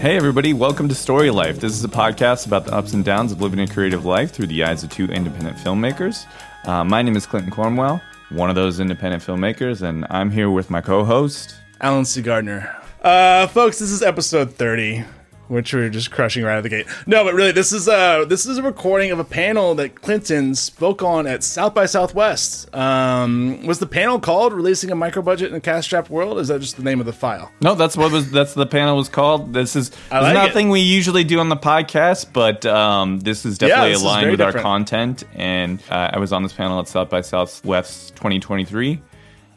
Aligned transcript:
Hey, 0.00 0.16
everybody, 0.16 0.54
welcome 0.54 0.88
to 0.88 0.94
Story 0.94 1.30
Life. 1.30 1.60
This 1.60 1.74
is 1.74 1.84
a 1.84 1.88
podcast 1.88 2.46
about 2.46 2.64
the 2.64 2.72
ups 2.72 2.94
and 2.94 3.04
downs 3.04 3.32
of 3.32 3.42
living 3.42 3.60
a 3.60 3.66
creative 3.66 4.06
life 4.06 4.32
through 4.32 4.46
the 4.46 4.64
eyes 4.64 4.82
of 4.82 4.88
two 4.88 5.04
independent 5.04 5.58
filmmakers. 5.58 6.24
Uh, 6.64 6.82
my 6.82 7.02
name 7.02 7.16
is 7.16 7.26
Clinton 7.26 7.52
Cornwell, 7.52 8.00
one 8.30 8.48
of 8.48 8.56
those 8.56 8.80
independent 8.80 9.22
filmmakers, 9.22 9.82
and 9.82 10.06
I'm 10.08 10.30
here 10.30 10.48
with 10.48 10.70
my 10.70 10.80
co 10.80 11.04
host. 11.04 11.56
Allen 11.82 12.06
C. 12.06 12.22
Gardner. 12.22 12.74
Uh, 13.02 13.46
folks, 13.48 13.78
this 13.78 13.90
is 13.90 14.00
episode 14.02 14.54
30 14.54 15.04
which 15.50 15.74
we 15.74 15.80
are 15.80 15.90
just 15.90 16.10
crushing 16.12 16.44
right 16.44 16.52
out 16.52 16.58
of 16.58 16.62
the 16.62 16.68
gate. 16.68 16.86
No, 17.06 17.24
but 17.24 17.34
really, 17.34 17.52
this 17.52 17.72
is 17.72 17.88
uh 17.88 18.24
this 18.24 18.46
is 18.46 18.58
a 18.58 18.62
recording 18.62 19.10
of 19.10 19.18
a 19.18 19.24
panel 19.24 19.74
that 19.74 20.00
Clinton 20.00 20.54
spoke 20.54 21.02
on 21.02 21.26
at 21.26 21.42
South 21.42 21.74
by 21.74 21.86
Southwest. 21.86 22.72
Um, 22.74 23.66
was 23.66 23.80
the 23.80 23.86
panel 23.86 24.20
called 24.20 24.52
"Releasing 24.52 24.90
a 24.90 24.94
Micro 24.94 25.22
Budget 25.22 25.50
in 25.50 25.56
a 25.56 25.60
Cash 25.60 25.86
Strapped 25.86 26.08
World"? 26.08 26.38
Is 26.38 26.48
that 26.48 26.60
just 26.60 26.76
the 26.76 26.84
name 26.84 27.00
of 27.00 27.06
the 27.06 27.12
file? 27.12 27.50
No, 27.60 27.74
that's 27.74 27.96
what 27.96 28.12
was 28.12 28.30
that's 28.30 28.54
the 28.54 28.66
panel 28.66 28.96
was 28.96 29.08
called. 29.08 29.52
This 29.52 29.74
is 29.74 29.90
I 30.10 30.20
like 30.20 30.34
nothing 30.34 30.68
it. 30.68 30.72
we 30.72 30.80
usually 30.80 31.24
do 31.24 31.40
on 31.40 31.48
the 31.48 31.56
podcast, 31.56 32.32
but 32.32 32.64
um, 32.64 33.18
this 33.20 33.44
is 33.44 33.58
definitely 33.58 33.92
this 33.92 34.02
aligned 34.02 34.20
very 34.22 34.30
with 34.32 34.40
our 34.40 34.52
content. 34.52 35.24
And 35.34 35.82
uh, 35.90 36.10
I 36.12 36.18
was 36.18 36.32
on 36.32 36.42
this 36.44 36.52
panel 36.52 36.78
at 36.78 36.86
South 36.86 37.10
by 37.10 37.22
Southwest 37.22 38.14
2023, 38.16 39.02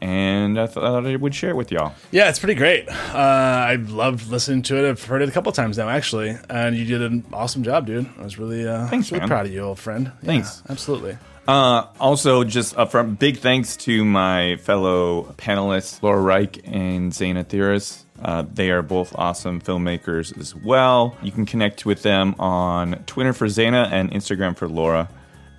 and 0.04 0.60
I 0.60 0.68
thought 0.68 1.06
I 1.06 1.16
would 1.16 1.34
share 1.34 1.52
it 1.52 1.56
with 1.56 1.72
y'all. 1.72 1.94
Yeah, 2.12 2.28
it's 2.28 2.38
pretty 2.40 2.56
great. 2.56 2.90
Uh, 2.90 3.16
I 3.16 3.76
love 3.76 4.30
listening 4.30 4.62
to 4.64 4.84
it. 4.84 4.90
I've 4.90 5.02
heard 5.04 5.22
it 5.22 5.30
a 5.30 5.32
couple 5.32 5.50
times 5.54 5.78
now, 5.78 5.88
actually, 5.88 6.38
and 6.50 6.76
you 6.76 6.84
did 6.84 7.02
an 7.02 7.24
awesome 7.32 7.64
job, 7.64 7.86
dude. 7.88 8.10
I 8.20 8.24
was 8.24 8.38
really 8.38 8.68
uh, 8.68 8.88
Thanks, 8.88 9.12
really 9.12 9.22
man. 9.22 9.30
proud 9.30 9.46
of 9.46 9.54
you, 9.54 9.62
old 9.62 9.80
friend. 9.80 10.12
Yeah, 10.22 10.26
Thanks. 10.28 10.62
absolutely. 10.70 11.18
Uh, 11.48 11.88
also, 12.02 12.44
just 12.44 12.76
upfront, 12.76 13.18
big 13.18 13.38
thanks 13.38 13.78
to 13.78 14.04
my 14.04 14.58
fellow 14.58 15.34
panelists, 15.38 16.04
Laura 16.04 16.22
Reich 16.22 16.60
and 16.66 17.12
Zanah 17.14 17.46
Thirus. 17.46 18.04
Uh, 18.22 18.44
they 18.54 18.72
are 18.72 18.82
both 18.82 19.14
awesome 19.18 19.62
filmmakers 19.62 20.38
as 20.38 20.54
well. 20.54 21.16
You 21.22 21.32
can 21.32 21.46
connect 21.46 21.86
with 21.86 22.04
them 22.04 22.36
on 22.40 23.04
Twitter 23.06 23.32
for 23.34 23.48
Zanah 23.48 23.90
and 23.92 24.12
Instagram 24.12 24.56
for 24.58 24.68
Laura, 24.68 25.08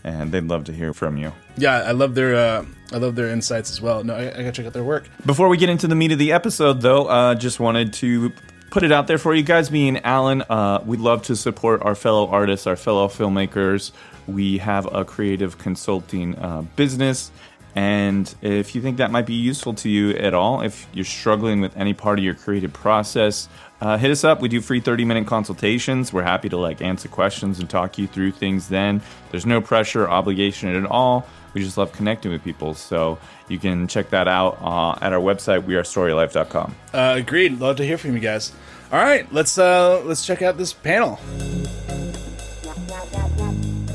and 0.03 0.33
they'd 0.33 0.45
love 0.45 0.65
to 0.65 0.73
hear 0.73 0.93
from 0.93 1.17
you. 1.17 1.33
Yeah, 1.57 1.77
I 1.79 1.93
love 1.93 2.15
their 2.15 2.35
uh, 2.35 2.65
I 2.93 2.99
love 2.99 3.15
their 3.15 3.29
insights 3.29 3.71
as 3.71 3.81
well. 3.81 4.05
No, 4.05 4.15
I, 4.15 4.29
I 4.29 4.31
gotta 4.31 4.53
check 4.53 4.67
out 4.67 4.73
their 4.73 4.85
work. 4.85 5.09
Before 5.25 5.49
we 5.49 5.57
get 5.57 5.69
into 5.69 5.87
the 5.89 5.95
meat 5.95 6.13
of 6.13 6.19
the 6.19 6.33
episode, 6.33 6.81
though, 6.81 7.07
uh, 7.07 7.35
just 7.35 7.59
wanted 7.61 7.93
to 7.95 8.33
put 8.71 8.83
it 8.83 8.93
out 8.93 9.07
there 9.07 9.19
for 9.19 9.35
you 9.35 9.43
guys. 9.43 9.71
Me 9.71 9.89
and 9.89 10.05
Allen, 10.05 10.43
uh, 10.43 10.83
we'd 10.85 11.01
love 11.01 11.23
to 11.25 11.37
support 11.37 11.83
our 11.83 11.95
fellow 11.95 12.29
artists, 12.29 12.67
our 12.67 12.77
fellow 12.77 13.09
filmmakers. 13.09 13.93
We 14.27 14.59
have 14.59 14.93
a 14.93 15.05
creative 15.05 15.59
consulting 15.59 16.37
uh, 16.37 16.63
business. 16.77 17.31
And 17.77 18.33
if 18.41 18.75
you 18.75 18.81
think 18.81 18.99
that 18.99 19.11
might 19.11 19.27
be 19.27 19.35
useful 19.35 19.75
to 19.75 19.89
you 19.89 20.11
at 20.11 20.33
all, 20.33 20.61
if 20.61 20.87
you're 20.93 21.05
struggling 21.05 21.61
with 21.61 21.77
any 21.77 21.93
part 21.93 22.19
of 22.19 22.25
your 22.25 22.35
creative 22.35 22.73
process, 22.73 23.49
uh, 23.81 23.99
hit 23.99 24.11
us 24.11 24.23
up. 24.23 24.41
We 24.41 24.49
do 24.49 24.61
free 24.61 24.81
30 24.81 25.05
minute 25.05 25.27
consultations. 25.27 26.13
We're 26.13 26.23
happy 26.23 26.49
to 26.49 26.57
like 26.57 26.81
answer 26.81 27.09
questions 27.09 27.59
and 27.59 27.69
talk 27.69 27.99
you 27.99 28.07
through 28.07 28.33
things 28.33 28.69
then. 28.69 29.03
There's 29.31 29.47
no 29.47 29.61
pressure, 29.61 30.09
obligation 30.09 30.75
at 30.75 30.89
all. 30.89 31.27
We 31.55 31.63
just 31.63 31.79
love 31.79 31.93
connecting 31.93 32.33
with 32.33 32.43
people. 32.45 32.75
So 32.75 33.19
you 33.49 33.59
can 33.59 33.87
check 33.87 34.11
that 34.11 34.29
out 34.29 34.59
uh, 34.61 34.99
at 35.01 35.13
our 35.13 35.21
website, 35.21 35.63
wearestorylife.com. 35.63 36.75
Uh, 36.93 37.15
agreed. 37.17 37.61
Love 37.61 37.77
to 37.77 37.87
hear 37.87 37.97
from 37.97 38.15
you 38.15 38.21
guys. 38.21 38.53
All 38.93 39.01
right, 39.01 39.27
let's 39.33 39.59
uh, 39.59 40.03
let's 40.05 40.25
check 40.27 40.43
out 40.43 40.57
this 40.57 40.73
panel. 40.73 41.19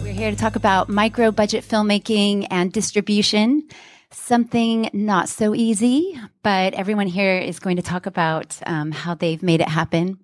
We're 0.02 0.14
here 0.14 0.32
to 0.32 0.36
talk 0.36 0.56
about 0.56 0.90
micro 0.90 1.32
budget 1.32 1.64
filmmaking 1.64 2.48
and 2.50 2.74
distribution. 2.74 3.68
Something 4.12 4.90
not 4.92 5.30
so 5.30 5.54
easy, 5.54 6.20
but 6.42 6.73
everyone 6.73 7.08
here 7.08 7.38
is 7.38 7.60
going 7.60 7.76
to 7.76 7.84
talk 7.84 8.08
about 8.08 8.60
um, 8.66 8.92
how 8.92 9.14
they've 9.14 9.44
made 9.44 9.62
it 9.62 9.70
happen. 9.70 10.18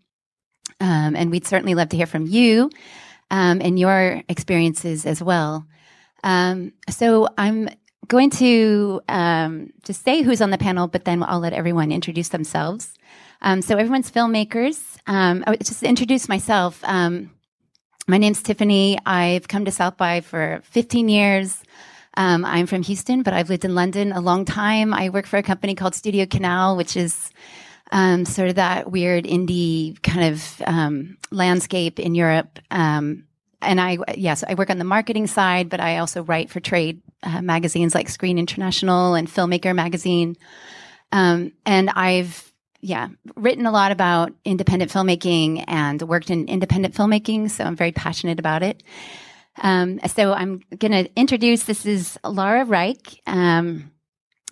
Um, 0.80 1.16
and 1.16 1.32
we'd 1.32 1.46
certainly 1.46 1.76
love 1.76 1.90
to 1.90 1.98
hear 1.98 2.08
from 2.08 2.26
you 2.26 2.72
um, 3.30 3.62
and 3.62 3.80
your 3.80 4.24
experiences 4.28 5.06
as 5.06 5.22
well. 5.22 5.66
Um, 6.26 6.74
so 6.90 7.30
I'm 7.38 7.70
going 8.08 8.32
to 8.32 9.02
um, 9.08 9.72
just 9.84 10.04
say 10.04 10.24
who's 10.24 10.42
on 10.42 10.50
the 10.50 10.58
panel, 10.58 10.88
but 10.88 11.06
then 11.06 11.24
I'll 11.24 11.40
let 11.40 11.54
everyone 11.54 11.92
introduce 11.92 12.30
themselves. 12.30 12.94
Um, 13.42 13.62
so 13.62 13.78
everyone's 13.78 14.12
filmmakers. 14.12 14.98
Um, 15.08 15.44
I 15.46 15.52
would 15.52 15.66
just 15.66 15.84
introduce 15.84 16.28
myself. 16.28 16.84
Um, 16.84 17.32
my 18.08 18.18
name's 18.18 18.42
Tiffany. 18.42 18.98
I've 19.06 19.48
come 19.48 19.66
to 19.66 19.72
South 19.72 19.98
by 19.98 20.22
for 20.22 20.62
15 20.66 21.10
years. 21.10 21.64
Um, 22.18 22.44
I'm 22.44 22.66
from 22.66 22.82
Houston, 22.82 23.24
but 23.24 23.34
I've 23.34 23.50
lived 23.50 23.66
in 23.66 23.76
London 23.76 24.12
a 24.12 24.22
long 24.22 24.46
time. 24.46 24.94
I 24.94 25.10
work 25.10 25.28
for 25.28 25.38
a 25.38 25.44
company 25.44 25.76
called 25.76 25.96
Studio 25.96 26.26
Canal, 26.26 26.78
which 26.78 26.98
is 26.98 27.32
um, 27.92 28.26
sort 28.26 28.50
of 28.50 28.56
that 28.56 28.90
weird 28.90 29.26
indie 29.26 30.02
kind 30.02 30.34
of 30.34 30.62
um, 30.66 31.18
landscape 31.30 32.00
in 32.00 32.16
Europe. 32.16 32.60
And 33.62 33.80
I, 33.82 33.98
yes, 34.16 34.44
I 34.48 34.54
work 34.54 34.70
on 34.70 34.78
the 34.78 34.84
marketing 34.84 35.28
side, 35.28 35.70
but 35.70 35.80
I 35.80 35.98
also 35.98 36.24
write 36.24 36.50
for 36.50 36.60
trade 36.60 37.02
uh, 37.24 37.42
magazines 37.42 37.96
like 37.96 38.10
Screen 38.10 38.38
International 38.38 39.16
and 39.16 39.28
Filmmaker 39.28 39.76
Magazine. 39.76 40.36
Um, 41.12 41.54
and 41.66 41.90
I've, 41.90 42.52
yeah, 42.82 43.10
written 43.36 43.66
a 43.66 43.72
lot 43.72 43.92
about 43.92 44.34
independent 44.44 44.92
filmmaking 44.92 45.64
and 45.68 46.02
worked 46.02 46.30
in 46.30 46.48
independent 46.48 46.94
filmmaking. 46.94 47.50
So 47.50 47.64
I'm 47.64 47.76
very 47.76 47.92
passionate 47.92 48.40
about 48.40 48.64
it. 48.64 48.84
Um, 49.62 50.00
so 50.08 50.34
I'm 50.34 50.62
going 50.78 50.92
to 50.92 51.10
introduce 51.16 51.64
this 51.64 51.86
is 51.86 52.20
Laura 52.24 52.66
Reich. 52.66 53.22
Um, 53.26 53.92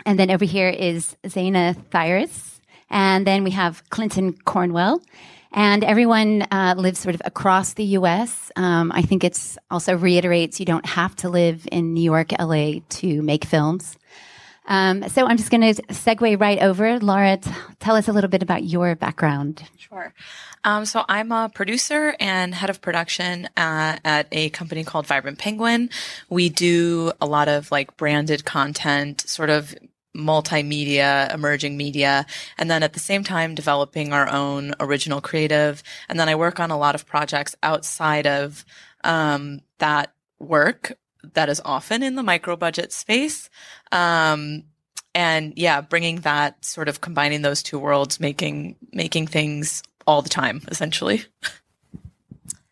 and 0.05 0.17
then 0.17 0.31
over 0.31 0.45
here 0.45 0.69
is 0.69 1.15
Zanah 1.25 1.75
Thirus. 1.91 2.59
And 2.89 3.25
then 3.25 3.43
we 3.43 3.51
have 3.51 3.87
Clinton 3.89 4.33
Cornwell. 4.45 5.01
And 5.53 5.83
everyone 5.83 6.47
uh, 6.51 6.73
lives 6.77 6.99
sort 6.99 7.13
of 7.13 7.21
across 7.25 7.73
the 7.73 7.83
US. 7.97 8.51
Um, 8.55 8.91
I 8.91 9.03
think 9.03 9.23
it's 9.23 9.57
also 9.69 9.95
reiterates 9.95 10.59
you 10.59 10.65
don't 10.65 10.85
have 10.85 11.15
to 11.17 11.29
live 11.29 11.67
in 11.71 11.93
New 11.93 12.03
York, 12.03 12.31
LA 12.39 12.79
to 12.89 13.21
make 13.21 13.45
films. 13.45 13.97
Um, 14.65 15.07
so 15.09 15.27
I'm 15.27 15.37
just 15.37 15.51
going 15.51 15.73
to 15.73 15.81
segue 15.83 16.39
right 16.39 16.61
over. 16.61 16.99
Laura, 16.99 17.37
t- 17.37 17.51
tell 17.79 17.95
us 17.95 18.07
a 18.07 18.13
little 18.13 18.29
bit 18.29 18.41
about 18.41 18.63
your 18.63 18.95
background. 18.95 19.61
Sure. 19.77 20.13
Um, 20.63 20.85
so 20.85 21.03
I'm 21.09 21.31
a 21.31 21.51
producer 21.53 22.15
and 22.19 22.55
head 22.55 22.69
of 22.69 22.81
production 22.81 23.47
uh, 23.57 23.97
at 24.05 24.27
a 24.31 24.49
company 24.51 24.83
called 24.85 25.05
Vibrant 25.05 25.37
Penguin. 25.37 25.89
We 26.29 26.49
do 26.49 27.11
a 27.19 27.25
lot 27.25 27.49
of 27.49 27.71
like 27.71 27.97
branded 27.97 28.45
content, 28.45 29.21
sort 29.27 29.49
of 29.49 29.75
multimedia, 30.15 31.33
emerging 31.33 31.77
media, 31.77 32.25
and 32.57 32.69
then 32.69 32.83
at 32.83 32.93
the 32.93 32.99
same 32.99 33.23
time 33.23 33.55
developing 33.55 34.13
our 34.13 34.29
own 34.29 34.73
original 34.79 35.21
creative. 35.21 35.83
And 36.09 36.19
then 36.19 36.29
I 36.29 36.35
work 36.35 36.59
on 36.59 36.71
a 36.71 36.77
lot 36.77 36.95
of 36.95 37.05
projects 37.05 37.55
outside 37.63 38.27
of 38.27 38.65
um, 39.03 39.61
that 39.79 40.13
work 40.39 40.97
that 41.33 41.49
is 41.49 41.61
often 41.63 42.03
in 42.03 42.15
the 42.15 42.23
micro 42.23 42.55
budget 42.55 42.91
space. 42.91 43.49
Um, 43.91 44.63
and 45.15 45.53
yeah, 45.55 45.81
bringing 45.81 46.21
that 46.21 46.63
sort 46.65 46.89
of 46.89 47.01
combining 47.01 47.41
those 47.41 47.63
two 47.63 47.79
worlds, 47.79 48.19
making 48.19 48.75
making 48.91 49.27
things 49.27 49.83
all 50.07 50.21
the 50.21 50.29
time, 50.29 50.61
essentially. 50.69 51.23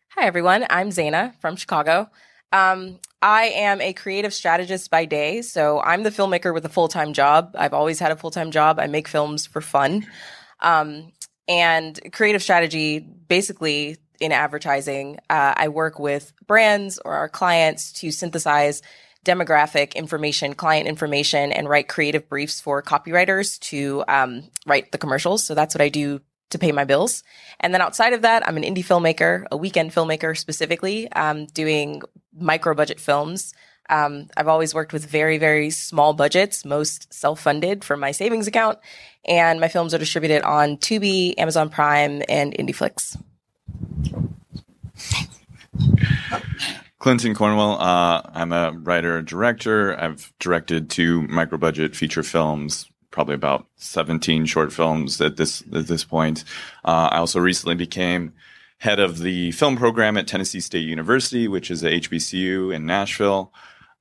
Hi, 0.10 0.26
everyone. 0.26 0.66
I'm 0.70 0.90
Zanah 0.90 1.36
from 1.40 1.56
Chicago. 1.56 2.10
Um, 2.52 3.00
I 3.22 3.44
am 3.46 3.82
a 3.82 3.94
creative 3.94 4.34
strategist 4.34 4.90
by 4.90 5.06
day, 5.06 5.42
so 5.42 5.80
I'm 5.80 6.04
the 6.04 6.10
filmmaker 6.10 6.54
with 6.54 6.66
a 6.66 6.70
full 6.70 6.88
time 6.88 7.14
job. 7.14 7.56
I've 7.58 7.74
always 7.74 8.00
had 8.00 8.12
a 8.12 8.16
full 8.16 8.32
time 8.32 8.52
job. 8.52 8.80
I 8.80 8.88
make 8.88 9.08
films 9.08 9.46
for 9.46 9.62
fun. 9.62 10.08
Um, 10.60 11.12
and 11.48 12.00
creative 12.12 12.42
strategy, 12.42 13.00
basically 13.00 13.98
in 14.20 14.32
advertising, 14.32 15.18
uh, 15.30 15.54
I 15.58 15.68
work 15.68 16.00
with 16.00 16.34
brands 16.48 17.00
or 17.04 17.14
our 17.14 17.30
clients 17.30 17.92
to 17.94 18.12
synthesize 18.12 18.82
demographic 19.26 19.94
information, 19.96 20.54
client 20.54 20.88
information, 20.88 21.52
and 21.52 21.70
write 21.70 21.88
creative 21.88 22.28
briefs 22.28 22.60
for 22.60 22.82
copywriters 22.82 23.60
to 23.60 24.04
um, 24.08 24.44
write 24.66 24.92
the 24.92 24.98
commercials. 24.98 25.44
So 25.44 25.54
that's 25.54 25.76
what 25.76 25.82
I 25.82 25.90
do 25.90 26.22
to 26.52 26.60
pay 26.60 26.72
my 26.72 26.84
bills. 26.84 27.24
And 27.60 27.74
then 27.74 27.82
outside 27.82 28.14
of 28.14 28.22
that, 28.22 28.48
I'm 28.48 28.58
an 28.58 28.64
indie 28.64 28.86
filmmaker, 28.86 29.46
a 29.52 29.58
weekend 29.58 29.92
filmmaker 29.92 30.38
specifically, 30.38 31.12
um, 31.12 31.46
doing 31.48 32.02
micro 32.34 32.74
budget 32.74 33.00
films. 33.00 33.54
Um, 33.90 34.28
I've 34.38 34.48
always 34.48 34.74
worked 34.74 34.94
with 34.94 35.06
very, 35.06 35.38
very 35.38 35.70
small 35.70 36.14
budgets, 36.14 36.64
most 36.64 37.14
self 37.14 37.42
funded 37.42 37.84
from 37.84 38.00
my 38.00 38.12
savings 38.12 38.48
account. 38.48 38.80
And 39.26 39.60
my 39.60 39.68
films 39.68 39.94
are 39.94 39.98
distributed 39.98 40.44
on 40.44 40.78
Tubi, 40.78 41.36
Amazon 41.38 41.70
Prime, 41.70 42.22
and 42.30 42.54
IndieFlix. 42.54 43.22
Clinton 47.00 47.34
Cornwell. 47.34 47.82
Uh, 47.82 48.22
I'm 48.34 48.52
a 48.54 48.72
writer 48.72 49.22
director. 49.22 50.00
I've 50.00 50.32
directed 50.40 50.90
two 50.90 51.24
micro 51.24 51.58
budget 51.58 51.96
feature 51.96 52.24
films, 52.24 52.90
probably 53.12 53.36
about 53.36 53.68
17 53.76 54.46
short 54.46 54.74
films 54.74 55.22
at 55.22 55.38
this 55.38 55.62
at 55.74 55.88
this 55.88 56.04
point. 56.04 56.44
Uh, 56.84 57.10
I 57.12 57.18
also 57.18 57.40
recently 57.40 57.76
became 57.76 58.34
head 58.78 59.00
of 59.00 59.20
the 59.20 59.52
film 59.52 59.78
program 59.78 60.18
at 60.18 60.28
Tennessee 60.28 60.60
State 60.60 60.88
University, 60.88 61.48
which 61.48 61.70
is 61.70 61.84
a 61.84 61.92
HBCU 61.92 62.74
in 62.74 62.86
Nashville. 62.86 63.54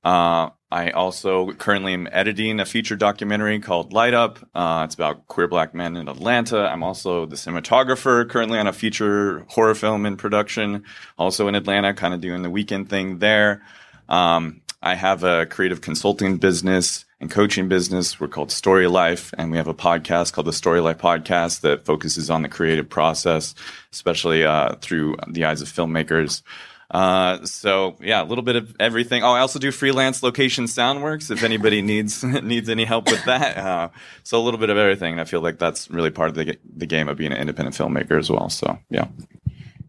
Uh, 0.03 0.49
I 0.71 0.89
also 0.91 1.51
currently 1.51 1.93
am 1.93 2.07
editing 2.11 2.59
a 2.59 2.65
feature 2.65 2.95
documentary 2.95 3.59
called 3.59 3.93
Light 3.93 4.13
Up. 4.13 4.39
Uh, 4.55 4.83
it's 4.85 4.95
about 4.95 5.27
queer 5.27 5.47
black 5.47 5.75
men 5.75 5.97
in 5.97 6.07
Atlanta. 6.07 6.65
I'm 6.67 6.81
also 6.81 7.25
the 7.25 7.35
cinematographer 7.35 8.27
currently 8.27 8.57
on 8.57 8.67
a 8.67 8.73
feature 8.73 9.45
horror 9.49 9.75
film 9.75 10.05
in 10.05 10.15
production, 10.17 10.85
also 11.17 11.47
in 11.47 11.55
Atlanta, 11.55 11.93
kind 11.93 12.13
of 12.13 12.21
doing 12.21 12.41
the 12.41 12.49
weekend 12.49 12.89
thing 12.89 13.19
there. 13.19 13.61
Um, 14.09 14.61
I 14.81 14.95
have 14.95 15.23
a 15.23 15.45
creative 15.45 15.81
consulting 15.81 16.37
business 16.37 17.05
and 17.21 17.29
coaching 17.29 17.69
business. 17.69 18.19
We're 18.19 18.27
called 18.27 18.51
Story 18.51 18.87
Life, 18.87 19.31
and 19.37 19.51
we 19.51 19.57
have 19.57 19.67
a 19.67 19.73
podcast 19.73 20.33
called 20.33 20.47
the 20.47 20.53
Story 20.53 20.81
Life 20.81 20.97
Podcast 20.97 21.61
that 21.61 21.85
focuses 21.85 22.29
on 22.31 22.41
the 22.41 22.49
creative 22.49 22.89
process, 22.89 23.53
especially 23.93 24.43
uh, 24.43 24.75
through 24.81 25.15
the 25.27 25.45
eyes 25.45 25.61
of 25.61 25.69
filmmakers. 25.69 26.41
Uh, 26.89 27.45
so 27.45 27.95
yeah, 28.01 28.21
a 28.21 28.25
little 28.25 28.43
bit 28.43 28.55
of 28.57 28.75
everything. 28.79 29.23
Oh, 29.23 29.31
I 29.31 29.39
also 29.39 29.59
do 29.59 29.71
freelance 29.71 30.23
location 30.23 30.67
sound 30.67 31.03
works 31.03 31.29
if 31.29 31.43
anybody 31.43 31.81
needs 31.93 32.23
needs 32.43 32.67
any 32.67 32.83
help 32.83 33.09
with 33.09 33.23
that. 33.25 33.57
Uh, 33.57 33.89
so 34.23 34.39
a 34.39 34.43
little 34.43 34.59
bit 34.59 34.71
of 34.71 34.77
everything, 34.77 35.13
and 35.13 35.21
I 35.21 35.25
feel 35.25 35.41
like 35.41 35.59
that's 35.59 35.89
really 35.89 36.11
part 36.11 36.29
of 36.29 36.35
the 36.35 36.57
the 36.75 36.87
game 36.87 37.07
of 37.07 37.17
being 37.17 37.31
an 37.31 37.37
independent 37.37 37.77
filmmaker 37.77 38.17
as 38.17 38.29
well. 38.29 38.49
So 38.49 38.79
yeah. 38.89 39.07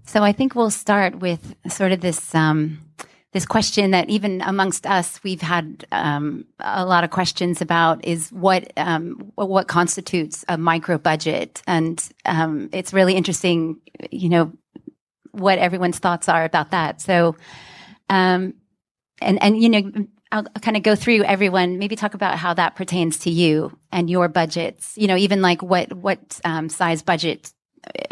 So 0.05 0.23
I 0.23 0.33
think 0.33 0.55
we'll 0.55 0.71
start 0.71 1.19
with 1.19 1.55
sort 1.69 1.93
of 1.93 2.03
this. 2.03 2.35
Um, 2.35 2.79
this 3.33 3.47
question 3.47 3.93
that 3.93 4.11
even 4.11 4.43
amongst 4.43 4.87
us 4.87 5.19
we've 5.25 5.41
had 5.41 5.87
um, 5.91 6.45
a 6.61 6.85
lot 6.85 7.03
of 7.03 7.11
questions 7.11 7.61
about 7.61 8.05
is 8.05 8.31
what 8.31 8.71
um, 8.77 9.33
what 9.37 9.69
constitutes 9.69 10.45
a 10.49 10.59
micro 10.59 10.99
budget, 10.99 11.63
and 11.67 12.07
um, 12.27 12.69
it's 12.73 12.93
really 12.93 13.15
interesting, 13.15 13.81
you 14.11 14.29
know, 14.29 14.53
what 15.33 15.59
everyone's 15.59 15.99
thoughts 15.99 16.29
are 16.29 16.45
about 16.45 16.71
that. 16.73 17.01
So, 17.01 17.37
um, 18.11 18.55
and 19.23 19.43
and 19.43 19.63
you 19.63 19.71
know, 19.71 20.07
I'll 20.31 20.45
kind 20.61 20.77
of 20.77 20.83
go 20.83 20.95
through 20.95 21.25
everyone. 21.25 21.79
Maybe 21.79 21.97
talk 21.97 22.13
about 22.13 22.37
how 22.37 22.53
that 22.55 22.77
pertains 22.77 23.19
to 23.21 23.31
you 23.31 23.77
and 23.91 24.11
your 24.11 24.29
budgets. 24.29 24.93
You 24.97 25.07
know, 25.07 25.17
even 25.17 25.41
like 25.41 25.63
what 25.63 25.93
what 25.95 26.39
um, 26.45 26.69
size 26.69 27.03
budget 27.03 27.51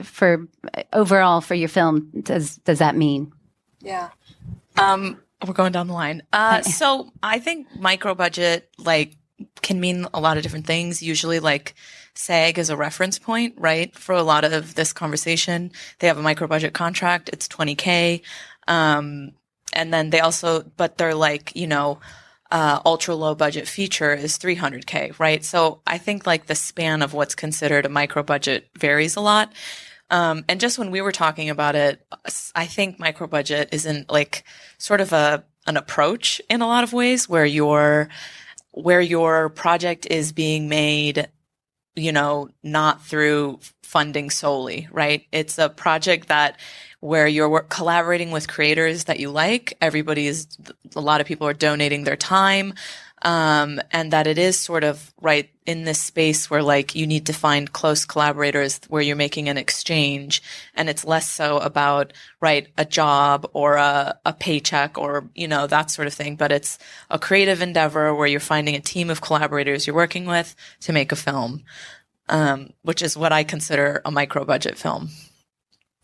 for 0.02 0.48
overall 0.94 1.42
for 1.42 1.54
your 1.54 1.68
film 1.68 2.10
does 2.22 2.56
does 2.56 2.78
that 2.78 2.96
mean? 2.96 3.32
Yeah. 3.80 4.08
Um, 4.76 5.20
we're 5.46 5.54
going 5.54 5.72
down 5.72 5.86
the 5.86 5.94
line. 5.94 6.22
Uh, 6.32 6.62
so 6.62 7.12
I 7.22 7.38
think 7.38 7.66
micro 7.76 8.14
budget 8.14 8.68
like 8.78 9.16
can 9.62 9.80
mean 9.80 10.06
a 10.12 10.20
lot 10.20 10.36
of 10.36 10.42
different 10.42 10.66
things. 10.66 11.02
Usually, 11.02 11.40
like 11.40 11.74
SAG 12.14 12.58
is 12.58 12.70
a 12.70 12.76
reference 12.76 13.18
point, 13.18 13.54
right? 13.56 13.94
For 13.96 14.14
a 14.14 14.22
lot 14.22 14.44
of 14.44 14.74
this 14.74 14.92
conversation, 14.92 15.72
they 15.98 16.06
have 16.06 16.18
a 16.18 16.22
micro 16.22 16.46
budget 16.46 16.74
contract. 16.74 17.30
It's 17.32 17.48
20k. 17.48 18.22
Um, 18.68 19.32
and 19.72 19.92
then 19.92 20.10
they 20.10 20.20
also, 20.20 20.62
but 20.76 20.98
they're 20.98 21.14
like, 21.14 21.54
you 21.54 21.66
know, 21.66 22.00
uh, 22.50 22.80
ultra 22.84 23.14
low 23.14 23.34
budget 23.34 23.68
feature 23.68 24.12
is 24.12 24.36
300k, 24.38 25.18
right? 25.18 25.44
So 25.44 25.80
I 25.86 25.98
think 25.98 26.26
like 26.26 26.46
the 26.46 26.54
span 26.54 27.02
of 27.02 27.14
what's 27.14 27.34
considered 27.34 27.86
a 27.86 27.88
micro 27.88 28.22
budget 28.22 28.68
varies 28.76 29.16
a 29.16 29.20
lot. 29.20 29.52
Um, 30.10 30.44
and 30.48 30.60
just 30.60 30.78
when 30.78 30.90
we 30.90 31.00
were 31.00 31.12
talking 31.12 31.50
about 31.50 31.76
it, 31.76 32.04
I 32.54 32.66
think 32.66 32.98
micro 32.98 33.26
budget 33.26 33.68
isn't 33.72 34.10
like 34.10 34.44
sort 34.78 35.00
of 35.00 35.12
a 35.12 35.44
an 35.66 35.76
approach 35.76 36.40
in 36.48 36.62
a 36.62 36.66
lot 36.66 36.84
of 36.84 36.92
ways 36.92 37.28
where 37.28 37.44
your 37.46 38.08
where 38.72 39.00
your 39.00 39.50
project 39.50 40.06
is 40.06 40.32
being 40.32 40.68
made 40.68 41.28
you 41.96 42.12
know, 42.12 42.48
not 42.62 43.02
through 43.04 43.60
funding 43.82 44.30
solely, 44.30 44.88
right? 44.92 45.26
It's 45.32 45.58
a 45.58 45.68
project 45.68 46.28
that 46.28 46.58
where 47.00 47.26
you're 47.26 47.60
collaborating 47.62 48.30
with 48.30 48.48
creators 48.48 49.04
that 49.04 49.20
you 49.20 49.30
like. 49.30 49.76
Everybody 49.80 50.26
is, 50.26 50.46
a 50.94 51.00
lot 51.00 51.20
of 51.20 51.26
people 51.26 51.46
are 51.46 51.54
donating 51.54 52.04
their 52.04 52.16
time. 52.16 52.74
Um, 53.22 53.80
and 53.92 54.12
that 54.12 54.26
it 54.26 54.38
is 54.38 54.58
sort 54.58 54.82
of 54.82 55.12
right 55.20 55.50
in 55.66 55.84
this 55.84 56.00
space 56.00 56.48
where 56.48 56.62
like 56.62 56.94
you 56.94 57.06
need 57.06 57.26
to 57.26 57.32
find 57.34 57.72
close 57.72 58.04
collaborators 58.04 58.80
where 58.88 59.02
you're 59.02 59.14
making 59.14 59.48
an 59.48 59.58
exchange. 59.58 60.42
And 60.74 60.88
it's 60.88 61.04
less 61.04 61.28
so 61.28 61.58
about 61.58 62.12
right 62.40 62.68
a 62.78 62.84
job 62.84 63.48
or 63.52 63.76
a, 63.76 64.18
a 64.24 64.32
paycheck 64.32 64.96
or 64.98 65.28
you 65.34 65.48
know 65.48 65.66
that 65.66 65.90
sort 65.90 66.08
of 66.08 66.14
thing. 66.14 66.36
But 66.36 66.50
it's 66.50 66.78
a 67.10 67.18
creative 67.18 67.60
endeavor 67.62 68.14
where 68.14 68.26
you're 68.26 68.40
finding 68.40 68.74
a 68.74 68.80
team 68.80 69.10
of 69.10 69.20
collaborators 69.20 69.86
you're 69.86 69.96
working 69.96 70.26
with 70.26 70.54
to 70.80 70.92
make 70.92 71.12
a 71.12 71.16
film 71.16 71.62
um, 72.28 72.72
which 72.82 73.02
is 73.02 73.16
what 73.16 73.32
i 73.32 73.44
consider 73.44 74.00
a 74.04 74.10
micro 74.10 74.44
budget 74.44 74.78
film 74.78 75.10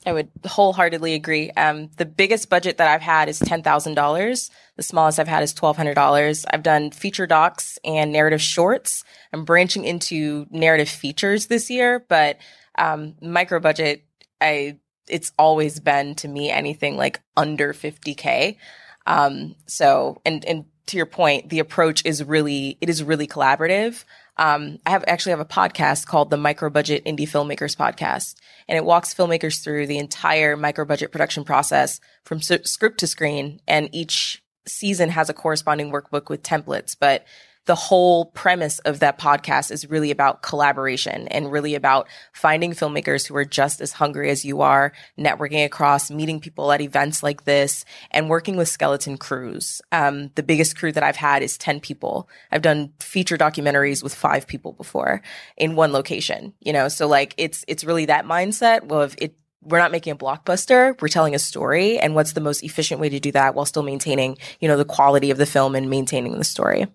I 0.07 0.13
would 0.13 0.31
wholeheartedly 0.47 1.15
agree. 1.15 1.51
Um, 1.51 1.91
the 1.97 2.07
biggest 2.07 2.49
budget 2.49 2.79
that 2.79 2.89
I've 2.89 3.03
had 3.03 3.29
is 3.29 3.41
ten 3.41 3.63
thousand 3.63 3.95
dollars. 3.95 4.51
The 4.77 4.85
smallest 4.85 5.19
I've 5.19 5.27
had 5.27 5.43
is 5.43 5.53
twelve 5.53 5.77
hundred 5.77 5.95
dollars. 5.95 6.47
I've 6.49 6.63
done 6.63 6.93
feature 6.93 7.27
docs 7.27 7.79
and 7.85 8.13
narrative 8.13 8.41
shorts. 8.41 9.03
I'm 9.33 9.45
branching 9.45 9.85
into 9.85 10.47
narrative 10.51 10.89
features 10.89 11.47
this 11.47 11.69
year, 11.69 12.05
but 12.09 12.39
um, 12.79 13.17
micro 13.21 13.59
budget, 13.59 14.05
I 14.41 14.79
it's 15.09 15.33
always 15.39 15.81
been 15.81 16.15
to 16.17 16.29
me 16.29 16.51
anything 16.51 16.97
like 16.97 17.21
under 17.37 17.73
fifty 17.73 18.15
k. 18.15 18.59
Um, 19.07 19.57
so, 19.67 20.21
and 20.25 20.45
and 20.45 20.67
to 20.87 20.97
your 20.97 21.07
point, 21.07 21.49
the 21.49 21.59
approach 21.59 22.05
is 22.05 22.23
really 22.23 22.79
it 22.81 22.89
is 22.89 23.03
really 23.03 23.27
collaborative. 23.27 24.05
Um, 24.39 24.79
I 24.85 24.91
have 24.91 25.05
actually 25.07 25.31
have 25.31 25.41
a 25.41 25.47
podcast 25.47 26.07
called 26.07 26.31
the 26.31 26.37
Micro 26.37 26.69
Budget 26.69 27.05
Indie 27.05 27.29
Filmmakers 27.29 27.77
Podcast, 27.77 28.35
and 28.69 28.77
it 28.77 28.85
walks 28.85 29.15
filmmakers 29.15 29.63
through 29.63 29.87
the 29.87 29.99
entire 29.99 30.57
micro 30.57 30.85
budget 30.85 31.13
production 31.13 31.45
process 31.45 32.01
from 32.25 32.43
script 32.43 32.99
to 32.99 33.07
screen. 33.07 33.61
And 33.67 33.89
each 33.93 34.43
season 34.67 35.11
has 35.11 35.31
a 35.31 35.35
corresponding 35.35 35.91
workbook 35.91 36.29
with 36.29 36.43
templates, 36.43 36.97
but 36.99 37.25
the 37.67 37.75
whole 37.75 38.27
premise 38.27 38.79
of 38.81 39.01
that 39.01 39.19
podcast 39.19 39.71
is 39.71 39.91
really 39.91 40.11
about 40.11 40.43
collaboration 40.43 41.29
and 41.29 41.51
really 41.51 41.75
about 41.75 42.09
finding 42.33 42.73
filmmakers 42.73 43.27
who 43.27 43.37
are 43.37 43.45
just 43.45 43.81
as 43.81 43.93
hungry 43.93 44.31
as 44.31 44.45
you 44.45 44.61
are, 44.63 44.93
networking 45.19 45.65
across, 45.65 46.11
meeting 46.11 46.41
people 46.41 46.73
at 46.73 46.81
events 46.81 47.23
like 47.23 47.45
this, 47.45 47.85
and 48.13 48.31
working 48.31 48.57
with 48.57 48.69
skeleton 48.69 49.19
crews. 49.19 49.83
Um, 49.91 50.31
the 50.37 50.45
biggest 50.45 50.79
crew 50.79 50.93
that 50.93 51.03
I've 51.03 51.17
had 51.17 51.43
is 51.43 51.59
10 51.59 51.81
people. 51.81 52.29
I've 52.53 52.63
done 52.63 52.93
feature 53.01 53.37
documentaries 53.37 54.03
with 54.03 54.15
five 54.15 54.47
people 54.47 54.73
before 54.73 55.21
in 55.57 55.75
one 55.75 55.93
location, 55.93 56.55
you 56.61 56.73
know, 56.73 56.89
so 56.89 57.09
like 57.09 57.35
it's, 57.37 57.65
it's 57.67 57.85
really 57.85 58.07
that 58.07 58.25
mindset 58.25 58.91
of 58.91 59.15
it 59.19 59.35
we're 59.63 59.79
not 59.79 59.91
making 59.91 60.13
a 60.13 60.17
blockbuster 60.17 61.01
we're 61.03 61.09
telling 61.09 61.35
a 61.35 61.39
story 61.39 61.99
and 61.99 62.15
what's 62.15 62.35
the 62.35 62.41
most 62.41 62.63
efficient 62.63 63.01
way 63.01 63.09
to 63.09 63.19
do 63.19 63.33
that 63.33 63.55
while 63.55 63.67
still 63.67 63.83
maintaining 63.83 64.37
you 64.61 64.69
know 64.69 64.77
the 64.77 64.85
quality 64.85 65.31
of 65.31 65.39
the 65.39 65.47
film 65.47 65.75
and 65.75 65.91
maintaining 65.91 66.39
the 66.39 66.45
story 66.45 66.87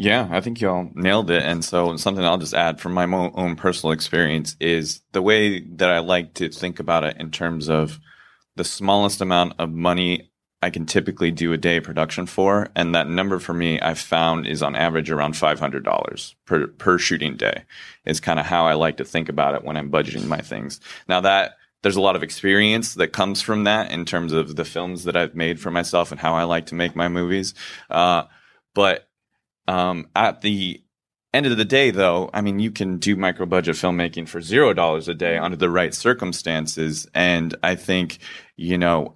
yeah, 0.00 0.28
I 0.30 0.40
think 0.40 0.60
y'all 0.60 0.90
nailed 0.94 1.28
it. 1.28 1.42
And 1.42 1.64
so 1.64 1.96
something 1.96 2.24
I'll 2.24 2.38
just 2.38 2.54
add 2.54 2.80
from 2.80 2.92
my 2.92 3.04
own 3.04 3.56
personal 3.56 3.92
experience 3.92 4.54
is 4.60 5.00
the 5.10 5.20
way 5.20 5.58
that 5.60 5.90
I 5.90 5.98
like 5.98 6.34
to 6.34 6.50
think 6.50 6.78
about 6.78 7.02
it 7.02 7.16
in 7.18 7.32
terms 7.32 7.68
of 7.68 7.98
the 8.54 8.62
smallest 8.62 9.20
amount 9.20 9.54
of 9.58 9.70
money 9.70 10.30
I 10.62 10.70
can 10.70 10.86
typically 10.86 11.32
do 11.32 11.52
a 11.52 11.56
day 11.56 11.80
production 11.80 12.26
for. 12.26 12.68
And 12.76 12.94
that 12.94 13.08
number 13.08 13.40
for 13.40 13.52
me, 13.52 13.80
I've 13.80 13.98
found 13.98 14.46
is 14.46 14.62
on 14.62 14.76
average 14.76 15.10
around 15.10 15.34
$500 15.34 16.34
per, 16.44 16.68
per 16.68 16.98
shooting 16.98 17.36
day 17.36 17.64
is 18.04 18.20
kind 18.20 18.38
of 18.38 18.46
how 18.46 18.66
I 18.66 18.74
like 18.74 18.98
to 18.98 19.04
think 19.04 19.28
about 19.28 19.56
it 19.56 19.64
when 19.64 19.76
I'm 19.76 19.90
budgeting 19.90 20.26
my 20.26 20.40
things. 20.40 20.78
Now 21.08 21.22
that 21.22 21.56
there's 21.82 21.96
a 21.96 22.00
lot 22.00 22.14
of 22.14 22.22
experience 22.22 22.94
that 22.94 23.12
comes 23.12 23.42
from 23.42 23.64
that 23.64 23.90
in 23.90 24.04
terms 24.04 24.32
of 24.32 24.54
the 24.54 24.64
films 24.64 25.04
that 25.04 25.16
I've 25.16 25.34
made 25.34 25.58
for 25.58 25.72
myself 25.72 26.12
and 26.12 26.20
how 26.20 26.34
I 26.34 26.44
like 26.44 26.66
to 26.66 26.76
make 26.76 26.94
my 26.94 27.08
movies. 27.08 27.54
Uh, 27.90 28.24
but 28.74 29.07
um, 29.68 30.08
at 30.16 30.40
the 30.40 30.82
end 31.34 31.46
of 31.46 31.56
the 31.56 31.64
day, 31.64 31.90
though, 31.90 32.30
I 32.32 32.40
mean, 32.40 32.58
you 32.58 32.70
can 32.70 32.98
do 32.98 33.14
micro 33.14 33.46
budget 33.46 33.76
filmmaking 33.76 34.28
for 34.28 34.40
zero 34.40 34.72
dollars 34.72 35.08
a 35.08 35.14
day 35.14 35.36
under 35.36 35.56
the 35.56 35.70
right 35.70 35.94
circumstances. 35.94 37.06
And 37.14 37.54
I 37.62 37.74
think, 37.74 38.18
you 38.56 38.78
know, 38.78 39.14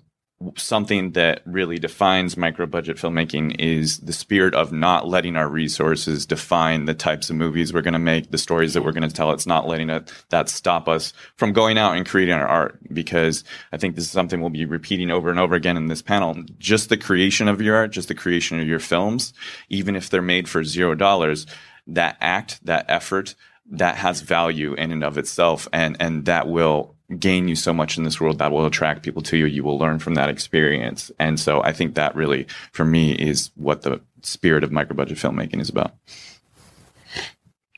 something 0.56 1.12
that 1.12 1.42
really 1.44 1.78
defines 1.78 2.36
micro 2.36 2.66
budget 2.66 2.96
filmmaking 2.96 3.56
is 3.58 3.98
the 3.98 4.12
spirit 4.12 4.54
of 4.54 4.72
not 4.72 5.06
letting 5.06 5.36
our 5.36 5.48
resources 5.48 6.26
define 6.26 6.84
the 6.84 6.94
types 6.94 7.30
of 7.30 7.36
movies 7.36 7.72
we're 7.72 7.82
going 7.82 7.92
to 7.92 7.98
make, 7.98 8.30
the 8.30 8.38
stories 8.38 8.74
that 8.74 8.82
we're 8.82 8.92
going 8.92 9.08
to 9.08 9.14
tell. 9.14 9.32
It's 9.32 9.46
not 9.46 9.66
letting 9.66 9.90
it, 9.90 10.12
that 10.30 10.48
stop 10.48 10.88
us 10.88 11.12
from 11.36 11.52
going 11.52 11.78
out 11.78 11.96
and 11.96 12.06
creating 12.06 12.34
our 12.34 12.46
art 12.46 12.78
because 12.92 13.44
I 13.72 13.76
think 13.76 13.94
this 13.94 14.04
is 14.04 14.10
something 14.10 14.40
we'll 14.40 14.50
be 14.50 14.64
repeating 14.64 15.10
over 15.10 15.30
and 15.30 15.38
over 15.38 15.54
again 15.54 15.76
in 15.76 15.86
this 15.86 16.02
panel. 16.02 16.36
Just 16.58 16.88
the 16.88 16.96
creation 16.96 17.48
of 17.48 17.60
your 17.60 17.76
art, 17.76 17.92
just 17.92 18.08
the 18.08 18.14
creation 18.14 18.60
of 18.60 18.68
your 18.68 18.80
films, 18.80 19.32
even 19.68 19.96
if 19.96 20.10
they're 20.10 20.22
made 20.22 20.48
for 20.48 20.64
zero 20.64 20.94
dollars, 20.94 21.46
that 21.86 22.16
act, 22.20 22.64
that 22.64 22.86
effort, 22.88 23.34
that 23.70 23.96
has 23.96 24.20
value 24.20 24.74
in 24.74 24.92
and 24.92 25.04
of 25.04 25.16
itself 25.16 25.68
and 25.72 25.96
and 26.00 26.26
that 26.26 26.48
will 26.48 26.94
gain 27.18 27.48
you 27.48 27.54
so 27.54 27.72
much 27.72 27.98
in 27.98 28.04
this 28.04 28.20
world 28.20 28.38
that 28.38 28.52
will 28.52 28.66
attract 28.66 29.02
people 29.02 29.22
to 29.22 29.36
you. 29.36 29.46
You 29.46 29.64
will 29.64 29.78
learn 29.78 29.98
from 29.98 30.14
that 30.14 30.28
experience. 30.28 31.10
And 31.18 31.38
so 31.38 31.62
I 31.62 31.72
think 31.72 31.94
that 31.94 32.14
really, 32.16 32.46
for 32.72 32.84
me, 32.84 33.12
is 33.12 33.50
what 33.56 33.82
the 33.82 34.00
spirit 34.22 34.64
of 34.64 34.72
micro 34.72 34.96
budget 34.96 35.18
filmmaking 35.18 35.60
is 35.60 35.68
about. 35.68 35.94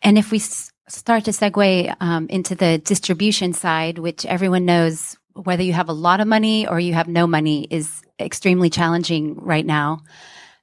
And 0.02 0.18
if 0.18 0.30
we 0.30 0.38
s- 0.38 0.70
start 0.88 1.24
to 1.24 1.30
segue 1.30 1.96
um, 2.00 2.28
into 2.28 2.54
the 2.54 2.78
distribution 2.78 3.52
side, 3.52 3.98
which 3.98 4.26
everyone 4.26 4.64
knows 4.64 5.16
whether 5.32 5.62
you 5.62 5.72
have 5.72 5.88
a 5.88 5.94
lot 5.94 6.20
of 6.20 6.28
money 6.28 6.66
or 6.66 6.78
you 6.78 6.94
have 6.94 7.08
no 7.08 7.26
money 7.26 7.66
is 7.70 8.02
extremely 8.20 8.70
challenging 8.70 9.34
right 9.36 9.66
now. 9.66 10.00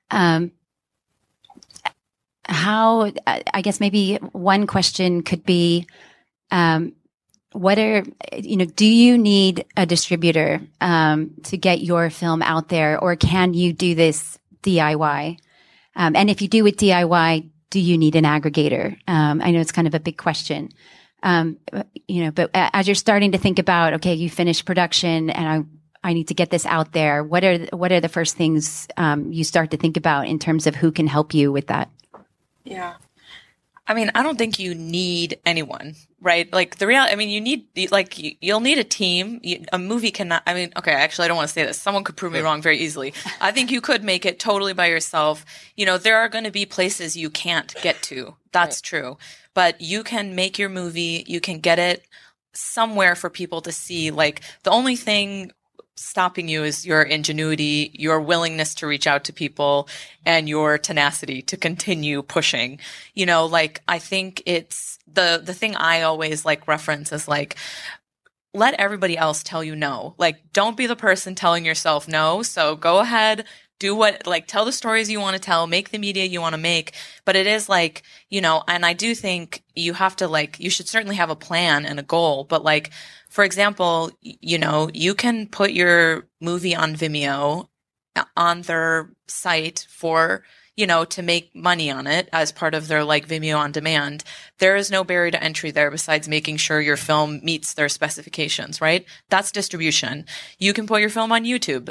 Um, 0.10 0.51
how, 2.46 3.12
I 3.27 3.62
guess 3.62 3.80
maybe 3.80 4.15
one 4.32 4.68
question 4.68 5.24
could 5.24 5.46
be, 5.46 5.88
um, 6.51 6.94
what 7.53 7.77
are 7.77 8.03
you 8.38 8.55
know 8.55 8.65
do 8.65 8.86
you 8.86 9.17
need 9.17 9.65
a 9.75 9.86
distributor 9.86 10.62
um, 10.79 11.31
to 11.43 11.58
get 11.58 11.81
your 11.81 12.10
film 12.10 12.41
out 12.41 12.70
there 12.70 13.00
or 13.00 13.15
can 13.15 13.53
you 13.53 13.74
do 13.74 13.96
this 13.96 14.38
diy 14.63 15.38
um, 15.96 16.15
and 16.15 16.29
if 16.29 16.41
you 16.41 16.48
do 16.48 16.65
it 16.65 16.77
diy 16.77 17.50
do 17.70 17.79
you 17.79 17.98
need 17.98 18.17
an 18.17 18.25
aggregator? 18.25 18.98
Um, 19.08 19.41
i 19.41 19.51
know 19.51 19.60
it's 19.60 19.72
kind 19.72 19.88
of 19.88 19.96
a 19.96 20.00
big 20.00 20.17
question. 20.17 20.70
Um, 21.24 21.58
you 22.08 22.24
know 22.24 22.31
but 22.31 22.50
as 22.53 22.88
you're 22.88 22.96
starting 22.96 23.34
to 23.34 23.38
think 23.38 23.60
about 23.60 23.93
okay 23.93 24.15
you 24.15 24.27
finished 24.27 24.65
production 24.65 25.29
and 25.29 25.67
i 26.03 26.10
i 26.10 26.13
need 26.13 26.29
to 26.29 26.34
get 26.34 26.50
this 26.50 26.65
out 26.65 26.93
there 26.93 27.24
what 27.24 27.43
are 27.43 27.60
what 27.74 27.91
are 27.91 28.00
the 28.00 28.10
first 28.10 28.36
things 28.36 28.88
um, 28.98 29.31
you 29.31 29.43
start 29.43 29.70
to 29.72 29.77
think 29.77 29.98
about 29.98 30.27
in 30.27 30.39
terms 30.39 30.65
of 30.65 30.74
who 30.74 30.91
can 30.91 31.05
help 31.05 31.36
you 31.36 31.51
with 31.51 31.67
that? 31.67 31.91
Yeah 32.63 32.96
I 33.88 33.94
mean, 33.94 34.12
I 34.14 34.24
don't 34.24 34.38
think 34.38 34.60
you 34.60 34.76
need 34.76 35.40
anyone, 35.46 35.96
right? 36.22 36.52
Like 36.54 36.78
the 36.78 36.88
real, 36.88 37.02
I 37.02 37.16
mean, 37.16 37.30
you 37.30 37.42
need, 37.42 37.66
like, 37.92 38.16
you'll 38.42 38.60
need 38.60 38.78
a 38.78 38.84
team. 38.84 39.42
A 39.74 39.80
movie 39.80 40.12
cannot, 40.12 40.44
I 40.46 40.54
mean, 40.54 40.72
okay, 40.78 40.92
actually, 40.92 41.26
I 41.26 41.28
don't 41.28 41.38
want 41.38 41.50
to 41.50 41.54
say 41.54 41.66
this. 41.66 41.82
Someone 41.82 42.04
could 42.04 42.16
prove 42.16 42.32
me 42.32 42.40
wrong 42.40 42.62
very 42.62 42.78
easily. 42.78 43.14
I 43.42 43.52
think 43.52 43.72
you 43.72 43.82
could 43.82 44.04
make 44.04 44.26
it 44.26 44.40
totally 44.40 44.74
by 44.74 44.86
yourself. 44.86 45.46
You 45.76 45.86
know, 45.86 45.98
there 45.98 46.18
are 46.18 46.30
going 46.30 46.44
to 46.44 46.52
be 46.52 46.66
places 46.66 47.18
you 47.18 47.30
can't 47.30 47.74
get 47.82 48.02
to. 48.04 48.36
That's 48.52 48.78
right. 48.78 48.84
true. 48.84 49.18
But 49.54 49.82
you 49.82 50.04
can 50.04 50.36
make 50.36 50.60
your 50.60 50.70
movie, 50.70 51.26
you 51.28 51.42
can 51.42 51.60
get 51.60 51.80
it 51.80 52.06
somewhere 52.54 53.16
for 53.16 53.30
people 53.30 53.62
to 53.62 53.72
see. 53.72 54.12
Like, 54.12 54.42
the 54.64 54.72
only 54.72 54.96
thing 54.96 55.52
stopping 56.03 56.48
you 56.48 56.63
is 56.63 56.86
your 56.86 57.01
ingenuity, 57.01 57.91
your 57.93 58.20
willingness 58.20 58.75
to 58.75 58.88
reach 58.88 59.08
out 59.08 59.24
to 59.25 59.34
people, 59.34 59.88
and 60.25 60.50
your 60.50 60.77
tenacity 60.77 61.41
to 61.43 61.58
continue 61.58 62.22
pushing. 62.22 62.79
You 63.13 63.25
know, 63.25 63.46
like 63.46 63.81
I 63.88 64.00
think 64.00 64.43
it's 64.46 65.00
the 65.08 65.41
the 65.43 65.53
thing 65.53 65.75
I 65.75 66.01
always 66.01 66.46
like 66.46 66.67
reference 66.67 67.12
is 67.12 67.27
like 67.27 67.55
let 68.53 68.74
everybody 68.74 69.17
else 69.17 69.43
tell 69.43 69.63
you 69.63 69.75
no. 69.75 70.15
Like 70.17 70.53
don't 70.53 70.77
be 70.77 70.88
the 70.88 70.96
person 70.96 71.36
telling 71.36 71.65
yourself 71.65 72.08
no. 72.08 72.43
So 72.43 72.75
go 72.75 73.00
ahead, 73.00 73.46
do 73.82 73.96
what 73.96 74.26
like 74.26 74.48
tell 74.48 74.66
the 74.66 74.72
stories 74.72 75.10
you 75.10 75.20
want 75.20 75.36
to 75.36 75.42
tell 75.42 75.68
make 75.68 75.90
the 75.90 75.98
media 75.98 76.24
you 76.26 76.40
want 76.40 76.54
to 76.54 76.62
make 76.62 76.94
but 77.26 77.36
it 77.36 77.48
is 77.48 77.68
like 77.68 78.04
you 78.30 78.40
know 78.40 78.64
and 78.68 78.86
i 78.86 78.94
do 78.94 79.14
think 79.14 79.64
you 79.76 79.94
have 79.94 80.16
to 80.16 80.28
like 80.28 80.60
you 80.60 80.70
should 80.70 80.88
certainly 80.88 81.16
have 81.16 81.30
a 81.30 81.36
plan 81.36 81.86
and 81.86 82.00
a 82.00 82.04
goal 82.04 82.44
but 82.44 82.64
like 82.64 82.92
for 83.32 83.46
example, 83.46 84.12
you 84.22 84.58
know, 84.58 84.90
you 84.94 85.16
can 85.16 85.48
put 85.48 85.72
your 85.72 86.28
movie 86.42 86.76
on 86.76 86.98
Vimeo 86.98 87.70
uh, 88.18 88.26
on 88.36 88.64
their 88.64 89.10
site 89.26 89.88
for, 89.90 90.44
you 90.76 90.86
know, 90.86 91.06
to 91.06 91.22
make 91.22 91.56
money 91.56 91.90
on 91.90 92.08
it 92.08 92.28
as 92.34 92.52
part 92.52 92.76
of 92.76 92.90
their 92.90 93.06
like 93.06 93.30
Vimeo 93.30 93.58
on 93.58 93.72
demand. 93.72 94.26
There 94.60 94.76
is 94.76 94.92
no 94.92 95.06
barrier 95.06 95.32
to 95.32 95.42
entry 95.42 95.72
there 95.72 95.90
besides 95.90 96.28
making 96.28 96.58
sure 96.58 96.82
your 96.82 96.98
film 96.98 97.40
meets 97.42 97.74
their 97.74 97.88
specifications, 97.88 98.82
right? 98.82 99.06
That's 99.30 99.54
distribution. 99.54 100.26
You 100.60 100.74
can 100.74 100.86
put 100.86 101.00
your 101.00 101.10
film 101.10 101.32
on 101.32 101.46
YouTube 101.46 101.90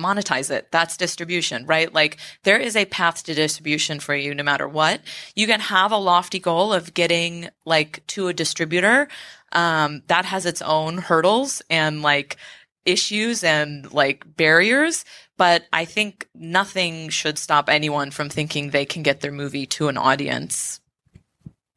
monetize 0.00 0.50
it. 0.50 0.70
That's 0.70 0.96
distribution, 0.96 1.66
right? 1.66 1.92
Like 1.92 2.18
there 2.42 2.58
is 2.58 2.76
a 2.76 2.86
path 2.86 3.22
to 3.24 3.34
distribution 3.34 4.00
for 4.00 4.14
you 4.14 4.34
no 4.34 4.42
matter 4.42 4.68
what. 4.68 5.00
You 5.34 5.46
can 5.46 5.60
have 5.60 5.92
a 5.92 5.96
lofty 5.96 6.38
goal 6.38 6.72
of 6.72 6.94
getting 6.94 7.48
like 7.64 8.06
to 8.08 8.28
a 8.28 8.34
distributor 8.34 9.08
um, 9.52 10.02
that 10.06 10.24
has 10.24 10.46
its 10.46 10.62
own 10.62 10.98
hurdles 10.98 11.62
and 11.70 12.02
like 12.02 12.36
issues 12.84 13.44
and 13.44 13.92
like 13.92 14.36
barriers. 14.36 15.04
But 15.36 15.64
I 15.72 15.84
think 15.84 16.28
nothing 16.34 17.08
should 17.08 17.38
stop 17.38 17.68
anyone 17.68 18.10
from 18.10 18.28
thinking 18.28 18.70
they 18.70 18.84
can 18.84 19.02
get 19.02 19.20
their 19.20 19.32
movie 19.32 19.66
to 19.66 19.88
an 19.88 19.96
audience. 19.96 20.80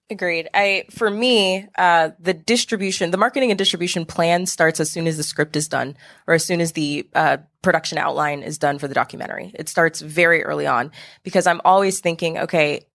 Agreed. 0.10 0.50
I 0.53 0.86
for 0.91 1.10
me, 1.10 1.67
uh, 1.77 2.10
the 2.19 2.33
distribution, 2.33 3.12
the 3.12 3.17
marketing 3.17 3.51
and 3.51 3.57
distribution 3.57 4.05
plan 4.05 4.45
starts 4.45 4.79
as 4.79 4.91
soon 4.91 5.07
as 5.07 5.17
the 5.17 5.24
script 5.24 5.55
is 5.55 5.67
done, 5.67 5.95
or 6.27 6.33
as 6.33 6.45
soon 6.45 6.60
as 6.60 6.74
the 6.74 7.07
uh, 7.15 7.38
production 7.62 7.98
outline 7.98 8.43
is 8.43 8.57
done 8.57 8.79
for 8.79 8.88
the 8.88 8.93
documentary. 8.93 9.51
It 9.55 9.69
starts 9.69 10.01
very 10.01 10.43
early 10.43 10.67
on 10.67 10.91
because 11.24 11.48
I'm 11.48 11.62
always 11.63 12.01
thinking, 12.01 12.38
okay, 12.38 12.86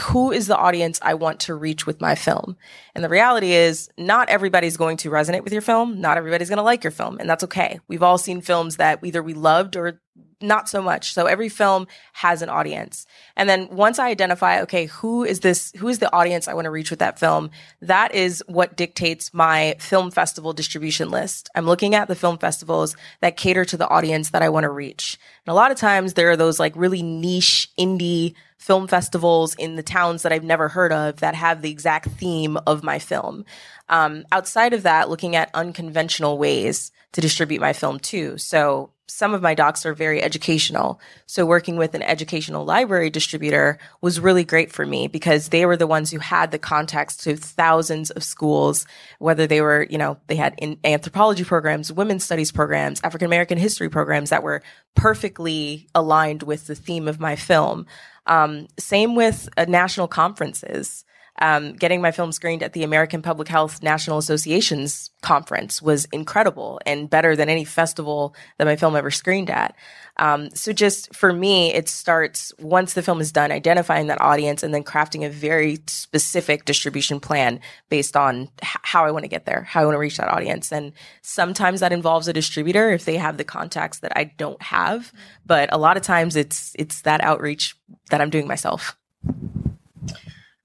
who 0.00 0.32
is 0.32 0.46
the 0.46 0.56
audience 0.56 0.98
I 1.02 1.14
want 1.14 1.40
to 1.40 1.54
reach 1.54 1.86
with 1.86 2.00
my 2.00 2.14
film? 2.14 2.56
And 2.94 3.04
the 3.04 3.08
reality 3.08 3.52
is 3.52 3.88
not 3.96 4.28
everybody's 4.28 4.76
going 4.76 4.96
to 4.98 5.10
resonate 5.10 5.44
with 5.44 5.52
your 5.52 5.62
film. 5.62 6.00
Not 6.00 6.16
everybody's 6.16 6.48
going 6.48 6.56
to 6.58 6.62
like 6.62 6.82
your 6.82 6.90
film. 6.90 7.18
And 7.18 7.28
that's 7.28 7.44
okay. 7.44 7.78
We've 7.86 8.02
all 8.02 8.18
seen 8.18 8.40
films 8.40 8.76
that 8.76 9.00
either 9.04 9.22
we 9.22 9.34
loved 9.34 9.76
or 9.76 10.00
not 10.46 10.68
so 10.68 10.80
much. 10.82 11.12
So 11.12 11.26
every 11.26 11.48
film 11.48 11.86
has 12.12 12.42
an 12.42 12.48
audience. 12.48 13.06
And 13.36 13.48
then 13.48 13.68
once 13.70 13.98
I 13.98 14.08
identify, 14.08 14.62
okay, 14.62 14.86
who 14.86 15.24
is 15.24 15.40
this, 15.40 15.72
who 15.76 15.88
is 15.88 15.98
the 15.98 16.12
audience 16.12 16.46
I 16.46 16.54
want 16.54 16.66
to 16.66 16.70
reach 16.70 16.90
with 16.90 17.00
that 17.00 17.18
film? 17.18 17.50
That 17.80 18.14
is 18.14 18.42
what 18.46 18.76
dictates 18.76 19.34
my 19.34 19.76
film 19.78 20.10
festival 20.10 20.52
distribution 20.52 21.10
list. 21.10 21.50
I'm 21.54 21.66
looking 21.66 21.94
at 21.94 22.08
the 22.08 22.14
film 22.14 22.38
festivals 22.38 22.96
that 23.20 23.36
cater 23.36 23.64
to 23.64 23.76
the 23.76 23.88
audience 23.88 24.30
that 24.30 24.42
I 24.42 24.48
want 24.48 24.64
to 24.64 24.70
reach. 24.70 25.18
And 25.46 25.52
a 25.52 25.56
lot 25.56 25.70
of 25.70 25.76
times 25.76 26.14
there 26.14 26.30
are 26.30 26.36
those 26.36 26.60
like 26.60 26.74
really 26.76 27.02
niche 27.02 27.70
indie 27.78 28.34
film 28.64 28.88
festivals 28.88 29.54
in 29.56 29.76
the 29.76 29.82
towns 29.82 30.22
that 30.22 30.32
I've 30.32 30.42
never 30.42 30.68
heard 30.68 30.90
of 30.90 31.20
that 31.20 31.34
have 31.34 31.60
the 31.60 31.70
exact 31.70 32.08
theme 32.12 32.56
of 32.66 32.82
my 32.82 32.98
film. 32.98 33.44
Um, 33.90 34.24
outside 34.32 34.72
of 34.72 34.84
that, 34.84 35.10
looking 35.10 35.36
at 35.36 35.50
unconventional 35.52 36.38
ways 36.38 36.90
to 37.12 37.20
distribute 37.20 37.60
my 37.60 37.74
film 37.74 38.00
too. 38.00 38.38
So 38.38 38.90
some 39.06 39.34
of 39.34 39.42
my 39.42 39.54
docs 39.54 39.84
are 39.84 39.94
very 39.94 40.22
educational. 40.22 40.98
So 41.26 41.44
working 41.44 41.76
with 41.76 41.94
an 41.94 42.02
educational 42.02 42.64
library 42.64 43.10
distributor 43.10 43.78
was 44.00 44.18
really 44.18 44.44
great 44.44 44.72
for 44.72 44.86
me 44.86 45.08
because 45.08 45.50
they 45.50 45.66
were 45.66 45.76
the 45.76 45.86
ones 45.86 46.10
who 46.10 46.18
had 46.18 46.50
the 46.50 46.58
contacts 46.58 47.16
to 47.18 47.36
thousands 47.36 48.10
of 48.10 48.24
schools, 48.24 48.86
whether 49.18 49.46
they 49.46 49.60
were, 49.60 49.86
you 49.90 49.98
know, 49.98 50.16
they 50.26 50.36
had 50.36 50.54
in 50.58 50.78
anthropology 50.84 51.44
programs, 51.44 51.92
women's 51.92 52.24
studies 52.24 52.50
programs, 52.50 53.00
African 53.04 53.26
American 53.26 53.58
history 53.58 53.90
programs 53.90 54.30
that 54.30 54.42
were 54.42 54.62
perfectly 54.94 55.86
aligned 55.94 56.42
with 56.42 56.66
the 56.66 56.74
theme 56.74 57.06
of 57.06 57.20
my 57.20 57.36
film. 57.36 57.86
Um, 58.26 58.68
same 58.78 59.14
with 59.14 59.48
uh, 59.56 59.66
national 59.68 60.08
conferences 60.08 61.04
um, 61.40 61.72
getting 61.72 62.00
my 62.00 62.12
film 62.12 62.32
screened 62.32 62.62
at 62.62 62.72
the 62.72 62.84
American 62.84 63.22
Public 63.22 63.48
Health 63.48 63.82
National 63.82 64.18
Association's 64.18 65.10
conference 65.20 65.82
was 65.82 66.04
incredible 66.06 66.80
and 66.86 67.10
better 67.10 67.34
than 67.34 67.48
any 67.48 67.64
festival 67.64 68.34
that 68.58 68.66
my 68.66 68.76
film 68.76 68.94
ever 68.94 69.10
screened 69.10 69.50
at. 69.50 69.74
Um, 70.18 70.50
so 70.50 70.72
just 70.72 71.12
for 71.14 71.32
me, 71.32 71.74
it 71.74 71.88
starts 71.88 72.52
once 72.60 72.94
the 72.94 73.02
film 73.02 73.20
is 73.20 73.32
done, 73.32 73.50
identifying 73.50 74.06
that 74.06 74.20
audience 74.20 74.62
and 74.62 74.72
then 74.72 74.84
crafting 74.84 75.26
a 75.26 75.30
very 75.30 75.80
specific 75.88 76.64
distribution 76.64 77.18
plan 77.18 77.58
based 77.88 78.16
on 78.16 78.42
h- 78.62 78.76
how 78.82 79.04
I 79.04 79.10
want 79.10 79.24
to 79.24 79.28
get 79.28 79.44
there, 79.44 79.62
how 79.62 79.82
I 79.82 79.84
want 79.86 79.96
to 79.96 79.98
reach 79.98 80.18
that 80.18 80.28
audience. 80.28 80.70
And 80.70 80.92
sometimes 81.22 81.80
that 81.80 81.92
involves 81.92 82.28
a 82.28 82.32
distributor 82.32 82.90
if 82.90 83.04
they 83.04 83.16
have 83.16 83.38
the 83.38 83.44
contacts 83.44 83.98
that 84.00 84.12
I 84.16 84.24
don't 84.36 84.62
have. 84.62 85.12
But 85.44 85.72
a 85.72 85.78
lot 85.78 85.96
of 85.96 86.04
times 86.04 86.36
it's, 86.36 86.76
it's 86.78 87.00
that 87.02 87.20
outreach 87.20 87.74
that 88.10 88.20
I'm 88.20 88.30
doing 88.30 88.46
myself. 88.46 88.96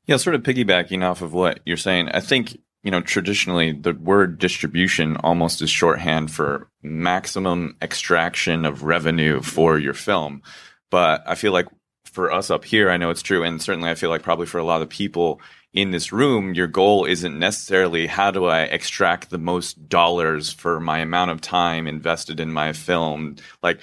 Yeah, 0.09 0.17
sort 0.17 0.33
of 0.33 0.41
piggybacking 0.41 1.03
off 1.03 1.21
of 1.21 1.33
what 1.33 1.59
you're 1.67 1.77
saying, 1.77 2.09
I 2.09 2.19
think, 2.19 2.59
you 2.81 2.89
know, 2.89 2.99
traditionally 2.99 3.73
the 3.73 3.93
word 3.93 4.39
distribution 4.39 5.17
almost 5.17 5.61
is 5.61 5.69
shorthand 5.69 6.31
for 6.31 6.67
maximum 6.81 7.77
extraction 7.79 8.65
of 8.65 8.81
revenue 8.81 9.39
for 9.43 9.77
your 9.77 9.93
film. 9.93 10.41
But 10.89 11.21
I 11.27 11.35
feel 11.35 11.51
like 11.53 11.67
for 12.05 12.31
us 12.31 12.49
up 12.49 12.65
here, 12.65 12.89
I 12.89 12.97
know 12.97 13.11
it's 13.11 13.21
true. 13.21 13.43
And 13.43 13.61
certainly 13.61 13.91
I 13.91 13.93
feel 13.93 14.09
like 14.09 14.23
probably 14.23 14.47
for 14.47 14.57
a 14.57 14.63
lot 14.63 14.81
of 14.81 14.89
people 14.89 15.41
in 15.73 15.91
this 15.91 16.11
room, 16.11 16.55
your 16.55 16.65
goal 16.65 17.05
isn't 17.05 17.37
necessarily 17.37 18.07
how 18.07 18.31
do 18.31 18.45
I 18.45 18.61
extract 18.61 19.29
the 19.29 19.37
most 19.37 19.89
dollars 19.89 20.51
for 20.51 20.79
my 20.79 20.97
amount 21.01 21.29
of 21.29 21.39
time 21.39 21.85
invested 21.85 22.39
in 22.39 22.51
my 22.51 22.73
film. 22.73 23.35
Like, 23.61 23.79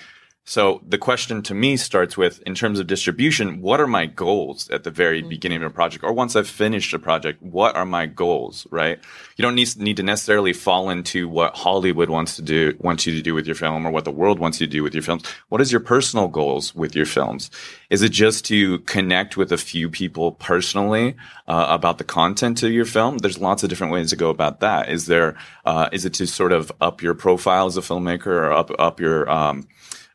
so 0.48 0.80
the 0.88 0.96
question 0.96 1.42
to 1.42 1.54
me 1.54 1.76
starts 1.76 2.16
with, 2.16 2.40
in 2.42 2.54
terms 2.54 2.78
of 2.78 2.86
distribution, 2.86 3.60
what 3.60 3.80
are 3.80 3.88
my 3.88 4.06
goals 4.06 4.70
at 4.70 4.84
the 4.84 4.92
very 4.92 5.18
mm-hmm. 5.18 5.28
beginning 5.28 5.62
of 5.64 5.72
a 5.72 5.74
project, 5.74 6.04
or 6.04 6.12
once 6.12 6.36
I've 6.36 6.48
finished 6.48 6.94
a 6.94 7.00
project, 7.00 7.42
what 7.42 7.74
are 7.74 7.84
my 7.84 8.06
goals? 8.06 8.64
Right? 8.70 9.00
You 9.36 9.42
don't 9.42 9.56
need 9.56 9.76
need 9.76 9.96
to 9.96 10.04
necessarily 10.04 10.52
fall 10.52 10.88
into 10.88 11.28
what 11.28 11.56
Hollywood 11.56 12.08
wants 12.08 12.36
to 12.36 12.42
do, 12.42 12.76
wants 12.78 13.08
you 13.08 13.14
to 13.14 13.22
do 13.22 13.34
with 13.34 13.44
your 13.44 13.56
film, 13.56 13.84
or 13.84 13.90
what 13.90 14.04
the 14.04 14.12
world 14.12 14.38
wants 14.38 14.60
you 14.60 14.68
to 14.68 14.72
do 14.72 14.84
with 14.84 14.94
your 14.94 15.02
films. 15.02 15.24
What 15.48 15.60
is 15.60 15.72
your 15.72 15.80
personal 15.80 16.28
goals 16.28 16.72
with 16.76 16.94
your 16.94 17.06
films? 17.06 17.50
Is 17.90 18.02
it 18.02 18.10
just 18.10 18.44
to 18.44 18.78
connect 18.80 19.36
with 19.36 19.50
a 19.50 19.58
few 19.58 19.90
people 19.90 20.30
personally 20.30 21.16
uh, 21.48 21.66
about 21.68 21.98
the 21.98 22.04
content 22.04 22.62
of 22.62 22.70
your 22.70 22.84
film? 22.84 23.18
There's 23.18 23.40
lots 23.40 23.64
of 23.64 23.68
different 23.68 23.92
ways 23.92 24.10
to 24.10 24.16
go 24.16 24.30
about 24.30 24.60
that. 24.60 24.90
Is 24.90 25.06
there? 25.06 25.36
Uh, 25.64 25.88
is 25.90 26.04
it 26.04 26.14
to 26.14 26.26
sort 26.28 26.52
of 26.52 26.70
up 26.80 27.02
your 27.02 27.14
profile 27.14 27.66
as 27.66 27.76
a 27.76 27.80
filmmaker, 27.80 28.26
or 28.26 28.52
up 28.52 28.70
up 28.78 29.00
your 29.00 29.28
um, 29.28 29.66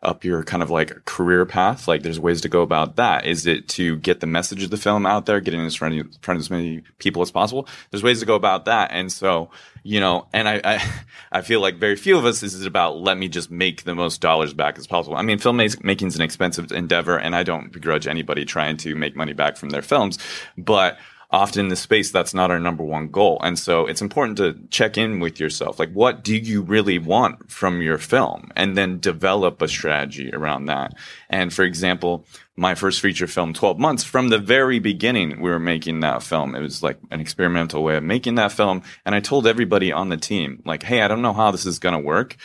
up 0.03 0.23
your 0.23 0.43
kind 0.43 0.63
of 0.63 0.69
like 0.69 1.05
career 1.05 1.45
path. 1.45 1.87
Like 1.87 2.01
there's 2.01 2.19
ways 2.19 2.41
to 2.41 2.49
go 2.49 2.61
about 2.61 2.95
that. 2.95 3.25
Is 3.25 3.45
it 3.45 3.67
to 3.69 3.97
get 3.97 4.19
the 4.19 4.27
message 4.27 4.63
of 4.63 4.71
the 4.71 4.77
film 4.77 5.05
out 5.05 5.25
there, 5.25 5.39
getting 5.39 5.63
in 5.63 5.69
front 5.69 5.99
of, 5.99 6.07
front 6.21 6.37
of 6.37 6.41
as 6.41 6.49
many 6.49 6.81
people 6.97 7.21
as 7.21 7.31
possible? 7.31 7.67
There's 7.91 8.03
ways 8.03 8.19
to 8.19 8.25
go 8.25 8.35
about 8.35 8.65
that. 8.65 8.91
And 8.91 9.11
so, 9.11 9.51
you 9.83 9.99
know, 9.99 10.27
and 10.33 10.49
I, 10.49 10.61
I, 10.63 10.91
I 11.31 11.41
feel 11.41 11.61
like 11.61 11.75
very 11.75 11.95
few 11.95 12.17
of 12.17 12.25
us 12.25 12.41
is 12.41 12.59
it 12.59 12.67
about 12.67 12.97
let 12.97 13.17
me 13.17 13.27
just 13.27 13.51
make 13.51 13.83
the 13.83 13.95
most 13.95 14.21
dollars 14.21 14.53
back 14.53 14.79
as 14.79 14.87
possible. 14.87 15.17
I 15.17 15.21
mean, 15.21 15.37
filmmaking 15.37 16.07
is 16.07 16.15
an 16.15 16.21
expensive 16.21 16.71
endeavor 16.71 17.19
and 17.19 17.35
I 17.35 17.43
don't 17.43 17.71
begrudge 17.71 18.07
anybody 18.07 18.43
trying 18.43 18.77
to 18.77 18.95
make 18.95 19.15
money 19.15 19.33
back 19.33 19.57
from 19.57 19.69
their 19.69 19.83
films, 19.83 20.17
but 20.57 20.97
often 21.31 21.61
in 21.61 21.67
the 21.69 21.75
space 21.75 22.11
that's 22.11 22.33
not 22.33 22.51
our 22.51 22.59
number 22.59 22.83
one 22.83 23.07
goal. 23.07 23.39
And 23.41 23.57
so 23.57 23.87
it's 23.87 24.01
important 24.01 24.37
to 24.37 24.57
check 24.69 24.97
in 24.97 25.19
with 25.19 25.39
yourself. 25.39 25.79
Like 25.79 25.91
what 25.93 26.23
do 26.23 26.35
you 26.35 26.61
really 26.61 26.99
want 26.99 27.49
from 27.49 27.81
your 27.81 27.97
film? 27.97 28.51
And 28.55 28.77
then 28.77 28.99
develop 28.99 29.61
a 29.61 29.67
strategy 29.67 30.29
around 30.33 30.65
that. 30.65 30.93
And 31.29 31.53
for 31.53 31.63
example 31.63 32.25
my 32.57 32.75
first 32.75 32.99
feature 32.99 33.27
film 33.27 33.53
12 33.53 33.79
months 33.79 34.03
from 34.03 34.27
the 34.27 34.37
very 34.37 34.77
beginning 34.79 35.39
we 35.41 35.49
were 35.49 35.59
making 35.59 36.01
that 36.01 36.21
film. 36.21 36.53
It 36.53 36.61
was 36.61 36.83
like 36.83 36.99
an 37.09 37.21
experimental 37.21 37.81
way 37.81 37.95
of 37.95 38.03
making 38.03 38.35
that 38.35 38.51
film. 38.51 38.83
And 39.05 39.15
i 39.15 39.21
told 39.21 39.47
everybody 39.47 39.91
on 39.91 40.09
the 40.09 40.17
team 40.17 40.61
like 40.65 40.83
hey 40.83 41.01
i 41.01 41.07
don't 41.07 41.21
know 41.21 41.33
how 41.33 41.51
this 41.51 41.65
is 41.65 41.79
going 41.79 41.95
to 41.95 42.05
work. 42.05 42.35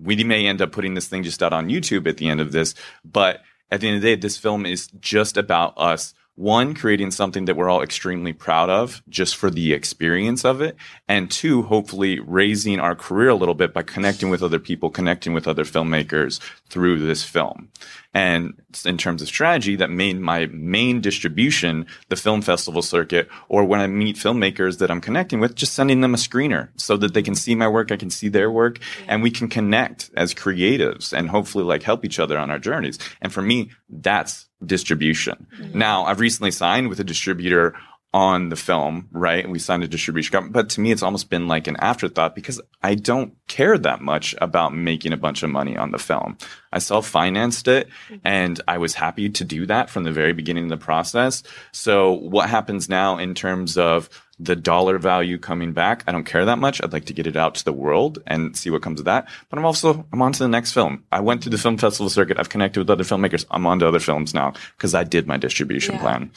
We 0.00 0.24
may 0.24 0.46
end 0.46 0.62
up 0.62 0.72
putting 0.72 0.94
this 0.94 1.08
thing 1.08 1.24
just 1.24 1.42
out 1.42 1.52
on 1.52 1.68
youtube 1.68 2.08
at 2.08 2.16
the 2.16 2.28
end 2.28 2.40
of 2.40 2.52
this. 2.52 2.74
But 3.04 3.42
at 3.70 3.82
the 3.82 3.88
end 3.88 3.96
of 3.96 4.02
the 4.02 4.16
day 4.16 4.20
this 4.20 4.38
film 4.38 4.64
is 4.64 4.88
just 5.00 5.36
about 5.36 5.74
us 5.76 6.14
one, 6.34 6.74
creating 6.74 7.10
something 7.10 7.44
that 7.44 7.56
we're 7.56 7.68
all 7.68 7.82
extremely 7.82 8.32
proud 8.32 8.70
of 8.70 9.02
just 9.08 9.36
for 9.36 9.50
the 9.50 9.72
experience 9.72 10.44
of 10.44 10.60
it. 10.60 10.76
And 11.06 11.30
two, 11.30 11.62
hopefully 11.62 12.18
raising 12.18 12.80
our 12.80 12.94
career 12.94 13.28
a 13.28 13.34
little 13.34 13.54
bit 13.54 13.74
by 13.74 13.82
connecting 13.82 14.30
with 14.30 14.42
other 14.42 14.58
people, 14.58 14.90
connecting 14.90 15.34
with 15.34 15.46
other 15.46 15.64
filmmakers 15.64 16.40
through 16.68 17.06
this 17.06 17.24
film. 17.24 17.68
And 18.14 18.54
in 18.84 18.96
terms 18.96 19.22
of 19.22 19.28
strategy, 19.28 19.76
that 19.76 19.90
made 19.90 20.18
my 20.18 20.46
main 20.46 21.00
distribution 21.00 21.86
the 22.08 22.16
film 22.16 22.42
festival 22.42 22.82
circuit, 22.82 23.28
or 23.48 23.64
when 23.64 23.80
I 23.80 23.86
meet 23.86 24.16
filmmakers 24.16 24.78
that 24.78 24.90
I'm 24.90 25.00
connecting 25.00 25.40
with, 25.40 25.54
just 25.54 25.74
sending 25.74 26.00
them 26.00 26.14
a 26.14 26.18
screener 26.18 26.70
so 26.76 26.96
that 26.96 27.14
they 27.14 27.22
can 27.22 27.34
see 27.34 27.54
my 27.54 27.68
work, 27.68 27.92
I 27.92 27.96
can 27.96 28.10
see 28.10 28.28
their 28.28 28.50
work, 28.50 28.78
and 29.06 29.22
we 29.22 29.30
can 29.30 29.48
connect 29.48 30.10
as 30.16 30.34
creatives 30.34 31.12
and 31.12 31.28
hopefully 31.28 31.64
like 31.64 31.82
help 31.82 32.04
each 32.04 32.18
other 32.18 32.38
on 32.38 32.50
our 32.50 32.58
journeys. 32.58 32.98
And 33.20 33.32
for 33.32 33.42
me, 33.42 33.70
that's 33.88 34.46
distribution. 34.64 35.46
Mm-hmm. 35.58 35.78
Now, 35.78 36.04
I've 36.04 36.20
recently 36.20 36.50
signed 36.50 36.88
with 36.88 37.00
a 37.00 37.04
distributor 37.04 37.74
on 38.12 38.48
the 38.48 38.56
film, 38.56 39.08
right? 39.12 39.44
And 39.44 39.52
we 39.52 39.60
signed 39.60 39.84
a 39.84 39.88
distribution 39.88 40.32
company. 40.32 40.52
But 40.52 40.70
to 40.70 40.80
me, 40.80 40.90
it's 40.90 41.02
almost 41.02 41.30
been 41.30 41.46
like 41.46 41.68
an 41.68 41.76
afterthought 41.76 42.34
because 42.34 42.60
I 42.82 42.96
don't 42.96 43.34
care 43.46 43.78
that 43.78 44.00
much 44.00 44.34
about 44.40 44.74
making 44.74 45.12
a 45.12 45.16
bunch 45.16 45.44
of 45.44 45.50
money 45.50 45.76
on 45.76 45.92
the 45.92 45.98
film. 45.98 46.36
I 46.72 46.80
self 46.80 47.06
financed 47.06 47.68
it 47.68 47.88
mm-hmm. 48.08 48.16
and 48.24 48.60
I 48.66 48.78
was 48.78 48.94
happy 48.94 49.28
to 49.28 49.44
do 49.44 49.66
that 49.66 49.90
from 49.90 50.02
the 50.02 50.12
very 50.12 50.32
beginning 50.32 50.64
of 50.64 50.70
the 50.70 50.84
process. 50.84 51.44
So 51.72 52.12
what 52.12 52.48
happens 52.50 52.88
now 52.88 53.18
in 53.18 53.34
terms 53.34 53.78
of 53.78 54.08
the 54.42 54.56
dollar 54.56 54.98
value 54.98 55.38
coming 55.38 55.72
back. 55.72 56.02
I 56.06 56.12
don't 56.12 56.24
care 56.24 56.44
that 56.44 56.58
much. 56.58 56.82
I'd 56.82 56.92
like 56.92 57.04
to 57.06 57.12
get 57.12 57.26
it 57.26 57.36
out 57.36 57.54
to 57.56 57.64
the 57.64 57.72
world 57.72 58.22
and 58.26 58.56
see 58.56 58.70
what 58.70 58.82
comes 58.82 59.00
of 59.00 59.06
that. 59.06 59.28
But 59.48 59.58
I'm 59.58 59.64
also, 59.64 60.06
I'm 60.12 60.22
on 60.22 60.32
to 60.32 60.38
the 60.38 60.48
next 60.48 60.72
film. 60.72 61.04
I 61.12 61.20
went 61.20 61.42
through 61.42 61.50
the 61.50 61.58
film 61.58 61.76
festival 61.76 62.08
circuit. 62.08 62.38
I've 62.38 62.48
connected 62.48 62.80
with 62.80 62.90
other 62.90 63.04
filmmakers. 63.04 63.44
I'm 63.50 63.66
on 63.66 63.78
to 63.80 63.88
other 63.88 64.00
films 64.00 64.34
now 64.34 64.54
because 64.76 64.94
I 64.94 65.04
did 65.04 65.26
my 65.26 65.36
distribution 65.36 65.96
yeah. 65.96 66.00
plan 66.00 66.30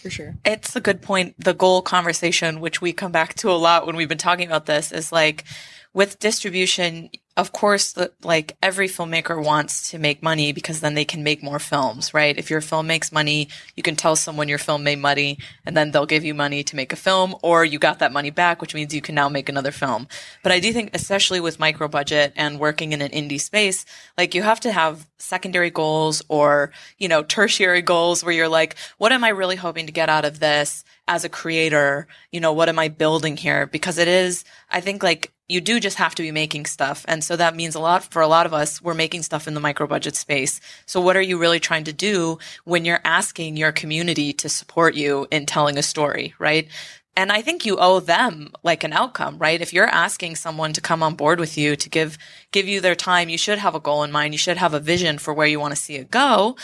for 0.00 0.10
sure. 0.10 0.34
It's 0.44 0.74
a 0.74 0.80
good 0.80 1.02
point. 1.02 1.34
The 1.38 1.54
goal 1.54 1.82
conversation, 1.82 2.60
which 2.60 2.80
we 2.80 2.92
come 2.92 3.12
back 3.12 3.34
to 3.34 3.50
a 3.50 3.52
lot 3.52 3.86
when 3.86 3.96
we've 3.96 4.08
been 4.08 4.18
talking 4.18 4.46
about 4.46 4.66
this, 4.66 4.92
is 4.92 5.12
like 5.12 5.44
with 5.92 6.18
distribution, 6.18 7.10
of 7.40 7.52
course, 7.52 7.96
like 8.22 8.58
every 8.62 8.86
filmmaker 8.86 9.42
wants 9.42 9.90
to 9.92 9.98
make 9.98 10.22
money 10.22 10.52
because 10.52 10.80
then 10.80 10.92
they 10.92 11.06
can 11.06 11.22
make 11.22 11.42
more 11.42 11.58
films, 11.58 12.12
right? 12.12 12.36
If 12.36 12.50
your 12.50 12.60
film 12.60 12.86
makes 12.86 13.10
money, 13.10 13.48
you 13.74 13.82
can 13.82 13.96
tell 13.96 14.14
someone 14.14 14.46
your 14.46 14.58
film 14.58 14.84
made 14.84 14.98
money 14.98 15.38
and 15.64 15.74
then 15.74 15.90
they'll 15.90 16.04
give 16.04 16.22
you 16.22 16.34
money 16.34 16.62
to 16.62 16.76
make 16.76 16.92
a 16.92 16.96
film 16.96 17.34
or 17.42 17.64
you 17.64 17.78
got 17.78 18.00
that 18.00 18.12
money 18.12 18.28
back, 18.28 18.60
which 18.60 18.74
means 18.74 18.92
you 18.92 19.00
can 19.00 19.14
now 19.14 19.30
make 19.30 19.48
another 19.48 19.70
film. 19.70 20.06
But 20.42 20.52
I 20.52 20.60
do 20.60 20.70
think, 20.70 20.90
especially 20.92 21.40
with 21.40 21.58
micro 21.58 21.88
budget 21.88 22.34
and 22.36 22.60
working 22.60 22.92
in 22.92 23.00
an 23.00 23.10
indie 23.10 23.40
space, 23.40 23.86
like 24.18 24.34
you 24.34 24.42
have 24.42 24.60
to 24.60 24.70
have 24.70 25.08
secondary 25.16 25.70
goals 25.70 26.22
or, 26.28 26.72
you 26.98 27.08
know, 27.08 27.22
tertiary 27.22 27.80
goals 27.80 28.22
where 28.22 28.34
you're 28.34 28.48
like, 28.48 28.76
what 28.98 29.12
am 29.12 29.24
I 29.24 29.30
really 29.30 29.56
hoping 29.56 29.86
to 29.86 29.92
get 29.92 30.10
out 30.10 30.26
of 30.26 30.40
this? 30.40 30.84
as 31.08 31.24
a 31.24 31.28
creator, 31.28 32.06
you 32.30 32.38
know, 32.38 32.52
what 32.52 32.68
am 32.68 32.78
I 32.78 32.86
building 32.86 33.36
here? 33.36 33.66
Because 33.66 33.98
it 33.98 34.06
is, 34.06 34.44
I 34.70 34.80
think 34.80 35.02
like 35.02 35.32
you 35.50 35.60
do 35.60 35.80
just 35.80 35.96
have 35.96 36.14
to 36.14 36.22
be 36.22 36.30
making 36.30 36.66
stuff. 36.66 37.04
And 37.08 37.24
so 37.24 37.34
that 37.36 37.56
means 37.56 37.74
a 37.74 37.80
lot 37.80 38.04
for 38.04 38.22
a 38.22 38.28
lot 38.28 38.46
of 38.46 38.54
us, 38.54 38.80
we're 38.80 38.94
making 38.94 39.22
stuff 39.22 39.48
in 39.48 39.54
the 39.54 39.60
micro 39.60 39.86
budget 39.86 40.14
space. 40.14 40.60
So 40.86 41.00
what 41.00 41.16
are 41.16 41.22
you 41.22 41.38
really 41.38 41.58
trying 41.58 41.84
to 41.84 41.92
do 41.92 42.38
when 42.64 42.84
you're 42.84 43.00
asking 43.04 43.56
your 43.56 43.72
community 43.72 44.32
to 44.34 44.48
support 44.48 44.94
you 44.94 45.26
in 45.30 45.46
telling 45.46 45.76
a 45.76 45.82
story, 45.82 46.34
right? 46.38 46.68
And 47.16 47.32
I 47.32 47.42
think 47.42 47.66
you 47.66 47.76
owe 47.78 47.98
them 47.98 48.52
like 48.62 48.84
an 48.84 48.92
outcome, 48.92 49.38
right? 49.38 49.60
If 49.60 49.72
you're 49.72 49.88
asking 49.88 50.36
someone 50.36 50.72
to 50.72 50.80
come 50.80 51.02
on 51.02 51.16
board 51.16 51.40
with 51.40 51.58
you 51.58 51.74
to 51.74 51.88
give, 51.88 52.16
give 52.52 52.68
you 52.68 52.80
their 52.80 52.94
time, 52.94 53.28
you 53.28 53.36
should 53.36 53.58
have 53.58 53.74
a 53.74 53.80
goal 53.80 54.04
in 54.04 54.12
mind. 54.12 54.32
You 54.32 54.38
should 54.38 54.56
have 54.56 54.72
a 54.72 54.80
vision 54.80 55.18
for 55.18 55.34
where 55.34 55.48
you 55.48 55.58
want 55.58 55.74
to 55.74 55.80
see 55.80 55.96
it 55.96 56.12
go 56.12 56.56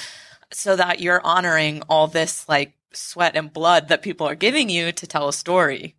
so 0.53 0.77
that 0.77 1.01
you're 1.01 1.21
honoring 1.27 1.83
all 1.89 2.07
this 2.07 2.49
like 2.49 2.75
sweat 2.93 3.35
and 3.35 3.53
blood 3.53 3.89
that 3.89 4.03
people 4.03 4.29
are 4.29 4.37
giving 4.37 4.71
you 4.71 4.93
to 4.93 5.07
tell 5.09 5.29
a 5.29 5.33
story. 5.33 5.96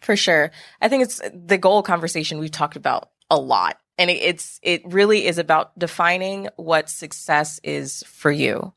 For 0.00 0.16
sure. 0.16 0.50
I 0.80 0.88
think 0.88 1.04
it's 1.04 1.20
the 1.32 1.58
goal 1.58 1.82
conversation 1.82 2.38
we've 2.38 2.50
talked 2.50 2.76
about 2.76 3.10
a 3.30 3.38
lot. 3.38 3.78
And 3.98 4.10
it's, 4.10 4.58
it 4.62 4.82
really 4.86 5.26
is 5.26 5.36
about 5.36 5.78
defining 5.78 6.48
what 6.56 6.88
success 6.88 7.60
is 7.62 8.02
for 8.06 8.30
you. 8.30 8.72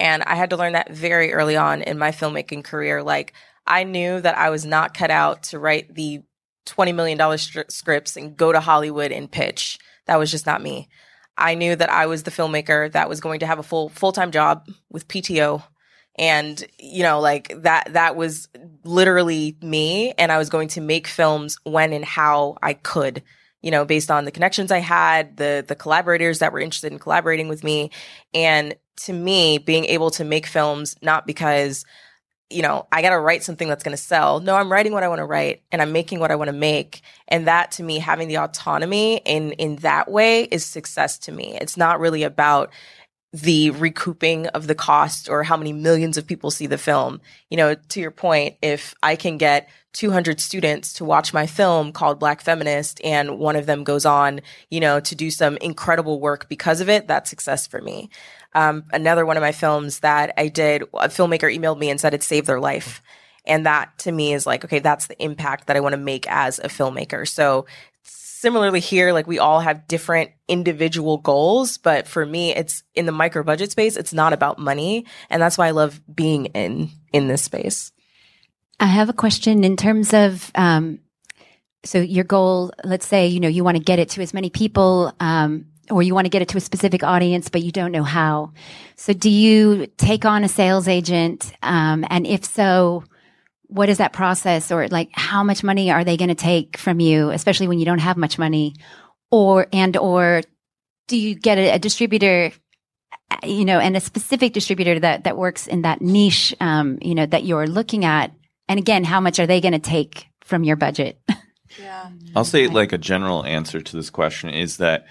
And 0.00 0.22
I 0.24 0.34
had 0.34 0.50
to 0.50 0.56
learn 0.56 0.72
that 0.72 0.90
very 0.90 1.32
early 1.32 1.56
on 1.56 1.82
in 1.82 1.98
my 1.98 2.10
filmmaking 2.10 2.64
career. 2.64 3.02
Like, 3.02 3.32
I 3.66 3.84
knew 3.84 4.20
that 4.20 4.36
I 4.36 4.50
was 4.50 4.66
not 4.66 4.92
cut 4.92 5.10
out 5.10 5.44
to 5.44 5.58
write 5.58 5.94
the 5.94 6.22
$20 6.66 6.94
million 6.94 7.18
stri- 7.18 7.70
scripts 7.70 8.16
and 8.16 8.36
go 8.36 8.52
to 8.52 8.60
Hollywood 8.60 9.12
and 9.12 9.30
pitch. 9.30 9.78
That 10.06 10.18
was 10.18 10.30
just 10.30 10.46
not 10.46 10.62
me. 10.62 10.88
I 11.38 11.54
knew 11.54 11.76
that 11.76 11.90
I 11.90 12.06
was 12.06 12.22
the 12.22 12.30
filmmaker 12.30 12.90
that 12.92 13.08
was 13.08 13.20
going 13.20 13.40
to 13.40 13.46
have 13.46 13.58
a 13.58 13.62
full 13.62 13.88
full-time 13.90 14.30
job 14.30 14.68
with 14.90 15.06
PTO 15.08 15.62
and 16.18 16.66
you 16.78 17.02
know 17.02 17.20
like 17.20 17.52
that 17.62 17.92
that 17.92 18.16
was 18.16 18.48
literally 18.84 19.56
me 19.62 20.12
and 20.18 20.32
i 20.32 20.38
was 20.38 20.48
going 20.48 20.68
to 20.68 20.80
make 20.80 21.06
films 21.06 21.58
when 21.64 21.92
and 21.92 22.04
how 22.04 22.56
i 22.62 22.72
could 22.72 23.22
you 23.62 23.70
know 23.70 23.84
based 23.84 24.10
on 24.10 24.24
the 24.24 24.30
connections 24.30 24.70
i 24.70 24.78
had 24.78 25.36
the 25.36 25.64
the 25.66 25.74
collaborators 25.74 26.38
that 26.38 26.52
were 26.52 26.60
interested 26.60 26.92
in 26.92 26.98
collaborating 26.98 27.48
with 27.48 27.64
me. 27.64 27.90
And 28.34 28.74
to 29.04 29.12
me 29.12 29.58
being 29.58 29.84
able 29.86 30.10
to 30.10 30.24
make 30.24 30.46
films 30.46 30.96
not 31.02 31.26
because 31.26 31.84
you 32.48 32.62
know 32.62 32.86
i 32.92 33.02
got 33.02 33.10
to 33.10 33.18
write 33.18 33.42
something 33.42 33.68
that's 33.68 33.84
going 33.84 33.96
to 33.96 34.02
sell. 34.02 34.40
No 34.40 34.56
i'm 34.56 34.70
writing 34.72 34.92
what 34.92 35.02
i 35.02 35.08
want 35.08 35.18
to 35.18 35.24
write 35.24 35.62
and 35.70 35.82
i'm 35.82 35.92
making 35.92 36.18
what 36.20 36.30
i 36.30 36.36
want 36.36 36.48
to 36.48 36.56
make. 36.56 37.02
And 37.28 37.46
that 37.46 37.72
to 37.72 37.82
me 37.82 37.98
having 37.98 38.28
the 38.28 38.38
autonomy 38.38 39.20
in 39.24 39.52
in 39.52 39.76
that 39.76 40.10
way 40.10 40.44
is 40.44 40.64
success 40.64 41.18
to 41.20 41.32
me. 41.32 41.58
It's 41.60 41.76
not 41.76 42.00
really 42.00 42.22
about 42.22 42.70
the 43.42 43.70
recouping 43.72 44.46
of 44.48 44.66
the 44.66 44.74
cost 44.74 45.28
or 45.28 45.42
how 45.42 45.58
many 45.58 45.70
millions 45.70 46.16
of 46.16 46.26
people 46.26 46.50
see 46.50 46.66
the 46.66 46.78
film. 46.78 47.20
You 47.50 47.58
know, 47.58 47.74
to 47.74 48.00
your 48.00 48.10
point, 48.10 48.56
if 48.62 48.94
I 49.02 49.14
can 49.14 49.36
get 49.36 49.68
200 49.92 50.40
students 50.40 50.94
to 50.94 51.04
watch 51.04 51.34
my 51.34 51.46
film 51.46 51.92
called 51.92 52.18
Black 52.18 52.40
Feminist 52.40 52.98
and 53.04 53.38
one 53.38 53.54
of 53.54 53.66
them 53.66 53.84
goes 53.84 54.06
on, 54.06 54.40
you 54.70 54.80
know, 54.80 55.00
to 55.00 55.14
do 55.14 55.30
some 55.30 55.58
incredible 55.58 56.18
work 56.18 56.48
because 56.48 56.80
of 56.80 56.88
it, 56.88 57.08
that's 57.08 57.28
success 57.28 57.66
for 57.66 57.82
me. 57.82 58.08
Um, 58.54 58.84
another 58.90 59.26
one 59.26 59.36
of 59.36 59.42
my 59.42 59.52
films 59.52 59.98
that 60.00 60.32
I 60.38 60.48
did, 60.48 60.82
a 60.94 61.08
filmmaker 61.08 61.54
emailed 61.54 61.78
me 61.78 61.90
and 61.90 62.00
said 62.00 62.14
it 62.14 62.22
saved 62.22 62.46
their 62.46 62.60
life. 62.60 63.02
And 63.44 63.66
that 63.66 63.98
to 63.98 64.12
me 64.12 64.32
is 64.32 64.46
like, 64.46 64.64
okay, 64.64 64.78
that's 64.78 65.08
the 65.08 65.22
impact 65.22 65.66
that 65.66 65.76
I 65.76 65.80
want 65.80 65.92
to 65.92 65.98
make 65.98 66.26
as 66.28 66.58
a 66.58 66.68
filmmaker. 66.68 67.28
So 67.28 67.66
similarly 68.46 68.78
here, 68.78 69.12
like 69.12 69.26
we 69.26 69.40
all 69.40 69.58
have 69.58 69.88
different 69.88 70.30
individual 70.46 71.18
goals, 71.18 71.78
but 71.78 72.06
for 72.06 72.24
me, 72.24 72.54
it's 72.54 72.84
in 72.94 73.04
the 73.04 73.10
micro 73.10 73.42
budget 73.42 73.72
space. 73.72 73.96
It's 73.96 74.12
not 74.12 74.32
about 74.32 74.56
money. 74.56 75.04
And 75.28 75.42
that's 75.42 75.58
why 75.58 75.66
I 75.66 75.72
love 75.72 76.00
being 76.14 76.46
in, 76.46 76.90
in 77.12 77.26
this 77.26 77.42
space. 77.42 77.90
I 78.78 78.86
have 78.86 79.08
a 79.08 79.12
question 79.12 79.64
in 79.64 79.76
terms 79.76 80.14
of, 80.14 80.52
um, 80.54 81.00
so 81.82 81.98
your 81.98 82.22
goal, 82.22 82.72
let's 82.84 83.04
say, 83.04 83.26
you 83.26 83.40
know, 83.40 83.48
you 83.48 83.64
want 83.64 83.78
to 83.78 83.82
get 83.82 83.98
it 83.98 84.10
to 84.10 84.22
as 84.22 84.32
many 84.32 84.48
people, 84.48 85.12
um, 85.18 85.66
or 85.90 86.04
you 86.04 86.14
want 86.14 86.26
to 86.26 86.30
get 86.30 86.42
it 86.42 86.48
to 86.50 86.58
a 86.58 86.60
specific 86.60 87.02
audience, 87.02 87.48
but 87.48 87.62
you 87.62 87.72
don't 87.72 87.90
know 87.90 88.04
how. 88.04 88.52
So 88.94 89.12
do 89.12 89.28
you 89.28 89.88
take 89.96 90.24
on 90.24 90.44
a 90.44 90.48
sales 90.48 90.86
agent? 90.86 91.52
Um, 91.64 92.04
and 92.10 92.28
if 92.28 92.44
so, 92.44 93.02
what 93.68 93.88
is 93.88 93.98
that 93.98 94.12
process 94.12 94.70
or 94.70 94.88
like 94.88 95.10
how 95.12 95.42
much 95.42 95.62
money 95.62 95.90
are 95.90 96.04
they 96.04 96.16
going 96.16 96.28
to 96.28 96.34
take 96.34 96.78
from 96.78 97.00
you 97.00 97.30
especially 97.30 97.68
when 97.68 97.78
you 97.78 97.84
don't 97.84 97.98
have 97.98 98.16
much 98.16 98.38
money? 98.38 98.74
Or 99.30 99.66
and 99.72 99.96
or 99.96 100.42
do 101.08 101.16
you 101.16 101.34
get 101.34 101.58
a, 101.58 101.70
a 101.70 101.78
distributor 101.78 102.52
you 103.44 103.64
know 103.64 103.80
and 103.80 103.96
a 103.96 104.00
specific 104.00 104.52
distributor 104.52 105.00
that 105.00 105.24
that 105.24 105.36
works 105.36 105.66
in 105.66 105.82
that 105.82 106.00
niche 106.00 106.54
um, 106.60 106.98
you 107.02 107.14
know 107.14 107.26
that 107.26 107.44
you're 107.44 107.66
looking 107.66 108.04
at? 108.04 108.32
And 108.68 108.78
again 108.78 109.04
how 109.04 109.20
much 109.20 109.38
are 109.38 109.46
they 109.46 109.60
going 109.60 109.72
to 109.72 109.78
take 109.78 110.26
from 110.42 110.64
your 110.64 110.76
budget? 110.76 111.20
Yeah. 111.78 112.10
I'll 112.34 112.44
say 112.44 112.68
like 112.68 112.92
a 112.92 112.98
general 112.98 113.44
answer 113.44 113.80
to 113.80 113.96
this 113.96 114.10
question 114.10 114.50
is 114.50 114.78
that 114.78 115.06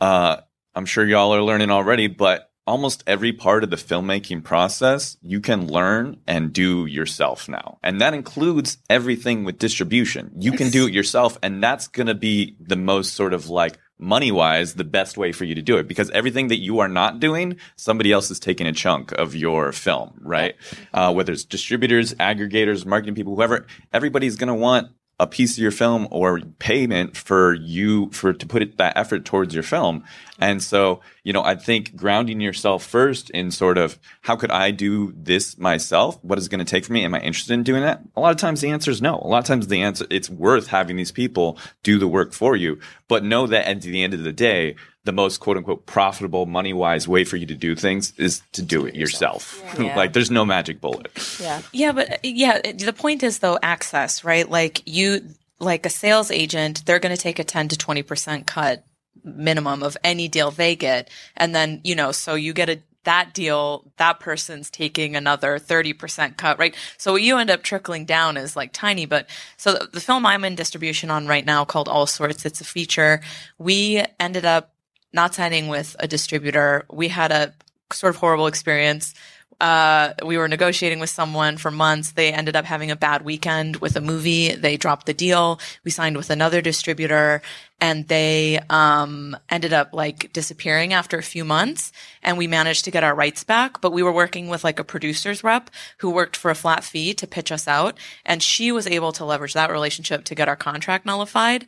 uh, 0.00 0.38
I'm 0.74 0.86
sure 0.86 1.04
y'all 1.06 1.34
are 1.34 1.42
learning 1.42 1.70
already, 1.70 2.06
but 2.06 2.49
almost 2.70 3.02
every 3.06 3.32
part 3.32 3.64
of 3.64 3.70
the 3.70 3.76
filmmaking 3.76 4.44
process 4.44 5.16
you 5.22 5.40
can 5.40 5.66
learn 5.66 6.16
and 6.26 6.52
do 6.52 6.86
yourself 6.86 7.48
now. 7.48 7.78
And 7.82 8.00
that 8.00 8.14
includes 8.14 8.78
everything 8.88 9.42
with 9.44 9.58
distribution. 9.58 10.30
You 10.38 10.52
can 10.52 10.70
do 10.70 10.86
it 10.86 10.94
yourself 10.94 11.36
and 11.42 11.60
that's 11.60 11.88
going 11.88 12.06
to 12.06 12.14
be 12.14 12.56
the 12.60 12.76
most 12.76 13.14
sort 13.14 13.34
of 13.34 13.48
like 13.48 13.76
money 13.98 14.30
wise 14.32 14.74
the 14.74 14.84
best 14.84 15.18
way 15.18 15.30
for 15.30 15.44
you 15.44 15.54
to 15.54 15.62
do 15.62 15.76
it 15.76 15.86
because 15.86 16.08
everything 16.10 16.48
that 16.48 16.58
you 16.58 16.78
are 16.78 16.88
not 16.88 17.20
doing 17.20 17.58
somebody 17.76 18.12
else 18.12 18.30
is 18.30 18.40
taking 18.40 18.66
a 18.66 18.72
chunk 18.72 19.12
of 19.12 19.34
your 19.34 19.72
film 19.72 20.18
right 20.22 20.54
uh, 20.94 21.12
whether 21.12 21.34
it's 21.34 21.44
distributors 21.44 22.14
aggregators 22.14 22.86
marketing 22.86 23.14
people 23.14 23.36
whoever 23.36 23.66
everybody's 23.92 24.36
going 24.36 24.48
to 24.48 24.54
want 24.54 24.88
a 25.20 25.26
piece 25.26 25.52
of 25.52 25.58
your 25.58 25.70
film 25.70 26.08
or 26.10 26.40
payment 26.58 27.14
for 27.14 27.52
you 27.52 28.10
for 28.10 28.32
to 28.32 28.46
put 28.46 28.62
it, 28.62 28.78
that 28.78 28.96
effort 28.96 29.26
towards 29.26 29.52
your 29.52 29.62
film. 29.62 30.02
And 30.38 30.62
so, 30.62 31.02
you 31.22 31.34
know, 31.34 31.44
I 31.44 31.56
think 31.56 31.94
grounding 31.94 32.40
yourself 32.40 32.82
first 32.82 33.28
in 33.30 33.50
sort 33.50 33.76
of 33.76 33.98
how 34.22 34.36
could 34.36 34.50
I 34.50 34.70
do 34.70 35.12
this 35.14 35.58
myself? 35.58 36.18
What 36.24 36.38
is 36.38 36.46
it 36.46 36.50
going 36.50 36.64
to 36.64 36.70
take 36.70 36.86
for 36.86 36.94
me? 36.94 37.04
Am 37.04 37.14
I 37.14 37.20
interested 37.20 37.52
in 37.52 37.62
doing 37.62 37.82
that? 37.82 38.02
A 38.16 38.20
lot 38.20 38.30
of 38.30 38.38
times 38.38 38.62
the 38.62 38.70
answer 38.70 38.90
is 38.90 39.02
no. 39.02 39.16
A 39.16 39.28
lot 39.28 39.40
of 39.40 39.44
times 39.44 39.66
the 39.66 39.82
answer 39.82 40.06
it's 40.08 40.30
worth 40.30 40.68
having 40.68 40.96
these 40.96 41.12
people 41.12 41.58
do 41.82 41.98
the 41.98 42.08
work 42.08 42.32
for 42.32 42.56
you, 42.56 42.78
but 43.06 43.22
know 43.22 43.46
that 43.46 43.68
at 43.68 43.82
the 43.82 44.02
end 44.02 44.14
of 44.14 44.22
the 44.22 44.32
day, 44.32 44.74
the 45.04 45.12
most 45.12 45.38
quote 45.38 45.56
unquote 45.56 45.86
profitable 45.86 46.46
money 46.46 46.72
wise 46.72 47.08
way 47.08 47.24
for 47.24 47.36
you 47.36 47.46
to 47.46 47.54
do 47.54 47.74
things 47.74 48.12
is 48.18 48.42
to 48.52 48.62
do 48.62 48.84
it 48.86 48.94
yourself. 48.94 49.62
Yeah. 49.78 49.96
like 49.96 50.12
there's 50.12 50.30
no 50.30 50.44
magic 50.44 50.80
bullet. 50.80 51.10
Yeah. 51.40 51.62
Yeah, 51.72 51.92
but 51.92 52.24
yeah, 52.24 52.60
the 52.60 52.92
point 52.92 53.22
is 53.22 53.38
though 53.38 53.58
access, 53.62 54.24
right? 54.24 54.48
Like 54.48 54.82
you 54.86 55.22
like 55.58 55.86
a 55.86 55.90
sales 55.90 56.30
agent, 56.30 56.84
they're 56.86 56.98
going 56.98 57.14
to 57.14 57.20
take 57.20 57.38
a 57.38 57.44
10 57.44 57.68
to 57.68 57.76
20% 57.76 58.46
cut 58.46 58.84
minimum 59.22 59.82
of 59.82 59.96
any 60.02 60.26
deal 60.28 60.50
they 60.50 60.74
get. 60.74 61.10
And 61.36 61.54
then, 61.54 61.80
you 61.84 61.94
know, 61.94 62.12
so 62.12 62.34
you 62.34 62.52
get 62.52 62.70
a 62.70 62.80
that 63.04 63.32
deal, 63.32 63.90
that 63.96 64.20
person's 64.20 64.68
taking 64.68 65.16
another 65.16 65.58
30% 65.58 66.36
cut, 66.36 66.58
right? 66.58 66.74
So 66.98 67.12
what 67.12 67.22
you 67.22 67.38
end 67.38 67.50
up 67.50 67.62
trickling 67.62 68.04
down 68.04 68.36
is 68.36 68.56
like 68.56 68.74
tiny, 68.74 69.06
but 69.06 69.26
so 69.56 69.72
the, 69.72 69.88
the 69.94 70.00
film 70.00 70.26
I'm 70.26 70.44
in 70.44 70.54
distribution 70.54 71.10
on 71.10 71.26
right 71.26 71.46
now 71.46 71.64
called 71.64 71.88
All 71.88 72.06
Sorts, 72.06 72.44
it's 72.44 72.60
a 72.60 72.64
feature. 72.64 73.22
We 73.58 74.04
ended 74.18 74.44
up 74.44 74.74
not 75.12 75.34
signing 75.34 75.68
with 75.68 75.96
a 75.98 76.08
distributor. 76.08 76.84
We 76.90 77.08
had 77.08 77.32
a 77.32 77.54
sort 77.92 78.14
of 78.14 78.20
horrible 78.20 78.46
experience. 78.46 79.14
Uh, 79.60 80.14
we 80.24 80.38
were 80.38 80.48
negotiating 80.48 81.00
with 81.00 81.10
someone 81.10 81.58
for 81.58 81.70
months. 81.70 82.12
They 82.12 82.32
ended 82.32 82.56
up 82.56 82.64
having 82.64 82.90
a 82.90 82.96
bad 82.96 83.22
weekend 83.22 83.76
with 83.76 83.94
a 83.94 84.00
movie. 84.00 84.54
They 84.54 84.78
dropped 84.78 85.04
the 85.04 85.12
deal. 85.12 85.60
We 85.84 85.90
signed 85.90 86.16
with 86.16 86.30
another 86.30 86.62
distributor 86.62 87.42
and 87.78 88.08
they, 88.08 88.58
um, 88.70 89.36
ended 89.50 89.74
up 89.74 89.90
like 89.92 90.32
disappearing 90.32 90.94
after 90.94 91.18
a 91.18 91.22
few 91.22 91.44
months 91.44 91.92
and 92.22 92.38
we 92.38 92.46
managed 92.46 92.86
to 92.86 92.90
get 92.90 93.04
our 93.04 93.14
rights 93.14 93.44
back. 93.44 93.82
But 93.82 93.92
we 93.92 94.02
were 94.02 94.12
working 94.12 94.48
with 94.48 94.64
like 94.64 94.78
a 94.78 94.84
producer's 94.84 95.44
rep 95.44 95.70
who 95.98 96.08
worked 96.08 96.36
for 96.36 96.50
a 96.50 96.54
flat 96.54 96.82
fee 96.82 97.12
to 97.14 97.26
pitch 97.26 97.52
us 97.52 97.68
out. 97.68 97.98
And 98.24 98.42
she 98.42 98.72
was 98.72 98.86
able 98.86 99.12
to 99.12 99.26
leverage 99.26 99.52
that 99.52 99.70
relationship 99.70 100.24
to 100.24 100.34
get 100.34 100.48
our 100.48 100.56
contract 100.56 101.04
nullified. 101.04 101.66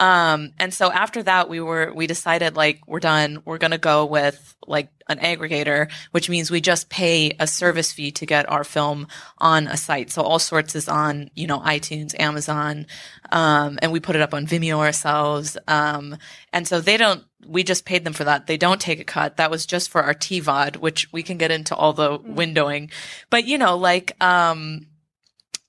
Um, 0.00 0.52
and 0.58 0.72
so 0.72 0.92
after 0.92 1.22
that, 1.24 1.48
we 1.48 1.60
were, 1.60 1.92
we 1.92 2.06
decided 2.06 2.56
like, 2.56 2.80
we're 2.86 3.00
done. 3.00 3.42
We're 3.44 3.58
going 3.58 3.72
to 3.72 3.78
go 3.78 4.06
with 4.06 4.54
like 4.66 4.90
an 5.08 5.18
aggregator, 5.18 5.90
which 6.12 6.28
means 6.28 6.50
we 6.50 6.60
just 6.60 6.88
pay 6.88 7.32
a 7.40 7.46
service 7.46 7.92
fee 7.92 8.12
to 8.12 8.26
get 8.26 8.48
our 8.48 8.64
film 8.64 9.08
on 9.38 9.66
a 9.66 9.76
site. 9.76 10.10
So 10.10 10.22
all 10.22 10.38
sorts 10.38 10.76
is 10.76 10.88
on, 10.88 11.30
you 11.34 11.46
know, 11.46 11.58
iTunes, 11.60 12.18
Amazon, 12.18 12.86
um, 13.32 13.78
and 13.82 13.90
we 13.90 14.00
put 14.00 14.16
it 14.16 14.22
up 14.22 14.34
on 14.34 14.46
Vimeo 14.46 14.78
ourselves. 14.78 15.56
Um, 15.66 16.16
and 16.52 16.68
so 16.68 16.80
they 16.80 16.96
don't, 16.96 17.24
we 17.46 17.62
just 17.62 17.84
paid 17.84 18.04
them 18.04 18.12
for 18.12 18.24
that. 18.24 18.46
They 18.46 18.56
don't 18.56 18.80
take 18.80 19.00
a 19.00 19.04
cut. 19.04 19.38
That 19.38 19.50
was 19.50 19.64
just 19.64 19.90
for 19.90 20.02
our 20.02 20.14
TVOD, 20.14 20.76
which 20.76 21.10
we 21.12 21.22
can 21.22 21.38
get 21.38 21.50
into 21.50 21.74
all 21.74 21.92
the 21.92 22.18
windowing. 22.18 22.90
But, 23.30 23.46
you 23.46 23.58
know, 23.58 23.76
like, 23.76 24.22
um, 24.22 24.87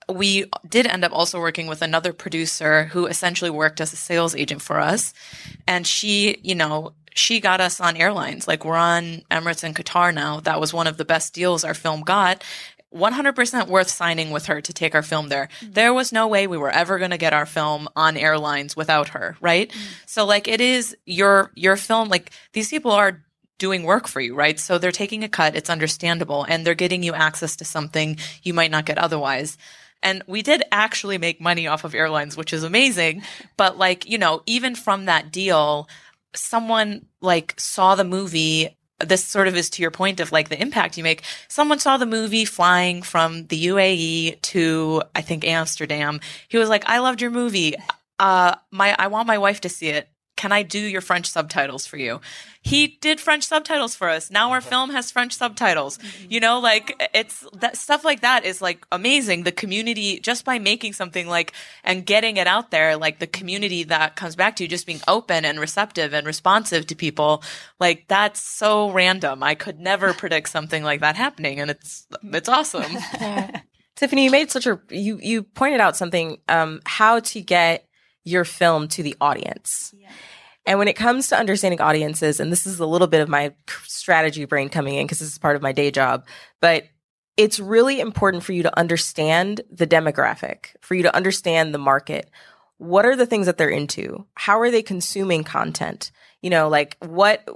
we 0.09 0.45
did 0.67 0.87
end 0.87 1.03
up 1.03 1.13
also 1.13 1.39
working 1.39 1.67
with 1.67 1.81
another 1.81 2.13
producer 2.13 2.85
who 2.85 3.05
essentially 3.05 3.49
worked 3.49 3.81
as 3.81 3.93
a 3.93 3.97
sales 3.97 4.35
agent 4.35 4.61
for 4.61 4.79
us. 4.79 5.13
And 5.67 5.85
she, 5.85 6.39
you 6.43 6.55
know, 6.55 6.93
she 7.13 7.39
got 7.39 7.61
us 7.61 7.79
on 7.79 7.97
airlines. 7.97 8.47
Like 8.47 8.65
we're 8.65 8.75
on 8.75 9.23
Emirates 9.31 9.63
and 9.63 9.75
Qatar 9.75 10.13
now. 10.13 10.39
That 10.39 10.59
was 10.59 10.73
one 10.73 10.87
of 10.87 10.97
the 10.97 11.05
best 11.05 11.33
deals 11.33 11.63
our 11.63 11.73
film 11.73 12.01
got. 12.01 12.43
100% 12.93 13.67
worth 13.67 13.89
signing 13.89 14.31
with 14.31 14.47
her 14.47 14.61
to 14.61 14.73
take 14.73 14.95
our 14.95 15.03
film 15.03 15.29
there. 15.29 15.49
Mm-hmm. 15.61 15.73
There 15.73 15.93
was 15.93 16.11
no 16.11 16.27
way 16.27 16.47
we 16.47 16.57
were 16.57 16.71
ever 16.71 16.97
going 16.97 17.11
to 17.11 17.17
get 17.17 17.33
our 17.33 17.45
film 17.45 17.87
on 17.95 18.17
airlines 18.17 18.75
without 18.75 19.09
her, 19.09 19.37
right? 19.41 19.69
Mm. 19.69 19.77
So 20.07 20.25
like 20.25 20.47
it 20.47 20.59
is 20.59 20.97
your 21.05 21.51
your 21.53 21.77
film 21.77 22.09
like 22.09 22.31
these 22.53 22.69
people 22.69 22.91
are 22.91 23.23
doing 23.59 23.83
work 23.83 24.07
for 24.07 24.21
you, 24.21 24.33
right? 24.33 24.59
So 24.59 24.79
they're 24.79 24.91
taking 24.91 25.23
a 25.23 25.29
cut, 25.29 25.55
it's 25.55 25.69
understandable, 25.69 26.45
and 26.49 26.65
they're 26.65 26.73
getting 26.73 27.03
you 27.03 27.13
access 27.13 27.55
to 27.57 27.65
something 27.65 28.17
you 28.41 28.53
might 28.53 28.71
not 28.71 28.85
get 28.85 28.97
otherwise. 28.97 29.57
And 30.01 30.23
we 30.27 30.41
did 30.41 30.63
actually 30.71 31.17
make 31.17 31.41
money 31.41 31.67
off 31.67 31.83
of 31.83 31.93
airlines, 31.93 32.37
which 32.37 32.53
is 32.53 32.63
amazing. 32.63 33.23
But 33.57 33.77
like, 33.77 34.09
you 34.09 34.17
know, 34.17 34.43
even 34.45 34.75
from 34.75 35.05
that 35.05 35.31
deal, 35.31 35.89
someone 36.33 37.05
like 37.21 37.55
saw 37.59 37.95
the 37.95 38.03
movie. 38.03 38.75
This 38.99 39.23
sort 39.23 39.47
of 39.47 39.55
is 39.55 39.69
to 39.71 39.81
your 39.81 39.91
point 39.91 40.19
of 40.19 40.31
like 40.33 40.49
the 40.49 40.61
impact 40.61 40.97
you 40.97 41.03
make. 41.03 41.23
Someone 41.47 41.79
saw 41.79 41.97
the 41.97 42.05
movie 42.05 42.43
flying 42.43 43.01
from 43.01 43.47
the 43.47 43.67
UAE 43.67 44.41
to, 44.41 45.01
I 45.15 45.21
think, 45.21 45.45
Amsterdam. 45.45 46.19
He 46.49 46.57
was 46.57 46.67
like, 46.67 46.83
I 46.87 46.99
loved 46.99 47.21
your 47.21 47.31
movie. 47.31 47.75
Uh, 48.19 48.55
my, 48.71 48.95
I 48.99 49.07
want 49.07 49.27
my 49.27 49.37
wife 49.37 49.61
to 49.61 49.69
see 49.69 49.87
it. 49.87 50.09
Can 50.39 50.53
I 50.53 50.63
do 50.63 50.79
your 50.79 51.01
French 51.01 51.25
subtitles 51.25 51.85
for 51.85 51.97
you? 51.97 52.21
He 52.61 52.97
did 53.01 53.19
French 53.19 53.43
subtitles 53.43 53.93
for 53.93 54.07
us. 54.07 54.31
Now 54.31 54.51
our 54.53 54.61
film 54.61 54.89
has 54.91 55.11
French 55.11 55.35
subtitles. 55.35 55.99
You 56.29 56.39
know, 56.39 56.61
like 56.61 56.95
it's 57.13 57.45
that 57.55 57.75
stuff 57.75 58.05
like 58.05 58.21
that 58.21 58.45
is 58.45 58.61
like 58.61 58.87
amazing. 58.89 59.43
The 59.43 59.51
community 59.51 60.21
just 60.21 60.45
by 60.45 60.57
making 60.57 60.93
something 60.93 61.27
like 61.27 61.51
and 61.83 62.05
getting 62.05 62.37
it 62.37 62.47
out 62.47 62.71
there, 62.71 62.95
like 62.95 63.19
the 63.19 63.27
community 63.27 63.83
that 63.83 64.15
comes 64.15 64.37
back 64.37 64.55
to 64.55 64.63
you 64.63 64.69
just 64.69 64.85
being 64.85 65.01
open 65.09 65.43
and 65.43 65.59
receptive 65.59 66.13
and 66.13 66.25
responsive 66.25 66.87
to 66.87 66.95
people, 66.95 67.43
like 67.77 68.07
that's 68.07 68.39
so 68.39 68.91
random. 68.91 69.43
I 69.43 69.55
could 69.55 69.81
never 69.81 70.13
predict 70.23 70.47
something 70.47 70.85
like 70.85 71.01
that 71.01 71.17
happening 71.17 71.59
and 71.59 71.69
it's 71.69 72.07
it's 72.23 72.47
awesome. 72.47 72.93
Tiffany, 73.97 74.23
you 74.23 74.31
made 74.31 74.51
such 74.51 74.67
a 74.67 74.79
you 74.89 75.19
you 75.21 75.43
pointed 75.43 75.81
out 75.81 75.97
something 75.97 76.37
um 76.47 76.79
how 76.85 77.19
to 77.19 77.41
get 77.41 77.88
your 78.29 78.45
film 78.45 78.87
to 78.89 79.03
the 79.03 79.15
audience. 79.19 79.93
And 80.65 80.77
when 80.77 80.87
it 80.87 80.95
comes 80.95 81.29
to 81.29 81.37
understanding 81.37 81.81
audiences, 81.81 82.39
and 82.39 82.51
this 82.51 82.67
is 82.67 82.79
a 82.79 82.85
little 82.85 83.07
bit 83.07 83.21
of 83.21 83.29
my 83.29 83.53
strategy 83.85 84.45
brain 84.45 84.69
coming 84.69 84.95
in 84.95 85.05
because 85.05 85.19
this 85.19 85.31
is 85.31 85.37
part 85.39 85.55
of 85.55 85.61
my 85.61 85.71
day 85.71 85.89
job, 85.89 86.25
but 86.61 86.83
it's 87.37 87.59
really 87.59 87.99
important 87.99 88.43
for 88.43 88.51
you 88.51 88.63
to 88.63 88.77
understand 88.77 89.61
the 89.71 89.87
demographic, 89.87 90.75
for 90.81 90.93
you 90.95 91.03
to 91.03 91.15
understand 91.15 91.73
the 91.73 91.79
market. 91.79 92.29
What 92.77 93.05
are 93.05 93.15
the 93.15 93.25
things 93.25 93.45
that 93.45 93.57
they're 93.57 93.69
into? 93.69 94.25
How 94.35 94.59
are 94.59 94.69
they 94.69 94.81
consuming 94.81 95.43
content? 95.43 96.11
You 96.41 96.49
know, 96.49 96.69
like 96.69 96.97
what, 96.99 97.47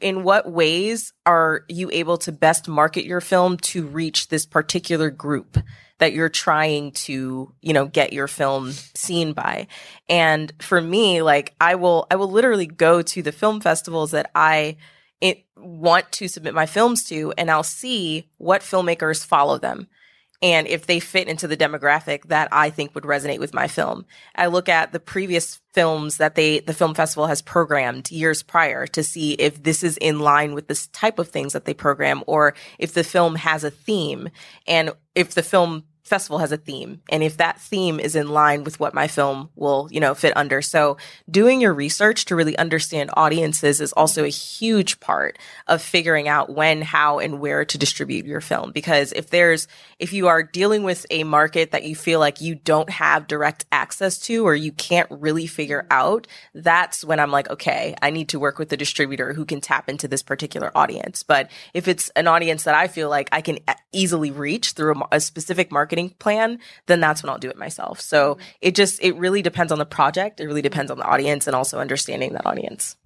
in 0.00 0.22
what 0.22 0.50
ways 0.50 1.12
are 1.24 1.64
you 1.68 1.90
able 1.92 2.18
to 2.18 2.32
best 2.32 2.66
market 2.66 3.04
your 3.04 3.20
film 3.20 3.58
to 3.58 3.86
reach 3.86 4.28
this 4.28 4.44
particular 4.44 5.10
group? 5.10 5.58
That 5.98 6.12
you're 6.12 6.28
trying 6.28 6.92
to, 6.92 7.52
you 7.62 7.72
know, 7.72 7.86
get 7.86 8.12
your 8.12 8.28
film 8.28 8.72
seen 8.72 9.32
by. 9.32 9.66
And 10.08 10.52
for 10.60 10.80
me, 10.80 11.22
like 11.22 11.54
I 11.60 11.74
will, 11.76 12.06
I 12.10 12.16
will 12.16 12.30
literally 12.30 12.66
go 12.66 13.02
to 13.02 13.22
the 13.22 13.32
film 13.32 13.60
festivals 13.60 14.10
that 14.10 14.30
I 14.34 14.76
it, 15.20 15.44
want 15.56 16.12
to 16.12 16.28
submit 16.28 16.54
my 16.54 16.66
films 16.66 17.04
to, 17.04 17.32
and 17.38 17.50
I'll 17.50 17.62
see 17.62 18.28
what 18.36 18.60
filmmakers 18.60 19.24
follow 19.24 19.58
them. 19.58 19.88
And 20.42 20.66
if 20.66 20.86
they 20.86 21.00
fit 21.00 21.28
into 21.28 21.48
the 21.48 21.56
demographic 21.56 22.24
that 22.24 22.48
I 22.52 22.70
think 22.70 22.94
would 22.94 23.04
resonate 23.04 23.38
with 23.38 23.54
my 23.54 23.68
film, 23.68 24.06
I 24.34 24.46
look 24.46 24.68
at 24.68 24.92
the 24.92 25.00
previous 25.00 25.60
films 25.72 26.18
that 26.18 26.34
they, 26.34 26.60
the 26.60 26.74
film 26.74 26.94
festival 26.94 27.26
has 27.26 27.42
programmed 27.42 28.10
years 28.10 28.42
prior 28.42 28.86
to 28.88 29.02
see 29.02 29.32
if 29.32 29.62
this 29.62 29.82
is 29.82 29.96
in 29.98 30.20
line 30.20 30.54
with 30.54 30.68
this 30.68 30.86
type 30.88 31.18
of 31.18 31.28
things 31.28 31.52
that 31.52 31.64
they 31.64 31.74
program 31.74 32.22
or 32.26 32.54
if 32.78 32.92
the 32.94 33.04
film 33.04 33.36
has 33.36 33.64
a 33.64 33.70
theme. 33.70 34.28
And 34.66 34.90
if 35.14 35.34
the 35.34 35.42
film 35.42 35.84
festival 36.06 36.38
has 36.38 36.52
a 36.52 36.56
theme 36.56 37.02
and 37.10 37.22
if 37.22 37.36
that 37.36 37.60
theme 37.60 37.98
is 37.98 38.14
in 38.14 38.28
line 38.28 38.64
with 38.64 38.78
what 38.78 38.94
my 38.94 39.08
film 39.08 39.50
will 39.56 39.88
you 39.90 40.00
know 40.00 40.14
fit 40.14 40.36
under. 40.36 40.62
So 40.62 40.96
doing 41.30 41.60
your 41.60 41.74
research 41.74 42.24
to 42.26 42.36
really 42.36 42.56
understand 42.58 43.10
audiences 43.14 43.80
is 43.80 43.92
also 43.92 44.24
a 44.24 44.28
huge 44.28 45.00
part 45.00 45.38
of 45.66 45.82
figuring 45.82 46.28
out 46.28 46.54
when 46.54 46.82
how 46.82 47.18
and 47.18 47.40
where 47.40 47.64
to 47.64 47.78
distribute 47.78 48.26
your 48.26 48.40
film. 48.40 48.72
Because 48.72 49.12
if 49.12 49.30
there's 49.30 49.68
if 49.98 50.12
you 50.12 50.28
are 50.28 50.42
dealing 50.42 50.82
with 50.82 51.06
a 51.10 51.24
market 51.24 51.70
that 51.70 51.84
you 51.84 51.96
feel 51.96 52.20
like 52.20 52.40
you 52.40 52.54
don't 52.54 52.90
have 52.90 53.26
direct 53.26 53.64
access 53.72 54.18
to 54.18 54.46
or 54.46 54.54
you 54.54 54.72
can't 54.72 55.08
really 55.10 55.46
figure 55.46 55.86
out 55.90 56.26
that's 56.54 57.04
when 57.04 57.18
i'm 57.18 57.30
like 57.30 57.48
okay 57.50 57.94
i 58.02 58.10
need 58.10 58.28
to 58.28 58.38
work 58.38 58.58
with 58.58 58.68
the 58.68 58.76
distributor 58.76 59.32
who 59.32 59.44
can 59.44 59.60
tap 59.60 59.88
into 59.88 60.08
this 60.08 60.22
particular 60.22 60.70
audience. 60.74 61.22
But 61.22 61.50
if 61.74 61.88
it's 61.88 62.08
an 62.10 62.26
audience 62.26 62.64
that 62.64 62.74
i 62.74 62.88
feel 62.88 63.08
like 63.08 63.28
i 63.32 63.40
can 63.40 63.58
easily 63.92 64.30
reach 64.30 64.72
through 64.72 64.94
a, 64.94 65.08
a 65.12 65.20
specific 65.20 65.72
marketing 65.96 66.16
plan, 66.18 66.58
then 66.86 67.00
that's 67.00 67.22
when 67.22 67.30
I'll 67.30 67.38
do 67.38 67.50
it 67.50 67.56
myself. 67.56 68.00
So 68.00 68.16
Mm-hmm. 68.26 68.40
it 68.60 68.74
just, 68.74 69.02
it 69.02 69.16
really 69.16 69.42
depends 69.42 69.72
on 69.72 69.78
the 69.78 69.86
project. 69.86 70.40
It 70.40 70.46
really 70.46 70.62
depends 70.62 70.90
on 70.90 70.98
the 70.98 71.04
audience 71.04 71.46
and 71.46 71.54
also 71.54 71.78
understanding 71.78 72.32
that 72.32 72.46
audience. 72.46 72.96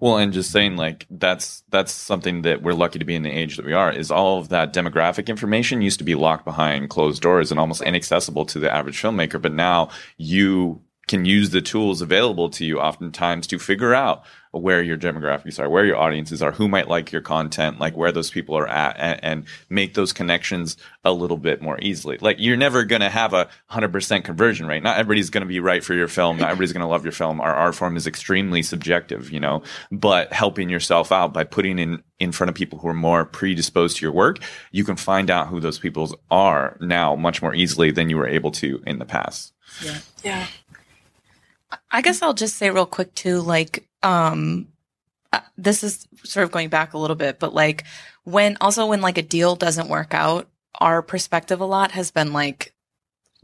Well, 0.00 0.18
and 0.18 0.32
just 0.32 0.52
saying 0.52 0.76
like 0.76 1.06
that's 1.10 1.64
that's 1.70 1.90
something 1.92 2.42
that 2.42 2.62
we're 2.62 2.74
lucky 2.74 2.98
to 2.98 3.04
be 3.04 3.16
in 3.16 3.22
the 3.22 3.30
age 3.30 3.56
that 3.56 3.66
we 3.66 3.72
are. 3.72 3.90
Is 3.90 4.10
all 4.10 4.38
of 4.38 4.50
that 4.50 4.72
demographic 4.72 5.26
information 5.26 5.82
used 5.82 5.98
to 5.98 6.04
be 6.04 6.14
locked 6.14 6.44
behind 6.44 6.90
closed 6.90 7.20
doors 7.22 7.50
and 7.50 7.58
almost 7.58 7.82
inaccessible 7.82 8.44
to 8.46 8.60
the 8.60 8.72
average 8.72 9.00
filmmaker, 9.02 9.40
but 9.42 9.52
now 9.52 9.88
you 10.16 10.80
can 11.08 11.24
use 11.24 11.50
the 11.50 11.62
tools 11.62 12.00
available 12.00 12.50
to 12.50 12.64
you 12.64 12.78
oftentimes 12.78 13.46
to 13.48 13.58
figure 13.58 13.94
out 13.94 14.24
where 14.52 14.82
your 14.82 14.96
demographics 14.96 15.58
are, 15.58 15.68
where 15.68 15.84
your 15.84 15.96
audiences 15.96 16.42
are, 16.42 16.52
who 16.52 16.68
might 16.68 16.88
like 16.88 17.12
your 17.12 17.20
content, 17.20 17.78
like 17.78 17.96
where 17.96 18.12
those 18.12 18.30
people 18.30 18.56
are 18.56 18.66
at, 18.66 18.96
and, 18.98 19.24
and 19.24 19.44
make 19.68 19.94
those 19.94 20.12
connections 20.12 20.76
a 21.04 21.12
little 21.12 21.36
bit 21.36 21.60
more 21.60 21.78
easily. 21.80 22.16
Like 22.18 22.36
you're 22.38 22.56
never 22.56 22.84
going 22.84 23.02
to 23.02 23.10
have 23.10 23.34
a 23.34 23.48
100% 23.70 24.24
conversion 24.24 24.66
rate. 24.66 24.82
Not 24.82 24.96
everybody's 24.96 25.30
going 25.30 25.42
to 25.42 25.48
be 25.48 25.60
right 25.60 25.84
for 25.84 25.94
your 25.94 26.08
film. 26.08 26.38
Not 26.38 26.50
everybody's 26.50 26.72
going 26.72 26.82
to 26.82 26.88
love 26.88 27.04
your 27.04 27.12
film. 27.12 27.40
Our 27.40 27.54
art 27.54 27.74
form 27.74 27.96
is 27.96 28.06
extremely 28.06 28.62
subjective, 28.62 29.30
you 29.30 29.40
know, 29.40 29.62
but 29.92 30.32
helping 30.32 30.70
yourself 30.70 31.12
out 31.12 31.32
by 31.32 31.44
putting 31.44 31.78
in 31.78 32.02
in 32.18 32.32
front 32.32 32.48
of 32.48 32.56
people 32.56 32.80
who 32.80 32.88
are 32.88 32.94
more 32.94 33.24
predisposed 33.24 33.98
to 33.98 34.04
your 34.04 34.12
work, 34.12 34.40
you 34.72 34.82
can 34.82 34.96
find 34.96 35.30
out 35.30 35.46
who 35.46 35.60
those 35.60 35.78
people 35.78 36.18
are 36.32 36.76
now 36.80 37.14
much 37.14 37.40
more 37.42 37.54
easily 37.54 37.92
than 37.92 38.10
you 38.10 38.16
were 38.16 38.26
able 38.26 38.50
to 38.50 38.82
in 38.86 38.98
the 38.98 39.04
past. 39.04 39.52
Yeah. 39.84 39.98
Yeah. 40.24 40.46
I 41.90 42.02
guess 42.02 42.22
I'll 42.22 42.34
just 42.34 42.56
say 42.56 42.70
real 42.70 42.86
quick 42.86 43.14
too, 43.14 43.40
like, 43.40 43.88
um, 44.02 44.68
uh, 45.32 45.40
this 45.56 45.82
is 45.84 46.08
sort 46.24 46.44
of 46.44 46.50
going 46.50 46.68
back 46.68 46.94
a 46.94 46.98
little 46.98 47.16
bit, 47.16 47.38
but 47.38 47.52
like 47.52 47.84
when 48.24 48.56
also 48.60 48.86
when 48.86 49.00
like 49.00 49.18
a 49.18 49.22
deal 49.22 49.56
doesn't 49.56 49.88
work 49.88 50.14
out, 50.14 50.48
our 50.80 51.02
perspective 51.02 51.60
a 51.60 51.64
lot 51.66 51.92
has 51.92 52.10
been 52.10 52.32
like, 52.32 52.74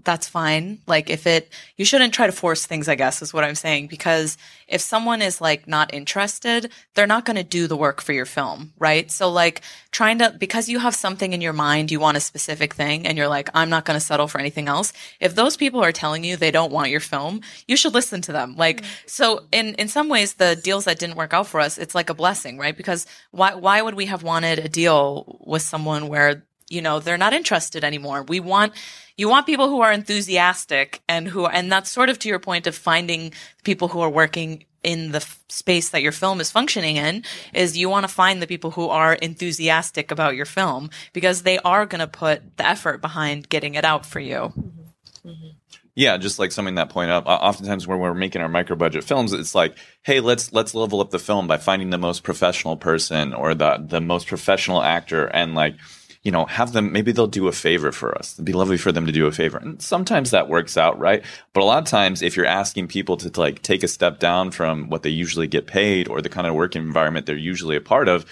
that's 0.02 0.28
fine. 0.28 0.78
Like 0.87 1.09
if 1.09 1.26
it, 1.26 1.50
you 1.76 1.85
shouldn't 1.85 2.12
try 2.12 2.26
to 2.26 2.33
force 2.33 2.66
things, 2.66 2.88
I 2.88 2.94
guess 2.94 3.22
is 3.22 3.33
what 3.33 3.44
I'm 3.44 3.54
saying. 3.54 3.87
Because 3.87 4.37
if 4.66 4.80
someone 4.80 5.22
is 5.22 5.40
like 5.40 5.68
not 5.68 5.94
interested, 5.94 6.70
they're 6.94 7.07
not 7.07 7.24
going 7.24 7.37
to 7.37 7.44
do 7.44 7.66
the 7.66 7.76
work 7.76 8.00
for 8.00 8.12
your 8.12 8.26
film, 8.26 8.72
right? 8.78 9.11
So 9.11 9.30
like 9.30 9.62
trying 9.92 10.18
to, 10.18 10.35
because 10.38 10.68
you 10.68 10.78
have 10.78 10.94
something 10.94 11.33
in 11.33 11.40
your 11.40 11.52
mind, 11.52 11.90
you 11.90 12.00
want 12.00 12.16
a 12.16 12.20
specific 12.20 12.74
thing 12.74 13.07
and 13.07 13.16
you're 13.16 13.28
like, 13.28 13.48
I'm 13.54 13.70
not 13.70 13.85
going 13.85 13.98
to 13.98 14.04
settle 14.04 14.28
for 14.28 14.40
anything 14.40 14.68
else. 14.68 14.92
If 15.20 15.35
those 15.35 15.57
people 15.57 15.80
are 15.80 15.92
telling 15.92 16.24
you 16.24 16.37
they 16.37 16.50
don't 16.50 16.72
want 16.72 16.90
your 16.90 17.00
film, 17.00 17.40
you 17.68 17.76
should 17.76 17.94
listen 17.94 18.20
to 18.22 18.33
them. 18.33 18.57
Like, 18.57 18.78
mm-hmm. 18.78 19.07
so 19.07 19.44
in, 19.52 19.74
in 19.74 19.88
some 19.88 20.09
ways, 20.09 20.35
the 20.35 20.57
deals 20.57 20.85
that 20.85 20.98
didn't 20.98 21.16
work 21.16 21.33
out 21.33 21.46
for 21.46 21.61
us, 21.61 21.78
it's 21.78 21.94
like 21.94 22.11
a 22.11 22.14
blessing, 22.14 22.59
right? 22.59 22.76
Because 22.76 23.07
why, 23.30 23.54
why 23.54 23.80
would 23.80 23.94
we 23.94 24.07
have 24.07 24.22
wanted 24.22 24.59
a 24.59 24.68
deal 24.68 25.40
with 25.46 25.62
someone 25.62 26.09
where 26.09 26.44
you 26.74 26.82
know 26.82 27.00
they're 27.00 27.18
not 27.18 27.32
interested 27.32 27.84
anymore 27.84 28.22
we 28.24 28.40
want 28.40 28.72
you 29.16 29.28
want 29.28 29.46
people 29.46 29.68
who 29.68 29.80
are 29.80 29.92
enthusiastic 29.92 31.00
and 31.08 31.28
who 31.28 31.46
and 31.46 31.70
that's 31.70 31.90
sort 31.90 32.08
of 32.08 32.18
to 32.18 32.28
your 32.28 32.38
point 32.38 32.66
of 32.66 32.74
finding 32.74 33.32
people 33.62 33.88
who 33.88 34.00
are 34.00 34.10
working 34.10 34.64
in 34.82 35.12
the 35.12 35.18
f- 35.18 35.42
space 35.48 35.88
that 35.90 36.02
your 36.02 36.12
film 36.12 36.40
is 36.40 36.50
functioning 36.50 36.96
in 36.96 37.24
is 37.54 37.78
you 37.78 37.88
want 37.88 38.04
to 38.04 38.12
find 38.12 38.42
the 38.42 38.46
people 38.46 38.72
who 38.72 38.88
are 38.88 39.14
enthusiastic 39.14 40.10
about 40.10 40.37
your 40.37 40.44
film 40.44 40.90
because 41.14 41.42
they 41.42 41.58
are 41.60 41.87
going 41.87 42.00
to 42.00 42.06
put 42.06 42.56
the 42.58 42.66
effort 42.66 43.00
behind 43.00 43.48
getting 43.48 43.76
it 43.76 43.84
out 43.84 44.04
for 44.04 44.20
you 44.20 44.52
mm-hmm. 44.56 44.80
Mm-hmm. 45.24 45.48
Yeah, 45.96 46.16
just 46.16 46.40
like 46.40 46.50
summing 46.50 46.74
that 46.74 46.90
point 46.90 47.10
up. 47.10 47.24
Oftentimes, 47.26 47.87
when 47.87 48.00
we're 48.00 48.14
making 48.14 48.42
our 48.42 48.48
micro 48.48 48.74
budget 48.74 49.04
films, 49.04 49.32
it's 49.32 49.54
like, 49.54 49.76
hey, 50.02 50.18
let's 50.18 50.52
let's 50.52 50.74
level 50.74 51.00
up 51.00 51.10
the 51.10 51.20
film 51.20 51.46
by 51.46 51.56
finding 51.56 51.90
the 51.90 51.98
most 51.98 52.24
professional 52.24 52.76
person 52.76 53.32
or 53.32 53.54
the 53.54 53.78
the 53.78 54.00
most 54.00 54.26
professional 54.26 54.82
actor, 54.82 55.26
and 55.26 55.54
like 55.54 55.76
you 56.24 56.32
know, 56.32 56.46
have 56.46 56.72
them, 56.72 56.90
maybe 56.90 57.12
they'll 57.12 57.26
do 57.26 57.48
a 57.48 57.52
favor 57.52 57.92
for 57.92 58.16
us. 58.16 58.34
It'd 58.34 58.46
be 58.46 58.54
lovely 58.54 58.78
for 58.78 58.90
them 58.90 59.04
to 59.06 59.12
do 59.12 59.26
a 59.26 59.32
favor. 59.32 59.58
And 59.58 59.80
sometimes 59.80 60.30
that 60.30 60.48
works 60.48 60.78
out, 60.78 60.98
right? 60.98 61.22
But 61.52 61.62
a 61.62 61.66
lot 61.66 61.82
of 61.82 61.84
times, 61.84 62.22
if 62.22 62.34
you're 62.34 62.46
asking 62.46 62.88
people 62.88 63.18
to 63.18 63.40
like 63.40 63.60
take 63.60 63.82
a 63.82 63.88
step 63.88 64.18
down 64.20 64.50
from 64.50 64.88
what 64.88 65.02
they 65.02 65.10
usually 65.10 65.46
get 65.46 65.66
paid 65.66 66.08
or 66.08 66.22
the 66.22 66.30
kind 66.30 66.46
of 66.46 66.54
work 66.54 66.76
environment 66.76 67.26
they're 67.26 67.37
usually 67.37 67.76
a 67.76 67.80
part 67.80 68.08
of, 68.08 68.24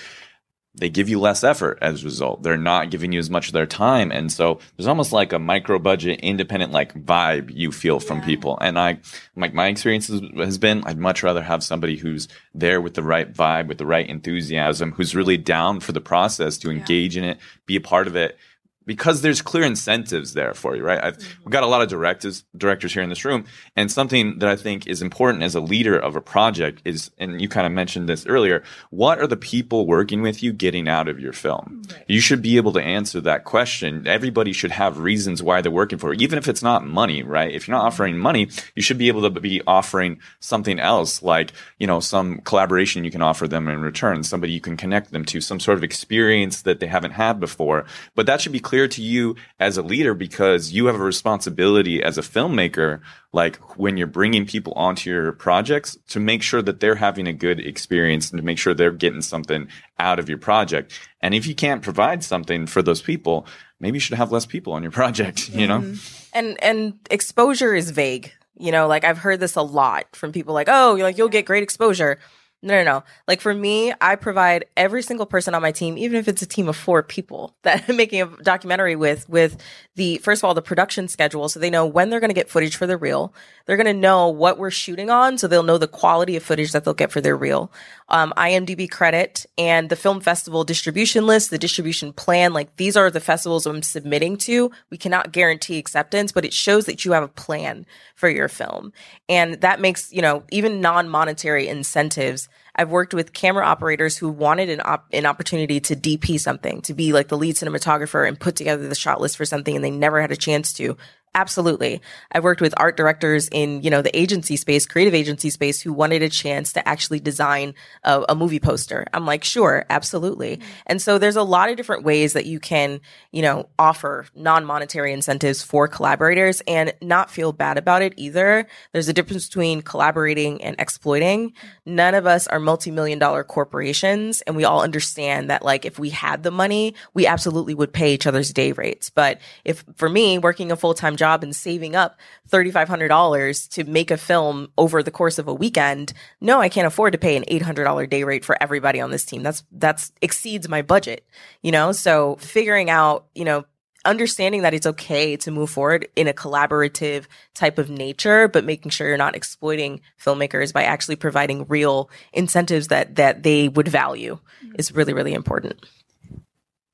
they 0.74 0.88
give 0.88 1.08
you 1.08 1.20
less 1.20 1.44
effort 1.44 1.78
as 1.82 2.02
a 2.02 2.04
result. 2.04 2.42
They're 2.42 2.56
not 2.56 2.90
giving 2.90 3.12
you 3.12 3.18
as 3.18 3.28
much 3.28 3.48
of 3.48 3.52
their 3.52 3.66
time. 3.66 4.10
And 4.10 4.32
so 4.32 4.58
there's 4.76 4.86
almost 4.86 5.12
like 5.12 5.32
a 5.32 5.38
micro 5.38 5.78
budget, 5.78 6.20
independent 6.20 6.72
like 6.72 6.94
vibe 6.94 7.50
you 7.54 7.70
feel 7.72 8.00
from 8.00 8.18
yeah. 8.18 8.24
people. 8.24 8.58
And 8.58 8.78
I, 8.78 8.98
like 9.36 9.52
my 9.52 9.66
experience 9.66 10.08
has 10.08 10.56
been, 10.58 10.82
I'd 10.84 10.98
much 10.98 11.22
rather 11.22 11.42
have 11.42 11.62
somebody 11.62 11.96
who's 11.98 12.26
there 12.54 12.80
with 12.80 12.94
the 12.94 13.02
right 13.02 13.30
vibe, 13.30 13.66
with 13.66 13.78
the 13.78 13.86
right 13.86 14.08
enthusiasm, 14.08 14.92
who's 14.92 15.14
really 15.14 15.36
down 15.36 15.80
for 15.80 15.92
the 15.92 16.00
process 16.00 16.56
to 16.58 16.70
engage 16.70 17.18
in 17.18 17.24
it, 17.24 17.38
be 17.66 17.76
a 17.76 17.80
part 17.80 18.06
of 18.06 18.16
it 18.16 18.38
because 18.86 19.22
there's 19.22 19.42
clear 19.42 19.64
incentives 19.64 20.34
there 20.34 20.54
for 20.54 20.76
you, 20.76 20.82
right? 20.82 21.02
I've, 21.02 21.18
mm-hmm. 21.18 21.44
we've 21.44 21.52
got 21.52 21.62
a 21.62 21.66
lot 21.66 21.82
of 21.82 21.88
directors 21.88 22.44
directors 22.56 22.92
here 22.92 23.02
in 23.02 23.08
this 23.08 23.24
room, 23.24 23.44
and 23.76 23.90
something 23.90 24.38
that 24.38 24.48
I 24.48 24.56
think 24.56 24.86
is 24.86 25.02
important 25.02 25.42
as 25.42 25.54
a 25.54 25.60
leader 25.60 25.98
of 25.98 26.16
a 26.16 26.20
project 26.20 26.82
is, 26.84 27.10
and 27.18 27.40
you 27.40 27.48
kind 27.48 27.66
of 27.66 27.72
mentioned 27.72 28.08
this 28.08 28.26
earlier, 28.26 28.62
what 28.90 29.18
are 29.20 29.26
the 29.26 29.36
people 29.36 29.86
working 29.86 30.22
with 30.22 30.42
you 30.42 30.52
getting 30.52 30.88
out 30.88 31.08
of 31.08 31.20
your 31.20 31.32
film? 31.32 31.82
Right. 31.90 32.04
You 32.08 32.20
should 32.20 32.42
be 32.42 32.56
able 32.56 32.72
to 32.72 32.82
answer 32.82 33.20
that 33.20 33.44
question. 33.44 34.06
Everybody 34.06 34.52
should 34.52 34.70
have 34.70 34.98
reasons 34.98 35.42
why 35.42 35.60
they're 35.60 35.72
working 35.72 35.98
for, 35.98 36.12
it, 36.12 36.22
even 36.22 36.38
if 36.38 36.48
it's 36.48 36.62
not 36.62 36.86
money, 36.86 37.22
right? 37.22 37.52
If 37.52 37.68
you're 37.68 37.76
not 37.76 37.86
offering 37.86 38.18
money, 38.18 38.48
you 38.74 38.82
should 38.82 38.98
be 38.98 39.08
able 39.08 39.22
to 39.22 39.30
be 39.30 39.62
offering 39.66 40.20
something 40.40 40.78
else, 40.78 41.22
like 41.22 41.52
you 41.78 41.86
know 41.86 42.00
some 42.00 42.38
collaboration 42.40 43.04
you 43.04 43.10
can 43.10 43.22
offer 43.22 43.48
them 43.48 43.68
in 43.68 43.80
return, 43.80 44.22
somebody 44.22 44.52
you 44.52 44.60
can 44.60 44.76
connect 44.76 45.10
them 45.12 45.24
to, 45.26 45.40
some 45.40 45.60
sort 45.60 45.78
of 45.78 45.84
experience 45.84 46.62
that 46.62 46.80
they 46.80 46.86
haven't 46.86 47.12
had 47.12 47.40
before. 47.40 47.84
But 48.14 48.26
that 48.26 48.40
should 48.40 48.52
be 48.52 48.60
clear 48.72 48.88
to 48.88 49.02
you 49.02 49.36
as 49.60 49.76
a 49.76 49.82
leader 49.82 50.14
because 50.14 50.72
you 50.72 50.86
have 50.86 50.94
a 50.94 51.04
responsibility 51.04 52.02
as 52.02 52.16
a 52.16 52.22
filmmaker, 52.22 53.02
like 53.30 53.76
when 53.76 53.98
you're 53.98 54.06
bringing 54.06 54.46
people 54.46 54.72
onto 54.76 55.10
your 55.10 55.30
projects 55.32 55.98
to 56.08 56.18
make 56.18 56.42
sure 56.42 56.62
that 56.62 56.80
they're 56.80 56.94
having 56.94 57.26
a 57.26 57.34
good 57.34 57.60
experience 57.60 58.30
and 58.30 58.38
to 58.38 58.42
make 58.42 58.56
sure 58.56 58.72
they're 58.72 58.90
getting 58.90 59.20
something 59.20 59.68
out 59.98 60.18
of 60.18 60.26
your 60.26 60.38
project. 60.38 60.98
And 61.20 61.34
if 61.34 61.46
you 61.46 61.54
can't 61.54 61.82
provide 61.82 62.24
something 62.24 62.66
for 62.66 62.80
those 62.80 63.02
people, 63.02 63.46
maybe 63.78 63.96
you 63.96 64.00
should 64.00 64.16
have 64.16 64.32
less 64.32 64.46
people 64.46 64.72
on 64.72 64.82
your 64.82 64.92
project, 65.00 65.50
you 65.50 65.66
know? 65.66 65.80
Mm-hmm. 65.80 66.38
And, 66.38 66.64
and 66.64 66.94
exposure 67.10 67.74
is 67.74 67.90
vague. 67.90 68.32
You 68.56 68.72
know, 68.72 68.86
like 68.86 69.04
I've 69.04 69.18
heard 69.18 69.38
this 69.38 69.56
a 69.56 69.62
lot 69.62 70.16
from 70.16 70.32
people 70.32 70.54
like, 70.54 70.68
oh, 70.70 70.94
you're 70.94 71.06
like, 71.06 71.18
you'll 71.18 71.28
get 71.28 71.44
great 71.44 71.62
exposure. 71.62 72.18
No, 72.64 72.74
no, 72.74 72.84
no. 72.84 73.04
Like 73.26 73.40
for 73.40 73.52
me, 73.52 73.92
I 74.00 74.14
provide 74.14 74.66
every 74.76 75.02
single 75.02 75.26
person 75.26 75.52
on 75.52 75.62
my 75.62 75.72
team, 75.72 75.98
even 75.98 76.16
if 76.16 76.28
it's 76.28 76.42
a 76.42 76.46
team 76.46 76.68
of 76.68 76.76
four 76.76 77.02
people 77.02 77.56
that 77.62 77.84
I'm 77.88 77.96
making 77.96 78.22
a 78.22 78.26
documentary 78.42 78.94
with, 78.94 79.28
with 79.28 79.60
the, 79.96 80.18
first 80.18 80.40
of 80.40 80.44
all, 80.44 80.54
the 80.54 80.62
production 80.62 81.08
schedule. 81.08 81.48
So 81.48 81.58
they 81.58 81.70
know 81.70 81.86
when 81.86 82.08
they're 82.08 82.20
going 82.20 82.30
to 82.30 82.34
get 82.34 82.48
footage 82.48 82.76
for 82.76 82.86
the 82.86 82.96
reel. 82.96 83.34
They're 83.66 83.76
going 83.76 83.86
to 83.86 83.92
know 83.92 84.28
what 84.28 84.58
we're 84.58 84.70
shooting 84.70 85.10
on. 85.10 85.38
So 85.38 85.48
they'll 85.48 85.64
know 85.64 85.76
the 85.76 85.88
quality 85.88 86.36
of 86.36 86.44
footage 86.44 86.70
that 86.70 86.84
they'll 86.84 86.94
get 86.94 87.10
for 87.10 87.20
their 87.20 87.36
reel. 87.36 87.72
Um, 88.08 88.32
IMDb 88.36 88.88
credit 88.88 89.44
and 89.58 89.88
the 89.88 89.96
film 89.96 90.20
festival 90.20 90.62
distribution 90.62 91.26
list, 91.26 91.50
the 91.50 91.58
distribution 91.58 92.12
plan. 92.12 92.52
Like 92.52 92.76
these 92.76 92.96
are 92.96 93.10
the 93.10 93.20
festivals 93.20 93.66
I'm 93.66 93.82
submitting 93.82 94.36
to. 94.38 94.70
We 94.90 94.98
cannot 94.98 95.32
guarantee 95.32 95.78
acceptance, 95.78 96.30
but 96.30 96.44
it 96.44 96.52
shows 96.52 96.86
that 96.86 97.04
you 97.04 97.12
have 97.12 97.24
a 97.24 97.28
plan 97.28 97.86
for 98.14 98.28
your 98.28 98.48
film. 98.48 98.92
And 99.28 99.54
that 99.62 99.80
makes, 99.80 100.12
you 100.12 100.22
know, 100.22 100.44
even 100.50 100.80
non-monetary 100.80 101.66
incentives 101.66 102.48
I've 102.74 102.90
worked 102.90 103.12
with 103.12 103.32
camera 103.32 103.66
operators 103.66 104.16
who 104.16 104.30
wanted 104.30 104.70
an 104.70 104.80
op- 104.84 105.06
an 105.12 105.26
opportunity 105.26 105.80
to 105.80 105.96
DP 105.96 106.40
something, 106.40 106.80
to 106.82 106.94
be 106.94 107.12
like 107.12 107.28
the 107.28 107.36
lead 107.36 107.56
cinematographer 107.56 108.26
and 108.26 108.40
put 108.40 108.56
together 108.56 108.88
the 108.88 108.94
shot 108.94 109.20
list 109.20 109.36
for 109.36 109.44
something 109.44 109.76
and 109.76 109.84
they 109.84 109.90
never 109.90 110.20
had 110.20 110.32
a 110.32 110.36
chance 110.36 110.72
to. 110.74 110.96
Absolutely. 111.34 112.02
I've 112.30 112.44
worked 112.44 112.60
with 112.60 112.74
art 112.76 112.94
directors 112.94 113.48
in, 113.48 113.80
you 113.82 113.88
know, 113.88 114.02
the 114.02 114.14
agency 114.16 114.56
space, 114.56 114.84
creative 114.84 115.14
agency 115.14 115.48
space 115.48 115.80
who 115.80 115.90
wanted 115.90 116.22
a 116.22 116.28
chance 116.28 116.74
to 116.74 116.86
actually 116.86 117.20
design 117.20 117.72
a, 118.04 118.22
a 118.28 118.34
movie 118.34 118.60
poster. 118.60 119.06
I'm 119.14 119.24
like, 119.24 119.42
sure, 119.42 119.86
absolutely. 119.88 120.58
Mm-hmm. 120.58 120.70
And 120.88 121.00
so 121.00 121.16
there's 121.16 121.36
a 121.36 121.42
lot 121.42 121.70
of 121.70 121.78
different 121.78 122.04
ways 122.04 122.34
that 122.34 122.44
you 122.44 122.60
can, 122.60 123.00
you 123.30 123.40
know, 123.40 123.70
offer 123.78 124.26
non-monetary 124.34 125.10
incentives 125.10 125.62
for 125.62 125.88
collaborators 125.88 126.60
and 126.68 126.92
not 127.00 127.30
feel 127.30 127.52
bad 127.52 127.78
about 127.78 128.02
it 128.02 128.12
either. 128.18 128.66
There's 128.92 129.08
a 129.08 129.14
difference 129.14 129.46
between 129.46 129.80
collaborating 129.80 130.62
and 130.62 130.76
exploiting. 130.78 131.54
None 131.86 132.14
of 132.14 132.26
us 132.26 132.46
are 132.46 132.60
multi-million 132.60 133.18
dollar 133.18 133.42
corporations 133.42 134.42
and 134.42 134.54
we 134.54 134.64
all 134.64 134.82
understand 134.82 135.48
that 135.48 135.64
like 135.64 135.86
if 135.86 135.98
we 135.98 136.10
had 136.10 136.42
the 136.42 136.50
money, 136.50 136.94
we 137.14 137.26
absolutely 137.26 137.74
would 137.74 137.94
pay 137.94 138.12
each 138.12 138.26
other's 138.26 138.52
day 138.52 138.72
rates. 138.72 139.08
But 139.08 139.40
if 139.64 139.82
for 139.96 140.10
me, 140.10 140.38
working 140.38 140.70
a 140.70 140.76
full-time 140.76 141.16
job 141.16 141.21
and 141.22 141.54
saving 141.54 141.94
up 141.96 142.18
$3,500 142.50 143.68
to 143.70 143.84
make 143.84 144.10
a 144.10 144.16
film 144.16 144.68
over 144.76 145.02
the 145.02 145.10
course 145.10 145.38
of 145.38 145.48
a 145.48 145.54
weekend, 145.54 146.12
no, 146.40 146.60
I 146.60 146.68
can't 146.68 146.86
afford 146.86 147.12
to 147.12 147.18
pay 147.18 147.36
an 147.36 147.44
$800 147.44 148.08
day 148.10 148.24
rate 148.24 148.44
for 148.44 148.60
everybody 148.62 149.00
on 149.00 149.10
this 149.10 149.24
team. 149.24 149.42
That's, 149.42 149.62
that's 149.72 150.12
exceeds 150.20 150.68
my 150.68 150.82
budget, 150.82 151.26
you 151.62 151.72
know? 151.72 151.92
So 151.92 152.36
figuring 152.36 152.90
out, 152.90 153.26
you 153.34 153.44
know, 153.44 153.64
understanding 154.04 154.62
that 154.62 154.74
it's 154.74 154.86
okay 154.86 155.36
to 155.36 155.50
move 155.50 155.70
forward 155.70 156.08
in 156.16 156.28
a 156.28 156.32
collaborative 156.32 157.26
type 157.54 157.78
of 157.78 157.88
nature, 157.88 158.48
but 158.48 158.64
making 158.64 158.90
sure 158.90 159.08
you're 159.08 159.16
not 159.16 159.36
exploiting 159.36 160.00
filmmakers 160.20 160.72
by 160.72 160.82
actually 160.84 161.16
providing 161.16 161.66
real 161.68 162.10
incentives 162.32 162.88
that, 162.88 163.16
that 163.16 163.42
they 163.42 163.68
would 163.68 163.88
value 163.88 164.38
is 164.78 164.92
really, 164.92 165.12
really 165.12 165.34
important. 165.34 165.84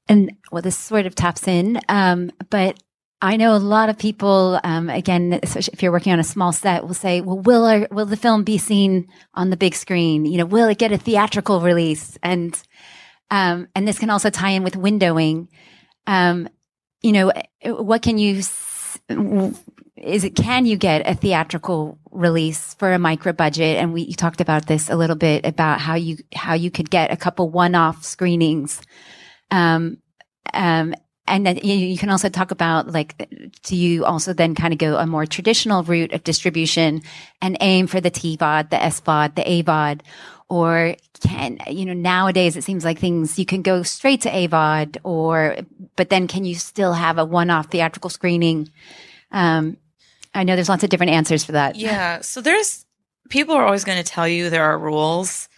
And 0.09 0.33
well, 0.51 0.63
this 0.63 0.77
sort 0.77 1.07
of 1.07 1.15
taps 1.15 1.47
in, 1.47 1.81
um, 1.89 2.31
but 2.51 2.83
I 3.21 3.37
know 3.37 3.57
a 3.57 3.59
lot 3.59 3.89
of 3.89 3.99
people, 3.99 4.61
um, 4.63 4.89
again, 4.89 5.41
if 5.43 5.83
you're 5.83 5.91
working 5.91 6.13
on 6.13 6.21
a 6.21 6.25
small 6.25 6.53
set, 6.53 6.87
will 6.87 6.95
say, 6.95 7.21
well, 7.21 7.39
will, 7.39 7.65
our, 7.65 7.89
will 7.91 8.07
the 8.07 8.17
film 8.17 8.45
be 8.45 8.59
seen 8.59 9.09
on 9.35 9.51
the 9.51 9.57
big 9.57 9.75
screen? 9.75 10.25
You 10.25 10.39
know, 10.39 10.47
will 10.47 10.69
it 10.69 10.79
get 10.79 10.93
a 10.93 10.99
theatrical 10.99 11.61
release? 11.61 12.17
And, 12.23 12.61
um, 13.31 13.67
and 13.75 13.89
this 13.89 13.99
can 13.99 14.11
also 14.11 14.31
tie 14.31 14.51
in 14.51 14.63
with 14.63 14.75
windowing. 14.75 15.49
Um, 16.07 16.49
you 17.03 17.11
know, 17.11 17.33
what 17.65 18.03
can 18.03 18.19
you, 18.19 18.37
is 18.37 20.25
it, 20.25 20.37
can 20.37 20.65
you 20.65 20.77
get 20.77 21.09
a 21.09 21.15
theatrical 21.17 21.99
release 22.13 22.75
for 22.75 22.93
a 22.93 23.01
micro 23.01 23.33
budget? 23.33 23.79
And 23.79 23.93
we 23.93 24.03
you 24.03 24.15
talked 24.15 24.41
about 24.41 24.67
this 24.67 24.91
a 24.91 24.97
little 24.97 25.17
bit 25.17 25.45
about 25.45 25.81
how 25.81 25.97
you, 25.97 26.19
how 26.33 26.55
you 26.55 26.71
could 26.71 26.89
get 26.89 27.11
a 27.11 27.17
couple 27.17 27.51
one-off 27.51 28.05
screenings. 28.05 28.81
Um, 29.51 29.99
um, 30.55 30.95
and 31.29 31.47
then 31.47 31.59
you 31.59 31.99
can 31.99 32.11
also 32.11 32.29
talk 32.29 32.51
about 32.51 32.91
like, 32.91 33.29
do 33.63 33.77
you 33.77 34.05
also 34.05 34.33
then 34.33 34.55
kind 34.55 34.73
of 34.73 34.79
go 34.79 34.97
a 34.97 35.07
more 35.07 35.27
traditional 35.27 35.83
route 35.83 36.13
of 36.13 36.25
distribution 36.25 37.03
and 37.41 37.57
aim 37.61 37.87
for 37.87 38.01
the 38.01 38.11
TVOD, 38.11 38.71
the 38.71 38.77
SVOD, 38.77 39.35
the 39.35 39.43
AVOD, 39.43 40.01
or 40.49 40.97
can, 41.21 41.59
you 41.69 41.85
know, 41.85 41.93
nowadays 41.93 42.57
it 42.57 42.65
seems 42.65 42.85
like 42.85 42.99
things 42.99 43.39
you 43.39 43.45
can 43.45 43.63
go 43.63 43.83
straight 43.83 44.23
to 44.23 44.31
AVOD 44.31 44.97
or, 45.05 45.59
but 45.97 46.09
then 46.09 46.27
can 46.27 46.45
you 46.45 46.55
still 46.55 46.95
have 46.95 47.19
a 47.19 47.25
one-off 47.25 47.71
theatrical 47.71 48.11
screening? 48.11 48.71
Um, 49.31 49.77
I 50.35 50.45
know 50.45 50.55
there's 50.55 50.69
lots 50.69 50.85
of 50.85 50.91
different 50.91 51.13
answers 51.13 51.45
for 51.45 51.53
that. 51.53 51.77
Yeah. 51.77 52.21
So 52.23 52.41
there's, 52.41 52.87
people 53.29 53.55
are 53.55 53.65
always 53.65 53.85
going 53.85 54.03
to 54.03 54.11
tell 54.11 54.27
you 54.27 54.49
there 54.49 54.65
are 54.65 54.79
rules. 54.79 55.49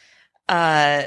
Uh, 0.48 1.04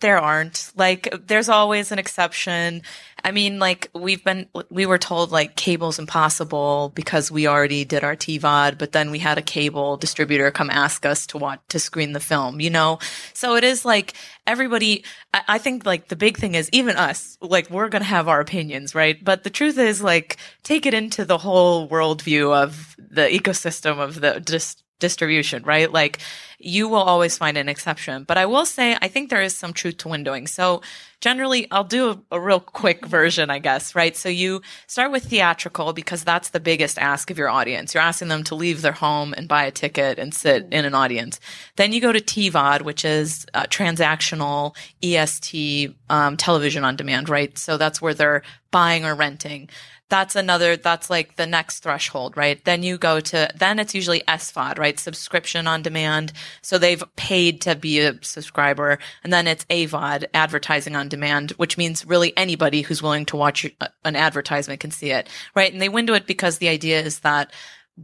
there 0.00 0.18
aren't. 0.18 0.72
Like 0.76 1.08
there's 1.26 1.48
always 1.48 1.92
an 1.92 1.98
exception. 1.98 2.82
I 3.24 3.32
mean 3.32 3.58
like 3.58 3.90
we've 3.94 4.22
been 4.22 4.46
we 4.70 4.86
were 4.86 4.98
told 4.98 5.32
like 5.32 5.56
cable's 5.56 5.98
impossible 5.98 6.92
because 6.94 7.30
we 7.30 7.48
already 7.48 7.84
did 7.84 8.04
our 8.04 8.14
tvod 8.14 8.78
but 8.78 8.92
then 8.92 9.10
we 9.10 9.18
had 9.18 9.38
a 9.38 9.42
cable 9.42 9.96
distributor 9.96 10.50
come 10.52 10.70
ask 10.70 11.04
us 11.04 11.26
to 11.28 11.38
watch 11.38 11.58
to 11.70 11.80
screen 11.80 12.12
the 12.12 12.20
film 12.20 12.60
you 12.60 12.70
know? 12.70 12.98
So 13.34 13.56
it 13.56 13.64
is 13.64 13.84
like 13.84 14.14
everybody 14.46 15.04
I, 15.34 15.42
I 15.48 15.58
think 15.58 15.84
like 15.84 16.08
the 16.08 16.16
big 16.16 16.36
thing 16.36 16.54
is 16.54 16.68
even 16.72 16.96
us 16.96 17.36
like 17.40 17.68
we're 17.70 17.88
gonna 17.88 18.04
have 18.04 18.28
our 18.28 18.40
opinions 18.40 18.94
right? 18.94 19.22
But 19.22 19.42
the 19.42 19.50
truth 19.50 19.78
is 19.78 20.00
like 20.00 20.36
take 20.62 20.86
it 20.86 20.94
into 20.94 21.24
the 21.24 21.38
whole 21.38 21.88
worldview 21.88 22.54
of 22.54 22.94
the 22.98 23.22
ecosystem 23.22 23.98
of 23.98 24.20
the 24.20 24.40
just 24.40 24.84
distribution, 24.98 25.62
right? 25.62 25.90
Like 25.90 26.18
you 26.58 26.88
will 26.88 26.96
always 26.96 27.38
find 27.38 27.56
an 27.56 27.68
exception. 27.68 28.24
But 28.24 28.36
I 28.36 28.46
will 28.46 28.66
say, 28.66 28.96
I 29.00 29.08
think 29.08 29.30
there 29.30 29.42
is 29.42 29.54
some 29.54 29.72
truth 29.72 29.98
to 29.98 30.08
windowing. 30.08 30.48
So 30.48 30.82
generally, 31.20 31.70
I'll 31.70 31.84
do 31.84 32.10
a, 32.10 32.36
a, 32.36 32.40
real 32.40 32.58
quick 32.58 33.06
version, 33.06 33.48
I 33.48 33.60
guess, 33.60 33.94
right? 33.94 34.16
So 34.16 34.28
you 34.28 34.62
start 34.88 35.12
with 35.12 35.24
theatrical 35.24 35.92
because 35.92 36.24
that's 36.24 36.50
the 36.50 36.58
biggest 36.58 36.98
ask 36.98 37.30
of 37.30 37.38
your 37.38 37.48
audience. 37.48 37.94
You're 37.94 38.02
asking 38.02 38.28
them 38.28 38.42
to 38.44 38.56
leave 38.56 38.82
their 38.82 38.92
home 38.92 39.34
and 39.36 39.46
buy 39.46 39.64
a 39.64 39.70
ticket 39.70 40.18
and 40.18 40.34
sit 40.34 40.66
in 40.72 40.84
an 40.84 40.94
audience. 40.94 41.38
Then 41.76 41.92
you 41.92 42.00
go 42.00 42.12
to 42.12 42.20
TVOD, 42.20 42.82
which 42.82 43.04
is 43.04 43.46
uh, 43.54 43.64
transactional 43.64 44.74
EST 45.02 45.94
um, 46.10 46.36
television 46.36 46.82
on 46.82 46.96
demand, 46.96 47.28
right? 47.28 47.56
So 47.56 47.76
that's 47.76 48.02
where 48.02 48.14
they're 48.14 48.42
buying 48.70 49.04
or 49.04 49.14
renting 49.14 49.68
that's 50.08 50.36
another 50.36 50.76
that's 50.76 51.10
like 51.10 51.36
the 51.36 51.46
next 51.46 51.80
threshold 51.80 52.36
right? 52.36 52.64
Then 52.64 52.82
you 52.82 52.98
go 52.98 53.20
to 53.20 53.48
then 53.56 53.78
it's 53.78 53.94
usually 53.94 54.20
svod 54.20 54.78
right? 54.78 54.98
Subscription 54.98 55.66
on 55.66 55.82
demand. 55.82 56.32
So 56.62 56.78
they've 56.78 57.02
paid 57.16 57.60
to 57.62 57.74
be 57.74 58.00
a 58.00 58.22
subscriber. 58.22 58.98
And 59.22 59.32
then 59.32 59.46
it's 59.46 59.64
avod 59.66 60.24
advertising 60.34 60.96
on 60.96 61.08
demand 61.08 61.52
which 61.52 61.78
means 61.78 62.06
really 62.06 62.36
anybody 62.36 62.82
who's 62.82 63.02
willing 63.02 63.26
to 63.26 63.36
watch 63.36 63.66
uh, 63.80 63.88
an 64.04 64.16
advertisement 64.16 64.80
can 64.80 64.90
see 64.90 65.10
it 65.10 65.28
right? 65.54 65.72
And 65.72 65.80
they 65.80 65.88
window 65.88 66.14
it 66.14 66.26
because 66.26 66.58
the 66.58 66.68
idea 66.68 67.00
is 67.00 67.20
that 67.20 67.52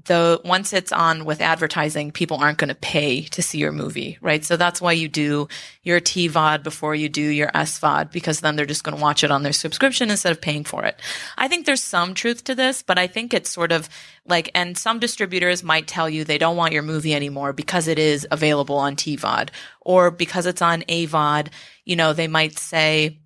the 0.04 0.40
once 0.44 0.72
it's 0.72 0.90
on 0.90 1.24
with 1.24 1.40
advertising, 1.40 2.10
people 2.10 2.38
aren't 2.38 2.58
going 2.58 2.68
to 2.68 2.74
pay 2.74 3.22
to 3.22 3.42
see 3.42 3.58
your 3.58 3.70
movie, 3.70 4.18
right? 4.20 4.44
So 4.44 4.56
that's 4.56 4.80
why 4.80 4.92
you 4.92 5.08
do 5.08 5.46
your 5.84 6.00
TVOD 6.00 6.64
before 6.64 6.96
you 6.96 7.08
do 7.08 7.22
your 7.22 7.48
SVOD 7.48 8.10
because 8.10 8.40
then 8.40 8.56
they're 8.56 8.66
just 8.66 8.82
going 8.82 8.96
to 8.96 9.02
watch 9.02 9.22
it 9.22 9.30
on 9.30 9.44
their 9.44 9.52
subscription 9.52 10.10
instead 10.10 10.32
of 10.32 10.40
paying 10.40 10.64
for 10.64 10.84
it. 10.84 10.98
I 11.38 11.46
think 11.46 11.64
there's 11.64 11.82
some 11.82 12.14
truth 12.14 12.42
to 12.44 12.56
this, 12.56 12.82
but 12.82 12.98
I 12.98 13.06
think 13.06 13.32
it's 13.32 13.50
sort 13.50 13.70
of 13.70 13.88
like, 14.26 14.50
and 14.54 14.76
some 14.76 14.98
distributors 14.98 15.62
might 15.62 15.86
tell 15.86 16.10
you 16.10 16.24
they 16.24 16.38
don't 16.38 16.56
want 16.56 16.72
your 16.72 16.82
movie 16.82 17.14
anymore 17.14 17.52
because 17.52 17.86
it 17.86 17.98
is 17.98 18.26
available 18.32 18.76
on 18.76 18.96
TVOD 18.96 19.50
or 19.80 20.10
because 20.10 20.46
it's 20.46 20.62
on 20.62 20.82
AVOD. 20.82 21.48
You 21.84 21.94
know, 21.94 22.12
they 22.12 22.28
might 22.28 22.58
say 22.58 23.20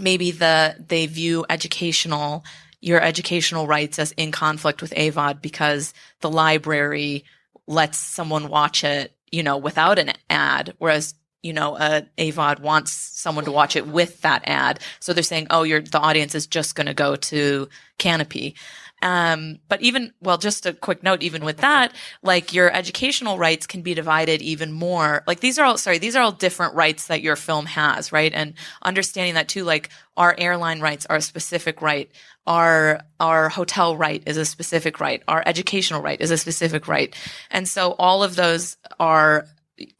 maybe 0.00 0.32
the 0.32 0.74
they 0.88 1.06
view 1.06 1.44
educational 1.48 2.44
your 2.82 3.00
educational 3.00 3.66
rights 3.66 3.98
as 3.98 4.12
in 4.12 4.32
conflict 4.32 4.82
with 4.82 4.92
AVOD 4.92 5.40
because 5.40 5.94
the 6.20 6.30
library 6.30 7.24
lets 7.66 7.96
someone 7.96 8.48
watch 8.48 8.84
it, 8.84 9.16
you 9.30 9.42
know, 9.42 9.56
without 9.56 9.98
an 9.98 10.12
ad, 10.28 10.74
whereas 10.78 11.14
you 11.42 11.52
know, 11.52 11.76
a 11.76 12.06
AVOD 12.18 12.60
wants 12.60 12.92
someone 12.92 13.44
to 13.44 13.52
watch 13.52 13.74
it 13.74 13.86
with 13.86 14.20
that 14.20 14.42
ad. 14.46 14.78
So 15.00 15.12
they're 15.12 15.24
saying, 15.24 15.48
oh, 15.50 15.64
your 15.64 15.80
the 15.80 15.98
audience 15.98 16.34
is 16.34 16.46
just 16.46 16.76
going 16.76 16.86
to 16.86 16.94
go 16.94 17.16
to 17.16 17.68
Kanopy. 17.98 18.54
Um, 19.02 19.58
but 19.68 19.82
even, 19.82 20.12
well, 20.20 20.38
just 20.38 20.64
a 20.64 20.72
quick 20.72 21.02
note, 21.02 21.22
even 21.22 21.44
with 21.44 21.58
that, 21.58 21.92
like 22.22 22.54
your 22.54 22.72
educational 22.72 23.36
rights 23.36 23.66
can 23.66 23.82
be 23.82 23.94
divided 23.94 24.40
even 24.40 24.72
more. 24.72 25.24
Like 25.26 25.40
these 25.40 25.58
are 25.58 25.64
all, 25.64 25.76
sorry, 25.76 25.98
these 25.98 26.14
are 26.14 26.22
all 26.22 26.32
different 26.32 26.74
rights 26.74 27.08
that 27.08 27.20
your 27.20 27.34
film 27.34 27.66
has, 27.66 28.12
right? 28.12 28.32
And 28.32 28.54
understanding 28.82 29.34
that 29.34 29.48
too, 29.48 29.64
like 29.64 29.90
our 30.16 30.34
airline 30.38 30.80
rights 30.80 31.04
are 31.06 31.16
a 31.16 31.22
specific 31.22 31.82
right. 31.82 32.10
Our, 32.46 33.00
our 33.18 33.48
hotel 33.48 33.96
right 33.96 34.22
is 34.24 34.36
a 34.36 34.44
specific 34.44 35.00
right. 35.00 35.22
Our 35.26 35.42
educational 35.44 36.00
right 36.00 36.20
is 36.20 36.30
a 36.30 36.38
specific 36.38 36.86
right. 36.86 37.14
And 37.50 37.68
so 37.68 37.96
all 37.98 38.22
of 38.22 38.36
those 38.36 38.76
are 39.00 39.46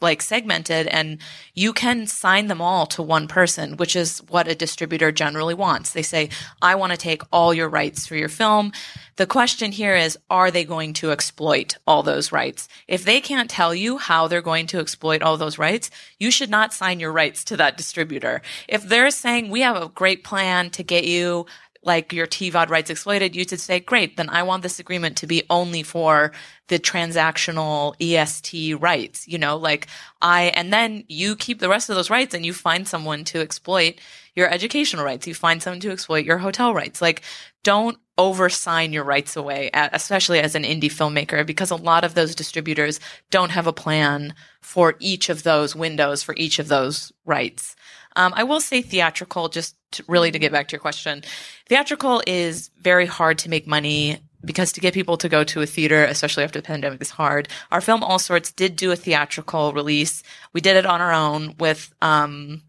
like 0.00 0.20
segmented 0.20 0.86
and 0.86 1.18
you 1.54 1.72
can 1.72 2.06
sign 2.06 2.46
them 2.46 2.60
all 2.60 2.86
to 2.86 3.02
one 3.02 3.26
person, 3.26 3.76
which 3.76 3.96
is 3.96 4.18
what 4.28 4.48
a 4.48 4.54
distributor 4.54 5.10
generally 5.10 5.54
wants. 5.54 5.92
They 5.92 6.02
say, 6.02 6.28
I 6.60 6.74
want 6.74 6.92
to 6.92 6.98
take 6.98 7.22
all 7.32 7.54
your 7.54 7.68
rights 7.68 8.06
for 8.06 8.14
your 8.14 8.28
film. 8.28 8.72
The 9.16 9.26
question 9.26 9.72
here 9.72 9.96
is, 9.96 10.18
are 10.30 10.50
they 10.50 10.64
going 10.64 10.92
to 10.94 11.10
exploit 11.10 11.76
all 11.86 12.02
those 12.02 12.32
rights? 12.32 12.68
If 12.86 13.04
they 13.04 13.20
can't 13.20 13.50
tell 13.50 13.74
you 13.74 13.98
how 13.98 14.28
they're 14.28 14.42
going 14.42 14.66
to 14.68 14.80
exploit 14.80 15.22
all 15.22 15.36
those 15.36 15.58
rights, 15.58 15.90
you 16.18 16.30
should 16.30 16.50
not 16.50 16.72
sign 16.72 17.00
your 17.00 17.12
rights 17.12 17.44
to 17.44 17.56
that 17.56 17.76
distributor. 17.76 18.42
If 18.68 18.88
they're 18.88 19.10
saying, 19.10 19.50
we 19.50 19.60
have 19.62 19.76
a 19.76 19.88
great 19.88 20.22
plan 20.22 20.70
to 20.70 20.82
get 20.82 21.04
you 21.04 21.46
like 21.84 22.12
your 22.12 22.26
TVOD 22.26 22.68
rights 22.68 22.90
exploited, 22.90 23.34
you 23.34 23.44
should 23.44 23.60
say, 23.60 23.80
great, 23.80 24.16
then 24.16 24.28
I 24.30 24.42
want 24.44 24.62
this 24.62 24.78
agreement 24.78 25.16
to 25.18 25.26
be 25.26 25.42
only 25.50 25.82
for 25.82 26.32
the 26.68 26.78
transactional 26.78 27.94
EST 28.00 28.80
rights, 28.80 29.26
you 29.26 29.36
know, 29.36 29.56
like 29.56 29.88
I, 30.20 30.44
and 30.54 30.72
then 30.72 31.04
you 31.08 31.34
keep 31.34 31.58
the 31.58 31.68
rest 31.68 31.90
of 31.90 31.96
those 31.96 32.10
rights 32.10 32.34
and 32.34 32.46
you 32.46 32.52
find 32.52 32.86
someone 32.86 33.24
to 33.24 33.40
exploit 33.40 34.00
your 34.34 34.48
educational 34.48 35.04
rights. 35.04 35.26
You 35.26 35.34
find 35.34 35.62
someone 35.62 35.80
to 35.80 35.90
exploit 35.90 36.24
your 36.24 36.38
hotel 36.38 36.72
rights. 36.72 37.02
Like 37.02 37.22
don't 37.64 37.98
oversign 38.18 38.92
your 38.92 39.04
rights 39.04 39.36
away, 39.36 39.70
especially 39.74 40.38
as 40.38 40.54
an 40.54 40.62
indie 40.62 40.84
filmmaker, 40.84 41.44
because 41.46 41.70
a 41.70 41.76
lot 41.76 42.04
of 42.04 42.14
those 42.14 42.34
distributors 42.34 43.00
don't 43.30 43.50
have 43.50 43.66
a 43.66 43.72
plan 43.72 44.34
for 44.60 44.94
each 45.00 45.28
of 45.28 45.42
those 45.42 45.74
windows 45.74 46.22
for 46.22 46.34
each 46.36 46.58
of 46.58 46.68
those 46.68 47.12
rights. 47.24 47.74
Um, 48.14 48.32
I 48.36 48.44
will 48.44 48.60
say 48.60 48.82
theatrical, 48.82 49.48
just 49.48 49.76
to 49.92 50.04
really 50.08 50.30
to 50.30 50.38
get 50.38 50.52
back 50.52 50.68
to 50.68 50.72
your 50.72 50.80
question. 50.80 51.22
Theatrical 51.68 52.22
is 52.26 52.70
very 52.78 53.06
hard 53.06 53.38
to 53.38 53.48
make 53.48 53.66
money 53.66 54.18
because 54.44 54.72
to 54.72 54.80
get 54.80 54.94
people 54.94 55.16
to 55.18 55.28
go 55.28 55.44
to 55.44 55.62
a 55.62 55.66
theater, 55.66 56.04
especially 56.04 56.44
after 56.44 56.58
the 56.60 56.66
pandemic, 56.66 57.00
is 57.00 57.10
hard. 57.10 57.48
Our 57.70 57.80
film 57.80 58.02
All 58.02 58.18
Sorts 58.18 58.52
did 58.52 58.76
do 58.76 58.90
a 58.90 58.96
theatrical 58.96 59.72
release. 59.72 60.22
We 60.52 60.60
did 60.60 60.76
it 60.76 60.86
on 60.86 61.00
our 61.00 61.12
own 61.12 61.54
with 61.58 61.92
um, 62.02 62.62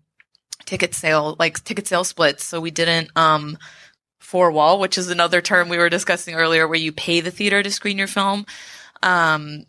ticket 0.65 0.93
sale, 0.93 1.35
like 1.39 1.63
ticket 1.63 1.87
sale 1.87 2.03
splits. 2.03 2.43
So 2.43 2.61
we 2.61 2.71
didn't 2.71 3.09
um, 3.15 3.57
four 4.19 4.51
wall, 4.51 4.79
which 4.79 4.97
is 4.97 5.09
another 5.09 5.41
term 5.41 5.69
we 5.69 5.77
were 5.77 5.89
discussing 5.89 6.35
earlier, 6.35 6.67
where 6.67 6.77
you 6.77 6.91
pay 6.91 7.21
the 7.21 7.31
theater 7.31 7.63
to 7.63 7.71
screen 7.71 7.97
your 7.97 8.07
film. 8.07 8.45
Um, 9.01 9.65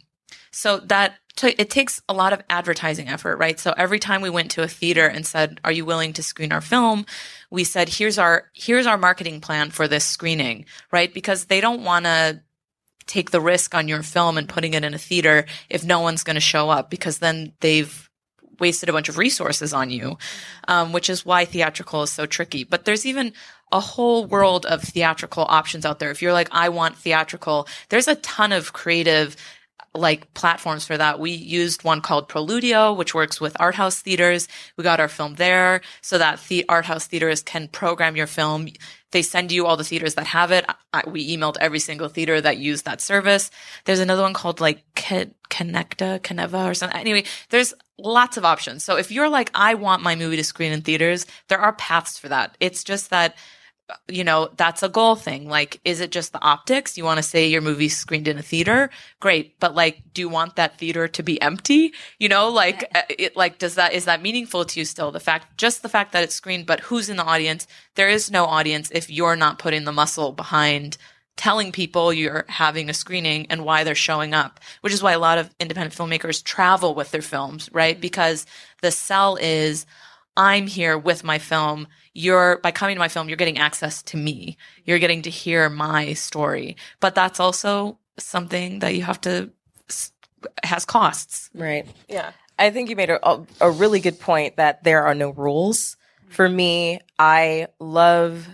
so 0.53 0.79
that 0.79 1.15
t- 1.37 1.55
it 1.59 1.71
takes 1.71 2.01
a 2.09 2.15
lot 2.15 2.33
of 2.33 2.43
advertising 2.49 3.09
effort, 3.09 3.37
right? 3.37 3.59
So 3.59 3.75
every 3.77 3.99
time 3.99 4.23
we 4.23 4.31
went 4.31 4.51
to 4.53 4.63
a 4.63 4.69
theater 4.69 5.07
and 5.07 5.27
said, 5.27 5.61
"Are 5.65 5.73
you 5.73 5.85
willing 5.85 6.13
to 6.15 6.23
screen 6.23 6.53
our 6.53 6.61
film?" 6.61 7.07
we 7.51 7.65
said, 7.65 7.89
"Here's 7.89 8.19
our 8.19 8.51
here's 8.55 8.87
our 8.87 8.99
marketing 8.99 9.41
plan 9.41 9.71
for 9.71 9.89
this 9.89 10.05
screening," 10.05 10.67
right? 10.91 11.13
Because 11.13 11.47
they 11.47 11.61
don't 11.61 11.85
want 11.85 12.05
to 12.07 12.41
take 13.07 13.31
the 13.31 13.41
risk 13.41 13.75
on 13.75 13.89
your 13.89 14.03
film 14.03 14.39
and 14.39 14.49
putting 14.49 14.75
it 14.75 14.85
in 14.85 14.95
a 14.95 14.99
theater 14.99 15.45
if 15.69 15.85
no 15.85 16.01
one's 16.01 16.25
going 16.25 16.35
to 16.37 16.41
show 16.41 16.71
up 16.71 16.89
because 16.89 17.19
then 17.19 17.53
they've 17.61 18.09
wasted 18.59 18.89
a 18.89 18.93
bunch 18.93 19.09
of 19.09 19.19
resources 19.19 19.73
on 19.73 19.91
you, 19.91 20.17
um, 20.69 20.93
which 20.93 21.11
is 21.11 21.27
why 21.27 21.45
theatrical 21.45 22.03
is 22.03 22.11
so 22.11 22.25
tricky. 22.27 22.65
But 22.65 22.85
there's 22.85 23.05
even 23.05 23.33
a 23.73 23.81
whole 23.81 24.27
world 24.27 24.65
of 24.67 24.83
theatrical 24.83 25.45
options 25.49 25.85
out 25.85 25.99
there. 25.99 26.11
If 26.11 26.23
you're 26.23 26.33
like, 26.33 26.49
I 26.53 26.69
want 26.69 26.97
theatrical, 26.97 27.67
there's 27.89 28.09
a 28.09 28.15
ton 28.17 28.53
of 28.53 28.73
creative 28.73 29.37
like 29.95 30.33
platforms 30.35 30.85
for 30.85 30.97
that. 30.97 31.21
We 31.21 31.31
used 31.31 31.85
one 31.85 32.01
called 32.01 32.29
Proludio, 32.29 32.97
which 32.97 33.15
works 33.15 33.41
with 33.41 33.57
art 33.61 33.77
house 33.77 34.01
theaters. 34.01 34.49
We 34.77 34.83
got 34.85 35.01
our 35.01 35.09
film 35.09 35.37
there 35.37 35.83
so 36.03 36.19
that 36.19 36.43
the 36.49 36.65
art 36.69 36.85
house 36.85 37.07
theaters 37.07 37.43
can 37.43 37.69
program 37.69 38.17
your 38.17 38.27
film. 38.27 38.69
They 39.13 39.23
send 39.23 39.53
you 39.53 39.67
all 39.67 39.77
the 39.77 39.85
theaters 39.85 40.17
that 40.17 40.27
have 40.27 40.51
it. 40.51 40.67
I, 40.93 41.03
we 41.07 41.37
emailed 41.37 41.57
every 41.61 41.79
single 41.79 42.09
theater 42.09 42.41
that 42.41 42.59
used 42.59 42.85
that 42.87 43.01
service. 43.01 43.51
There's 43.85 44.01
another 44.01 44.23
one 44.23 44.35
called 44.35 44.61
like 44.61 44.83
Connecta, 44.95 45.33
Caneva 46.21 46.69
or 46.69 46.75
something. 46.75 46.99
Anyway, 46.99 47.25
there's 47.51 47.73
lots 47.97 48.37
of 48.37 48.45
options. 48.45 48.83
So 48.83 48.97
if 48.97 49.13
you're 49.13 49.29
like, 49.29 49.51
I 49.55 49.75
want 49.75 50.03
my 50.03 50.17
movie 50.17 50.37
to 50.37 50.45
screen 50.45 50.73
in 50.73 50.83
theaters, 50.83 51.27
there 51.49 51.61
are 51.61 51.73
paths 51.75 52.19
for 52.19 52.29
that. 52.29 52.57
It's 52.59 52.83
just 52.83 53.11
that 53.11 53.37
you 54.09 54.25
know, 54.25 54.51
that's 54.57 54.83
a 54.83 54.89
goal 54.89 55.15
thing. 55.15 55.49
Like, 55.49 55.81
is 55.85 56.01
it 56.01 56.11
just 56.11 56.33
the 56.33 56.41
optics? 56.41 56.97
You 56.97 57.05
want 57.05 57.19
to 57.19 57.23
say 57.23 57.47
your 57.47 57.61
movie's 57.61 57.97
screened 57.97 58.29
in 58.29 58.39
a 58.39 58.43
theater? 58.43 58.91
Great. 59.21 59.59
But 59.61 59.75
like, 59.75 60.03
do 60.15 60.23
you 60.23 60.29
want 60.29 60.57
that 60.57 60.79
theater 60.79 61.07
to 61.09 61.23
be 61.23 61.41
empty? 61.43 61.93
You 62.19 62.29
know, 62.29 62.49
like, 62.49 62.91
uh, 62.95 63.03
it, 63.11 63.37
like, 63.37 63.59
does 63.59 63.75
that, 63.75 63.93
is 63.93 64.07
that 64.07 64.23
meaningful 64.23 64.65
to 64.65 64.81
you 64.81 64.87
still? 64.87 65.11
The 65.11 65.21
fact, 65.21 65.59
just 65.59 65.83
the 65.83 65.89
fact 65.89 66.13
that 66.13 66.25
it's 66.25 66.35
screened, 66.35 66.67
but 66.67 66.81
who's 66.81 67.11
in 67.11 67.19
the 67.19 67.25
audience? 67.25 67.67
There 67.95 68.09
is 68.09 68.31
no 68.31 68.47
audience 68.47 68.91
if 68.93 69.11
you're 69.11 69.37
not 69.37 69.59
putting 69.59 69.85
the 69.85 69.93
muscle 69.93 70.33
behind 70.33 70.97
telling 71.37 71.73
people 71.73 72.13
you're 72.13 72.45
having 72.49 72.89
a 72.89 72.95
screening 72.95 73.47
and 73.51 73.65
why 73.65 73.83
they're 73.83 73.95
showing 73.95 74.35
up, 74.35 74.61
which 74.83 74.93
is 74.93 75.03
why 75.03 75.13
a 75.13 75.19
lot 75.19 75.39
of 75.39 75.51
independent 75.59 75.93
filmmakers 75.93 76.45
travel 76.45 76.95
with 76.95 77.11
their 77.11 77.23
films, 77.23 77.69
right? 77.73 78.01
Because 78.01 78.47
the 78.83 78.93
sell 78.93 79.37
is, 79.37 79.85
I'm 80.37 80.67
here 80.67 80.97
with 80.97 81.25
my 81.25 81.39
film. 81.39 81.89
You're, 82.15 82.59
by 82.59 82.71
coming 82.71 82.97
to 82.97 83.01
my 83.01 83.09
film, 83.09 83.29
you're 83.29 83.37
getting 83.37 83.59
access 83.59 84.03
to 84.05 84.17
me. 84.17 84.57
You're 84.85 85.01
getting 85.01 85.23
to 85.23 85.31
hear 85.31 85.69
my 85.69 86.13
story. 86.15 86.77
But 87.01 87.15
that's 87.15 87.41
also 87.41 87.99
something 88.19 88.79
that 88.79 88.95
you 88.95 89.03
have 89.03 89.21
to, 89.23 89.51
has 90.63 90.85
costs. 90.85 91.51
Right. 91.55 91.87
Yeah. 92.09 92.33
I 92.59 92.71
think 92.71 92.89
you 92.89 92.97
made 92.97 93.11
a, 93.11 93.47
a 93.61 93.71
really 93.71 94.01
good 94.01 94.21
point 94.21 94.57
that 94.57 94.85
there 94.85 95.05
are 95.05 95.15
no 95.15 95.31
rules. 95.31 95.97
For 96.29 96.49
me, 96.49 97.01
I 97.19 97.67
love 97.81 98.49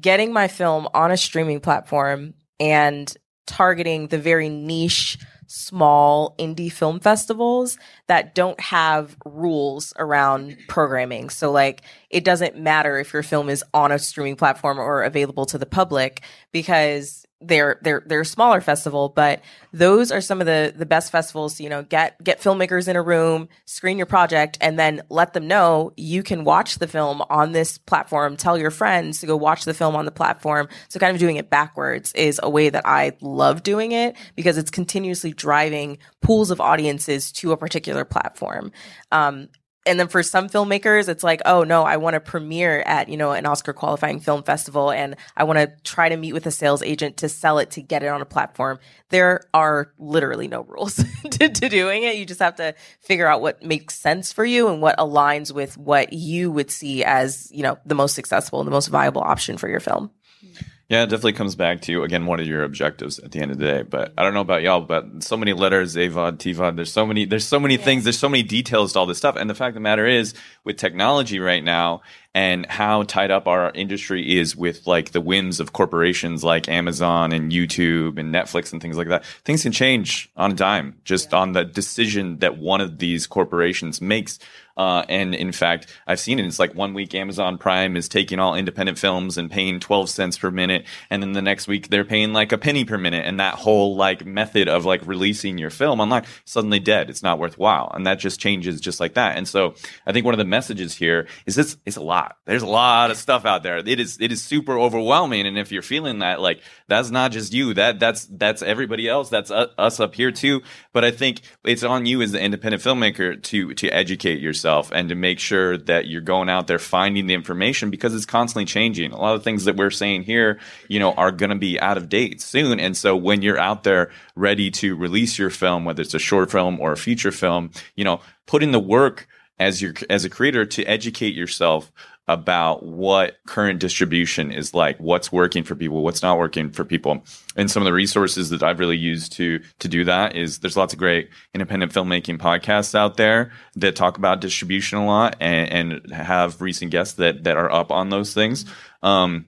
getting 0.00 0.32
my 0.32 0.48
film 0.48 0.88
on 0.92 1.10
a 1.10 1.16
streaming 1.16 1.60
platform 1.60 2.34
and 2.58 3.14
targeting 3.46 4.08
the 4.08 4.18
very 4.18 4.48
niche 4.48 5.18
small 5.46 6.34
indie 6.38 6.72
film 6.72 7.00
festivals 7.00 7.78
that 8.06 8.34
don't 8.34 8.60
have 8.60 9.16
rules 9.24 9.92
around 9.98 10.56
programming. 10.68 11.30
So 11.30 11.50
like 11.50 11.82
it 12.10 12.24
doesn't 12.24 12.56
matter 12.56 12.98
if 12.98 13.12
your 13.12 13.22
film 13.22 13.48
is 13.48 13.64
on 13.72 13.92
a 13.92 13.98
streaming 13.98 14.36
platform 14.36 14.78
or 14.78 15.02
available 15.02 15.46
to 15.46 15.58
the 15.58 15.66
public 15.66 16.22
because 16.52 17.26
they're 17.46 18.02
they're 18.06 18.24
smaller 18.24 18.60
festival, 18.60 19.08
but 19.08 19.42
those 19.72 20.10
are 20.10 20.20
some 20.20 20.40
of 20.40 20.46
the 20.46 20.72
the 20.74 20.86
best 20.86 21.12
festivals. 21.12 21.60
You 21.60 21.68
know, 21.68 21.82
get 21.82 22.22
get 22.22 22.40
filmmakers 22.40 22.88
in 22.88 22.96
a 22.96 23.02
room, 23.02 23.48
screen 23.64 23.96
your 23.96 24.06
project, 24.06 24.58
and 24.60 24.78
then 24.78 25.02
let 25.08 25.32
them 25.32 25.46
know 25.46 25.92
you 25.96 26.22
can 26.22 26.44
watch 26.44 26.78
the 26.78 26.86
film 26.86 27.22
on 27.30 27.52
this 27.52 27.78
platform. 27.78 28.36
Tell 28.36 28.58
your 28.58 28.70
friends 28.70 29.20
to 29.20 29.26
go 29.26 29.36
watch 29.36 29.64
the 29.64 29.74
film 29.74 29.96
on 29.96 30.04
the 30.04 30.12
platform. 30.12 30.68
So, 30.88 30.98
kind 30.98 31.14
of 31.14 31.20
doing 31.20 31.36
it 31.36 31.50
backwards 31.50 32.12
is 32.14 32.40
a 32.42 32.50
way 32.50 32.70
that 32.70 32.86
I 32.86 33.12
love 33.20 33.62
doing 33.62 33.92
it 33.92 34.16
because 34.36 34.58
it's 34.58 34.70
continuously 34.70 35.32
driving 35.32 35.98
pools 36.20 36.50
of 36.50 36.60
audiences 36.60 37.32
to 37.32 37.52
a 37.52 37.56
particular 37.56 38.04
platform. 38.04 38.72
Um, 39.12 39.48
and 39.86 40.00
then 40.00 40.08
for 40.08 40.22
some 40.22 40.48
filmmakers 40.48 41.08
it's 41.08 41.24
like 41.24 41.40
oh 41.44 41.64
no 41.64 41.82
i 41.82 41.96
want 41.96 42.14
to 42.14 42.20
premiere 42.20 42.82
at 42.86 43.08
you 43.08 43.16
know 43.16 43.32
an 43.32 43.46
oscar 43.46 43.72
qualifying 43.72 44.20
film 44.20 44.42
festival 44.42 44.90
and 44.90 45.16
i 45.36 45.44
want 45.44 45.58
to 45.58 45.72
try 45.82 46.08
to 46.08 46.16
meet 46.16 46.32
with 46.32 46.46
a 46.46 46.50
sales 46.50 46.82
agent 46.82 47.16
to 47.18 47.28
sell 47.28 47.58
it 47.58 47.70
to 47.72 47.82
get 47.82 48.02
it 48.02 48.08
on 48.08 48.20
a 48.20 48.24
platform. 48.24 48.78
There 49.10 49.42
are 49.52 49.92
literally 49.98 50.48
no 50.48 50.62
rules 50.62 50.96
to, 51.30 51.48
to, 51.48 51.68
doing 51.68 52.02
it. 52.02 52.16
You 52.16 52.24
just 52.24 52.40
have 52.40 52.56
to 52.56 52.74
figure 53.00 53.26
out 53.26 53.40
what 53.40 53.62
makes 53.62 53.94
sense 53.94 54.32
for 54.32 54.44
you 54.44 54.68
and 54.68 54.80
what 54.80 54.98
aligns 54.98 55.52
with 55.52 55.76
what 55.76 56.12
you 56.12 56.50
would 56.50 56.70
see 56.70 57.04
as 57.04 57.50
you 57.52 57.62
know 57.62 57.78
the 57.84 57.94
most 57.94 58.14
successful 58.14 58.60
and 58.60 58.66
the 58.66 58.72
most 58.72 58.88
viable 58.88 59.22
option 59.22 59.56
for 59.56 59.68
your 59.68 59.80
film 59.80 60.10
hmm. 60.40 60.64
Yeah, 60.94 61.02
it 61.02 61.06
definitely 61.06 61.32
comes 61.32 61.56
back 61.56 61.80
to 61.82 62.04
again 62.04 62.24
what 62.24 62.38
are 62.38 62.44
your 62.44 62.62
objectives 62.62 63.18
at 63.18 63.32
the 63.32 63.40
end 63.40 63.50
of 63.50 63.58
the 63.58 63.64
day. 63.64 63.82
But 63.82 64.12
I 64.16 64.22
don't 64.22 64.32
know 64.32 64.40
about 64.40 64.62
y'all, 64.62 64.80
but 64.80 65.24
so 65.24 65.36
many 65.36 65.52
letters, 65.52 65.96
AVOD, 65.96 66.38
TVOD. 66.38 66.76
There's 66.76 66.92
so 66.92 67.04
many. 67.04 67.24
There's 67.24 67.46
so 67.46 67.58
many 67.58 67.74
yeah. 67.74 67.84
things. 67.84 68.04
There's 68.04 68.18
so 68.18 68.28
many 68.28 68.44
details 68.44 68.92
to 68.92 69.00
all 69.00 69.06
this 69.06 69.18
stuff. 69.18 69.34
And 69.34 69.50
the 69.50 69.54
fact 69.54 69.70
of 69.70 69.74
the 69.74 69.80
matter 69.80 70.06
is, 70.06 70.34
with 70.62 70.76
technology 70.76 71.40
right 71.40 71.64
now 71.64 72.02
and 72.32 72.66
how 72.66 73.02
tied 73.04 73.32
up 73.32 73.48
our 73.48 73.72
industry 73.72 74.38
is 74.38 74.54
with 74.54 74.86
like 74.86 75.10
the 75.10 75.20
whims 75.20 75.58
of 75.58 75.72
corporations 75.72 76.44
like 76.44 76.68
Amazon 76.68 77.32
and 77.32 77.50
YouTube 77.50 78.18
and 78.18 78.32
Netflix 78.32 78.72
and 78.72 78.80
things 78.80 78.96
like 78.96 79.08
that, 79.08 79.24
things 79.44 79.62
can 79.62 79.72
change 79.72 80.30
on 80.36 80.52
a 80.52 80.54
dime 80.54 81.00
just 81.04 81.32
yeah. 81.32 81.38
on 81.38 81.52
the 81.52 81.64
decision 81.64 82.38
that 82.38 82.58
one 82.58 82.80
of 82.80 82.98
these 82.98 83.26
corporations 83.26 84.00
makes 84.00 84.38
uh, 84.76 85.04
and 85.08 85.34
in 85.34 85.52
fact, 85.52 85.86
I've 86.06 86.18
seen 86.18 86.38
it. 86.38 86.46
It's 86.46 86.58
like 86.58 86.74
one 86.74 86.94
week 86.94 87.14
Amazon 87.14 87.58
Prime 87.58 87.96
is 87.96 88.08
taking 88.08 88.40
all 88.40 88.54
independent 88.54 88.98
films 88.98 89.38
and 89.38 89.50
paying 89.50 89.78
12 89.78 90.10
cents 90.10 90.36
per 90.36 90.50
minute. 90.50 90.86
And 91.10 91.22
then 91.22 91.32
the 91.32 91.42
next 91.42 91.68
week 91.68 91.88
they're 91.88 92.04
paying 92.04 92.32
like 92.32 92.50
a 92.52 92.58
penny 92.58 92.84
per 92.84 92.98
minute. 92.98 93.24
And 93.24 93.38
that 93.38 93.54
whole 93.54 93.96
like 93.96 94.26
method 94.26 94.68
of 94.68 94.84
like 94.84 95.06
releasing 95.06 95.58
your 95.58 95.70
film 95.70 96.00
online 96.00 96.24
suddenly 96.44 96.80
dead. 96.80 97.08
It's 97.08 97.22
not 97.22 97.38
worthwhile. 97.38 97.90
And 97.94 98.06
that 98.06 98.18
just 98.18 98.40
changes 98.40 98.80
just 98.80 98.98
like 98.98 99.14
that. 99.14 99.36
And 99.36 99.46
so 99.46 99.74
I 100.06 100.12
think 100.12 100.24
one 100.24 100.34
of 100.34 100.38
the 100.38 100.44
messages 100.44 100.94
here 100.94 101.28
is 101.46 101.54
this 101.54 101.76
it's 101.86 101.96
a 101.96 102.02
lot. 102.02 102.36
There's 102.44 102.62
a 102.62 102.66
lot 102.66 103.10
of 103.10 103.16
stuff 103.16 103.44
out 103.44 103.62
there. 103.62 103.76
It 103.76 104.00
is, 104.00 104.18
it 104.20 104.32
is 104.32 104.42
super 104.42 104.78
overwhelming. 104.78 105.46
And 105.46 105.56
if 105.56 105.70
you're 105.70 105.82
feeling 105.82 106.18
that, 106.18 106.40
like 106.40 106.60
that's 106.88 107.10
not 107.10 107.30
just 107.30 107.52
you, 107.52 107.74
that 107.74 108.00
that's, 108.00 108.26
that's 108.26 108.62
everybody 108.62 109.08
else. 109.08 109.28
That's 109.28 109.52
us 109.52 110.00
up 110.00 110.16
here 110.16 110.32
too. 110.32 110.62
But 110.92 111.04
I 111.04 111.12
think 111.12 111.42
it's 111.64 111.84
on 111.84 112.06
you 112.06 112.22
as 112.22 112.32
the 112.32 112.40
independent 112.40 112.82
filmmaker 112.82 113.40
to, 113.40 113.74
to 113.74 113.88
educate 113.88 114.40
yourself 114.40 114.63
yourself 114.64 114.90
and 114.92 115.10
to 115.10 115.14
make 115.14 115.38
sure 115.38 115.76
that 115.76 116.06
you're 116.06 116.22
going 116.22 116.48
out 116.48 116.66
there 116.66 116.78
finding 116.78 117.26
the 117.26 117.34
information 117.34 117.90
because 117.90 118.14
it's 118.14 118.24
constantly 118.24 118.64
changing. 118.64 119.12
A 119.12 119.20
lot 119.20 119.34
of 119.34 119.44
things 119.44 119.64
that 119.66 119.76
we're 119.76 119.90
saying 119.90 120.22
here, 120.22 120.58
you 120.88 120.98
know, 120.98 121.12
are 121.12 121.30
going 121.30 121.50
to 121.50 121.56
be 121.56 121.78
out 121.80 121.98
of 121.98 122.08
date 122.08 122.40
soon. 122.40 122.80
And 122.80 122.96
so 122.96 123.14
when 123.14 123.42
you're 123.42 123.58
out 123.58 123.82
there 123.82 124.10
ready 124.34 124.70
to 124.72 124.96
release 124.96 125.38
your 125.38 125.50
film, 125.50 125.84
whether 125.84 126.00
it's 126.00 126.14
a 126.14 126.18
short 126.18 126.50
film 126.50 126.80
or 126.80 126.92
a 126.92 126.96
feature 126.96 127.32
film, 127.32 127.70
you 127.94 128.04
know, 128.04 128.20
put 128.46 128.62
in 128.62 128.72
the 128.72 128.80
work 128.80 129.28
as 129.58 129.80
your 129.80 129.94
as 130.10 130.24
a 130.24 130.30
creator 130.30 130.64
to 130.66 130.84
educate 130.84 131.34
yourself 131.34 131.92
about 132.26 132.82
what 132.82 133.36
current 133.46 133.80
distribution 133.80 134.50
is 134.50 134.72
like, 134.72 134.98
what's 134.98 135.30
working 135.30 135.62
for 135.62 135.74
people, 135.74 136.02
what's 136.02 136.22
not 136.22 136.38
working 136.38 136.70
for 136.70 136.84
people. 136.84 137.22
And 137.56 137.70
some 137.70 137.82
of 137.82 137.84
the 137.84 137.92
resources 137.92 138.50
that 138.50 138.62
I've 138.62 138.78
really 138.78 138.96
used 138.96 139.32
to 139.32 139.60
to 139.80 139.88
do 139.88 140.04
that 140.04 140.34
is 140.34 140.60
there's 140.60 140.76
lots 140.76 140.94
of 140.94 140.98
great 140.98 141.28
independent 141.52 141.92
filmmaking 141.92 142.38
podcasts 142.38 142.94
out 142.94 143.16
there 143.16 143.52
that 143.76 143.96
talk 143.96 144.16
about 144.16 144.40
distribution 144.40 144.98
a 144.98 145.06
lot 145.06 145.36
and, 145.40 145.92
and 146.02 146.12
have 146.12 146.60
recent 146.62 146.90
guests 146.90 147.14
that 147.14 147.44
that 147.44 147.56
are 147.56 147.70
up 147.70 147.92
on 147.92 148.08
those 148.08 148.32
things. 148.32 148.64
Um, 149.02 149.46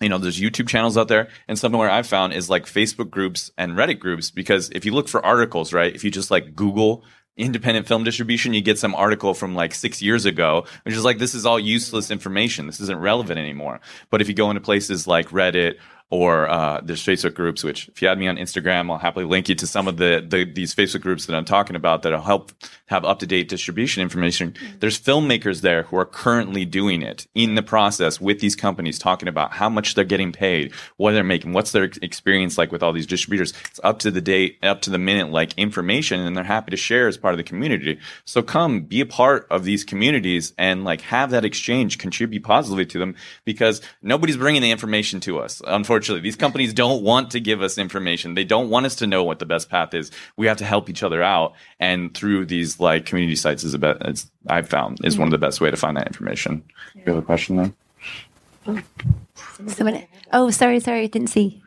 you 0.00 0.08
know, 0.08 0.18
there's 0.18 0.40
YouTube 0.40 0.68
channels 0.68 0.96
out 0.96 1.08
there, 1.08 1.28
and 1.46 1.58
something 1.58 1.78
where 1.78 1.90
I've 1.90 2.06
found 2.06 2.32
is 2.32 2.50
like 2.50 2.66
Facebook 2.66 3.10
groups 3.10 3.50
and 3.56 3.72
Reddit 3.72 4.00
groups. 4.00 4.30
Because 4.30 4.70
if 4.70 4.84
you 4.84 4.92
look 4.92 5.08
for 5.08 5.24
articles, 5.24 5.72
right, 5.72 5.94
if 5.94 6.04
you 6.04 6.10
just 6.10 6.30
like 6.30 6.54
Google 6.54 7.04
independent 7.36 7.86
film 7.86 8.04
distribution, 8.04 8.54
you 8.54 8.60
get 8.60 8.78
some 8.78 8.94
article 8.94 9.34
from 9.34 9.54
like 9.54 9.74
six 9.74 10.00
years 10.00 10.24
ago, 10.24 10.66
which 10.84 10.94
is 10.94 11.04
like, 11.04 11.18
this 11.18 11.34
is 11.34 11.44
all 11.44 11.58
useless 11.58 12.10
information. 12.10 12.66
This 12.66 12.80
isn't 12.80 13.00
relevant 13.00 13.38
anymore. 13.38 13.80
But 14.10 14.20
if 14.20 14.28
you 14.28 14.34
go 14.34 14.50
into 14.50 14.60
places 14.60 15.06
like 15.06 15.30
Reddit 15.30 15.78
or 16.10 16.48
uh, 16.48 16.80
there's 16.82 17.02
Facebook 17.02 17.34
groups, 17.34 17.64
which 17.64 17.88
if 17.88 18.02
you 18.02 18.08
add 18.08 18.18
me 18.18 18.28
on 18.28 18.36
Instagram, 18.36 18.90
I'll 18.90 18.98
happily 18.98 19.24
link 19.24 19.48
you 19.48 19.54
to 19.54 19.66
some 19.66 19.88
of 19.88 19.96
the, 19.96 20.24
the 20.26 20.44
these 20.44 20.74
Facebook 20.74 21.00
groups 21.00 21.26
that 21.26 21.34
I'm 21.34 21.46
talking 21.46 21.76
about 21.76 22.02
that'll 22.02 22.20
help 22.20 22.52
have 22.86 23.04
up 23.04 23.20
to 23.20 23.26
date 23.26 23.48
distribution 23.48 24.02
information. 24.02 24.52
Mm-hmm. 24.52 24.78
There's 24.80 25.00
filmmakers 25.00 25.62
there 25.62 25.84
who 25.84 25.96
are 25.96 26.04
currently 26.04 26.66
doing 26.66 27.02
it 27.02 27.26
in 27.34 27.54
the 27.54 27.62
process 27.62 28.20
with 28.20 28.40
these 28.40 28.54
companies, 28.54 28.98
talking 28.98 29.28
about 29.28 29.52
how 29.52 29.70
much 29.70 29.94
they're 29.94 30.04
getting 30.04 30.30
paid, 30.30 30.72
what 30.98 31.12
they're 31.12 31.24
making, 31.24 31.52
what's 31.54 31.72
their 31.72 31.84
experience 32.02 32.58
like 32.58 32.70
with 32.70 32.82
all 32.82 32.92
these 32.92 33.06
distributors. 33.06 33.54
It's 33.70 33.80
up 33.82 34.00
to 34.00 34.10
the 34.10 34.20
date, 34.20 34.58
up 34.62 34.82
to 34.82 34.90
the 34.90 34.98
minute, 34.98 35.30
like 35.30 35.56
information, 35.56 36.20
and 36.20 36.36
they're 36.36 36.44
happy 36.44 36.70
to 36.70 36.76
share 36.76 37.08
as 37.08 37.16
part 37.16 37.32
of 37.32 37.38
the 37.38 37.44
community. 37.44 37.98
So 38.26 38.42
come 38.42 38.82
be 38.82 39.00
a 39.00 39.06
part 39.06 39.46
of 39.50 39.64
these 39.64 39.84
communities 39.84 40.52
and 40.58 40.84
like 40.84 41.00
have 41.00 41.30
that 41.30 41.46
exchange, 41.46 41.96
contribute 41.98 42.44
positively 42.44 42.86
to 42.86 42.98
them 42.98 43.16
because 43.46 43.80
nobody's 44.02 44.36
bringing 44.36 44.60
the 44.60 44.70
information 44.70 45.18
to 45.20 45.38
us. 45.38 45.62
Unfortunately 45.66 45.93
unfortunately. 45.94 46.22
These 46.22 46.36
companies 46.36 46.74
don't 46.74 47.02
want 47.04 47.30
to 47.30 47.40
give 47.40 47.62
us 47.62 47.78
information. 47.78 48.34
They 48.34 48.44
don't 48.44 48.68
want 48.68 48.86
us 48.86 48.96
to 48.96 49.06
know 49.06 49.22
what 49.22 49.38
the 49.38 49.46
best 49.46 49.70
path 49.70 49.94
is. 49.94 50.10
We 50.36 50.46
have 50.48 50.56
to 50.56 50.64
help 50.64 50.90
each 50.90 51.04
other 51.04 51.22
out. 51.22 51.54
And 51.78 52.12
through 52.14 52.46
these 52.46 52.80
like 52.80 53.06
community 53.06 53.36
sites 53.36 53.62
is 53.62 53.74
about, 53.74 54.04
it's, 54.06 54.30
I've 54.48 54.68
found 54.68 54.98
is 55.04 55.16
one 55.16 55.28
of 55.28 55.32
the 55.32 55.38
best 55.38 55.60
way 55.60 55.70
to 55.70 55.76
find 55.76 55.96
that 55.96 56.08
information. 56.08 56.64
You 56.94 57.02
have 57.06 57.16
a 57.16 57.22
question 57.22 57.56
then? 57.56 58.84
Someone, 59.68 60.04
oh, 60.32 60.50
sorry, 60.50 60.80
sorry, 60.80 61.02
I 61.02 61.06
didn't 61.06 61.28
see. 61.28 61.62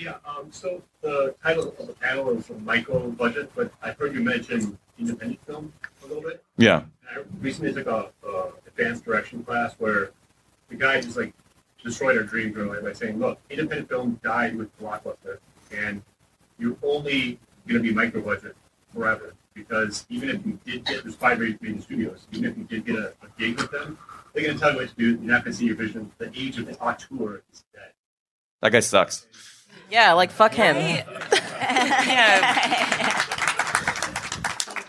Yeah, 0.00 0.14
um, 0.26 0.50
so 0.50 0.82
the 1.02 1.34
title 1.42 1.74
of 1.78 1.86
the 1.86 1.92
panel 1.94 2.30
is 2.30 2.50
micro 2.64 3.10
budget, 3.10 3.50
but 3.54 3.72
I 3.82 3.92
heard 3.92 4.14
you 4.14 4.22
mention 4.22 4.76
independent 4.98 5.44
film 5.46 5.72
a 6.02 6.06
little 6.06 6.22
bit. 6.22 6.42
Yeah. 6.56 6.82
I 7.10 7.20
recently 7.40 7.72
took 7.72 7.86
a, 7.86 8.10
a 8.26 8.52
advanced 8.66 9.04
direction 9.04 9.44
class 9.44 9.74
where 9.78 10.10
the 10.68 10.74
guy 10.74 11.00
just 11.00 11.16
like 11.16 11.32
destroyed 11.82 12.16
our 12.16 12.24
dreams 12.24 12.56
really 12.56 12.80
by 12.82 12.92
saying, 12.92 13.18
look, 13.18 13.38
independent 13.50 13.88
film 13.88 14.20
died 14.22 14.56
with 14.56 14.76
Blockbuster, 14.80 15.38
and 15.72 16.02
you're 16.58 16.76
only 16.82 17.38
going 17.66 17.82
to 17.82 17.88
be 17.88 17.94
micro 17.94 18.20
budget 18.20 18.56
forever 18.92 19.34
because 19.58 20.06
even 20.08 20.30
if 20.30 20.46
you 20.46 20.58
did 20.64 20.84
get, 20.84 21.02
there's 21.02 21.16
five 21.16 21.38
major 21.38 21.80
studios, 21.80 22.26
even 22.32 22.50
if 22.50 22.56
you 22.56 22.64
did 22.64 22.86
get 22.86 22.96
a, 22.96 23.08
a 23.08 23.28
gig 23.38 23.56
with 23.60 23.70
them, 23.70 23.98
they're 24.32 24.44
going 24.44 24.56
to 24.56 24.60
tell 24.60 24.72
you 24.72 24.78
what 24.78 24.88
to 24.88 24.94
do. 24.94 25.10
You're 25.10 25.18
not 25.18 25.44
going 25.44 25.52
to 25.52 25.58
see 25.58 25.66
your 25.66 25.76
vision. 25.76 26.10
The 26.18 26.30
age 26.34 26.58
of 26.58 26.66
the 26.66 26.78
auteur 26.78 27.42
is 27.52 27.64
dead. 27.74 27.92
That 28.62 28.72
guy 28.72 28.80
sucks. 28.80 29.26
Yeah, 29.90 30.12
like 30.12 30.30
fuck 30.30 30.54
him. 30.54 30.76
yeah. 30.76 31.04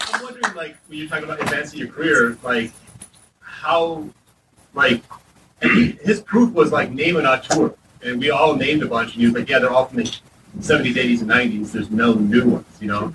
I'm 0.02 0.24
wondering, 0.24 0.56
like, 0.56 0.78
when 0.88 1.00
you're 1.00 1.08
talking 1.08 1.24
about 1.24 1.42
advancing 1.42 1.80
your 1.80 1.88
career, 1.88 2.38
like, 2.44 2.72
how, 3.40 4.10
like, 4.74 5.02
his 6.04 6.22
proof 6.22 6.54
was 6.54 6.72
like 6.72 6.92
name 6.92 7.18
an 7.18 7.26
auteur, 7.26 7.76
and 8.04 8.20
we 8.20 8.30
all 8.30 8.56
named 8.56 8.84
a 8.84 8.88
bunch, 8.88 9.14
and 9.14 9.22
he 9.22 9.26
was 9.26 9.36
like, 9.36 9.50
yeah, 9.50 9.60
they're 9.60 9.72
all 9.72 9.86
from 9.86 9.98
the 9.98 10.04
70s, 10.60 10.94
80s, 10.96 11.22
and 11.22 11.30
90s. 11.30 11.72
There's 11.72 11.92
no 11.92 12.14
new 12.14 12.46
ones, 12.46 12.66
you 12.80 12.88
know. 12.88 13.14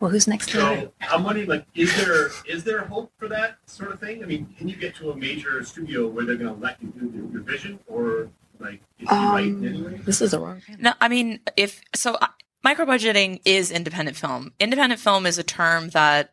Well, 0.00 0.10
who's 0.10 0.28
next 0.28 0.50
to 0.50 0.58
So 0.58 0.92
I'm 1.10 1.24
wondering, 1.24 1.48
like, 1.48 1.66
is 1.74 1.94
there 1.96 2.30
is 2.46 2.62
there 2.62 2.84
hope 2.84 3.10
for 3.18 3.26
that 3.28 3.58
sort 3.66 3.90
of 3.90 3.98
thing? 3.98 4.22
I 4.22 4.26
mean, 4.26 4.54
can 4.56 4.68
you 4.68 4.76
get 4.76 4.94
to 4.96 5.10
a 5.10 5.16
major 5.16 5.64
studio 5.64 6.06
where 6.06 6.24
they're 6.24 6.36
going 6.36 6.54
to 6.54 6.60
let 6.60 6.80
you 6.80 6.88
do 6.88 7.10
your, 7.12 7.32
your 7.32 7.42
vision, 7.42 7.80
or 7.88 8.28
like, 8.60 8.80
is 9.00 9.08
he 9.08 9.14
right 9.14 9.44
anyway? 9.44 10.00
This 10.04 10.20
is 10.20 10.34
a 10.34 10.40
wrong. 10.40 10.62
No, 10.78 10.92
I 11.00 11.08
mean, 11.08 11.40
if 11.56 11.80
so, 11.94 12.14
uh, 12.14 12.28
micro 12.62 12.86
budgeting 12.86 13.40
is 13.44 13.72
independent 13.72 14.16
film. 14.16 14.52
Independent 14.60 15.00
film 15.00 15.26
is 15.26 15.36
a 15.38 15.42
term 15.42 15.90
that, 15.90 16.32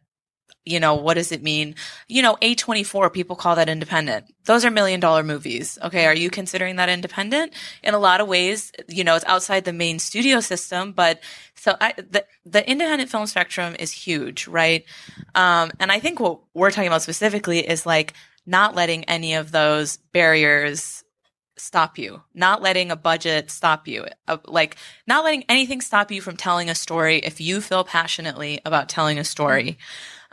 you 0.66 0.80
know, 0.80 0.96
what 0.96 1.14
does 1.14 1.32
it 1.32 1.44
mean? 1.44 1.76
You 2.08 2.22
know, 2.22 2.38
A24, 2.42 3.14
people 3.14 3.36
call 3.36 3.56
that 3.56 3.70
independent. 3.70 4.26
Those 4.46 4.66
are 4.66 4.72
million 4.72 5.00
dollar 5.00 5.24
movies. 5.24 5.78
Okay. 5.84 6.06
Are 6.06 6.16
you 6.16 6.30
considering 6.30 6.76
that 6.78 6.90
independent? 6.90 7.54
In 7.84 7.94
a 7.94 8.00
lot 8.00 8.20
of 8.20 8.28
ways, 8.28 8.72
you 8.88 9.04
know, 9.04 9.16
it's 9.16 9.26
outside 9.26 9.66
the 9.66 9.74
main 9.74 10.00
studio 10.00 10.40
system, 10.40 10.92
but 10.92 11.22
so 11.56 11.76
I, 11.80 11.94
the, 11.98 12.26
the 12.46 12.70
independent 12.70 13.10
film 13.10 13.28
spectrum 13.28 13.76
is 13.80 13.92
huge, 13.92 14.48
right? 14.48 14.86
Um, 15.36 15.72
and 15.80 15.92
I 15.92 16.00
think 16.00 16.20
what 16.20 16.40
we're 16.54 16.72
talking 16.72 16.88
about 16.88 17.02
specifically 17.04 17.60
is 17.68 17.86
like 17.86 18.14
not 18.46 18.76
letting 18.76 19.04
any 19.06 19.36
of 19.36 19.52
those 19.52 19.98
barriers 20.14 21.04
stop 21.58 21.98
you, 21.98 22.22
not 22.34 22.62
letting 22.62 22.92
a 22.92 22.96
budget 22.96 23.50
stop 23.50 23.88
you, 23.88 24.06
uh, 24.28 24.38
like 24.46 24.76
not 25.08 25.24
letting 25.24 25.44
anything 25.48 25.82
stop 25.82 26.12
you 26.12 26.22
from 26.22 26.36
telling 26.36 26.70
a 26.70 26.76
story 26.76 27.20
if 27.20 27.40
you 27.40 27.62
feel 27.62 27.84
passionately 27.84 28.60
about 28.66 28.90
telling 28.90 29.18
a 29.18 29.24
story. 29.24 29.78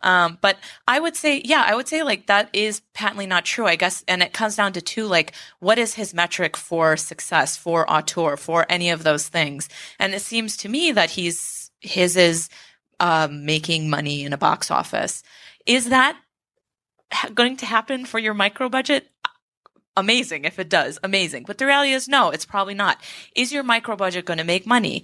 Um, 0.02 0.38
but 0.40 0.58
I 0.86 1.00
would 1.00 1.16
say, 1.16 1.42
yeah, 1.44 1.64
I 1.66 1.74
would 1.74 1.88
say 1.88 2.02
like 2.02 2.26
that 2.26 2.48
is 2.52 2.80
patently 2.94 3.26
not 3.26 3.44
true, 3.44 3.66
I 3.66 3.76
guess. 3.76 4.04
And 4.08 4.22
it 4.22 4.32
comes 4.32 4.56
down 4.56 4.72
to 4.74 4.80
two, 4.80 5.06
like, 5.06 5.32
what 5.60 5.78
is 5.78 5.94
his 5.94 6.14
metric 6.14 6.56
for 6.56 6.96
success, 6.96 7.56
for 7.56 7.90
auteur, 7.90 8.36
for 8.36 8.66
any 8.68 8.90
of 8.90 9.04
those 9.04 9.28
things? 9.28 9.68
And 9.98 10.14
it 10.14 10.22
seems 10.22 10.56
to 10.58 10.68
me 10.68 10.92
that 10.92 11.10
he's, 11.10 11.70
his 11.80 12.16
is, 12.16 12.48
um, 13.00 13.44
making 13.44 13.90
money 13.90 14.24
in 14.24 14.32
a 14.32 14.38
box 14.38 14.70
office. 14.70 15.22
Is 15.66 15.88
that 15.88 16.18
going 17.34 17.56
to 17.58 17.66
happen 17.66 18.04
for 18.04 18.18
your 18.18 18.34
micro 18.34 18.68
budget? 18.68 19.08
amazing 19.96 20.46
if 20.46 20.58
it 20.58 20.70
does 20.70 20.98
amazing 21.02 21.44
but 21.46 21.58
the 21.58 21.66
reality 21.66 21.92
is 21.92 22.08
no 22.08 22.30
it's 22.30 22.46
probably 22.46 22.72
not 22.72 22.98
is 23.36 23.52
your 23.52 23.62
micro 23.62 23.94
budget 23.94 24.24
going 24.24 24.38
to 24.38 24.44
make 24.44 24.66
money 24.66 25.02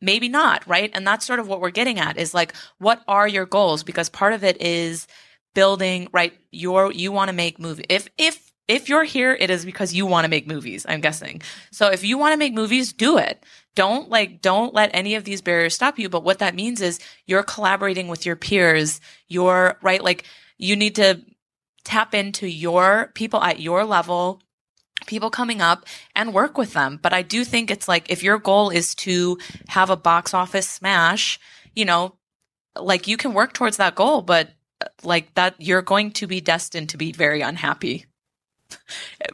maybe 0.00 0.28
not 0.28 0.66
right? 0.66 0.90
And 0.94 1.06
that's 1.06 1.26
sort 1.26 1.40
of 1.40 1.48
what 1.48 1.60
we're 1.60 1.70
getting 1.70 1.98
at 1.98 2.18
is 2.18 2.34
like 2.34 2.54
what 2.78 3.02
are 3.08 3.28
your 3.28 3.46
goals? 3.46 3.82
Because 3.82 4.08
part 4.08 4.32
of 4.32 4.44
it 4.44 4.60
is 4.60 5.06
building 5.54 6.08
right 6.12 6.32
your 6.50 6.92
you 6.92 7.12
want 7.12 7.28
to 7.28 7.34
make 7.34 7.58
movie 7.60 7.84
if 7.88 8.08
if 8.18 8.52
if 8.66 8.88
you're 8.88 9.04
here 9.04 9.36
it 9.38 9.50
is 9.50 9.64
because 9.64 9.94
you 9.94 10.04
want 10.04 10.24
to 10.24 10.28
make 10.28 10.46
movies 10.48 10.84
i'm 10.88 11.00
guessing. 11.00 11.40
So 11.70 11.90
if 11.90 12.02
you 12.02 12.18
want 12.18 12.32
to 12.32 12.38
make 12.38 12.54
movies 12.54 12.92
do 12.92 13.18
it. 13.18 13.44
Don't 13.76 14.08
like 14.08 14.40
don't 14.40 14.72
let 14.72 14.90
any 14.94 15.16
of 15.16 15.24
these 15.24 15.42
barriers 15.42 15.74
stop 15.74 15.98
you 15.98 16.08
but 16.08 16.24
what 16.24 16.38
that 16.38 16.54
means 16.54 16.80
is 16.80 17.00
you're 17.26 17.42
collaborating 17.42 18.08
with 18.08 18.24
your 18.24 18.36
peers 18.36 19.00
you're 19.28 19.78
right 19.82 20.02
like 20.02 20.24
you 20.58 20.76
need 20.76 20.94
to 20.96 21.20
tap 21.84 22.14
into 22.14 22.48
your 22.48 23.10
people 23.14 23.42
at 23.42 23.60
your 23.60 23.84
level 23.84 24.40
people 25.06 25.30
coming 25.30 25.60
up 25.60 25.86
and 26.14 26.32
work 26.32 26.56
with 26.56 26.72
them. 26.72 26.98
But 27.00 27.12
i 27.12 27.22
do 27.22 27.44
think 27.44 27.70
it's 27.70 27.88
like 27.88 28.10
if 28.10 28.22
your 28.22 28.38
goal 28.38 28.70
is 28.70 28.94
to 28.96 29.38
have 29.68 29.90
a 29.90 29.96
box 29.96 30.34
office 30.34 30.68
smash 30.68 31.38
you 31.74 31.84
know 31.84 32.14
like 32.78 33.06
you 33.06 33.16
can 33.16 33.34
work 33.34 33.52
towards 33.52 33.76
that 33.76 33.94
goal 33.94 34.22
but 34.22 34.50
like 35.02 35.32
that 35.34 35.54
you're 35.58 35.82
going 35.82 36.10
to 36.12 36.26
be 36.26 36.40
destined 36.40 36.88
to 36.90 36.96
be 36.96 37.12
very 37.12 37.40
unhappy. 37.40 38.06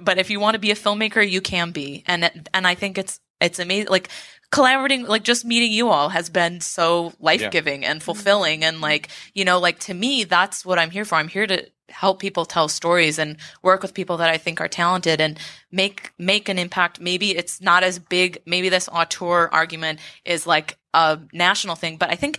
But 0.01 0.19
if 0.19 0.31
you 0.31 0.41
want 0.41 0.55
to 0.55 0.61
be 0.61 0.71
a 0.71 0.77
filmmaker 0.77 1.29
you 1.29 1.41
can 1.41 1.71
be. 1.73 2.05
And 2.07 2.49
and 2.53 2.67
i 2.67 2.75
think 2.75 2.99
it's 2.99 3.21
it's 3.41 3.59
amazing 3.59 3.89
like 3.89 4.09
collaborating 4.51 5.07
like 5.07 5.23
just 5.23 5.45
meeting 5.45 5.73
you 5.73 5.89
all 5.89 6.09
has 6.09 6.29
been 6.29 6.61
so 6.61 7.13
life-giving 7.21 7.85
and 7.85 8.03
fulfilling. 8.03 8.65
And 8.65 8.81
like 8.81 9.09
you 9.35 9.45
know 9.45 9.59
like 9.59 9.79
to 9.81 9.95
me 9.95 10.25
that's 10.25 10.65
what 10.65 10.79
i'm 10.79 10.91
here 10.91 11.05
for. 11.05 11.15
I'm 11.17 11.29
here 11.29 11.47
to 11.47 11.67
help 11.91 12.21
people 12.21 12.45
tell 12.45 12.69
stories 12.69 13.19
and 13.19 13.37
work 13.63 13.83
with 13.83 13.95
people 13.95 14.17
that 14.17 14.31
i 14.31 14.39
think 14.39 14.61
are 14.61 14.69
talented 14.69 15.21
and 15.21 15.39
make 15.73 16.13
make 16.19 16.49
an 16.49 16.59
impact. 16.59 17.01
Maybe 17.01 17.37
it's 17.37 17.61
not 17.61 17.83
as 17.83 17.99
big 17.99 18.39
maybe 18.47 18.69
this 18.69 18.89
auteur 18.89 19.49
argument 19.53 20.01
is 20.25 20.47
like 20.47 20.79
a 20.95 21.19
national 21.33 21.77
thing 21.77 21.97
but 21.97 22.11
i 22.11 22.15
think 22.17 22.39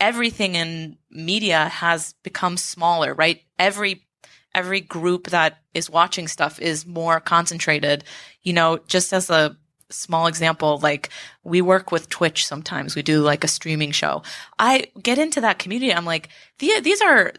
everything 0.00 0.54
in 0.54 0.98
media 1.10 1.68
has 1.68 2.14
become 2.22 2.56
smaller 2.56 3.14
right? 3.14 3.40
Every 3.58 4.02
every 4.54 4.80
group 4.80 5.28
that 5.28 5.58
is 5.74 5.90
watching 5.90 6.28
stuff 6.28 6.58
is 6.60 6.86
more 6.86 7.20
concentrated. 7.20 8.04
You 8.42 8.52
know 8.52 8.78
just 8.88 9.12
as 9.12 9.30
a 9.30 9.56
small 9.88 10.26
example 10.26 10.80
like 10.82 11.10
we 11.44 11.62
work 11.62 11.92
with 11.92 12.08
twitch 12.08 12.46
sometimes. 12.46 12.96
We 12.96 13.02
do 13.02 13.20
like 13.22 13.44
a 13.44 13.48
streaming 13.48 13.92
show. 13.92 14.22
I 14.58 14.86
get 15.02 15.18
into 15.18 15.40
that 15.42 15.58
community. 15.58 15.94
I'm 15.94 16.04
like 16.04 16.28
"The- 16.58 16.80
these 16.80 17.00
are 17.00 17.32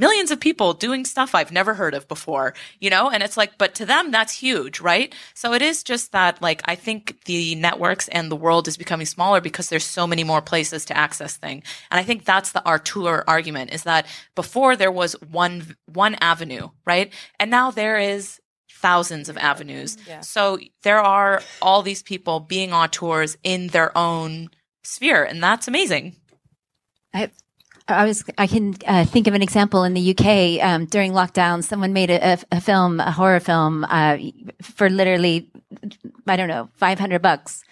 millions 0.00 0.30
of 0.30 0.40
people 0.40 0.72
doing 0.72 1.04
stuff 1.04 1.34
I've 1.34 1.52
never 1.52 1.74
heard 1.74 1.94
of 1.94 2.08
before, 2.08 2.54
you 2.80 2.88
know? 2.88 3.10
And 3.10 3.22
it's 3.22 3.36
like, 3.36 3.58
but 3.58 3.74
to 3.76 3.86
them, 3.86 4.10
that's 4.10 4.32
huge, 4.32 4.80
right? 4.80 5.14
So 5.34 5.52
it 5.52 5.60
is 5.60 5.84
just 5.84 6.12
that, 6.12 6.40
like, 6.40 6.62
I 6.64 6.74
think 6.74 7.22
the 7.26 7.54
networks 7.54 8.08
and 8.08 8.32
the 8.32 8.36
world 8.36 8.66
is 8.66 8.78
becoming 8.78 9.06
smaller 9.06 9.40
because 9.40 9.68
there's 9.68 9.84
so 9.84 10.06
many 10.06 10.24
more 10.24 10.40
places 10.40 10.86
to 10.86 10.96
access 10.96 11.36
thing. 11.36 11.62
And 11.90 12.00
I 12.00 12.02
think 12.02 12.24
that's 12.24 12.52
the 12.52 12.66
auteur 12.66 13.22
argument 13.28 13.72
is 13.72 13.82
that 13.82 14.06
before 14.34 14.74
there 14.74 14.90
was 14.90 15.12
one, 15.30 15.76
one 15.84 16.16
avenue, 16.22 16.70
right? 16.86 17.12
And 17.38 17.50
now 17.50 17.70
there 17.70 17.98
is 17.98 18.40
thousands 18.70 19.28
of 19.28 19.36
avenues. 19.36 19.98
Yeah. 20.08 20.22
So 20.22 20.58
there 20.82 21.00
are 21.00 21.42
all 21.60 21.82
these 21.82 22.02
people 22.02 22.40
being 22.40 22.72
auteurs 22.72 23.36
in 23.42 23.66
their 23.68 23.96
own 23.96 24.48
sphere. 24.82 25.22
And 25.22 25.42
that's 25.42 25.68
amazing. 25.68 26.16
I, 27.12 27.30
I 27.92 28.04
was. 28.04 28.24
I 28.38 28.46
can 28.46 28.74
uh, 28.86 29.04
think 29.04 29.26
of 29.26 29.34
an 29.34 29.42
example 29.42 29.84
in 29.84 29.94
the 29.94 30.10
UK 30.10 30.64
um, 30.64 30.86
during 30.86 31.12
lockdown. 31.12 31.62
Someone 31.62 31.92
made 31.92 32.10
a, 32.10 32.38
a, 32.50 32.60
film, 32.60 33.00
a 33.00 33.10
horror 33.10 33.40
film, 33.40 33.84
uh, 33.84 34.18
for 34.62 34.88
literally, 34.88 35.50
I 36.26 36.36
don't 36.36 36.48
know, 36.48 36.68
five 36.74 36.98
hundred 36.98 37.22
bucks, 37.22 37.62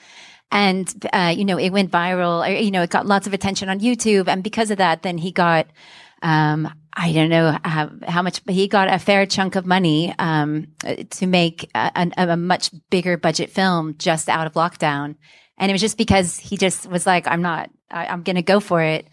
and 0.51 0.93
uh, 1.12 1.33
you 1.37 1.45
know 1.45 1.59
it 1.59 1.71
went 1.71 1.91
viral. 1.91 2.47
Or, 2.47 2.51
you 2.51 2.71
know, 2.71 2.83
it 2.83 2.91
got 2.91 3.07
lots 3.07 3.27
of 3.27 3.33
attention 3.33 3.69
on 3.69 3.81
YouTube, 3.81 4.29
and 4.29 4.43
because 4.43 4.71
of 4.71 4.79
that, 4.79 5.03
then 5.03 5.19
he 5.19 5.33
got. 5.33 5.66
Um, 6.21 6.73
I 7.01 7.12
don't 7.12 7.29
know 7.29 7.57
how, 7.64 7.93
how 8.09 8.23
much, 8.23 8.45
but 8.45 8.57
he 8.57 8.66
got 8.66 8.93
a 8.93 8.99
fair 8.99 9.25
chunk 9.25 9.55
of 9.55 9.64
money 9.64 10.12
um, 10.19 10.66
to 11.11 11.27
make 11.29 11.71
a, 11.73 12.11
a, 12.16 12.29
a 12.31 12.37
much 12.37 12.73
bigger 12.91 13.16
budget 13.16 13.51
film 13.51 13.95
just 13.99 14.29
out 14.29 14.49
of 14.49 14.55
lockdown, 14.55 15.14
and 15.59 15.71
it 15.71 15.73
was 15.73 15.81
just 15.81 15.97
because 15.97 16.41
he 16.41 16.57
just 16.57 16.91
was 16.91 17.07
like, 17.07 17.29
"I'm 17.29 17.43
not. 17.43 17.71
I, 17.89 18.07
I'm 18.07 18.25
going 18.25 18.35
to 18.35 18.43
go 18.43 18.59
for 18.59 18.83
it." 18.83 19.07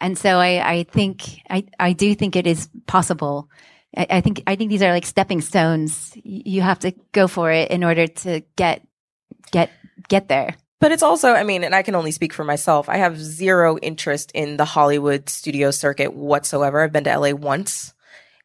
And 0.00 0.16
so 0.16 0.38
I, 0.38 0.72
I 0.72 0.82
think 0.84 1.40
I, 1.48 1.64
I 1.78 1.92
do 1.92 2.14
think 2.14 2.36
it 2.36 2.46
is 2.46 2.68
possible. 2.86 3.48
I, 3.96 4.06
I 4.10 4.20
think 4.20 4.42
I 4.46 4.56
think 4.56 4.70
these 4.70 4.82
are 4.82 4.92
like 4.92 5.06
stepping 5.06 5.40
stones. 5.40 6.12
You 6.22 6.62
have 6.62 6.78
to 6.80 6.92
go 7.12 7.28
for 7.28 7.50
it 7.50 7.70
in 7.70 7.84
order 7.84 8.06
to 8.06 8.42
get 8.56 8.86
get 9.50 9.70
get 10.08 10.28
there. 10.28 10.56
But 10.80 10.92
it's 10.92 11.02
also, 11.02 11.32
I 11.32 11.44
mean, 11.44 11.62
and 11.62 11.74
I 11.74 11.82
can 11.82 11.94
only 11.94 12.10
speak 12.10 12.32
for 12.32 12.42
myself. 12.42 12.88
I 12.88 12.96
have 12.96 13.20
zero 13.20 13.76
interest 13.78 14.32
in 14.34 14.56
the 14.56 14.64
Hollywood 14.64 15.28
studio 15.28 15.70
circuit 15.70 16.14
whatsoever. 16.14 16.80
I've 16.80 16.92
been 16.92 17.04
to 17.04 17.18
LA 17.18 17.32
once 17.32 17.92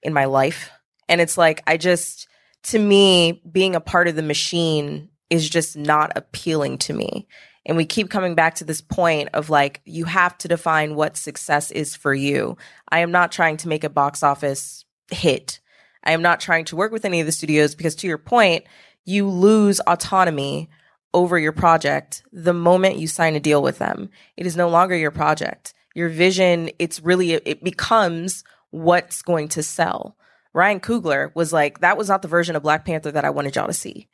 in 0.04 0.14
my 0.14 0.26
life. 0.26 0.70
And 1.08 1.22
it's 1.22 1.38
like, 1.38 1.64
I 1.66 1.78
just, 1.78 2.28
to 2.64 2.80
me, 2.80 3.42
being 3.50 3.74
a 3.74 3.80
part 3.80 4.10
of 4.10 4.18
the 4.18 4.22
machine 4.22 5.10
is 5.30 5.50
just 5.50 5.78
not 5.78 6.12
appealing 6.18 6.78
to 6.80 6.94
me. 6.94 7.26
And 7.66 7.78
we 7.78 7.86
keep 7.86 8.10
coming 8.10 8.36
back 8.36 8.56
to 8.56 8.64
this 8.64 8.82
point 8.82 9.30
of 9.34 9.50
like, 9.50 9.82
you 9.86 10.06
have 10.06 10.38
to 10.40 10.48
define 10.48 10.96
what 10.96 11.18
success 11.18 11.72
is 11.72 11.96
for 11.96 12.14
you. 12.14 12.58
I 12.90 13.00
am 13.00 13.12
not 13.12 13.32
trying 13.32 13.58
to 13.58 13.68
make 13.68 13.84
a 13.84 13.90
box 13.90 14.22
office 14.22 14.86
hit. 15.10 15.60
I 16.04 16.12
am 16.12 16.22
not 16.22 16.40
trying 16.40 16.66
to 16.66 16.76
work 16.76 16.92
with 16.92 17.06
any 17.06 17.20
of 17.20 17.26
the 17.26 17.32
studios 17.32 17.74
because, 17.74 17.96
to 17.96 18.08
your 18.08 18.20
point, 18.20 18.66
you 19.06 19.28
lose 19.28 19.80
autonomy 19.82 20.70
over 21.14 21.40
your 21.40 21.52
project 21.52 22.24
the 22.32 22.54
moment 22.54 22.98
you 22.98 23.08
sign 23.08 23.36
a 23.36 23.40
deal 23.40 23.64
with 23.64 23.80
them. 23.80 24.10
It 24.38 24.46
is 24.46 24.56
no 24.56 24.70
longer 24.70 24.96
your 24.96 25.12
project. 25.12 25.74
Your 25.96 26.10
vision, 26.10 26.70
it's 26.78 27.02
really, 27.02 27.32
it 27.34 27.64
becomes 27.64 28.44
what's 28.70 29.22
going 29.22 29.48
to 29.50 29.64
sell. 29.64 30.18
Ryan 30.54 30.80
Coogler 30.80 31.34
was 31.34 31.52
like, 31.54 31.80
that 31.80 31.98
was 31.98 32.10
not 32.10 32.22
the 32.22 32.28
version 32.28 32.56
of 32.56 32.64
Black 32.64 32.86
Panther 32.86 33.12
that 33.12 33.26
I 33.26 33.30
wanted 33.30 33.56
y'all 33.56 33.68
to 33.68 33.74
see. 33.74 34.08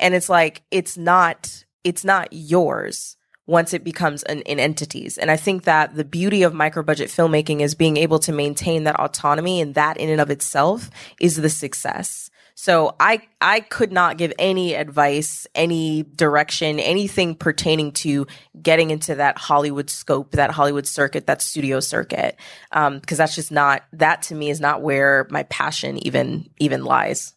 And 0.00 0.14
it's 0.14 0.28
like, 0.28 0.62
it's 0.70 0.96
not, 0.98 1.64
it's 1.84 2.04
not 2.04 2.28
yours. 2.32 3.16
once 3.46 3.74
it 3.74 3.82
becomes 3.84 4.22
an, 4.24 4.40
in 4.42 4.60
entities. 4.60 5.18
And 5.18 5.30
I 5.30 5.36
think 5.36 5.64
that 5.64 5.94
the 5.94 6.04
beauty 6.04 6.42
of 6.42 6.54
micro 6.54 6.82
budget 6.82 7.08
filmmaking 7.10 7.60
is 7.60 7.74
being 7.74 7.96
able 7.96 8.18
to 8.20 8.32
maintain 8.32 8.84
that 8.84 9.00
autonomy 9.00 9.60
and 9.60 9.74
that 9.74 9.96
in 9.96 10.08
and 10.08 10.20
of 10.20 10.30
itself 10.30 10.90
is 11.20 11.36
the 11.36 11.50
success. 11.50 12.30
So 12.54 12.94
I 13.00 13.22
I 13.40 13.60
could 13.60 13.90
not 13.90 14.18
give 14.18 14.32
any 14.38 14.74
advice, 14.74 15.46
any 15.54 16.02
direction, 16.02 16.78
anything 16.78 17.34
pertaining 17.34 17.92
to 17.92 18.26
getting 18.60 18.90
into 18.90 19.14
that 19.16 19.38
Hollywood 19.38 19.88
scope, 19.88 20.32
that 20.32 20.50
Hollywood 20.50 20.86
circuit, 20.86 21.26
that 21.26 21.42
studio 21.42 21.80
circuit, 21.80 22.36
because 22.70 22.88
um, 22.88 23.00
that's 23.08 23.34
just 23.34 23.50
not 23.50 23.82
that 23.94 24.22
to 24.22 24.34
me 24.34 24.50
is 24.50 24.60
not 24.60 24.82
where 24.82 25.26
my 25.30 25.44
passion 25.44 26.04
even 26.06 26.48
even 26.58 26.84
lies. 26.84 27.32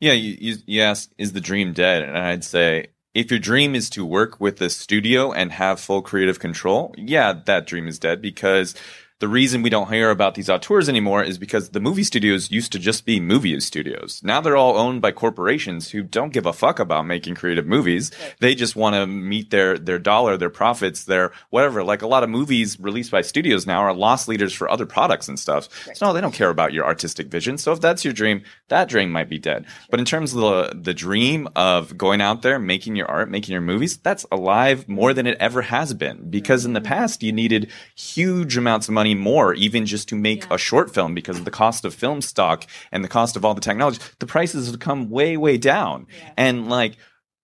Yeah, 0.00 0.14
you, 0.14 0.36
you, 0.40 0.56
you 0.64 0.80
asked, 0.80 1.12
is 1.18 1.32
the 1.34 1.40
dream 1.40 1.74
dead? 1.74 2.02
And 2.02 2.16
I'd 2.16 2.44
say 2.44 2.86
if 3.14 3.30
your 3.30 3.40
dream 3.40 3.74
is 3.74 3.90
to 3.90 4.04
work 4.04 4.40
with 4.40 4.58
the 4.58 4.70
studio 4.70 5.32
and 5.32 5.52
have 5.52 5.80
full 5.80 6.02
creative 6.02 6.38
control, 6.38 6.94
yeah, 6.96 7.32
that 7.46 7.66
dream 7.66 7.88
is 7.88 7.98
dead 7.98 8.20
because 8.22 8.74
the 9.20 9.28
reason 9.28 9.62
we 9.62 9.70
don't 9.70 9.92
hear 9.92 10.10
about 10.10 10.36
these 10.36 10.48
auteurs 10.48 10.88
anymore 10.88 11.24
is 11.24 11.38
because 11.38 11.70
the 11.70 11.80
movie 11.80 12.04
studios 12.04 12.52
used 12.52 12.70
to 12.70 12.78
just 12.78 13.04
be 13.04 13.18
movie 13.18 13.58
studios. 13.58 14.20
Now 14.22 14.40
they're 14.40 14.56
all 14.56 14.76
owned 14.76 15.02
by 15.02 15.10
corporations 15.10 15.90
who 15.90 16.04
don't 16.04 16.32
give 16.32 16.46
a 16.46 16.52
fuck 16.52 16.78
about 16.78 17.06
making 17.06 17.34
creative 17.34 17.66
movies. 17.66 18.12
They 18.38 18.54
just 18.54 18.76
want 18.76 18.94
to 18.94 19.06
meet 19.06 19.50
their 19.50 19.76
their 19.76 19.98
dollar, 19.98 20.36
their 20.36 20.50
profits, 20.50 21.04
their 21.04 21.32
whatever. 21.50 21.82
Like 21.82 22.02
a 22.02 22.06
lot 22.06 22.22
of 22.22 22.30
movies 22.30 22.78
released 22.78 23.10
by 23.10 23.22
studios 23.22 23.66
now 23.66 23.80
are 23.80 23.92
loss 23.92 24.28
leaders 24.28 24.52
for 24.52 24.70
other 24.70 24.86
products 24.86 25.26
and 25.26 25.38
stuff. 25.38 25.68
So 25.94 26.06
no, 26.06 26.12
they 26.12 26.20
don't 26.20 26.34
care 26.34 26.50
about 26.50 26.72
your 26.72 26.84
artistic 26.84 27.26
vision. 27.26 27.58
So 27.58 27.72
if 27.72 27.80
that's 27.80 28.04
your 28.04 28.14
dream, 28.14 28.44
that 28.68 28.88
dream 28.88 29.10
might 29.10 29.28
be 29.28 29.38
dead. 29.38 29.66
But 29.90 29.98
in 29.98 30.06
terms 30.06 30.32
of 30.32 30.40
the 30.40 30.80
the 30.80 30.94
dream 30.94 31.48
of 31.56 31.98
going 31.98 32.20
out 32.20 32.42
there, 32.42 32.60
making 32.60 32.94
your 32.94 33.10
art, 33.10 33.30
making 33.30 33.52
your 33.52 33.62
movies, 33.62 33.96
that's 33.96 34.26
alive 34.30 34.88
more 34.88 35.12
than 35.12 35.26
it 35.26 35.38
ever 35.40 35.62
has 35.62 35.92
been. 35.92 36.30
Because 36.30 36.64
in 36.64 36.72
the 36.72 36.80
mm. 36.80 36.86
past 36.86 37.24
you 37.24 37.32
needed 37.32 37.72
huge 37.96 38.56
amounts 38.56 38.86
of 38.86 38.94
money 38.94 39.07
money 39.14 39.20
more, 39.20 39.54
even 39.54 39.86
just 39.86 40.08
to 40.08 40.16
make 40.16 40.44
yeah. 40.44 40.54
a 40.54 40.58
short 40.58 40.92
film 40.92 41.14
because 41.14 41.38
of 41.38 41.44
the 41.44 41.50
cost 41.50 41.84
of 41.84 41.94
film 41.94 42.20
stock 42.20 42.66
and 42.92 43.04
the 43.04 43.08
cost 43.08 43.36
of 43.36 43.44
all 43.44 43.54
the 43.54 43.60
technology. 43.60 44.00
The 44.18 44.26
prices 44.26 44.66
have 44.70 44.80
come 44.80 45.10
way, 45.10 45.36
way 45.36 45.56
down. 45.56 46.06
Yeah. 46.10 46.32
And 46.36 46.68
like, 46.68 46.96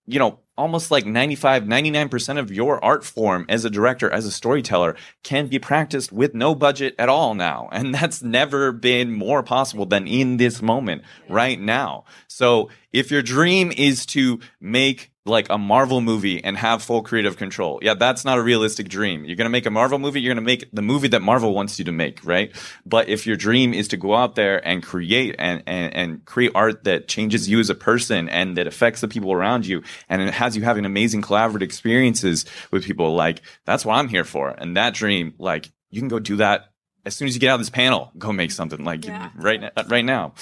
you 0.07 0.19
know, 0.19 0.41
almost 0.57 0.91
like 0.91 1.07
95, 1.07 1.65
99% 1.65 2.39
of 2.39 2.51
your 2.51 2.83
art 2.85 3.05
form 3.05 3.47
as 3.49 3.65
a 3.65 3.71
director, 3.71 4.11
as 4.11 4.27
a 4.27 4.31
storyteller 4.31 4.97
can 5.23 5.47
be 5.47 5.59
practiced 5.59 6.13
with 6.13 6.35
no 6.35 6.55
budget 6.55 6.95
at 6.99 7.09
all 7.09 7.35
now. 7.35 7.69
And 7.85 7.95
that's 7.95 8.23
never 8.23 8.73
been 8.73 9.13
more 9.13 9.43
possible 9.43 9.85
than 9.85 10.07
in 10.07 10.39
this 10.39 10.63
moment 10.63 11.03
right 11.29 11.61
now. 11.61 12.05
So 12.29 12.71
if 12.93 13.11
your 13.11 13.21
dream 13.21 13.73
is 13.77 14.07
to 14.07 14.41
make 14.59 15.11
like 15.27 15.47
a 15.49 15.57
Marvel 15.57 16.03
movie 16.03 16.45
and 16.45 16.57
have 16.57 16.83
full 16.83 17.03
creative 17.03 17.39
control. 17.39 17.79
Yeah, 17.81 17.95
that's 17.95 18.27
not 18.27 18.37
a 18.37 18.43
realistic 18.43 18.89
dream. 18.89 19.25
You're 19.25 19.37
going 19.37 19.47
to 19.47 19.51
make 19.51 19.65
a 19.65 19.71
Marvel 19.71 19.99
movie, 19.99 20.21
you're 20.21 20.35
going 20.35 20.45
to 20.45 20.47
make 20.47 20.69
the 20.71 20.83
movie 20.83 21.09
that 21.09 21.23
Marvel 21.23 21.55
wants 21.55 21.79
you 21.79 21.87
to 21.87 21.93
make, 21.93 22.25
right? 22.25 22.55
But 22.85 23.09
if 23.09 23.27
your 23.27 23.37
dream 23.37 23.73
is 23.73 23.89
to 23.89 23.97
go 23.97 24.15
out 24.15 24.35
there 24.35 24.67
and 24.67 24.83
create 24.83 25.37
and, 25.39 25.63
and, 25.67 25.95
and 25.95 26.25
create 26.27 26.53
art 26.55 26.85
that 26.85 27.09
changes 27.09 27.49
you 27.49 27.59
as 27.59 27.71
a 27.71 27.75
person 27.75 28.29
and 28.29 28.59
that 28.59 28.67
affects 28.67 29.01
the 29.01 29.09
people 29.09 29.33
around 29.33 29.67
you 29.67 29.83
and 30.11 30.21
it 30.21 30.35
has 30.45 30.57
you 30.57 30.63
having 30.63 30.85
amazing 30.85 31.23
collaborative 31.23 31.63
experiences 31.63 32.45
with 32.71 32.85
people, 32.85 33.15
like 33.15 33.43
that's 33.65 33.85
what 33.85 33.95
I'm 33.95 34.09
here 34.09 34.25
for. 34.25 34.51
And 34.51 34.77
that 34.77 34.95
dream, 34.95 35.35
like 35.39 35.71
you 35.91 36.01
can 36.01 36.09
go 36.09 36.19
do 36.19 36.37
that 36.37 36.71
as 37.07 37.15
soon 37.15 37.29
as 37.29 37.35
you 37.35 37.41
get 37.41 37.51
out 37.51 37.55
of 37.55 37.61
this 37.61 37.71
panel, 37.71 38.11
go 38.17 38.33
make 38.33 38.51
something 38.51 38.85
like 38.85 39.05
yeah. 39.05 39.31
right, 39.37 39.71
right 39.89 40.05
now. 40.05 40.35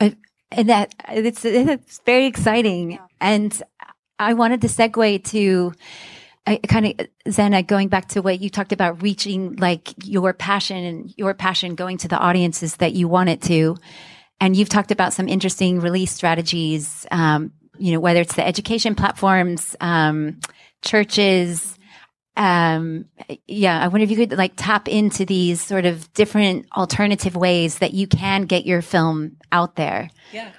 Yeah. 0.00 0.10
And 0.50 0.68
that 0.70 0.94
it's, 1.08 1.44
it's 1.44 2.00
very 2.06 2.26
exciting. 2.26 2.92
Yeah. 2.92 3.06
And 3.20 3.62
I 4.18 4.34
wanted 4.34 4.62
to 4.62 4.68
segue 4.68 5.24
to 5.24 5.72
kind 6.66 6.86
of 6.86 7.08
Zanah 7.26 7.66
going 7.66 7.88
back 7.88 8.08
to 8.08 8.22
what 8.22 8.40
you 8.40 8.48
talked 8.48 8.72
about 8.72 9.02
reaching 9.02 9.56
like 9.56 9.92
your 10.04 10.32
passion 10.32 10.78
and 10.78 11.14
your 11.16 11.34
passion 11.34 11.74
going 11.74 11.98
to 11.98 12.08
the 12.08 12.18
audiences 12.18 12.76
that 12.76 12.94
you 12.94 13.06
want 13.08 13.28
it 13.28 13.42
to. 13.42 13.76
And 14.40 14.56
you've 14.56 14.68
talked 14.68 14.90
about 14.90 15.12
some 15.12 15.28
interesting 15.28 15.80
release 15.80 16.12
strategies, 16.12 17.06
um, 17.10 17.52
you 17.78 17.92
know, 17.92 18.00
whether 18.00 18.20
it's 18.20 18.34
the 18.34 18.46
education 18.46 18.94
platforms, 18.94 19.76
um, 19.80 20.40
churches. 20.82 21.76
Um, 22.36 23.06
yeah, 23.48 23.82
I 23.82 23.88
wonder 23.88 24.04
if 24.04 24.10
you 24.10 24.16
could 24.16 24.38
like 24.38 24.52
tap 24.56 24.88
into 24.88 25.24
these 25.24 25.60
sort 25.60 25.86
of 25.86 26.12
different 26.12 26.66
alternative 26.76 27.34
ways 27.34 27.78
that 27.78 27.94
you 27.94 28.06
can 28.06 28.42
get 28.42 28.64
your 28.64 28.80
film 28.80 29.36
out 29.50 29.74
there. 29.74 30.10
Yeah. 30.32 30.52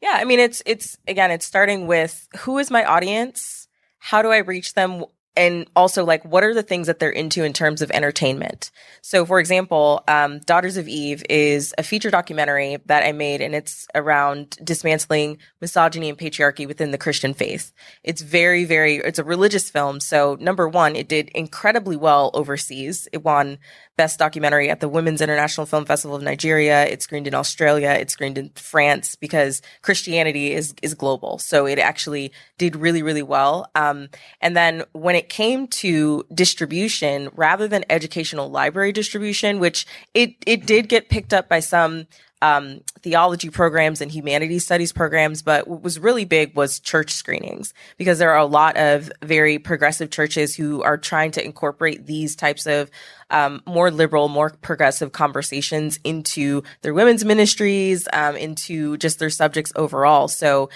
Yeah, 0.00 0.14
I 0.14 0.24
mean 0.24 0.38
it's 0.38 0.62
it's 0.64 0.96
again 1.08 1.30
it's 1.30 1.44
starting 1.44 1.86
with 1.86 2.28
who 2.38 2.58
is 2.58 2.70
my 2.70 2.84
audience? 2.84 3.68
How 3.98 4.22
do 4.22 4.30
I 4.30 4.38
reach 4.38 4.74
them? 4.74 5.04
And 5.38 5.66
also 5.76 6.04
like 6.04 6.24
what 6.24 6.44
are 6.44 6.52
the 6.52 6.62
things 6.62 6.88
that 6.88 6.98
they're 6.98 7.10
into 7.10 7.44
in 7.44 7.52
terms 7.52 7.80
of 7.80 7.90
entertainment? 7.92 8.70
So 9.00 9.24
for 9.24 9.40
example 9.40 10.02
um, 10.08 10.40
daughters 10.40 10.76
of 10.76 10.88
eve 10.88 11.22
is 11.30 11.74
a 11.78 11.82
feature 11.82 12.10
documentary 12.10 12.76
that 12.86 13.04
i 13.04 13.12
made 13.12 13.40
and 13.40 13.54
it's 13.54 13.86
around 13.94 14.58
dismantling 14.62 15.38
misogyny 15.60 16.08
and 16.08 16.18
patriarchy 16.18 16.66
within 16.66 16.90
the 16.90 16.98
christian 16.98 17.32
faith. 17.32 17.72
It's 18.02 18.20
very 18.20 18.64
very 18.64 18.96
it's 18.96 19.18
a 19.18 19.24
religious 19.24 19.70
film. 19.70 20.00
So 20.00 20.36
number 20.40 20.68
one 20.68 20.96
it 20.96 21.08
did 21.08 21.30
incredibly 21.30 21.96
well 21.96 22.30
overseas. 22.34 23.08
It 23.12 23.24
won 23.24 23.58
best 23.98 24.18
documentary 24.18 24.70
at 24.70 24.80
the 24.80 24.88
women's 24.88 25.20
international 25.20 25.66
film 25.66 25.84
festival 25.84 26.16
of 26.16 26.22
nigeria. 26.22 26.86
It 26.86 27.02
screened 27.02 27.26
in 27.26 27.34
australia. 27.34 27.90
It 27.90 28.10
screened 28.10 28.38
in 28.38 28.50
france 28.54 29.16
because 29.16 29.60
christianity 29.82 30.54
is 30.54 30.74
is 30.82 30.94
global. 30.94 31.38
So 31.38 31.66
it 31.66 31.78
actually 31.78 32.32
did 32.56 32.76
really 32.76 33.02
really 33.02 33.22
well. 33.22 33.70
Um, 33.74 34.08
and 34.40 34.56
then 34.56 34.84
when 34.92 35.16
it 35.16 35.28
came 35.28 35.66
to 35.82 36.24
distribution, 36.32 37.28
rather 37.34 37.68
than 37.68 37.84
educational 37.90 38.50
library 38.50 38.92
distribution, 38.92 39.58
which 39.58 39.86
it, 40.14 40.34
it 40.46 40.64
did 40.66 40.88
get 40.88 41.08
picked 41.08 41.34
up 41.34 41.48
by 41.48 41.60
some 41.60 42.06
um, 42.40 42.80
theology 43.00 43.50
programs 43.50 44.00
and 44.00 44.10
humanities 44.10 44.64
studies 44.64 44.92
programs, 44.92 45.42
but 45.42 45.66
what 45.66 45.82
was 45.82 45.98
really 45.98 46.24
big 46.24 46.54
was 46.54 46.78
church 46.78 47.12
screenings 47.12 47.74
because 47.96 48.18
there 48.18 48.30
are 48.30 48.38
a 48.38 48.46
lot 48.46 48.76
of 48.76 49.10
very 49.22 49.58
progressive 49.58 50.10
churches 50.10 50.54
who 50.54 50.82
are 50.82 50.96
trying 50.96 51.30
to 51.32 51.44
incorporate 51.44 52.06
these 52.06 52.36
types 52.36 52.66
of 52.66 52.90
um, 53.30 53.62
more 53.66 53.90
liberal, 53.90 54.28
more 54.28 54.50
progressive 54.50 55.12
conversations 55.12 55.98
into 56.04 56.62
their 56.82 56.94
women's 56.94 57.24
ministries, 57.24 58.06
um, 58.12 58.36
into 58.36 58.96
just 58.98 59.18
their 59.18 59.30
subjects 59.30 59.72
overall. 59.76 60.28
So 60.28 60.70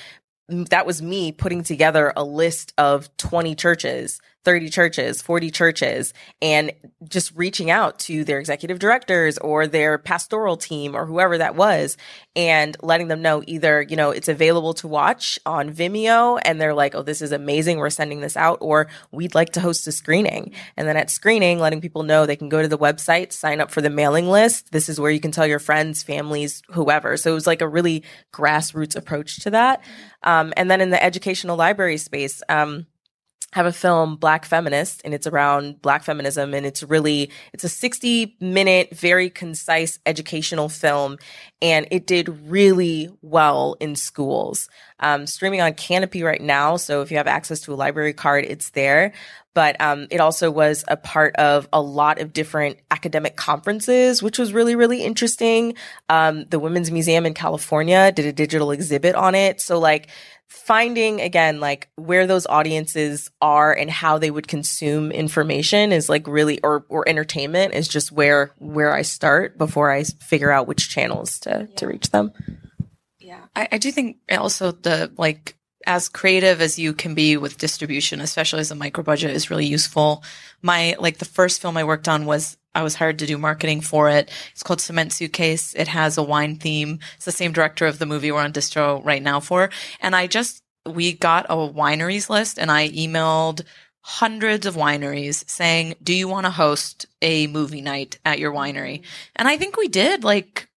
that 0.48 0.86
was 0.86 1.00
me 1.00 1.32
putting 1.32 1.62
together 1.62 2.12
a 2.16 2.24
list 2.24 2.72
of 2.76 3.14
20 3.16 3.54
churches 3.54 4.20
30 4.44 4.70
churches, 4.70 5.22
40 5.22 5.50
churches, 5.50 6.14
and 6.40 6.72
just 7.08 7.32
reaching 7.36 7.70
out 7.70 7.98
to 8.00 8.24
their 8.24 8.38
executive 8.38 8.78
directors 8.78 9.38
or 9.38 9.66
their 9.66 9.98
pastoral 9.98 10.56
team 10.56 10.96
or 10.96 11.06
whoever 11.06 11.38
that 11.38 11.54
was 11.54 11.96
and 12.34 12.76
letting 12.82 13.08
them 13.08 13.22
know 13.22 13.42
either, 13.46 13.82
you 13.82 13.96
know, 13.96 14.10
it's 14.10 14.28
available 14.28 14.74
to 14.74 14.88
watch 14.88 15.38
on 15.46 15.72
Vimeo 15.72 16.40
and 16.44 16.60
they're 16.60 16.74
like, 16.74 16.94
oh, 16.94 17.02
this 17.02 17.22
is 17.22 17.30
amazing. 17.32 17.78
We're 17.78 17.90
sending 17.90 18.20
this 18.20 18.36
out, 18.36 18.58
or 18.60 18.88
we'd 19.10 19.34
like 19.34 19.50
to 19.50 19.60
host 19.60 19.86
a 19.86 19.92
screening. 19.92 20.52
And 20.76 20.88
then 20.88 20.96
at 20.96 21.10
screening, 21.10 21.58
letting 21.58 21.80
people 21.80 22.02
know 22.02 22.24
they 22.24 22.36
can 22.36 22.48
go 22.48 22.62
to 22.62 22.68
the 22.68 22.78
website, 22.78 23.32
sign 23.32 23.60
up 23.60 23.70
for 23.70 23.80
the 23.80 23.90
mailing 23.90 24.28
list. 24.28 24.72
This 24.72 24.88
is 24.88 24.98
where 24.98 25.10
you 25.10 25.20
can 25.20 25.30
tell 25.30 25.46
your 25.46 25.58
friends, 25.58 26.02
families, 26.02 26.62
whoever. 26.70 27.16
So 27.16 27.30
it 27.30 27.34
was 27.34 27.46
like 27.46 27.60
a 27.60 27.68
really 27.68 28.02
grassroots 28.32 28.96
approach 28.96 29.36
to 29.40 29.50
that. 29.50 29.82
Um, 30.22 30.52
and 30.56 30.70
then 30.70 30.80
in 30.80 30.90
the 30.90 31.02
educational 31.02 31.56
library 31.56 31.98
space, 31.98 32.42
um, 32.48 32.86
have 33.52 33.66
a 33.66 33.72
film 33.72 34.16
black 34.16 34.44
feminist 34.44 35.02
and 35.04 35.14
it's 35.14 35.26
around 35.26 35.80
black 35.82 36.02
feminism 36.02 36.54
and 36.54 36.64
it's 36.66 36.82
really 36.82 37.30
it's 37.52 37.64
a 37.64 37.68
60 37.68 38.36
minute 38.40 38.94
very 38.94 39.28
concise 39.30 39.98
educational 40.06 40.68
film 40.68 41.18
and 41.60 41.86
it 41.90 42.06
did 42.06 42.28
really 42.50 43.08
well 43.20 43.76
in 43.80 43.94
schools 43.94 44.68
um, 45.00 45.26
streaming 45.26 45.60
on 45.60 45.72
Kanopy 45.72 46.24
right 46.24 46.40
now 46.40 46.76
so 46.76 47.02
if 47.02 47.10
you 47.10 47.16
have 47.18 47.26
access 47.26 47.60
to 47.60 47.72
a 47.72 47.76
library 47.76 48.14
card 48.14 48.44
it's 48.44 48.70
there 48.70 49.12
but 49.54 49.78
um, 49.80 50.06
it 50.10 50.20
also 50.20 50.50
was 50.50 50.84
a 50.88 50.96
part 50.96 51.36
of 51.36 51.68
a 51.72 51.80
lot 51.80 52.20
of 52.20 52.32
different 52.32 52.78
academic 52.90 53.36
conferences, 53.36 54.22
which 54.22 54.38
was 54.38 54.52
really, 54.52 54.74
really 54.74 55.02
interesting. 55.02 55.74
Um, 56.08 56.46
the 56.46 56.58
Women's 56.58 56.90
Museum 56.90 57.26
in 57.26 57.34
California 57.34 58.12
did 58.12 58.24
a 58.24 58.32
digital 58.32 58.70
exhibit 58.70 59.14
on 59.14 59.34
it. 59.34 59.60
So, 59.60 59.78
like, 59.78 60.08
finding 60.52 61.20
again 61.22 61.60
like 61.60 61.88
where 61.96 62.26
those 62.26 62.46
audiences 62.46 63.30
are 63.40 63.72
and 63.72 63.90
how 63.90 64.18
they 64.18 64.30
would 64.30 64.46
consume 64.46 65.10
information 65.10 65.92
is 65.92 66.10
like 66.10 66.26
really 66.26 66.60
or 66.62 66.84
or 66.90 67.08
entertainment 67.08 67.72
is 67.72 67.88
just 67.88 68.12
where 68.12 68.52
where 68.58 68.92
I 68.92 69.00
start 69.00 69.56
before 69.56 69.90
I 69.90 70.04
figure 70.04 70.50
out 70.50 70.66
which 70.66 70.90
channels 70.90 71.40
to 71.40 71.66
yeah. 71.68 71.76
to 71.76 71.86
reach 71.86 72.10
them. 72.10 72.32
Yeah. 73.18 73.40
I, 73.56 73.68
I 73.72 73.78
do 73.78 73.90
think 73.90 74.18
also 74.30 74.72
the 74.72 75.10
like 75.16 75.56
as 75.86 76.08
creative 76.08 76.60
as 76.60 76.78
you 76.78 76.92
can 76.92 77.14
be 77.14 77.36
with 77.36 77.58
distribution, 77.58 78.20
especially 78.20 78.60
as 78.60 78.70
a 78.70 78.74
micro 78.74 79.02
budget 79.02 79.30
is 79.30 79.50
really 79.50 79.66
useful. 79.66 80.22
My 80.62 80.96
like 80.98 81.18
the 81.18 81.24
first 81.24 81.60
film 81.60 81.76
I 81.76 81.84
worked 81.84 82.08
on 82.08 82.26
was 82.26 82.56
I 82.74 82.82
was 82.82 82.94
hired 82.94 83.18
to 83.18 83.26
do 83.26 83.38
marketing 83.38 83.80
for 83.80 84.08
it. 84.08 84.30
It's 84.52 84.62
called 84.62 84.80
Cement 84.80 85.12
Suitcase. 85.12 85.74
It 85.74 85.88
has 85.88 86.16
a 86.16 86.22
wine 86.22 86.56
theme. 86.56 87.00
It's 87.16 87.26
the 87.26 87.32
same 87.32 87.52
director 87.52 87.86
of 87.86 87.98
the 87.98 88.06
movie 88.06 88.32
we're 88.32 88.40
on 88.40 88.52
distro 88.52 89.04
right 89.04 89.22
now 89.22 89.40
for. 89.40 89.70
And 90.00 90.16
I 90.16 90.26
just, 90.26 90.62
we 90.86 91.12
got 91.12 91.46
a 91.50 91.54
wineries 91.54 92.30
list 92.30 92.58
and 92.58 92.70
I 92.70 92.88
emailed 92.88 93.62
hundreds 94.00 94.66
of 94.66 94.74
wineries 94.74 95.48
saying, 95.48 95.94
"Do 96.02 96.12
you 96.14 96.26
want 96.28 96.46
to 96.46 96.50
host 96.50 97.06
a 97.20 97.46
movie 97.46 97.82
night 97.82 98.18
at 98.24 98.38
your 98.38 98.52
winery?" 98.52 99.02
And 99.36 99.46
I 99.46 99.56
think 99.56 99.76
we 99.76 99.88
did 99.88 100.24
like 100.24 100.68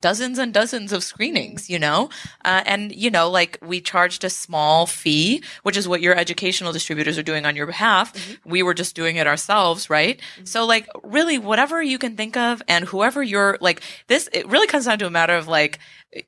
dozens 0.00 0.38
and 0.38 0.52
dozens 0.54 0.92
of 0.92 1.04
screenings, 1.04 1.68
you 1.68 1.78
know? 1.78 2.08
Uh, 2.44 2.62
and, 2.66 2.94
you 2.94 3.10
know, 3.10 3.28
like 3.28 3.58
we 3.62 3.80
charged 3.80 4.24
a 4.24 4.30
small 4.30 4.86
fee, 4.86 5.42
which 5.62 5.76
is 5.76 5.86
what 5.86 6.00
your 6.00 6.16
educational 6.16 6.72
distributors 6.72 7.18
are 7.18 7.22
doing 7.22 7.46
on 7.46 7.56
your 7.56 7.66
behalf. 7.66 8.12
Mm-hmm. 8.14 8.50
We 8.50 8.62
were 8.62 8.74
just 8.74 8.94
doing 8.94 9.16
it 9.16 9.26
ourselves, 9.26 9.90
right? 9.90 10.18
Mm-hmm. 10.18 10.44
So, 10.46 10.66
like, 10.66 10.88
really, 11.02 11.38
whatever 11.38 11.82
you 11.82 11.98
can 11.98 12.16
think 12.16 12.36
of 12.36 12.62
and 12.68 12.84
whoever 12.84 13.22
you're 13.22 13.58
like, 13.60 13.82
this, 14.06 14.28
it 14.32 14.48
really 14.48 14.66
comes 14.66 14.86
down 14.86 14.98
to 15.00 15.06
a 15.06 15.10
matter 15.10 15.34
of 15.34 15.48
like, 15.48 15.78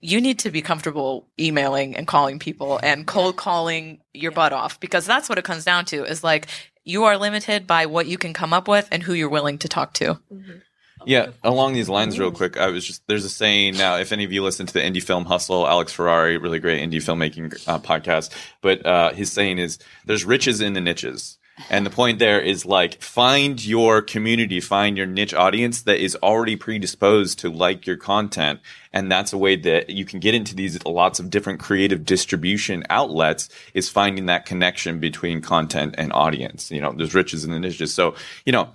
you 0.01 0.21
need 0.21 0.39
to 0.41 0.51
be 0.51 0.63
comfortable 0.63 1.27
emailing 1.41 1.97
and 1.97 2.07
calling 2.07 2.39
people 2.39 2.79
and 2.83 3.07
cold 3.07 3.37
calling 3.37 4.01
your 4.15 4.31
butt 4.31 4.53
off 4.53 4.79
because 4.79 5.07
that's 5.07 5.29
what 5.29 5.39
it 5.39 5.45
comes 5.45 5.65
down 5.65 5.85
to 5.87 6.05
is 6.05 6.23
like, 6.23 6.47
you 6.85 7.05
are 7.05 7.17
limited 7.17 7.67
by 7.67 7.87
what 7.87 8.07
you 8.07 8.19
can 8.19 8.33
come 8.33 8.53
up 8.53 8.69
with 8.69 8.89
and 8.91 9.03
who 9.03 9.13
you're 9.13 9.29
willing 9.29 9.59
to 9.59 9.69
talk 9.69 9.95
to. 9.95 10.19
Mm-hmm. 10.33 10.59
Yeah, 11.07 11.31
along 11.43 11.75
these 11.75 11.89
lines, 11.89 12.19
real 12.19 12.31
quick, 12.31 12.57
I 12.57 12.69
was 12.69 12.87
just 12.87 13.07
there's 13.07 13.25
a 13.25 13.31
saying 13.31 13.77
now. 13.77 13.97
If 13.97 14.13
any 14.13 14.25
of 14.25 14.33
you 14.33 14.43
listen 14.43 14.67
to 14.67 14.73
the 14.73 14.81
Indie 14.81 15.03
Film 15.03 15.25
Hustle, 15.25 15.67
Alex 15.67 15.93
Ferrari, 15.93 16.39
really 16.39 16.59
great 16.59 16.81
indie 16.81 16.97
filmmaking 16.97 17.69
uh, 17.69 17.79
podcast, 17.79 18.31
but 18.61 18.85
uh, 18.85 19.13
his 19.13 19.33
saying 19.33 19.59
is 19.59 19.79
there's 20.05 20.25
riches 20.25 20.61
in 20.61 20.73
the 20.73 20.81
niches. 20.81 21.39
And 21.71 21.85
the 21.85 21.91
point 21.91 22.19
there 22.19 22.41
is 22.41 22.65
like 22.65 23.01
find 23.03 23.65
your 23.65 24.03
community, 24.03 24.61
find 24.61 24.97
your 24.97 25.07
niche 25.07 25.35
audience 25.35 25.83
that 25.83 26.03
is 26.03 26.17
already 26.23 26.57
predisposed 26.57 27.39
to 27.41 27.51
like 27.51 27.87
your 27.87 27.97
content. 27.97 28.61
And 28.93 29.11
that's 29.11 29.33
a 29.33 29.39
way 29.39 29.57
that 29.57 29.91
you 29.91 30.05
can 30.05 30.19
get 30.19 30.35
into 30.35 30.55
these 30.55 30.83
lots 30.85 31.21
of 31.21 31.31
different 31.31 31.61
creative 31.61 32.05
distribution 32.05 32.85
outlets 32.91 33.49
is 33.75 33.89
finding 33.89 34.27
that 34.27 34.47
connection 34.47 34.99
between 34.99 35.41
content 35.41 35.95
and 35.99 36.13
audience. 36.13 36.71
You 36.71 36.81
know, 36.81 36.93
there's 36.93 37.15
riches 37.15 37.45
in 37.45 37.51
the 37.51 37.61
niches. 37.61 37.93
So, 37.93 38.15
you 38.45 38.53
know, 38.53 38.71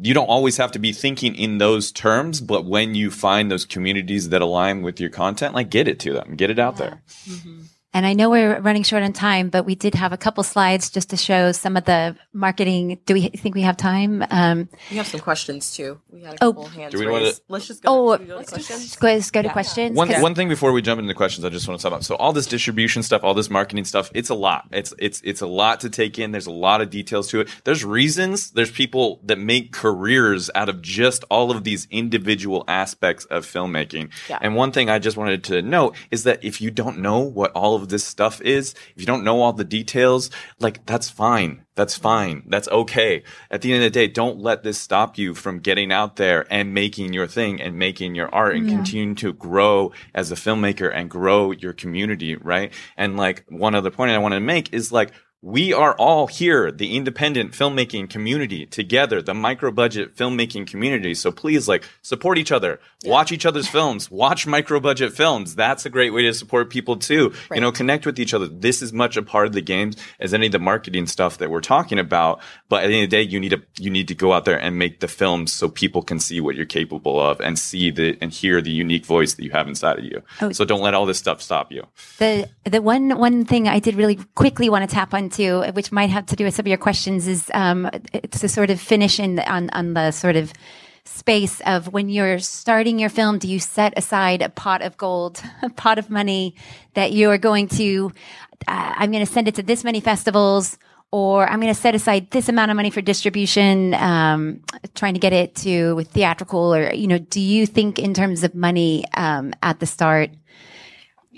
you 0.00 0.14
don't 0.14 0.26
always 0.26 0.56
have 0.56 0.72
to 0.72 0.78
be 0.78 0.92
thinking 0.92 1.34
in 1.34 1.58
those 1.58 1.92
terms, 1.92 2.40
but 2.40 2.64
when 2.64 2.94
you 2.94 3.10
find 3.10 3.50
those 3.50 3.64
communities 3.64 4.30
that 4.30 4.42
align 4.42 4.82
with 4.82 5.00
your 5.00 5.10
content, 5.10 5.54
like 5.54 5.70
get 5.70 5.88
it 5.88 6.00
to 6.00 6.12
them, 6.12 6.36
get 6.36 6.50
it 6.50 6.58
out 6.58 6.76
there. 6.76 7.02
Mm-hmm. 7.28 7.62
And 7.94 8.04
I 8.04 8.12
know 8.12 8.28
we're 8.28 8.58
running 8.60 8.82
short 8.82 9.04
on 9.04 9.12
time, 9.12 9.50
but 9.50 9.64
we 9.64 9.76
did 9.76 9.94
have 9.94 10.12
a 10.12 10.16
couple 10.16 10.42
slides 10.42 10.90
just 10.90 11.10
to 11.10 11.16
show 11.16 11.52
some 11.52 11.76
of 11.76 11.84
the 11.84 12.16
marketing. 12.32 12.98
Do 13.06 13.14
we 13.14 13.28
think 13.28 13.54
we 13.54 13.62
have 13.62 13.76
time? 13.76 14.24
Um, 14.30 14.68
We 14.90 14.96
have 14.96 15.06
some 15.06 15.20
questions 15.20 15.74
too. 15.76 16.00
We 16.10 16.22
had 16.22 16.34
a 16.34 16.44
Oh. 16.44 16.52
couple 16.52 16.66
hands 16.66 16.92
Do 16.92 16.98
we 16.98 17.06
wanna- 17.06 17.26
raised. 17.26 17.42
Let's 17.48 17.68
just 17.68 17.84
go. 17.84 17.88
oh, 18.10 18.12
should 18.16 18.20
we 18.22 18.26
go 18.26 18.38
to 18.40 18.44
questions. 18.44 18.96
go, 18.96 19.06
let's 19.06 19.30
go 19.30 19.42
to 19.42 19.48
questions. 19.48 19.96
One, 19.96 20.08
'cause- 20.08 20.20
one 20.20 20.34
thing 20.34 20.48
before 20.48 20.72
we 20.72 20.82
jump 20.82 20.98
into 20.98 21.06
the 21.08 21.14
questions, 21.14 21.44
I 21.44 21.50
just 21.50 21.68
want 21.68 21.78
to 21.80 21.82
talk 21.88 21.92
up. 21.96 22.02
So 22.04 22.16
all 22.16 22.32
this 22.32 22.46
distribution 22.46 23.04
stuff, 23.04 23.22
all 23.22 23.32
this 23.34 23.48
marketing 23.48 23.84
stuff, 23.84 24.10
it's 24.12 24.28
a 24.28 24.34
lot. 24.34 24.64
It's 24.72 24.92
it's 24.98 25.20
it's 25.24 25.40
a 25.40 25.46
lot 25.46 25.78
to 25.80 25.88
take 25.88 26.18
in. 26.18 26.32
There's 26.32 26.46
a 26.48 26.50
lot 26.50 26.80
of 26.80 26.90
details 26.90 27.28
to 27.28 27.40
it. 27.40 27.48
There's 27.62 27.84
reasons. 27.84 28.50
There's 28.50 28.72
people 28.72 29.20
that 29.24 29.38
make 29.38 29.70
careers 29.70 30.50
out 30.56 30.68
of 30.68 30.82
just 30.82 31.22
all 31.30 31.52
of 31.52 31.62
these 31.62 31.86
individual 31.92 32.64
aspects 32.66 33.24
of 33.26 33.46
filmmaking. 33.46 34.08
Yeah. 34.28 34.38
And 34.42 34.56
one 34.56 34.72
thing 34.72 34.90
I 34.90 34.98
just 34.98 35.16
wanted 35.16 35.44
to 35.44 35.62
note 35.62 35.94
is 36.10 36.24
that 36.24 36.40
if 36.44 36.60
you 36.60 36.72
don't 36.72 36.98
know 36.98 37.20
what 37.20 37.52
all 37.52 37.76
of 37.76 37.83
this 37.88 38.04
stuff 38.04 38.40
is, 38.40 38.74
if 38.94 39.00
you 39.00 39.06
don't 39.06 39.24
know 39.24 39.40
all 39.40 39.52
the 39.52 39.64
details, 39.64 40.30
like 40.58 40.84
that's 40.86 41.10
fine. 41.10 41.64
That's 41.76 41.96
fine. 41.96 42.44
That's 42.46 42.68
okay. 42.68 43.24
At 43.50 43.62
the 43.62 43.72
end 43.72 43.82
of 43.82 43.92
the 43.92 43.98
day, 43.98 44.06
don't 44.06 44.38
let 44.38 44.62
this 44.62 44.78
stop 44.78 45.18
you 45.18 45.34
from 45.34 45.58
getting 45.58 45.90
out 45.90 46.16
there 46.16 46.46
and 46.48 46.72
making 46.72 47.12
your 47.12 47.26
thing 47.26 47.60
and 47.60 47.76
making 47.76 48.14
your 48.14 48.32
art 48.32 48.54
and 48.54 48.68
continuing 48.68 49.16
to 49.16 49.32
grow 49.32 49.90
as 50.14 50.30
a 50.30 50.36
filmmaker 50.36 50.88
and 50.94 51.10
grow 51.10 51.50
your 51.50 51.72
community, 51.72 52.36
right? 52.36 52.72
And 52.96 53.16
like 53.16 53.44
one 53.48 53.74
other 53.74 53.90
point 53.90 54.12
I 54.12 54.18
want 54.18 54.34
to 54.34 54.40
make 54.40 54.72
is 54.72 54.92
like 54.92 55.10
we 55.44 55.74
are 55.74 55.94
all 55.96 56.26
here, 56.26 56.72
the 56.72 56.96
independent 56.96 57.52
filmmaking 57.52 58.08
community 58.08 58.64
together, 58.64 59.20
the 59.20 59.34
micro 59.34 59.70
budget 59.70 60.16
filmmaking 60.16 60.66
community. 60.66 61.12
So 61.12 61.30
please 61.30 61.68
like 61.68 61.84
support 62.00 62.38
each 62.38 62.50
other, 62.50 62.80
watch 63.04 63.30
each 63.30 63.44
other's 63.44 63.68
films, 63.68 64.10
watch 64.10 64.46
micro 64.46 64.80
budget 64.80 65.12
films. 65.12 65.54
That's 65.54 65.84
a 65.84 65.90
great 65.90 66.14
way 66.14 66.22
to 66.22 66.32
support 66.32 66.70
people 66.70 66.96
too. 66.96 67.34
You 67.52 67.60
know, 67.60 67.72
connect 67.72 68.06
with 68.06 68.18
each 68.18 68.32
other. 68.32 68.48
This 68.48 68.80
is 68.80 68.94
much 68.94 69.18
a 69.18 69.22
part 69.22 69.46
of 69.46 69.52
the 69.52 69.60
games 69.60 69.98
as 70.18 70.32
any 70.32 70.46
of 70.46 70.52
the 70.52 70.58
marketing 70.58 71.06
stuff 71.06 71.36
that 71.36 71.50
we're 71.50 71.60
talking 71.60 71.98
about. 71.98 72.40
But 72.70 72.84
at 72.84 72.86
the 72.86 72.94
end 72.94 73.04
of 73.04 73.10
the 73.10 73.16
day, 73.18 73.22
you 73.22 73.38
need 73.38 73.50
to, 73.50 73.62
you 73.78 73.90
need 73.90 74.08
to 74.08 74.14
go 74.14 74.32
out 74.32 74.46
there 74.46 74.58
and 74.58 74.78
make 74.78 75.00
the 75.00 75.08
films 75.08 75.52
so 75.52 75.68
people 75.68 76.00
can 76.00 76.20
see 76.20 76.40
what 76.40 76.56
you're 76.56 76.64
capable 76.64 77.20
of 77.20 77.38
and 77.42 77.58
see 77.58 77.90
the, 77.90 78.16
and 78.22 78.32
hear 78.32 78.62
the 78.62 78.70
unique 78.70 79.04
voice 79.04 79.34
that 79.34 79.44
you 79.44 79.50
have 79.50 79.68
inside 79.68 79.98
of 79.98 80.04
you. 80.06 80.22
Oh. 80.40 80.52
So 80.52 80.64
don't 80.64 80.80
let 80.80 80.94
all 80.94 81.04
this 81.04 81.18
stuff 81.18 81.42
stop 81.42 81.70
you. 81.70 81.86
The 82.16 82.48
the 82.64 82.80
one 82.80 83.18
one 83.18 83.44
thing 83.44 83.68
I 83.68 83.78
did 83.78 83.94
really 83.94 84.16
quickly 84.34 84.70
want 84.70 84.88
to 84.88 84.94
tap 84.94 85.12
onto, 85.34 85.72
which 85.72 85.92
might 85.92 86.10
have 86.10 86.26
to 86.26 86.36
do 86.36 86.44
with 86.44 86.54
some 86.54 86.64
of 86.64 86.68
your 86.68 86.78
questions, 86.78 87.26
is 87.26 87.50
um, 87.54 87.90
to 88.30 88.48
sort 88.48 88.70
of 88.70 88.80
finish 88.80 89.18
in 89.20 89.38
on 89.40 89.70
on 89.70 89.94
the 89.94 90.10
sort 90.10 90.36
of 90.36 90.52
space 91.04 91.60
of 91.66 91.92
when 91.92 92.08
you're 92.08 92.38
starting 92.38 92.98
your 92.98 93.10
film. 93.10 93.38
Do 93.38 93.48
you 93.48 93.60
set 93.60 93.92
aside 93.96 94.42
a 94.42 94.48
pot 94.48 94.82
of 94.82 94.96
gold, 94.96 95.42
a 95.62 95.70
pot 95.70 95.98
of 95.98 96.10
money 96.10 96.54
that 96.94 97.12
you 97.12 97.30
are 97.30 97.38
going 97.38 97.68
to? 97.68 98.12
Uh, 98.66 98.94
I'm 98.96 99.10
going 99.10 99.24
to 99.24 99.30
send 99.30 99.48
it 99.48 99.54
to 99.56 99.62
this 99.62 99.84
many 99.84 100.00
festivals. 100.00 100.78
Or 101.12 101.48
I'm 101.48 101.60
going 101.60 101.72
to 101.72 101.80
set 101.80 101.94
aside 101.94 102.32
this 102.32 102.48
amount 102.48 102.72
of 102.72 102.76
money 102.76 102.90
for 102.90 103.00
distribution, 103.00 103.94
um, 103.94 104.62
trying 104.96 105.14
to 105.14 105.20
get 105.20 105.32
it 105.32 105.54
to 105.56 106.02
theatrical. 106.10 106.74
Or 106.74 106.92
you 106.92 107.06
know, 107.06 107.18
do 107.18 107.40
you 107.40 107.66
think 107.66 108.00
in 108.00 108.14
terms 108.14 108.42
of 108.42 108.52
money 108.52 109.04
um, 109.14 109.54
at 109.62 109.78
the 109.78 109.86
start? 109.86 110.30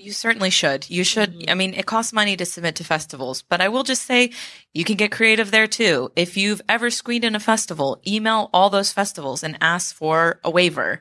You 0.07 0.13
certainly 0.13 0.51
should. 0.51 0.89
You 0.89 1.03
should. 1.03 1.31
I 1.31 1.33
mm-hmm. 1.33 1.59
mean, 1.59 1.75
it 1.75 1.85
costs 1.85 2.13
money 2.13 2.37
to 2.37 2.45
submit 2.45 2.77
to 2.77 2.85
festivals, 2.85 3.43
but 3.43 3.61
I 3.61 3.69
will 3.69 3.83
just 3.83 4.03
say 4.03 4.31
you 4.73 4.85
can 4.85 4.95
get 4.95 5.11
creative 5.11 5.51
there 5.51 5.67
too. 5.67 6.13
If 6.15 6.37
you've 6.37 6.63
ever 6.69 6.91
screened 6.91 7.25
in 7.25 7.35
a 7.35 7.41
festival, 7.41 8.01
email 8.07 8.49
all 8.53 8.71
those 8.71 8.93
festivals 8.93 9.43
and 9.43 9.59
ask 9.61 9.97
for 9.97 10.39
a 10.45 10.51
waiver. 10.51 11.01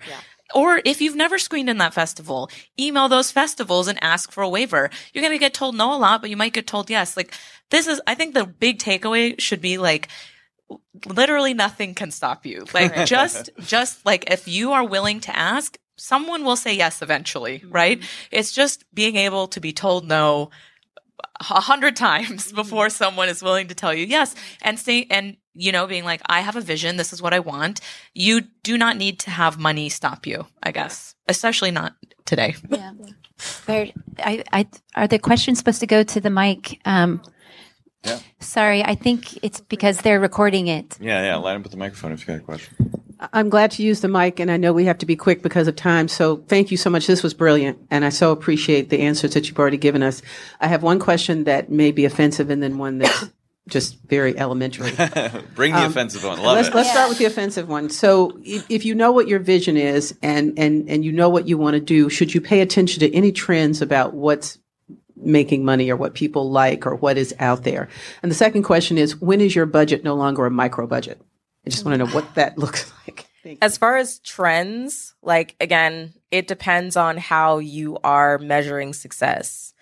Or 0.55 0.81
if 0.83 1.01
you've 1.01 1.15
never 1.15 1.37
screened 1.37 1.69
in 1.69 1.77
that 1.77 1.93
festival, 1.93 2.49
email 2.79 3.07
those 3.07 3.29
festivals 3.29 3.87
and 3.87 4.03
ask 4.03 4.31
for 4.31 4.41
a 4.41 4.49
waiver. 4.49 4.89
You're 5.13 5.21
going 5.21 5.33
to 5.33 5.37
get 5.37 5.53
told 5.53 5.75
no 5.75 5.93
a 5.93 5.99
lot, 5.99 6.21
but 6.21 6.31
you 6.31 6.37
might 6.37 6.53
get 6.53 6.65
told 6.65 6.89
yes. 6.89 7.15
Like 7.15 7.31
this 7.69 7.85
is, 7.85 8.01
I 8.07 8.15
think 8.15 8.33
the 8.33 8.47
big 8.47 8.79
takeaway 8.79 9.39
should 9.39 9.61
be 9.61 9.77
like, 9.77 10.07
literally 11.05 11.53
nothing 11.53 11.93
can 11.93 12.09
stop 12.09 12.43
you. 12.43 12.65
Like 12.73 13.05
just, 13.05 13.51
just 13.59 14.03
like 14.03 14.31
if 14.31 14.47
you 14.47 14.71
are 14.71 14.83
willing 14.83 15.19
to 15.21 15.37
ask, 15.37 15.77
someone 15.97 16.43
will 16.43 16.55
say 16.55 16.73
yes 16.73 17.01
eventually, 17.01 17.59
mm-hmm. 17.59 17.71
right? 17.71 18.03
It's 18.31 18.51
just 18.51 18.83
being 18.93 19.15
able 19.15 19.47
to 19.47 19.59
be 19.59 19.73
told 19.73 20.07
no 20.07 20.49
a 21.39 21.61
hundred 21.61 21.95
times 22.07 22.47
mm-hmm. 22.47 22.55
before 22.55 22.89
someone 22.89 23.29
is 23.29 23.41
willing 23.41 23.67
to 23.67 23.75
tell 23.75 23.93
you 23.93 24.05
yes 24.05 24.33
mm-hmm. 24.33 24.67
and 24.67 24.79
say, 24.79 25.07
and 25.09 25.37
you 25.55 25.71
know, 25.71 25.87
being 25.87 26.03
like, 26.03 26.21
I 26.25 26.41
have 26.41 26.57
a 26.57 26.61
vision. 26.61 26.97
This 26.97 27.13
is 27.13 27.21
what 27.21 27.33
I 27.33 27.39
want. 27.39 27.79
You 28.13 28.41
do 28.63 28.77
not 28.77 28.97
need 28.97 29.19
to 29.19 29.31
have 29.31 29.57
money 29.57 29.87
stop 29.89 30.27
you, 30.27 30.45
I 30.61 30.71
guess, 30.71 31.15
especially 31.29 31.71
not 31.71 31.95
today. 32.25 32.55
Yeah. 32.69 32.91
Where, 33.65 33.87
I, 34.19 34.43
I, 34.51 34.67
are 34.95 35.07
the 35.07 35.19
questions 35.19 35.57
supposed 35.57 35.79
to 35.79 35.87
go 35.87 36.03
to 36.03 36.19
the 36.19 36.29
mic? 36.29 36.79
Um, 36.85 37.21
Yeah. 38.03 38.19
Sorry, 38.39 38.83
I 38.83 38.95
think 38.95 39.43
it's 39.43 39.61
because 39.61 39.99
they're 39.99 40.19
recording 40.19 40.67
it. 40.67 40.97
Yeah, 40.99 41.23
yeah. 41.23 41.35
Line 41.37 41.57
up 41.57 41.63
with 41.63 41.71
the 41.71 41.77
microphone 41.77 42.11
if 42.11 42.21
you 42.21 42.27
got 42.27 42.37
a 42.37 42.45
question. 42.45 42.94
I'm 43.19 43.49
glad 43.49 43.71
to 43.71 43.83
use 43.83 44.01
the 44.01 44.07
mic, 44.07 44.39
and 44.39 44.51
I 44.51 44.57
know 44.57 44.73
we 44.73 44.85
have 44.85 44.97
to 44.99 45.05
be 45.05 45.15
quick 45.15 45.41
because 45.41 45.67
of 45.67 45.75
time. 45.75 46.07
So 46.07 46.37
thank 46.47 46.71
you 46.71 46.77
so 46.77 46.89
much. 46.89 47.07
This 47.07 47.23
was 47.23 47.33
brilliant, 47.33 47.79
and 47.89 48.03
I 48.03 48.09
so 48.09 48.31
appreciate 48.31 48.89
the 48.89 49.01
answers 49.01 49.33
that 49.33 49.47
you've 49.47 49.59
already 49.59 49.77
given 49.77 50.03
us. 50.03 50.21
I 50.59 50.67
have 50.67 50.83
one 50.83 50.99
question 50.99 51.45
that 51.45 51.71
may 51.71 51.91
be 51.91 52.05
offensive, 52.05 52.49
and 52.49 52.61
then 52.61 52.77
one 52.77 52.99
that's 52.99 53.29
just 53.69 54.01
very 54.03 54.37
elementary. 54.37 54.91
Bring 55.55 55.73
the 55.73 55.79
um, 55.79 55.91
offensive 55.91 56.23
one. 56.23 56.39
Love 56.39 56.55
let's 56.55 56.67
it. 56.67 56.75
let's 56.75 56.91
start 56.91 57.09
with 57.09 57.17
the 57.17 57.25
offensive 57.25 57.69
one. 57.69 57.89
So 57.89 58.37
if, 58.43 58.69
if 58.69 58.85
you 58.85 58.93
know 58.95 59.11
what 59.11 59.27
your 59.27 59.39
vision 59.39 59.77
is, 59.77 60.17
and 60.21 60.57
and 60.57 60.89
and 60.89 61.05
you 61.05 61.11
know 61.11 61.29
what 61.29 61.47
you 61.47 61.57
want 61.57 61.75
to 61.75 61.79
do, 61.79 62.09
should 62.09 62.33
you 62.33 62.41
pay 62.41 62.61
attention 62.61 62.99
to 62.99 63.13
any 63.13 63.31
trends 63.31 63.81
about 63.81 64.13
what's 64.13 64.59
making 65.15 65.63
money 65.63 65.89
or 65.89 65.95
what 65.95 66.13
people 66.13 66.51
like 66.51 66.85
or 66.85 66.95
what 66.95 67.17
is 67.17 67.33
out 67.39 67.63
there? 67.63 67.87
And 68.21 68.29
the 68.29 68.35
second 68.35 68.63
question 68.63 68.97
is, 68.97 69.21
when 69.21 69.39
is 69.39 69.55
your 69.55 69.65
budget 69.65 70.03
no 70.03 70.15
longer 70.15 70.45
a 70.45 70.51
micro 70.51 70.85
budget? 70.85 71.21
I 71.65 71.69
just 71.69 71.85
want 71.85 71.97
to 71.97 72.05
know 72.05 72.11
what 72.11 72.35
that 72.35 72.57
looks 72.57 72.91
like. 73.05 73.27
As 73.61 73.77
far 73.77 73.97
as 73.97 74.19
trends, 74.19 75.13
like 75.21 75.55
again, 75.59 76.13
it 76.31 76.47
depends 76.47 76.97
on 76.97 77.17
how 77.17 77.59
you 77.59 77.99
are 78.03 78.39
measuring 78.39 78.93
success. 78.93 79.73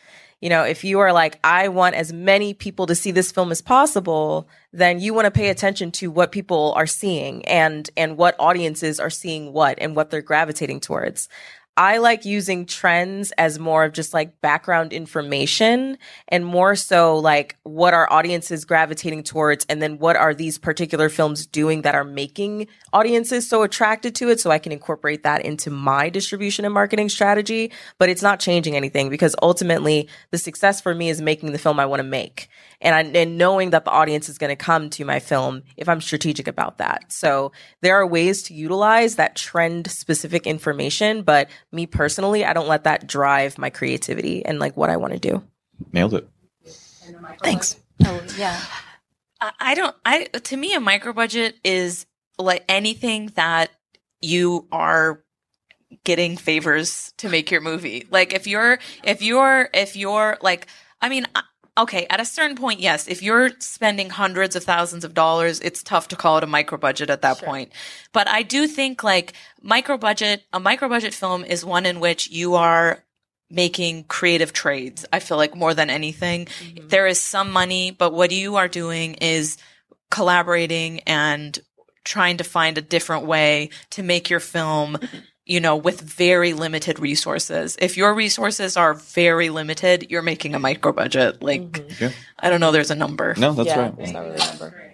You 0.41 0.49
know, 0.49 0.63
if 0.63 0.83
you 0.83 0.99
are 0.99 1.13
like, 1.13 1.39
I 1.45 1.69
want 1.69 1.95
as 1.95 2.11
many 2.11 2.53
people 2.53 2.85
to 2.87 2.95
see 2.95 3.11
this 3.11 3.31
film 3.31 3.49
as 3.49 3.61
possible, 3.61 4.49
then 4.73 4.99
you 4.99 5.13
want 5.13 5.23
to 5.23 5.31
pay 5.31 5.47
attention 5.47 5.89
to 5.93 6.11
what 6.11 6.33
people 6.33 6.73
are 6.75 6.85
seeing 6.85 7.45
and 7.45 7.89
and 7.95 8.17
what 8.17 8.35
audiences 8.39 8.99
are 8.99 9.09
seeing 9.09 9.53
what 9.53 9.77
and 9.79 9.95
what 9.95 10.09
they're 10.09 10.21
gravitating 10.21 10.81
towards. 10.81 11.29
I 11.75 11.97
like 11.97 12.23
using 12.23 12.67
trends 12.67 13.31
as 13.31 13.57
more 13.57 13.83
of 13.83 13.93
just 13.93 14.13
like 14.13 14.39
background 14.41 14.93
information 14.93 15.97
and 16.27 16.45
more 16.45 16.75
so 16.75 17.17
like 17.17 17.57
what 17.63 17.95
our 17.95 18.11
audience 18.13 18.51
is 18.51 18.63
gravitating 18.63 19.23
towards 19.23 19.65
and 19.67 19.81
then 19.81 19.97
what 19.97 20.15
are 20.15 20.35
these 20.35 20.59
particular 20.59 21.09
films 21.09 21.47
doing 21.47 21.81
that 21.81 21.95
are 21.95 22.03
making 22.03 22.67
audiences 22.91 23.49
so 23.49 23.63
attracted 23.63 24.13
to 24.15 24.29
it 24.29 24.39
so 24.39 24.51
I 24.51 24.59
can 24.59 24.71
incorporate 24.71 25.23
that 25.23 25.43
into 25.43 25.71
my 25.71 26.09
distribution 26.09 26.63
and 26.63 26.75
marketing 26.75 27.09
strategy. 27.09 27.71
But 27.97 28.09
it's 28.09 28.21
not 28.21 28.39
changing 28.39 28.75
anything 28.75 29.09
because 29.09 29.35
ultimately 29.41 30.07
the 30.29 30.37
success 30.37 30.79
for 30.79 30.93
me 30.93 31.09
is 31.09 31.21
making 31.21 31.53
the 31.53 31.57
film 31.57 31.79
I 31.79 31.87
want 31.87 32.01
to 32.01 32.07
make 32.07 32.49
and, 32.83 32.93
I, 32.93 33.19
and 33.19 33.37
knowing 33.37 33.71
that 33.71 33.85
the 33.85 33.91
audience 33.91 34.29
is 34.29 34.37
going 34.37 34.49
to 34.49 34.55
come 34.55 34.91
to 34.91 35.05
my 35.05 35.19
film 35.19 35.63
if 35.77 35.89
I'm 35.89 36.01
strategic 36.01 36.47
about 36.47 36.77
that. 36.77 37.11
So 37.11 37.51
there 37.81 37.95
are 37.95 38.05
ways 38.05 38.43
to 38.43 38.53
utilize 38.53 39.15
that 39.15 39.35
trend 39.35 39.89
specific 39.89 40.45
information, 40.45 41.23
but 41.23 41.49
me 41.71 41.87
personally, 41.87 42.45
I 42.45 42.53
don't 42.53 42.67
let 42.67 42.83
that 42.83 43.07
drive 43.07 43.57
my 43.57 43.71
creativity 43.71 44.45
and 44.45 44.59
like 44.59 44.77
what 44.77 44.91
I 44.91 44.97
want 44.97 45.13
to 45.13 45.19
do. 45.19 45.41
Nailed 45.91 46.13
it. 46.13 46.29
Thanks. 47.41 47.77
Oh, 48.05 48.21
yeah. 48.37 48.59
I 49.41 49.51
I 49.59 49.75
don't. 49.75 49.95
I 50.05 50.25
to 50.25 50.57
me, 50.57 50.73
a 50.73 50.79
micro 50.79 51.13
budget 51.13 51.55
is 51.63 52.05
like 52.37 52.63
anything 52.69 53.27
that 53.35 53.71
you 54.21 54.67
are 54.71 55.23
getting 56.03 56.37
favors 56.37 57.13
to 57.17 57.29
make 57.29 57.51
your 57.51 57.61
movie. 57.61 58.07
Like 58.09 58.33
if 58.33 58.47
you're 58.47 58.79
if 59.03 59.21
you're 59.21 59.69
if 59.73 59.95
you're 59.95 60.37
like 60.41 60.67
I 61.01 61.09
mean 61.09 61.25
I- 61.35 61.43
okay, 61.77 62.05
at 62.09 62.19
a 62.19 62.25
certain 62.25 62.55
point 62.55 62.79
yes, 62.79 63.07
if 63.07 63.21
you're 63.21 63.51
spending 63.59 64.09
hundreds 64.09 64.55
of 64.55 64.63
thousands 64.63 65.03
of 65.03 65.13
dollars, 65.13 65.59
it's 65.59 65.83
tough 65.83 66.07
to 66.09 66.15
call 66.15 66.37
it 66.37 66.43
a 66.43 66.47
micro 66.47 66.77
budget 66.77 67.09
at 67.09 67.21
that 67.21 67.39
point. 67.39 67.71
But 68.11 68.27
I 68.27 68.43
do 68.43 68.67
think 68.67 69.03
like 69.03 69.33
micro 69.61 69.97
budget 69.97 70.43
a 70.53 70.59
micro 70.59 70.89
budget 70.89 71.13
film 71.13 71.43
is 71.43 71.65
one 71.65 71.85
in 71.85 71.99
which 71.99 72.29
you 72.29 72.55
are 72.55 73.03
making 73.49 74.03
creative 74.05 74.51
trades. 74.51 75.05
I 75.13 75.19
feel 75.19 75.37
like 75.37 75.55
more 75.55 75.73
than 75.73 75.89
anything, 75.89 76.45
mm-hmm. 76.45 76.87
there 76.87 77.07
is 77.07 77.21
some 77.21 77.51
money, 77.51 77.91
but 77.91 78.13
what 78.13 78.31
you 78.31 78.55
are 78.55 78.67
doing 78.67 79.13
is 79.15 79.57
collaborating 80.09 81.01
and 81.01 81.57
trying 82.03 82.37
to 82.37 82.43
find 82.43 82.77
a 82.77 82.81
different 82.81 83.25
way 83.25 83.69
to 83.91 84.03
make 84.03 84.29
your 84.29 84.39
film, 84.39 84.97
you 85.45 85.59
know, 85.59 85.75
with 85.75 86.01
very 86.01 86.53
limited 86.53 86.99
resources. 86.99 87.77
If 87.81 87.97
your 87.97 88.13
resources 88.13 88.77
are 88.77 88.93
very 88.93 89.49
limited, 89.49 90.09
you're 90.09 90.21
making 90.21 90.55
a 90.55 90.59
micro 90.59 90.91
budget. 90.91 91.43
Like, 91.43 91.61
mm-hmm. 91.61 92.03
Yeah. 92.05 92.11
I 92.39 92.49
don't 92.49 92.59
know, 92.59 92.71
there's 92.71 92.91
a 92.91 92.95
number. 92.95 93.33
No, 93.37 93.53
that's 93.53 93.67
yeah, 93.67 93.79
right. 93.79 93.97
there's 93.97 94.13
not 94.13 94.23
really 94.23 94.35
a 94.35 94.45
number. 94.47 94.93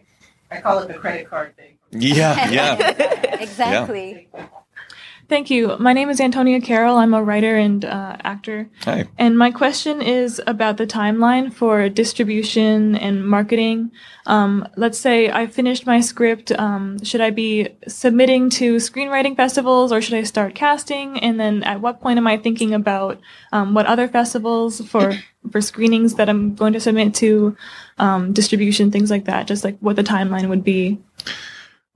I 0.51 0.61
call 0.61 0.79
it 0.79 0.87
the 0.87 0.95
credit 0.95 1.29
card 1.29 1.55
thing. 1.55 1.77
Yeah, 1.91 2.49
yeah. 2.49 3.35
exactly. 3.39 4.27
Thank 5.29 5.51
you. 5.51 5.77
My 5.77 5.93
name 5.93 6.09
is 6.09 6.19
Antonia 6.19 6.59
Carroll. 6.59 6.97
I'm 6.97 7.13
a 7.13 7.23
writer 7.23 7.55
and 7.55 7.85
uh, 7.85 8.17
actor. 8.23 8.67
Hi. 8.81 9.07
And 9.19 9.37
my 9.37 9.51
question 9.51 10.01
is 10.01 10.41
about 10.47 10.77
the 10.77 10.87
timeline 10.87 11.53
for 11.53 11.87
distribution 11.87 12.95
and 12.95 13.23
marketing. 13.27 13.91
Um, 14.25 14.67
let's 14.75 14.97
say 14.97 15.29
I 15.29 15.45
finished 15.45 15.85
my 15.85 16.01
script. 16.01 16.51
Um, 16.51 16.97
should 17.03 17.21
I 17.21 17.29
be 17.29 17.69
submitting 17.87 18.49
to 18.51 18.77
screenwriting 18.77 19.35
festivals 19.35 19.91
or 19.91 20.01
should 20.01 20.15
I 20.15 20.23
start 20.23 20.55
casting? 20.55 21.19
And 21.19 21.39
then 21.39 21.61
at 21.61 21.79
what 21.79 22.01
point 22.01 22.17
am 22.17 22.25
I 22.25 22.37
thinking 22.37 22.73
about 22.73 23.19
um, 23.51 23.75
what 23.75 23.85
other 23.85 24.07
festivals 24.07 24.81
for 24.81 25.13
for 25.51 25.61
screenings 25.61 26.15
that 26.15 26.27
I'm 26.27 26.55
going 26.55 26.73
to 26.73 26.79
submit 26.79 27.13
to, 27.15 27.55
um, 27.97 28.33
distribution, 28.33 28.91
things 28.91 29.11
like 29.11 29.25
that? 29.25 29.45
Just 29.45 29.63
like 29.63 29.77
what 29.79 29.95
the 29.95 30.03
timeline 30.03 30.49
would 30.49 30.63
be. 30.63 30.97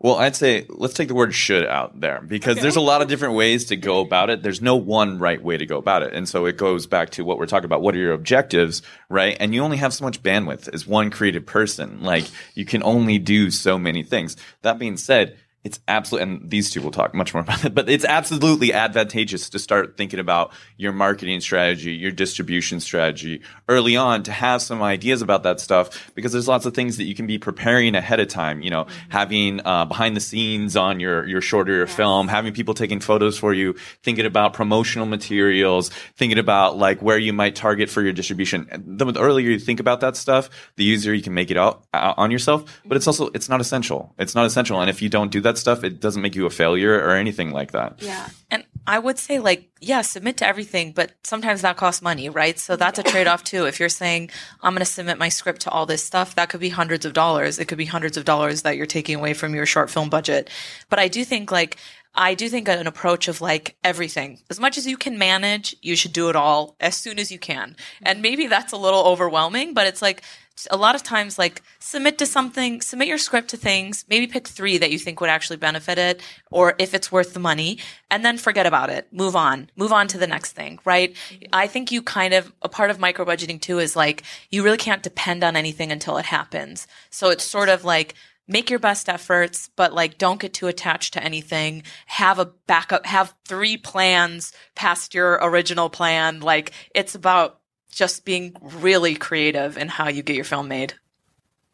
Well, 0.03 0.17
I'd 0.17 0.35
say 0.35 0.65
let's 0.67 0.93
take 0.93 1.07
the 1.07 1.13
word 1.13 1.33
should 1.33 1.65
out 1.65 1.97
there 1.97 2.21
because 2.21 2.57
there's 2.57 2.75
a 2.75 2.81
lot 2.81 3.01
of 3.01 3.07
different 3.07 3.35
ways 3.35 3.63
to 3.67 3.77
go 3.77 4.01
about 4.01 4.29
it. 4.29 4.43
There's 4.43 4.61
no 4.61 4.75
one 4.75 5.17
right 5.17 5.41
way 5.41 5.55
to 5.55 5.65
go 5.65 5.77
about 5.77 6.03
it. 6.03 6.13
And 6.13 6.27
so 6.27 6.45
it 6.45 6.57
goes 6.57 6.87
back 6.87 7.11
to 7.11 7.23
what 7.23 7.37
we're 7.37 7.45
talking 7.45 7.63
about. 7.63 7.81
What 7.81 7.95
are 7.95 7.99
your 7.99 8.11
objectives, 8.11 8.81
right? 9.07 9.37
And 9.39 9.55
you 9.55 9.63
only 9.63 9.77
have 9.77 9.93
so 9.93 10.03
much 10.03 10.21
bandwidth 10.21 10.67
as 10.73 10.85
one 10.85 11.09
creative 11.09 11.45
person. 11.45 12.03
Like 12.03 12.25
you 12.53 12.65
can 12.65 12.83
only 12.83 13.17
do 13.17 13.49
so 13.49 13.79
many 13.79 14.03
things. 14.03 14.35
That 14.61 14.77
being 14.77 14.97
said, 14.97 15.37
it's 15.63 15.79
absolutely, 15.87 16.33
and 16.33 16.49
these 16.49 16.69
two 16.69 16.81
will 16.81 16.91
talk 16.91 17.15
much 17.15 17.33
more 17.33 17.41
about 17.41 17.63
it, 17.63 17.73
but 17.73 17.89
it's 17.89 18.03
absolutely 18.03 18.73
advantageous 18.73 19.49
to 19.49 19.59
start 19.59 19.95
thinking 19.95 20.19
about 20.19 20.51
your 20.77 20.91
marketing 20.91 21.39
strategy, 21.39 21.93
your 21.93 22.11
distribution 22.11 22.81
strategy 22.81 23.41
early 23.69 23.95
on 23.95 24.23
to 24.23 24.31
have 24.31 24.61
some 24.61 24.83
ideas 24.83 25.21
about 25.21 25.43
that 25.43 25.61
stuff 25.61 26.11
because 26.15 26.33
there's 26.33 26.49
lots 26.49 26.65
of 26.65 26.73
things 26.73 26.97
that 26.97 27.05
you 27.05 27.15
can 27.15 27.27
be 27.27 27.37
preparing 27.37 27.95
ahead 27.95 28.19
of 28.19 28.27
time. 28.27 28.61
You 28.61 28.71
know, 28.71 28.87
having 29.07 29.65
uh, 29.65 29.85
behind 29.85 30.17
the 30.17 30.19
scenes 30.19 30.75
on 30.75 30.99
your 30.99 31.25
your 31.27 31.41
shorter 31.41 31.87
film, 31.87 32.27
having 32.27 32.53
people 32.53 32.73
taking 32.73 32.99
photos 32.99 33.37
for 33.37 33.53
you, 33.53 33.75
thinking 34.03 34.25
about 34.25 34.53
promotional 34.53 35.05
materials, 35.05 35.89
thinking 36.17 36.39
about 36.39 36.77
like 36.77 37.01
where 37.01 37.17
you 37.17 37.31
might 37.31 37.55
target 37.55 37.89
for 37.89 38.01
your 38.01 38.11
distribution. 38.13 38.67
The, 38.85 39.05
the 39.11 39.21
earlier 39.21 39.49
you 39.49 39.59
think 39.59 39.79
about 39.79 40.01
that 40.01 40.17
stuff, 40.17 40.49
the 40.75 40.83
easier 40.83 41.13
you 41.13 41.23
can 41.23 41.33
make 41.33 41.51
it 41.51 41.57
out, 41.57 41.85
out 41.93 42.15
on 42.17 42.31
yourself. 42.31 42.81
But 42.85 42.97
it's 42.97 43.07
also 43.07 43.29
it's 43.33 43.47
not 43.47 43.61
essential. 43.61 44.13
It's 44.17 44.35
not 44.35 44.45
essential, 44.45 44.81
and 44.81 44.89
if 44.89 45.01
you 45.01 45.07
don't 45.07 45.31
do 45.31 45.39
that 45.41 45.52
stuff, 45.57 45.83
it 45.83 45.99
doesn't 45.99 46.21
make 46.21 46.35
you 46.35 46.45
a 46.45 46.49
failure 46.49 46.93
or 46.93 47.11
anything 47.11 47.51
like 47.51 47.71
that. 47.71 48.01
Yeah. 48.01 48.29
And 48.51 48.63
I 48.85 48.99
would 48.99 49.17
say, 49.17 49.39
like, 49.39 49.69
yeah, 49.79 50.01
submit 50.01 50.37
to 50.37 50.47
everything, 50.47 50.91
but 50.91 51.11
sometimes 51.23 51.61
that 51.61 51.77
costs 51.77 52.01
money, 52.01 52.29
right? 52.29 52.59
So 52.59 52.75
that's 52.75 52.99
a 52.99 53.03
trade 53.03 53.27
off 53.27 53.43
too. 53.43 53.65
If 53.65 53.79
you're 53.79 53.89
saying, 53.89 54.29
I'm 54.61 54.73
going 54.73 54.79
to 54.79 54.85
submit 54.85 55.17
my 55.17 55.29
script 55.29 55.61
to 55.61 55.69
all 55.69 55.85
this 55.85 56.03
stuff, 56.03 56.35
that 56.35 56.49
could 56.49 56.59
be 56.59 56.69
hundreds 56.69 57.05
of 57.05 57.13
dollars. 57.13 57.59
It 57.59 57.65
could 57.65 57.77
be 57.77 57.85
hundreds 57.85 58.17
of 58.17 58.25
dollars 58.25 58.63
that 58.63 58.75
you're 58.75 58.85
taking 58.85 59.15
away 59.15 59.33
from 59.33 59.55
your 59.55 59.65
short 59.65 59.89
film 59.89 60.09
budget. 60.09 60.49
But 60.89 60.99
I 60.99 61.07
do 61.07 61.23
think, 61.23 61.51
like, 61.51 61.77
I 62.15 62.35
do 62.35 62.47
think 62.47 62.67
an 62.67 62.87
approach 62.87 63.27
of 63.27 63.41
like 63.41 63.75
everything, 63.83 64.39
as 64.49 64.59
much 64.59 64.77
as 64.77 64.85
you 64.85 64.97
can 64.97 65.17
manage, 65.17 65.75
you 65.81 65.95
should 65.95 66.13
do 66.13 66.29
it 66.29 66.35
all 66.35 66.75
as 66.79 66.95
soon 66.95 67.19
as 67.19 67.31
you 67.31 67.39
can. 67.39 67.71
Mm-hmm. 67.71 68.03
And 68.05 68.21
maybe 68.21 68.47
that's 68.47 68.73
a 68.73 68.77
little 68.77 69.03
overwhelming, 69.05 69.73
but 69.73 69.87
it's 69.87 70.01
like, 70.01 70.23
a 70.69 70.77
lot 70.77 70.95
of 70.95 71.03
times 71.03 71.39
like 71.39 71.61
submit 71.79 72.17
to 72.19 72.25
something 72.25 72.79
submit 72.79 73.07
your 73.07 73.17
script 73.17 73.49
to 73.49 73.57
things 73.57 74.05
maybe 74.07 74.27
pick 74.27 74.47
three 74.47 74.77
that 74.77 74.91
you 74.91 74.99
think 74.99 75.19
would 75.19 75.29
actually 75.29 75.57
benefit 75.57 75.97
it 75.97 76.21
or 76.51 76.75
if 76.77 76.93
it's 76.93 77.11
worth 77.11 77.33
the 77.33 77.39
money 77.39 77.79
and 78.11 78.23
then 78.23 78.37
forget 78.37 78.67
about 78.67 78.91
it. 78.91 79.11
Move 79.11 79.35
on. 79.35 79.69
Move 79.75 79.91
on 79.91 80.07
to 80.07 80.17
the 80.17 80.27
next 80.27 80.51
thing 80.51 80.79
right? 80.85 81.13
Mm-hmm. 81.13 81.45
I 81.53 81.67
think 81.67 81.91
you 81.91 82.01
kind 82.01 82.33
of 82.33 82.51
a 82.61 82.69
part 82.69 82.91
of 82.91 82.99
micro 82.99 83.25
budgeting 83.25 83.59
too 83.59 83.79
is 83.79 83.95
like 83.95 84.23
you 84.51 84.63
really 84.63 84.77
can't 84.77 85.03
depend 85.03 85.43
on 85.43 85.55
anything 85.55 85.91
until 85.91 86.17
it 86.17 86.25
happens. 86.25 86.87
So 87.09 87.29
it's 87.29 87.43
sort 87.43 87.69
of 87.69 87.83
like 87.83 88.13
make 88.47 88.69
your 88.69 88.79
best 88.79 89.09
efforts, 89.09 89.69
but 89.75 89.93
like 89.93 90.17
don't 90.17 90.39
get 90.39 90.53
too 90.53 90.67
attached 90.67 91.13
to 91.13 91.23
anything. 91.23 91.83
Have 92.07 92.39
a 92.39 92.51
backup, 92.67 93.05
have 93.05 93.33
three 93.45 93.77
plans 93.77 94.53
past 94.75 95.13
your 95.13 95.39
original 95.41 95.89
plan. 95.89 96.39
Like 96.41 96.71
it's 96.93 97.15
about 97.15 97.59
just 97.91 98.25
being 98.25 98.55
really 98.61 99.15
creative 99.15 99.77
in 99.77 99.87
how 99.87 100.09
you 100.09 100.23
get 100.23 100.35
your 100.35 100.45
film 100.45 100.67
made. 100.67 100.95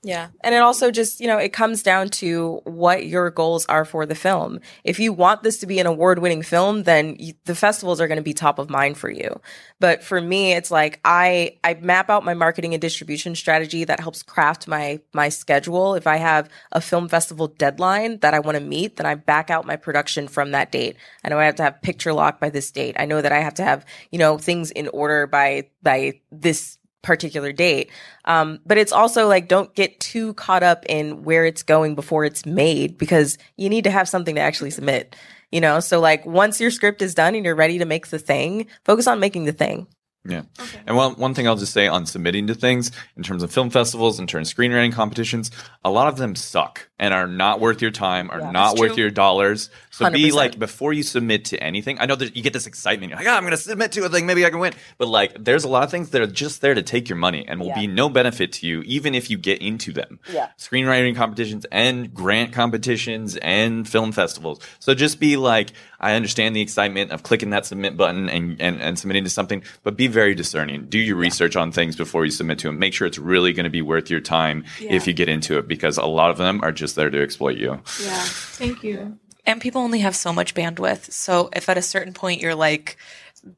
Yeah. 0.02 0.30
And 0.46 0.56
it 0.56 0.60
also 0.60 0.92
just, 0.92 1.20
you 1.20 1.28
know, 1.28 1.38
it 1.38 1.52
comes 1.52 1.84
down 1.84 2.08
to 2.10 2.62
what 2.64 3.06
your 3.06 3.30
goals 3.32 3.66
are 3.66 3.84
for 3.84 4.06
the 4.06 4.16
film. 4.16 4.62
If 4.86 4.98
you 4.98 5.12
want 5.12 5.44
this 5.44 5.58
to 5.58 5.66
be 5.68 5.80
an 5.80 5.88
award 5.88 6.20
winning 6.20 6.42
film, 6.42 6.84
then 6.84 7.18
you, 7.20 7.34
the 7.44 7.56
festivals 7.56 8.00
are 8.00 8.08
going 8.08 8.18
to 8.18 8.24
be 8.24 8.34
top 8.34 8.60
of 8.60 8.70
mind 8.70 8.98
for 8.98 9.10
you. 9.10 9.42
But 9.82 10.02
for 10.02 10.22
me, 10.22 10.54
it's 10.54 10.72
like 10.72 11.02
I, 11.04 11.58
I 11.66 11.74
map 11.76 12.10
out 12.10 12.24
my 12.24 12.34
marketing 12.34 12.74
and 12.74 12.80
distribution 12.80 13.36
strategy 13.36 13.84
that 13.84 14.00
helps 14.00 14.24
craft 14.24 14.70
my, 14.70 15.02
my 15.14 15.28
schedule. 15.28 15.96
If 15.96 16.08
I 16.08 16.16
have 16.16 16.50
a 16.72 16.80
film 16.80 17.10
festival 17.10 17.48
deadline 17.48 18.20
that 18.20 18.34
I 18.34 18.40
want 18.40 18.58
to 18.58 18.64
meet, 18.64 18.96
then 18.96 19.06
I 19.06 19.16
back 19.16 19.50
out 19.50 19.68
my 19.68 19.76
production 19.76 20.30
from 20.30 20.52
that 20.52 20.72
date. 20.72 20.96
I 21.26 21.30
know 21.30 21.40
I 21.40 21.46
have 21.46 21.56
to 21.56 21.64
have 21.64 21.82
picture 21.82 22.14
lock 22.14 22.40
by 22.40 22.50
this 22.50 22.72
date. 22.72 22.96
I 22.98 23.06
know 23.06 23.22
that 23.22 23.34
I 23.34 23.40
have 23.40 23.56
to 23.56 23.64
have, 23.64 23.86
you 24.12 24.20
know, 24.20 24.38
things 24.38 24.72
in 24.72 24.88
order 24.88 25.28
by, 25.28 25.68
by 25.84 26.22
this 26.32 26.78
particular 27.02 27.52
date. 27.52 27.92
Um, 28.26 28.60
but 28.66 28.78
it's 28.78 28.92
also 28.92 29.28
like 29.28 29.48
don't 29.48 29.74
get 29.76 30.00
too 30.00 30.34
caught 30.34 30.64
up 30.64 30.86
in 30.88 31.24
where 31.24 31.46
it's 31.46 31.64
going 31.64 31.96
before 31.96 32.26
it's 32.26 32.46
made 32.46 32.98
because 32.98 33.38
you 33.58 33.70
need 33.70 33.86
to 33.86 33.92
have 33.92 34.10
something 34.10 34.36
to 34.36 34.42
actually 34.42 34.72
submit. 34.72 35.16
You 35.52 35.62
know, 35.62 35.80
so 35.80 36.00
like 36.00 36.26
once 36.26 36.62
your 36.62 36.72
script 36.72 37.02
is 37.02 37.16
done 37.16 37.36
and 37.36 37.44
you're 37.44 37.56
ready 37.56 37.80
to 37.80 37.86
make 37.86 38.08
the 38.08 38.20
thing, 38.20 38.68
focus 38.84 39.08
on 39.08 39.20
making 39.20 39.46
the 39.46 39.54
thing. 39.54 39.88
Yeah. 40.28 40.42
And 40.86 40.96
one, 40.98 41.14
one 41.14 41.34
thing 41.34 41.48
I'll 41.48 41.56
just 41.56 41.74
say 41.74 41.88
on 41.88 42.06
submitting 42.06 42.48
to 42.48 42.54
things 42.54 42.92
in 43.16 43.24
terms 43.24 43.42
of 43.42 43.52
film 43.52 43.70
festivals, 43.70 44.20
in 44.20 44.28
terms 44.28 44.52
of 44.52 44.58
screenwriting 44.58 44.92
competitions, 44.94 45.50
a 45.84 45.90
lot 45.90 46.08
of 46.08 46.18
them 46.18 46.36
suck 46.36 46.90
and 47.00 47.14
are 47.14 47.26
not 47.26 47.62
worth 47.62 47.82
your 47.82 47.90
time, 47.92 48.30
are 48.30 48.40
Yeah, 48.42 48.52
not 48.52 48.78
worth 48.78 48.98
your 48.98 49.10
dollars. 49.10 49.70
So 49.92 50.10
be 50.12 50.30
100%. 50.30 50.34
like, 50.34 50.60
before 50.60 50.92
you 50.92 51.04
submit 51.04 51.46
to 51.46 51.64
anything, 51.64 51.98
I 52.00 52.06
know 52.06 52.16
that 52.16 52.36
you 52.36 52.44
get 52.44 52.52
this 52.52 52.68
excitement. 52.68 53.12
You're 53.12 53.20
like, 53.20 53.28
oh, 53.28 53.32
I'm 53.32 53.44
going 53.44 53.52
to 53.52 53.58
submit 53.58 53.94
to 53.94 54.04
a 54.04 54.10
thing. 54.10 54.26
Maybe 54.26 54.46
I 54.46 54.50
can 54.50 54.60
win. 54.60 54.74
But 54.98 55.08
like, 55.08 55.42
there's 55.42 55.64
a 55.64 55.70
lot 55.70 55.84
of 55.84 55.90
things 55.92 56.10
that 56.10 56.22
are 56.22 56.28
just 56.28 56.60
there 56.62 56.74
to 56.76 56.82
take 56.84 57.08
your 57.08 57.18
money 57.18 57.46
and 57.48 57.60
will 57.62 57.68
Yeah. 57.68 57.76
be 57.80 57.88
no 57.88 58.10
benefit 58.10 58.52
to 58.54 58.68
you, 58.68 58.82
even 58.82 59.16
if 59.16 59.30
you 59.30 59.38
get 59.38 59.62
into 59.62 59.94
them. 59.94 60.20
Yeah. 60.34 60.50
Screenwriting 60.58 61.16
competitions 61.16 61.66
and 61.72 62.14
grant 62.14 62.52
competitions 62.52 63.38
and 63.38 63.88
film 63.88 64.12
festivals. 64.12 64.60
So 64.80 64.94
just 64.94 65.20
be 65.22 65.38
like, 65.38 65.72
I 66.02 66.14
understand 66.14 66.56
the 66.56 66.62
excitement 66.62 67.12
of 67.12 67.24
clicking 67.24 67.50
that 67.52 67.66
submit 67.66 67.96
button 67.98 68.28
and, 68.30 68.62
and, 68.62 68.82
and 68.82 69.00
submitting 69.00 69.24
to 69.24 69.30
something, 69.30 69.64
but 69.84 69.96
be 69.98 70.09
very 70.12 70.36
discerning. 70.36 70.86
Do 70.86 71.00
your 71.00 71.16
research 71.16 71.56
on 71.56 71.72
things 71.72 71.96
before 71.96 72.26
you 72.26 72.32
submit 72.32 72.60
to 72.60 72.68
them. 72.68 72.80
Make 72.80 72.94
sure 72.94 73.08
it's 73.08 73.18
really 73.18 73.54
going 73.54 73.66
to 73.66 73.70
be 73.70 73.82
worth 73.82 74.10
your 74.10 74.20
time 74.20 74.66
if 74.80 75.08
you 75.08 75.14
get 75.14 75.30
into 75.30 75.58
it 75.58 75.68
because 75.68 75.98
a 75.98 76.06
lot 76.06 76.32
of 76.32 76.38
them 76.38 76.62
are 76.64 76.72
just 76.72 76.96
there 76.96 77.10
to 77.10 77.22
exploit 77.22 77.58
you. 77.58 77.82
Yeah. 78.02 78.24
Thank 78.24 78.84
you. 78.84 79.18
And 79.46 79.62
people 79.62 79.82
only 79.82 80.00
have 80.00 80.16
so 80.16 80.32
much 80.34 80.54
bandwidth. 80.54 81.12
So 81.12 81.50
if 81.56 81.70
at 81.70 81.78
a 81.78 81.82
certain 81.82 82.14
point 82.14 82.42
you're 82.42 82.56
like, 82.56 82.98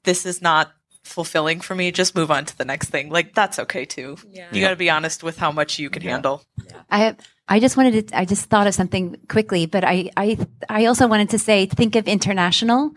this 0.04 0.26
is 0.26 0.41
not 0.41 0.72
fulfilling 1.04 1.60
for 1.60 1.76
me, 1.76 1.91
just 1.91 2.16
move 2.16 2.32
on 2.32 2.45
to 2.45 2.58
the 2.58 2.66
next 2.66 2.89
thing. 2.89 3.10
Like 3.10 3.34
that's 3.34 3.60
okay 3.60 3.86
too. 3.86 4.18
Yeah. 4.30 4.47
You 4.52 4.62
got 4.62 4.70
to 4.70 4.76
be 4.76 4.89
honest 4.89 5.24
with 5.24 5.38
how 5.38 5.52
much 5.52 5.80
you 5.80 5.89
can 5.89 6.02
handle. 6.02 6.43
I 6.89 7.16
I 7.47 7.60
just 7.60 7.76
wanted 7.76 8.08
to. 8.08 8.18
I 8.18 8.26
just 8.26 8.45
thought 8.45 8.68
of 8.68 8.74
something 8.74 9.18
quickly, 9.28 9.66
but 9.66 9.84
I 9.84 10.10
I 10.16 10.38
I 10.70 10.86
also 10.86 11.08
wanted 11.08 11.32
to 11.32 11.39
say 11.39 11.66
think 11.66 11.95
of 11.95 12.08
international. 12.08 12.91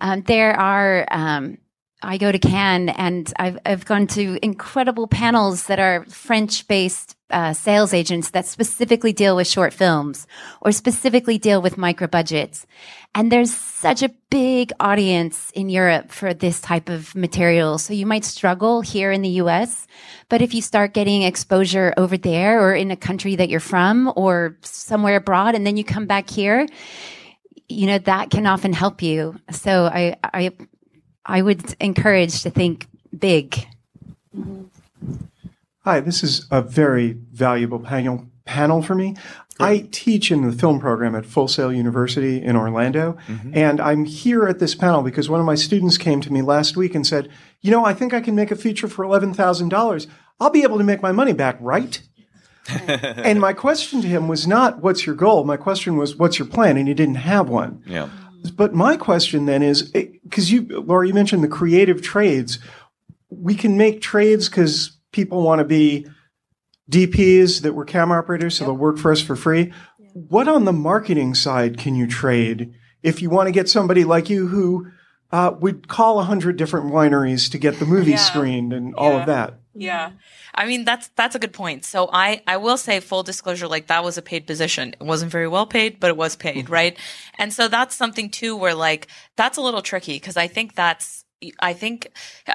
Um, 0.00 0.22
there 0.22 0.58
are 0.58 1.06
um, 1.10 1.58
I 2.02 2.18
go 2.18 2.32
to 2.32 2.38
Cannes 2.38 2.90
and 2.90 3.32
I've, 3.38 3.58
I've 3.64 3.84
gone 3.84 4.06
to 4.08 4.38
incredible 4.44 5.06
panels 5.06 5.66
that 5.66 5.78
are 5.78 6.04
French 6.06 6.66
based 6.66 7.16
uh, 7.30 7.52
sales 7.54 7.94
agents 7.94 8.30
that 8.30 8.46
specifically 8.46 9.12
deal 9.12 9.36
with 9.36 9.46
short 9.46 9.72
films 9.72 10.26
or 10.60 10.72
specifically 10.72 11.38
deal 11.38 11.62
with 11.62 11.78
micro 11.78 12.06
budgets. 12.06 12.66
And 13.14 13.30
there's 13.30 13.54
such 13.54 14.02
a 14.02 14.10
big 14.30 14.72
audience 14.80 15.50
in 15.54 15.68
Europe 15.68 16.10
for 16.10 16.34
this 16.34 16.60
type 16.60 16.88
of 16.88 17.14
material. 17.14 17.78
So 17.78 17.94
you 17.94 18.06
might 18.06 18.24
struggle 18.24 18.80
here 18.80 19.12
in 19.12 19.22
the 19.22 19.40
US, 19.40 19.86
but 20.28 20.42
if 20.42 20.54
you 20.54 20.60
start 20.60 20.94
getting 20.94 21.22
exposure 21.22 21.94
over 21.96 22.16
there 22.16 22.60
or 22.60 22.74
in 22.74 22.90
a 22.90 22.96
country 22.96 23.36
that 23.36 23.48
you're 23.48 23.60
from 23.60 24.12
or 24.16 24.56
somewhere 24.62 25.16
abroad 25.16 25.54
and 25.54 25.66
then 25.66 25.76
you 25.76 25.84
come 25.84 26.06
back 26.06 26.28
here, 26.28 26.66
you 27.68 27.86
know, 27.86 27.98
that 27.98 28.30
can 28.30 28.46
often 28.46 28.72
help 28.72 29.02
you. 29.02 29.36
So 29.50 29.86
I, 29.86 30.16
I 30.22 30.50
I 31.24 31.42
would 31.42 31.74
encourage 31.80 32.42
to 32.42 32.50
think 32.50 32.86
big. 33.16 33.66
Hi, 35.84 36.00
this 36.00 36.22
is 36.22 36.46
a 36.50 36.62
very 36.62 37.12
valuable 37.32 37.78
panel 37.78 38.26
panel 38.44 38.82
for 38.82 38.94
me. 38.94 39.16
I 39.60 39.88
teach 39.92 40.32
in 40.32 40.42
the 40.48 40.52
film 40.52 40.80
program 40.80 41.14
at 41.14 41.26
Full 41.26 41.46
Sail 41.46 41.72
University 41.72 42.42
in 42.42 42.56
Orlando, 42.56 43.16
mm-hmm. 43.26 43.56
and 43.56 43.80
I'm 43.80 44.04
here 44.04 44.46
at 44.46 44.58
this 44.58 44.74
panel 44.74 45.02
because 45.02 45.28
one 45.28 45.40
of 45.40 45.46
my 45.46 45.54
students 45.54 45.98
came 45.98 46.20
to 46.22 46.32
me 46.32 46.42
last 46.42 46.76
week 46.76 46.94
and 46.94 47.06
said, 47.06 47.28
"You 47.60 47.70
know, 47.70 47.84
I 47.84 47.94
think 47.94 48.12
I 48.14 48.20
can 48.20 48.34
make 48.34 48.50
a 48.50 48.56
feature 48.56 48.88
for 48.88 49.04
eleven 49.04 49.34
thousand 49.34 49.68
dollars. 49.68 50.06
I'll 50.40 50.50
be 50.50 50.62
able 50.62 50.78
to 50.78 50.84
make 50.84 51.02
my 51.02 51.12
money 51.12 51.32
back, 51.32 51.56
right?" 51.60 52.00
and 52.88 53.40
my 53.40 53.52
question 53.52 54.00
to 54.02 54.08
him 54.08 54.26
was 54.26 54.46
not, 54.46 54.82
"What's 54.82 55.06
your 55.06 55.14
goal?" 55.14 55.44
My 55.44 55.56
question 55.56 55.96
was, 55.96 56.16
"What's 56.16 56.38
your 56.38 56.48
plan?" 56.48 56.76
And 56.76 56.88
he 56.88 56.94
didn't 56.94 57.16
have 57.16 57.48
one. 57.48 57.82
Yeah. 57.86 58.08
But 58.50 58.74
my 58.74 58.96
question 58.96 59.46
then 59.46 59.62
is 59.62 59.82
because 59.82 60.50
you, 60.50 60.62
Laura, 60.62 61.06
you 61.06 61.14
mentioned 61.14 61.44
the 61.44 61.48
creative 61.48 62.02
trades. 62.02 62.58
We 63.30 63.54
can 63.54 63.76
make 63.76 64.00
trades 64.00 64.48
because 64.48 64.98
people 65.12 65.42
want 65.42 65.60
to 65.60 65.64
be 65.64 66.06
DPs 66.90 67.62
that 67.62 67.74
were 67.74 67.84
camera 67.84 68.18
operators, 68.18 68.56
so 68.56 68.64
they'll 68.64 68.74
work 68.76 68.98
for 68.98 69.12
us 69.12 69.20
for 69.20 69.36
free. 69.36 69.72
What 70.12 70.48
on 70.48 70.64
the 70.64 70.72
marketing 70.72 71.34
side 71.34 71.78
can 71.78 71.94
you 71.94 72.06
trade 72.06 72.74
if 73.02 73.22
you 73.22 73.30
want 73.30 73.46
to 73.46 73.52
get 73.52 73.68
somebody 73.68 74.04
like 74.04 74.28
you 74.28 74.48
who 74.48 74.88
uh, 75.30 75.54
would 75.60 75.88
call 75.88 76.20
a 76.20 76.24
hundred 76.24 76.56
different 76.56 76.86
wineries 76.92 77.50
to 77.52 77.58
get 77.58 77.78
the 77.78 77.86
movie 77.86 78.10
Yeah. 78.12 78.16
screened 78.18 78.72
and 78.72 78.94
all 78.94 79.16
of 79.16 79.26
that? 79.26 79.60
Yeah. 79.74 80.08
Mm-hmm. 80.08 80.16
I 80.54 80.66
mean 80.66 80.84
that's 80.84 81.08
that's 81.16 81.34
a 81.34 81.38
good 81.38 81.52
point. 81.52 81.84
So 81.84 82.08
I 82.12 82.42
I 82.46 82.56
will 82.58 82.76
say 82.76 83.00
full 83.00 83.22
disclosure 83.22 83.68
like 83.68 83.86
that 83.86 84.04
was 84.04 84.18
a 84.18 84.22
paid 84.22 84.46
position. 84.46 84.94
It 85.00 85.04
wasn't 85.04 85.32
very 85.32 85.48
well 85.48 85.66
paid, 85.66 86.00
but 86.00 86.08
it 86.08 86.16
was 86.16 86.36
paid, 86.36 86.64
mm-hmm. 86.64 86.72
right? 86.72 86.98
And 87.38 87.52
so 87.52 87.68
that's 87.68 87.96
something 87.96 88.30
too 88.30 88.56
where 88.56 88.74
like 88.74 89.08
that's 89.36 89.58
a 89.58 89.62
little 89.62 89.82
tricky 89.82 90.14
because 90.14 90.36
I 90.36 90.46
think 90.46 90.74
that's 90.74 91.24
I 91.60 91.72
think 91.72 92.08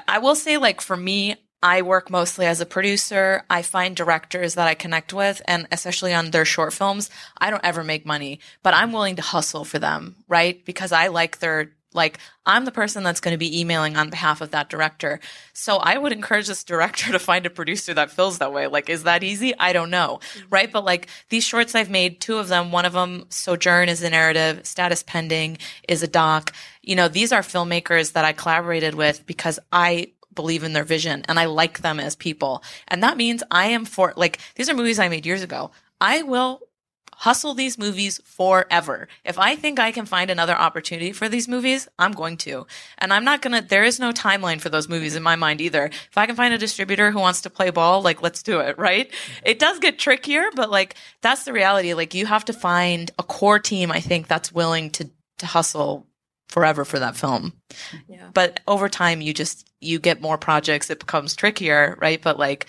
I 0.06 0.18
will 0.18 0.34
say 0.34 0.58
like 0.58 0.80
for 0.80 0.96
me 0.96 1.36
I 1.60 1.82
work 1.82 2.08
mostly 2.08 2.46
as 2.46 2.60
a 2.60 2.66
producer. 2.66 3.42
I 3.50 3.62
find 3.62 3.96
directors 3.96 4.54
that 4.54 4.68
I 4.68 4.74
connect 4.74 5.12
with 5.12 5.42
and 5.46 5.66
especially 5.72 6.14
on 6.14 6.30
their 6.30 6.44
short 6.44 6.72
films, 6.72 7.10
I 7.36 7.50
don't 7.50 7.64
ever 7.64 7.82
make 7.82 8.06
money, 8.06 8.38
but 8.62 8.74
I'm 8.74 8.92
willing 8.92 9.16
to 9.16 9.22
hustle 9.22 9.64
for 9.64 9.80
them, 9.80 10.16
right? 10.28 10.64
Because 10.64 10.92
I 10.92 11.08
like 11.08 11.40
their 11.40 11.72
like 11.98 12.18
I'm 12.46 12.64
the 12.64 12.72
person 12.72 13.02
that's 13.04 13.20
going 13.20 13.34
to 13.34 13.38
be 13.38 13.60
emailing 13.60 13.98
on 13.98 14.08
behalf 14.08 14.40
of 14.40 14.52
that 14.52 14.70
director. 14.70 15.20
So 15.52 15.76
I 15.76 15.98
would 15.98 16.12
encourage 16.12 16.46
this 16.46 16.64
director 16.64 17.12
to 17.12 17.18
find 17.18 17.44
a 17.44 17.50
producer 17.50 17.92
that 17.92 18.10
feels 18.10 18.38
that 18.38 18.54
way. 18.54 18.66
Like, 18.66 18.88
is 18.88 19.02
that 19.02 19.22
easy? 19.22 19.54
I 19.58 19.74
don't 19.74 19.90
know. 19.90 20.20
Mm-hmm. 20.22 20.46
Right. 20.48 20.72
But 20.72 20.84
like 20.84 21.08
these 21.28 21.44
shorts 21.44 21.74
I've 21.74 21.90
made, 21.90 22.22
two 22.22 22.38
of 22.38 22.48
them, 22.48 22.72
one 22.72 22.86
of 22.86 22.94
them, 22.94 23.26
Sojourn 23.28 23.90
is 23.90 24.02
a 24.02 24.08
narrative, 24.08 24.66
Status 24.66 25.02
Pending 25.02 25.58
is 25.86 26.02
a 26.02 26.08
doc. 26.08 26.54
You 26.82 26.96
know, 26.96 27.08
these 27.08 27.32
are 27.32 27.42
filmmakers 27.42 28.12
that 28.12 28.24
I 28.24 28.32
collaborated 28.32 28.94
with 28.94 29.26
because 29.26 29.58
I 29.70 30.12
believe 30.34 30.62
in 30.62 30.72
their 30.72 30.84
vision 30.84 31.24
and 31.28 31.38
I 31.38 31.46
like 31.46 31.80
them 31.80 31.98
as 31.98 32.14
people. 32.14 32.62
And 32.86 33.02
that 33.02 33.16
means 33.16 33.42
I 33.50 33.66
am 33.66 33.84
for, 33.84 34.14
like, 34.16 34.38
these 34.54 34.70
are 34.70 34.74
movies 34.74 35.00
I 35.00 35.08
made 35.08 35.26
years 35.26 35.42
ago. 35.42 35.72
I 36.00 36.22
will 36.22 36.60
hustle 37.18 37.52
these 37.52 37.76
movies 37.76 38.20
forever. 38.24 39.08
If 39.24 39.40
I 39.40 39.56
think 39.56 39.80
I 39.80 39.90
can 39.90 40.06
find 40.06 40.30
another 40.30 40.54
opportunity 40.54 41.10
for 41.10 41.28
these 41.28 41.48
movies, 41.48 41.88
I'm 41.98 42.12
going 42.12 42.36
to. 42.38 42.64
And 42.96 43.12
I'm 43.12 43.24
not 43.24 43.42
gonna, 43.42 43.60
there 43.60 43.82
is 43.82 43.98
no 43.98 44.12
timeline 44.12 44.60
for 44.60 44.68
those 44.68 44.88
movies 44.88 45.16
in 45.16 45.22
my 45.24 45.34
mind 45.34 45.60
either. 45.60 45.86
If 45.86 46.16
I 46.16 46.26
can 46.26 46.36
find 46.36 46.54
a 46.54 46.58
distributor 46.58 47.10
who 47.10 47.18
wants 47.18 47.40
to 47.40 47.50
play 47.50 47.70
ball, 47.70 48.02
like, 48.02 48.22
let's 48.22 48.44
do 48.44 48.60
it, 48.60 48.78
right? 48.78 49.12
It 49.44 49.58
does 49.58 49.80
get 49.80 49.98
trickier, 49.98 50.44
but 50.54 50.70
like, 50.70 50.94
that's 51.20 51.42
the 51.44 51.52
reality. 51.52 51.92
Like, 51.92 52.14
you 52.14 52.24
have 52.26 52.44
to 52.44 52.52
find 52.52 53.10
a 53.18 53.24
core 53.24 53.58
team, 53.58 53.90
I 53.90 53.98
think, 53.98 54.28
that's 54.28 54.52
willing 54.52 54.90
to, 54.90 55.10
to 55.38 55.46
hustle 55.46 56.06
forever 56.46 56.84
for 56.84 57.00
that 57.00 57.16
film. 57.16 57.52
Yeah. 58.06 58.28
But 58.32 58.60
over 58.68 58.88
time, 58.88 59.20
you 59.20 59.34
just, 59.34 59.68
you 59.80 59.98
get 59.98 60.20
more 60.20 60.38
projects, 60.38 60.88
it 60.88 61.00
becomes 61.00 61.34
trickier, 61.34 61.98
right? 62.00 62.22
But 62.22 62.38
like, 62.38 62.66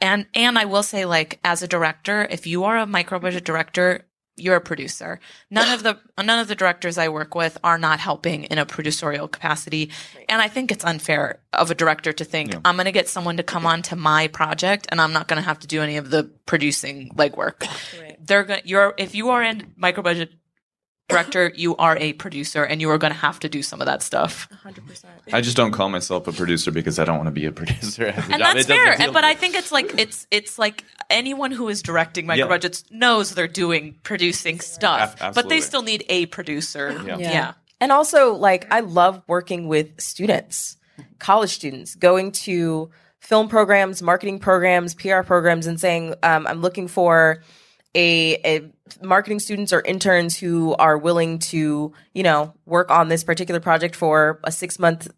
and 0.00 0.26
and 0.34 0.58
I 0.58 0.64
will 0.64 0.82
say, 0.82 1.04
like, 1.04 1.40
as 1.44 1.62
a 1.62 1.68
director, 1.68 2.26
if 2.30 2.46
you 2.46 2.64
are 2.64 2.78
a 2.78 2.86
micro 2.86 3.18
budget 3.18 3.44
director, 3.44 4.06
you're 4.36 4.56
a 4.56 4.60
producer. 4.60 5.20
None 5.50 5.72
of 5.72 5.82
the 5.82 5.98
none 6.18 6.38
of 6.38 6.48
the 6.48 6.54
directors 6.54 6.98
I 6.98 7.08
work 7.08 7.34
with 7.34 7.58
are 7.62 7.78
not 7.78 8.00
helping 8.00 8.44
in 8.44 8.58
a 8.58 8.66
producerial 8.66 9.30
capacity, 9.30 9.90
and 10.28 10.40
I 10.40 10.48
think 10.48 10.72
it's 10.72 10.84
unfair 10.84 11.40
of 11.52 11.70
a 11.70 11.74
director 11.74 12.12
to 12.12 12.24
think 12.24 12.54
I'm 12.64 12.76
going 12.76 12.86
to 12.86 12.92
get 12.92 13.08
someone 13.08 13.36
to 13.36 13.42
come 13.42 13.66
on 13.66 13.82
to 13.82 13.96
my 13.96 14.28
project, 14.28 14.86
and 14.90 15.00
I'm 15.00 15.12
not 15.12 15.28
going 15.28 15.36
to 15.36 15.46
have 15.46 15.58
to 15.60 15.66
do 15.66 15.82
any 15.82 15.96
of 15.96 16.10
the 16.10 16.24
producing 16.46 17.10
legwork. 17.10 17.66
They're 18.20 18.44
going. 18.44 18.62
You're 18.64 18.94
if 18.96 19.14
you 19.14 19.30
are 19.30 19.42
in 19.42 19.72
micro 19.76 20.02
budget 20.02 20.32
director, 21.08 21.52
you 21.54 21.76
are 21.76 21.96
a 21.98 22.12
producer, 22.14 22.64
and 22.64 22.80
you 22.80 22.88
are 22.90 22.96
going 22.98 23.12
to 23.12 23.18
have 23.18 23.38
to 23.40 23.48
do 23.48 23.62
some 23.62 23.80
of 23.80 23.86
that 23.86 24.02
stuff. 24.02 24.48
100%. 24.64 25.04
I 25.32 25.40
just 25.40 25.56
don't 25.56 25.72
call 25.72 25.88
myself 25.88 26.26
a 26.26 26.32
producer 26.32 26.70
because 26.70 26.98
I 26.98 27.04
don't 27.04 27.16
want 27.16 27.26
to 27.26 27.32
be 27.32 27.44
a 27.46 27.52
producer. 27.52 28.06
a 28.06 28.12
and 28.14 28.28
job. 28.30 28.38
that's 28.38 28.60
It 28.60 28.66
fair. 28.68 29.00
And, 29.00 29.12
but. 29.12 29.24
I 29.24 29.34
think 29.34 29.54
it's 29.54 29.70
like 29.72 29.98
it's 29.98 30.26
it's 30.30 30.58
like 30.58 30.84
anyone 31.10 31.50
who 31.50 31.68
is 31.68 31.82
directing 31.82 32.26
micro 32.26 32.44
Yeah. 32.44 32.48
budgets 32.48 32.84
knows 32.90 33.34
they're 33.34 33.46
doing 33.48 33.96
producing 34.02 34.60
stuff, 34.60 35.16
Ab- 35.20 35.34
but 35.34 35.48
they 35.48 35.60
still 35.60 35.82
need 35.82 36.04
a 36.08 36.26
producer. 36.26 36.92
Yeah. 37.06 37.18
Yeah. 37.18 37.52
And 37.80 37.90
also, 37.92 38.34
like, 38.34 38.66
I 38.72 38.80
love 38.80 39.22
working 39.26 39.66
with 39.68 40.00
students, 40.00 40.76
college 41.18 41.50
students, 41.50 41.94
going 41.96 42.30
to 42.32 42.90
film 43.18 43.48
programs, 43.48 44.02
marketing 44.02 44.38
programs, 44.38 44.94
PR 44.94 45.22
programs, 45.22 45.66
and 45.66 45.78
saying, 45.80 46.14
um, 46.22 46.46
I'm 46.46 46.60
looking 46.60 46.86
for 46.88 47.42
a, 47.94 48.34
a 48.44 48.71
marketing 49.00 49.38
students 49.38 49.72
or 49.72 49.80
interns 49.80 50.38
who 50.38 50.74
are 50.74 50.98
willing 50.98 51.38
to, 51.38 51.92
you 52.14 52.22
know, 52.22 52.54
work 52.66 52.90
on 52.90 53.08
this 53.08 53.24
particular 53.24 53.60
project 53.60 53.94
for 53.94 54.40
a 54.44 54.52
six 54.52 54.78
month 54.78 55.08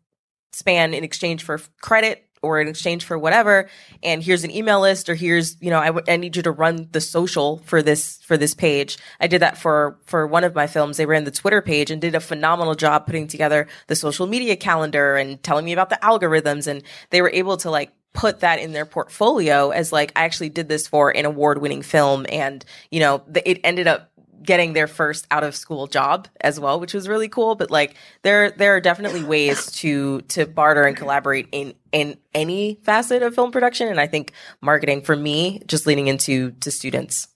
span 0.52 0.94
in 0.94 1.04
exchange 1.04 1.42
for 1.42 1.60
credit 1.80 2.24
or 2.44 2.60
in 2.60 2.68
exchange 2.68 3.04
for 3.04 3.18
whatever. 3.18 3.68
And 4.02 4.22
here's 4.22 4.44
an 4.44 4.50
email 4.50 4.80
list 4.80 5.08
or 5.08 5.14
here's 5.14 5.60
you 5.60 5.70
know 5.70 5.80
I, 5.80 5.86
w- 5.86 6.04
I 6.06 6.16
need 6.16 6.36
you 6.36 6.42
to 6.42 6.50
run 6.50 6.88
the 6.92 7.00
social 7.00 7.58
for 7.58 7.82
this 7.82 8.18
for 8.22 8.36
this 8.36 8.54
page. 8.54 8.98
I 9.18 9.26
did 9.26 9.42
that 9.42 9.58
for 9.58 9.98
for 10.04 10.26
one 10.26 10.44
of 10.44 10.54
my 10.54 10.66
films. 10.66 10.98
They 10.98 11.06
ran 11.06 11.24
the 11.24 11.30
twitter 11.30 11.62
page 11.62 11.90
and 11.90 12.00
did 12.00 12.14
a 12.14 12.20
phenomenal 12.20 12.74
job 12.74 13.06
putting 13.06 13.26
together 13.26 13.66
the 13.88 13.96
social 13.96 14.26
media 14.26 14.56
calendar 14.56 15.16
and 15.16 15.42
telling 15.42 15.64
me 15.64 15.72
about 15.72 15.90
the 15.90 15.98
algorithms. 16.02 16.66
And 16.66 16.82
they 17.10 17.22
were 17.22 17.30
able 17.30 17.56
to 17.58 17.70
like 17.70 17.92
put 18.14 18.40
that 18.40 18.58
in 18.58 18.72
their 18.72 18.86
portfolio 18.86 19.70
as 19.70 19.92
like 19.92 20.12
i 20.16 20.24
actually 20.24 20.48
did 20.48 20.68
this 20.68 20.86
for 20.86 21.14
an 21.14 21.26
award 21.26 21.60
winning 21.60 21.82
film 21.82 22.24
and 22.30 22.64
you 22.90 23.00
know 23.00 23.22
the, 23.26 23.46
it 23.48 23.60
ended 23.64 23.86
up 23.86 24.10
getting 24.44 24.74
their 24.74 24.86
first 24.86 25.26
out 25.30 25.42
of 25.42 25.56
school 25.56 25.86
job 25.86 26.28
as 26.40 26.60
well, 26.60 26.78
which 26.78 26.94
was 26.94 27.08
really 27.08 27.28
cool. 27.28 27.54
But 27.54 27.70
like 27.70 27.96
there 28.22 28.50
there 28.50 28.76
are 28.76 28.80
definitely 28.80 29.24
ways 29.24 29.72
to 29.72 30.20
to 30.22 30.46
barter 30.46 30.84
and 30.84 30.96
collaborate 30.96 31.48
in 31.50 31.74
in 31.92 32.18
any 32.34 32.78
facet 32.82 33.22
of 33.22 33.34
film 33.34 33.50
production. 33.50 33.88
And 33.88 33.98
I 33.98 34.06
think 34.06 34.32
marketing 34.60 35.02
for 35.02 35.16
me, 35.16 35.62
just 35.66 35.86
leaning 35.86 36.06
into 36.06 36.52
to 36.60 36.70
students. 36.70 37.28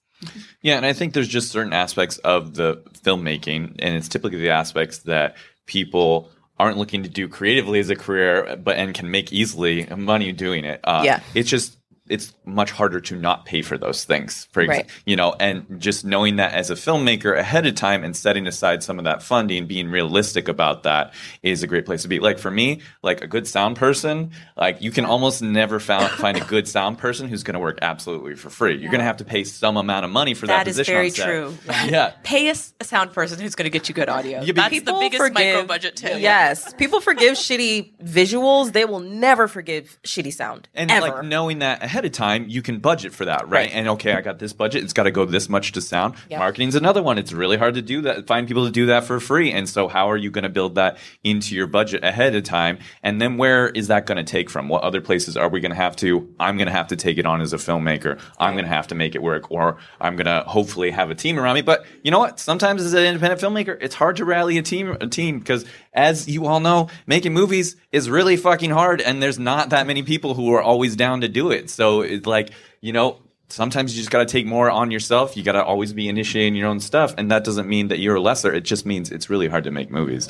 Yeah, 0.63 0.77
and 0.77 0.85
I 0.85 0.93
think 0.93 1.15
there's 1.15 1.29
just 1.29 1.51
certain 1.51 1.73
aspects 1.73 2.19
of 2.19 2.55
the 2.55 2.83
filmmaking, 3.05 3.77
and 3.79 3.97
it's 3.97 4.09
typically 4.09 4.41
the 4.41 4.51
aspects 4.51 4.99
that 5.01 5.37
people 5.67 6.31
aren't 6.59 6.77
looking 6.77 7.05
to 7.05 7.09
do 7.09 7.29
creatively 7.29 7.79
as 7.79 7.89
a 7.89 7.97
career, 7.97 8.57
but 8.63 8.77
and 8.77 8.95
can 8.95 9.11
make 9.11 9.33
easily 9.33 9.87
money 9.97 10.33
doing 10.33 10.65
it. 10.65 10.81
Uh, 10.85 11.03
Yeah. 11.05 11.21
it's 11.35 11.49
just 11.49 11.78
it's 12.11 12.33
much 12.45 12.71
harder 12.71 13.01
to 13.01 13.17
not 13.17 13.45
pay 13.45 13.63
for 13.63 13.77
those 13.79 14.05
things. 14.05 14.49
For 14.53 14.65
Right. 14.65 14.89
you 15.07 15.17
know, 15.17 15.35
and 15.39 15.81
just 15.81 16.05
knowing 16.05 16.37
that 16.37 16.53
as 16.55 16.71
a 16.71 16.75
filmmaker 16.75 17.37
ahead 17.37 17.67
of 17.67 17.75
time 17.75 18.05
and 18.05 18.17
setting 18.17 18.47
aside 18.47 18.83
some 18.83 18.99
of 18.99 19.05
that 19.05 19.23
funding, 19.23 19.67
being 19.67 19.89
realistic 19.91 20.49
about 20.49 20.83
that 20.85 21.13
is 21.43 21.63
a 21.63 21.67
great 21.67 21.87
place 21.87 22.03
to 22.03 22.09
be. 22.09 22.19
Like 22.21 22.39
for 22.39 22.51
me, 22.51 22.81
like 23.03 23.23
a 23.23 23.27
good 23.27 23.47
sound 23.47 23.77
person, 23.77 24.31
like 24.57 24.81
you 24.83 24.91
can 24.91 25.05
almost 25.05 25.43
never 25.43 25.79
found, 25.81 26.11
find 26.19 26.37
a 26.37 26.45
good 26.45 26.67
sound 26.69 26.99
person 26.99 27.29
who's 27.29 27.43
going 27.43 27.55
to 27.55 27.61
work 27.61 27.79
absolutely 27.83 28.35
for 28.35 28.51
free. 28.51 28.77
You're 28.79 28.91
going 28.91 29.01
to 29.01 29.05
have 29.05 29.19
to 29.19 29.25
pay 29.25 29.45
some 29.45 29.77
amount 29.77 30.05
of 30.05 30.11
money 30.11 30.35
for 30.35 30.47
that, 30.47 30.65
That 30.65 30.69
is 30.69 30.77
position. 30.79 30.95
very 30.95 31.11
true. 31.11 31.55
Yeah. 31.89 32.13
Pay 32.25 32.49
a 32.51 32.55
sound 32.85 33.13
person 33.13 33.39
who's 33.41 33.55
going 33.55 33.65
to 33.65 33.71
get 33.71 33.89
you 33.89 33.95
good 33.95 34.09
audio. 34.09 34.43
Yeah, 34.43 34.53
That's 34.55 34.81
the 34.83 34.93
biggest 34.95 35.19
forgive- 35.23 35.35
micro 35.35 35.65
budget 35.65 35.97
tip. 35.97 36.21
Yes, 36.21 36.73
people 36.75 37.01
forgive 37.01 37.35
shitty 37.35 37.99
visuals. 38.03 38.73
They 38.73 38.85
will 38.85 39.01
never 39.01 39.49
forgive 39.49 39.99
shitty 40.03 40.33
sound 40.33 40.69
And 40.75 40.91
ever. 40.91 41.09
like 41.09 41.25
knowing 41.25 41.61
that 41.61 41.83
ahead 41.83 41.98
ahead 41.99 42.05
of 42.05 42.13
time, 42.13 42.47
you 42.49 42.63
can 42.63 42.79
budget 42.79 43.13
for 43.13 43.25
that, 43.25 43.43
right? 43.49 43.59
Right. 43.59 43.71
And 43.73 43.89
okay, 43.89 44.13
I 44.13 44.21
got 44.21 44.39
this 44.39 44.53
budget. 44.53 44.85
It's 44.85 44.93
got 44.93 45.05
to 45.05 45.11
go 45.11 45.25
this 45.25 45.49
much 45.49 45.73
to 45.73 45.81
sound. 45.81 46.15
Yeah. 46.31 46.39
Marketing's 46.39 46.77
another 46.77 47.03
one. 47.03 47.19
It's 47.19 47.33
really 47.33 47.57
hard 47.57 47.75
to 47.75 47.83
do 47.83 48.03
that. 48.03 48.29
Find 48.29 48.47
people 48.47 48.67
to 48.67 48.71
do 48.71 48.87
that 48.87 49.05
for 49.05 49.19
free. 49.19 49.51
And 49.51 49.69
so, 49.69 49.89
how 49.89 50.11
are 50.11 50.17
you 50.17 50.31
going 50.31 50.45
to 50.45 50.49
build 50.49 50.77
that 50.77 50.99
into 51.25 51.57
your 51.57 51.67
budget 51.67 52.05
ahead 52.05 52.37
of 52.37 52.45
time? 52.45 52.79
And 53.03 53.21
then, 53.21 53.37
where 53.37 53.69
is 53.69 53.89
that 53.89 54.07
going 54.07 54.19
to 54.19 54.31
take 54.31 54.49
from? 54.49 54.69
What 54.69 54.85
other 54.85 55.01
places 55.01 55.37
are 55.37 55.49
we 55.49 55.61
going 55.61 55.73
to 55.73 55.77
have 55.77 55.97
to? 55.97 56.33
I'm 56.39 56.57
going 56.57 56.67
to 56.67 56.73
have 56.73 56.89
to 56.89 56.97
take 56.97 57.19
it 57.19 57.27
on 57.27 57.41
as 57.41 57.53
a 57.53 57.57
filmmaker. 57.57 58.21
I'm 58.39 58.55
going 58.55 58.65
to 58.65 58.71
have 58.71 58.87
to 58.89 58.95
make 58.95 59.17
it 59.17 59.23
work, 59.23 59.51
or 59.51 59.79
I'm 60.01 60.15
going 60.15 60.27
to 60.27 60.45
hopefully 60.47 60.91
have 60.93 61.11
a 61.11 61.15
team 61.17 61.39
around 61.39 61.55
me. 61.55 61.63
But 61.63 61.85
you 62.05 62.13
know 62.13 62.21
what? 62.21 62.39
Sometimes 62.39 62.83
as 62.83 62.95
an 62.95 63.05
independent 63.05 63.41
filmmaker, 63.41 63.77
it's 63.81 63.97
hard 63.97 64.17
to 64.19 64.25
rally 64.25 64.57
a 64.59 64.63
team. 64.63 64.97
A 65.01 65.09
team 65.09 65.41
because, 65.41 65.65
as 65.93 66.29
you 66.29 66.47
all 66.47 66.61
know, 66.61 66.89
making 67.07 67.33
movies 67.33 67.77
is 67.91 68.09
really 68.09 68.37
fucking 68.37 68.71
hard, 68.71 69.01
and 69.01 69.21
there's 69.23 69.39
not 69.39 69.71
that 69.71 69.87
many 69.87 70.03
people 70.03 70.35
who 70.35 70.53
are 70.55 70.63
always 70.63 70.95
down 70.95 71.23
to 71.23 71.29
do 71.29 71.51
it. 71.51 71.71
So 71.71 71.88
it's 72.01 72.27
like 72.27 72.51
you 72.81 72.93
know 72.93 73.19
sometimes 73.49 73.95
you 73.95 74.01
just 74.01 74.11
got 74.11 74.21
to 74.21 74.27
take 74.27 74.47
more 74.47 74.71
on 74.71 74.91
yourself. 74.91 75.37
You 75.37 75.43
got 75.43 75.53
to 75.53 75.65
always 75.65 75.93
be 75.93 76.09
initiating 76.09 76.55
your 76.55 76.69
own 76.69 76.81
stuff, 76.81 77.15
and 77.19 77.31
that 77.31 77.45
doesn't 77.45 77.69
mean 77.69 77.89
that 77.89 77.99
you're 77.99 78.21
lesser. 78.21 78.53
It 78.53 78.65
just 78.65 78.87
means 78.87 79.11
it's 79.11 79.29
really 79.31 79.49
hard 79.49 79.65
to 79.65 79.71
make 79.71 79.91
movies. 79.91 80.27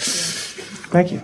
Thank 0.91 1.13
you. 1.13 1.23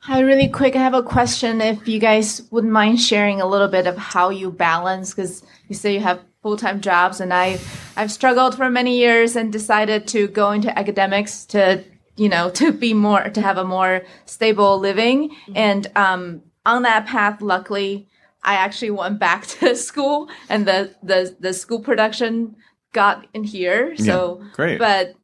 Hi, 0.00 0.20
really 0.20 0.48
quick. 0.48 0.76
I 0.76 0.78
have 0.78 0.94
a 0.94 1.02
question. 1.02 1.60
If 1.60 1.88
you 1.88 1.98
guys 1.98 2.42
wouldn't 2.52 2.72
mind 2.72 3.00
sharing 3.00 3.40
a 3.40 3.46
little 3.46 3.66
bit 3.68 3.88
of 3.88 3.96
how 3.96 4.30
you 4.30 4.52
balance, 4.52 5.10
because 5.10 5.42
you 5.68 5.74
say 5.74 5.94
you 5.94 6.00
have 6.00 6.20
full 6.42 6.56
time 6.56 6.80
jobs, 6.80 7.20
and 7.20 7.34
I, 7.34 7.58
I've 7.96 8.12
struggled 8.12 8.56
for 8.56 8.70
many 8.70 8.98
years 8.98 9.34
and 9.34 9.52
decided 9.52 10.06
to 10.08 10.28
go 10.28 10.52
into 10.52 10.76
academics 10.78 11.44
to, 11.46 11.82
you 12.16 12.28
know, 12.28 12.50
to 12.50 12.70
be 12.72 12.94
more 12.94 13.28
to 13.30 13.40
have 13.40 13.58
a 13.58 13.64
more 13.64 14.02
stable 14.26 14.78
living. 14.78 15.34
And 15.56 15.90
um, 15.96 16.42
on 16.66 16.82
that 16.82 17.06
path, 17.06 17.40
luckily, 17.40 18.08
I 18.42 18.54
actually 18.54 18.90
went 18.90 19.18
back 19.18 19.46
to 19.58 19.74
school, 19.74 20.28
and 20.48 20.66
the 20.66 20.94
the 21.02 21.34
the 21.40 21.54
school 21.54 21.80
production 21.80 22.56
got 22.92 23.26
in 23.32 23.44
here. 23.44 23.96
So 23.96 24.42
great. 24.52 24.78
but 24.78 25.14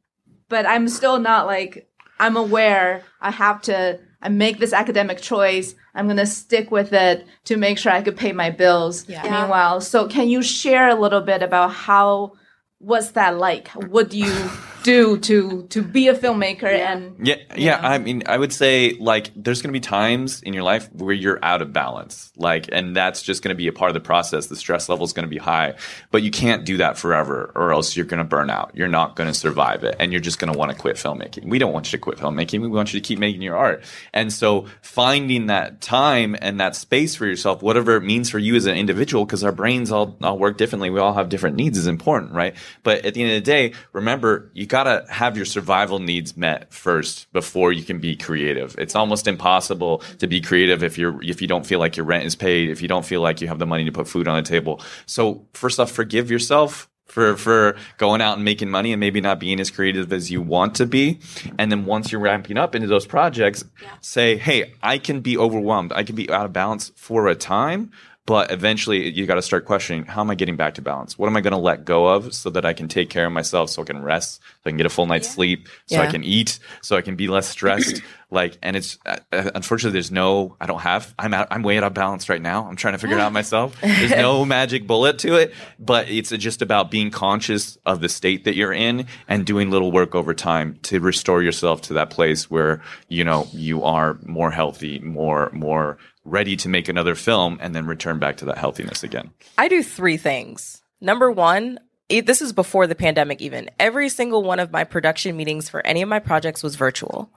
but 0.49 0.65
I'm 0.65 0.87
still 0.87 1.19
not 1.19 1.45
like 1.45 1.89
I'm 2.19 2.37
aware 2.37 3.03
I 3.21 3.31
have 3.31 3.61
to 3.63 3.99
I 4.21 4.29
make 4.29 4.59
this 4.59 4.73
academic 4.73 5.21
choice. 5.21 5.75
I'm 5.95 6.07
gonna 6.07 6.25
stick 6.25 6.71
with 6.71 6.93
it 6.93 7.27
to 7.45 7.57
make 7.57 7.77
sure 7.77 7.91
I 7.91 8.01
could 8.01 8.17
pay 8.17 8.31
my 8.31 8.49
bills. 8.49 9.07
Yeah. 9.07 9.23
Meanwhile, 9.23 9.81
so 9.81 10.07
can 10.07 10.29
you 10.29 10.41
share 10.41 10.89
a 10.89 10.95
little 10.95 11.21
bit 11.21 11.43
about 11.43 11.71
how 11.73 12.33
what's 12.79 13.11
that 13.11 13.37
like? 13.37 13.69
What 13.69 14.09
do 14.09 14.17
you 14.17 14.49
do 14.83 15.17
to 15.17 15.63
to 15.69 15.81
be 15.81 16.07
a 16.07 16.15
filmmaker 16.15 16.63
and 16.63 17.15
Yeah, 17.25 17.35
yeah. 17.55 17.79
I 17.81 17.97
mean, 17.97 18.23
I 18.25 18.37
would 18.37 18.53
say 18.53 18.93
like 18.99 19.31
there's 19.35 19.61
going 19.61 19.73
to 19.73 19.79
be 19.79 19.81
times 19.81 20.41
in 20.41 20.53
your 20.53 20.63
life 20.63 20.89
where 20.93 21.13
you're 21.13 21.43
out 21.43 21.61
of 21.61 21.73
balance, 21.73 22.31
like, 22.35 22.69
and 22.71 22.95
that's 22.95 23.21
just 23.21 23.41
going 23.43 23.55
to 23.55 23.57
be 23.57 23.67
a 23.67 23.73
part 23.73 23.89
of 23.89 23.93
the 23.93 23.99
process. 23.99 24.47
The 24.47 24.55
stress 24.55 24.89
level 24.89 25.05
is 25.05 25.13
going 25.13 25.25
to 25.25 25.29
be 25.29 25.37
high, 25.37 25.75
but 26.11 26.23
you 26.23 26.31
can't 26.31 26.65
do 26.65 26.77
that 26.77 26.97
forever, 26.97 27.51
or 27.55 27.73
else 27.73 27.95
you're 27.95 28.05
going 28.05 28.19
to 28.19 28.23
burn 28.23 28.49
out. 28.49 28.71
You're 28.73 28.87
not 28.87 29.15
going 29.15 29.27
to 29.27 29.33
survive 29.33 29.83
it, 29.83 29.95
and 29.99 30.11
you're 30.11 30.21
just 30.21 30.39
going 30.39 30.51
to 30.51 30.57
want 30.57 30.71
to 30.71 30.77
quit 30.77 30.97
filmmaking. 30.97 31.49
We 31.49 31.59
don't 31.59 31.73
want 31.73 31.91
you 31.91 31.97
to 31.97 32.01
quit 32.01 32.17
filmmaking. 32.17 32.61
We 32.61 32.67
want 32.67 32.93
you 32.93 32.99
to 32.99 33.07
keep 33.07 33.19
making 33.19 33.41
your 33.41 33.57
art. 33.57 33.83
And 34.13 34.31
so, 34.31 34.67
finding 34.81 35.47
that 35.47 35.81
time 35.81 36.35
and 36.41 36.59
that 36.59 36.75
space 36.75 37.15
for 37.15 37.25
yourself, 37.25 37.61
whatever 37.61 37.95
it 37.95 38.01
means 38.01 38.29
for 38.29 38.39
you 38.39 38.55
as 38.55 38.65
an 38.65 38.75
individual, 38.75 39.25
because 39.25 39.43
our 39.43 39.51
brains 39.51 39.91
all 39.91 40.17
all 40.21 40.37
work 40.37 40.57
differently. 40.57 40.89
We 40.89 40.99
all 40.99 41.13
have 41.13 41.29
different 41.29 41.55
needs. 41.55 41.77
Is 41.77 41.87
important, 41.87 42.33
right? 42.33 42.55
But 42.83 43.05
at 43.05 43.13
the 43.13 43.23
end 43.23 43.31
of 43.31 43.35
the 43.35 43.51
day, 43.51 43.73
remember 43.93 44.51
you 44.53 44.67
got 44.73 44.85
to 44.85 45.05
have 45.07 45.37
your 45.37 45.45
survival 45.45 45.99
needs 45.99 46.35
met 46.35 46.73
first 46.73 47.31
before 47.31 47.71
you 47.71 47.83
can 47.83 47.99
be 47.99 48.15
creative. 48.15 48.73
It's 48.79 48.95
almost 48.95 49.27
impossible 49.27 49.99
to 50.17 50.25
be 50.25 50.41
creative 50.41 50.81
if 50.81 50.97
you're 50.97 51.21
if 51.21 51.43
you 51.43 51.47
don't 51.47 51.63
feel 51.63 51.77
like 51.77 51.95
your 51.95 52.07
rent 52.07 52.25
is 52.25 52.35
paid, 52.35 52.71
if 52.71 52.81
you 52.81 52.87
don't 52.87 53.05
feel 53.05 53.21
like 53.21 53.39
you 53.39 53.47
have 53.49 53.59
the 53.59 53.67
money 53.67 53.85
to 53.85 53.91
put 53.91 54.07
food 54.07 54.27
on 54.27 54.35
the 54.41 54.49
table. 54.49 54.81
So 55.05 55.45
first 55.53 55.79
off, 55.79 55.91
forgive 55.91 56.31
yourself 56.31 56.89
for 57.05 57.37
for 57.37 57.75
going 57.99 58.19
out 58.19 58.37
and 58.37 58.43
making 58.43 58.71
money 58.71 58.91
and 58.91 58.99
maybe 58.99 59.21
not 59.21 59.39
being 59.39 59.59
as 59.59 59.69
creative 59.69 60.11
as 60.11 60.31
you 60.31 60.41
want 60.41 60.73
to 60.77 60.87
be. 60.87 61.19
And 61.59 61.71
then 61.71 61.85
once 61.85 62.11
you're 62.11 62.19
ramping 62.19 62.57
up 62.57 62.73
into 62.73 62.87
those 62.87 63.05
projects, 63.05 63.63
say, 64.01 64.37
"Hey, 64.37 64.73
I 64.81 64.97
can 64.97 65.19
be 65.19 65.37
overwhelmed. 65.37 65.93
I 65.93 66.01
can 66.01 66.15
be 66.15 66.31
out 66.31 66.47
of 66.47 66.51
balance 66.51 66.91
for 66.95 67.27
a 67.27 67.35
time." 67.35 67.91
But 68.25 68.51
eventually, 68.51 69.11
you 69.11 69.25
got 69.25 69.35
to 69.35 69.41
start 69.41 69.65
questioning: 69.65 70.05
How 70.05 70.21
am 70.21 70.29
I 70.29 70.35
getting 70.35 70.55
back 70.55 70.75
to 70.75 70.81
balance? 70.81 71.17
What 71.17 71.27
am 71.27 71.35
I 71.35 71.41
going 71.41 71.51
to 71.51 71.57
let 71.57 71.83
go 71.83 72.07
of 72.07 72.33
so 72.33 72.49
that 72.51 72.65
I 72.65 72.71
can 72.71 72.87
take 72.87 73.09
care 73.09 73.25
of 73.25 73.33
myself, 73.33 73.69
so 73.69 73.81
I 73.81 73.85
can 73.85 74.01
rest, 74.01 74.35
so 74.41 74.61
I 74.65 74.69
can 74.69 74.77
get 74.77 74.85
a 74.85 74.89
full 74.89 75.05
night's 75.05 75.29
sleep, 75.29 75.67
so 75.87 75.99
I 75.99 76.07
can 76.07 76.23
eat, 76.23 76.59
so 76.81 76.95
I 76.95 77.01
can 77.01 77.17
be 77.17 77.27
less 77.27 77.49
stressed? 77.49 78.01
like, 78.31 78.57
and 78.61 78.77
it's 78.77 78.97
uh, 79.05 79.17
uh, 79.33 79.51
unfortunately, 79.55 79.91
there's 79.91 80.11
no. 80.11 80.55
I 80.61 80.67
don't 80.67 80.79
have. 80.79 81.13
I'm 81.19 81.33
out. 81.33 81.49
I'm 81.51 81.63
way 81.63 81.77
out 81.77 81.83
of 81.83 81.93
balance 81.93 82.29
right 82.29 82.41
now. 82.41 82.65
I'm 82.65 82.77
trying 82.77 82.93
to 82.93 82.97
figure 82.97 83.17
it 83.17 83.21
out 83.21 83.33
myself. 83.41 83.75
There's 83.81 84.11
no 84.11 84.45
magic 84.57 84.87
bullet 84.87 85.19
to 85.19 85.35
it, 85.35 85.53
but 85.77 86.09
it's 86.09 86.29
just 86.29 86.61
about 86.61 86.91
being 86.91 87.11
conscious 87.11 87.77
of 87.85 87.99
the 87.99 88.07
state 88.07 88.45
that 88.45 88.55
you're 88.55 88.73
in 88.73 89.05
and 89.27 89.45
doing 89.45 89.69
little 89.69 89.91
work 89.91 90.15
over 90.15 90.33
time 90.33 90.79
to 90.83 91.01
restore 91.01 91.43
yourself 91.43 91.81
to 91.81 91.93
that 91.95 92.09
place 92.09 92.49
where 92.49 92.81
you 93.09 93.25
know 93.25 93.49
you 93.51 93.83
are 93.83 94.17
more 94.23 94.51
healthy, 94.51 94.99
more 94.99 95.49
more 95.51 95.97
ready 96.25 96.55
to 96.57 96.69
make 96.69 96.87
another 96.87 97.15
film 97.15 97.57
and 97.61 97.75
then 97.75 97.85
return 97.85 98.19
back 98.19 98.37
to 98.37 98.45
that 98.45 98.57
healthiness 98.57 99.03
again. 99.03 99.31
I 99.57 99.67
do 99.67 99.83
three 99.83 100.17
things. 100.17 100.81
Number 101.01 101.29
one, 101.29 101.79
this 102.09 102.41
is 102.41 102.53
before 102.53 102.87
the 102.87 102.95
pandemic 102.95 103.41
even. 103.41 103.69
Every 103.79 104.09
single 104.09 104.43
one 104.43 104.59
of 104.59 104.71
my 104.71 104.83
production 104.83 105.35
meetings 105.35 105.69
for 105.69 105.85
any 105.85 106.01
of 106.01 106.09
my 106.09 106.19
projects 106.19 106.63
was 106.63 106.75
virtual 106.75 107.29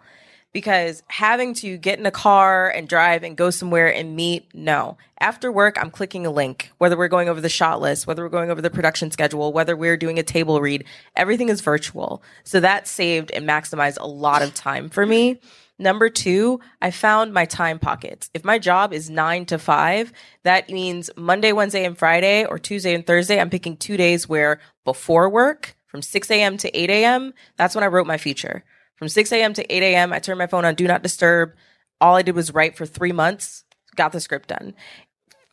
because 0.53 1.03
having 1.09 1.53
to 1.53 1.77
get 1.77 1.99
in 1.99 2.07
a 2.07 2.11
car 2.11 2.71
and 2.71 2.89
drive 2.89 3.23
and 3.23 3.37
go 3.37 3.51
somewhere 3.51 3.93
and 3.93 4.17
meet, 4.17 4.47
no. 4.55 4.97
After 5.21 5.53
work, 5.53 5.77
I'm 5.79 5.91
clicking 5.91 6.25
a 6.25 6.31
link, 6.31 6.71
whether 6.79 6.97
we're 6.97 7.09
going 7.09 7.29
over 7.29 7.41
the 7.41 7.49
shot 7.49 7.81
list, 7.81 8.07
whether 8.07 8.23
we're 8.23 8.31
going 8.31 8.51
over 8.51 8.63
the 8.63 8.71
production 8.71 9.11
schedule, 9.11 9.53
whether 9.53 9.77
we're 9.77 9.97
doing 9.97 10.19
a 10.19 10.23
table 10.23 10.61
read, 10.61 10.85
everything 11.15 11.49
is 11.49 11.61
virtual. 11.61 12.23
So 12.45 12.61
that 12.61 12.89
saved 12.89 13.31
and 13.33 13.47
maximized 13.47 13.99
a 14.01 14.07
lot 14.07 14.43
of 14.43 14.55
time 14.55 14.89
for 14.89 15.05
me. 15.05 15.41
Number 15.79 16.09
two, 16.09 16.61
I 16.81 16.91
found 16.91 17.35
my 17.35 17.45
time 17.45 17.79
pockets. 17.79 18.31
If 18.33 18.45
my 18.45 18.59
job 18.59 18.95
is 18.95 19.11
nine 19.11 19.45
to 19.47 19.59
five, 19.59 20.13
that 20.43 20.71
means 20.71 21.11
Monday, 21.17 21.53
Wednesday, 21.53 21.85
and 21.85 21.99
Friday, 21.99 22.47
or 22.47 22.59
Tuesday 22.59 22.95
and 22.95 23.07
Thursday, 23.07 23.39
I'm 23.39 23.51
picking 23.51 23.77
two 23.77 23.99
days 23.99 24.29
where 24.29 24.61
before 24.85 25.29
work, 25.29 25.77
from 25.87 26.03
6 26.03 26.31
a.m. 26.31 26.57
to 26.59 26.79
8 26.79 26.91
a.m., 26.91 27.33
that's 27.57 27.75
when 27.75 27.85
I 27.85 27.89
wrote 27.89 28.07
my 28.07 28.19
feature. 28.19 28.65
From 28.97 29.09
6 29.09 29.33
a.m. 29.33 29.53
to 29.55 29.75
8 29.75 29.83
a.m., 29.83 30.13
I 30.13 30.19
turned 30.19 30.39
my 30.39 30.47
phone 30.47 30.65
on 30.65 30.75
Do 30.75 30.87
Not 30.87 31.03
Disturb. 31.03 31.53
All 32.01 32.17
I 32.17 32.23
did 32.23 32.35
was 32.35 32.55
write 32.55 32.77
for 32.77 32.87
three 32.87 33.13
months, 33.13 33.65
got 33.95 34.13
the 34.13 34.21
script 34.21 34.49
done. 34.49 34.75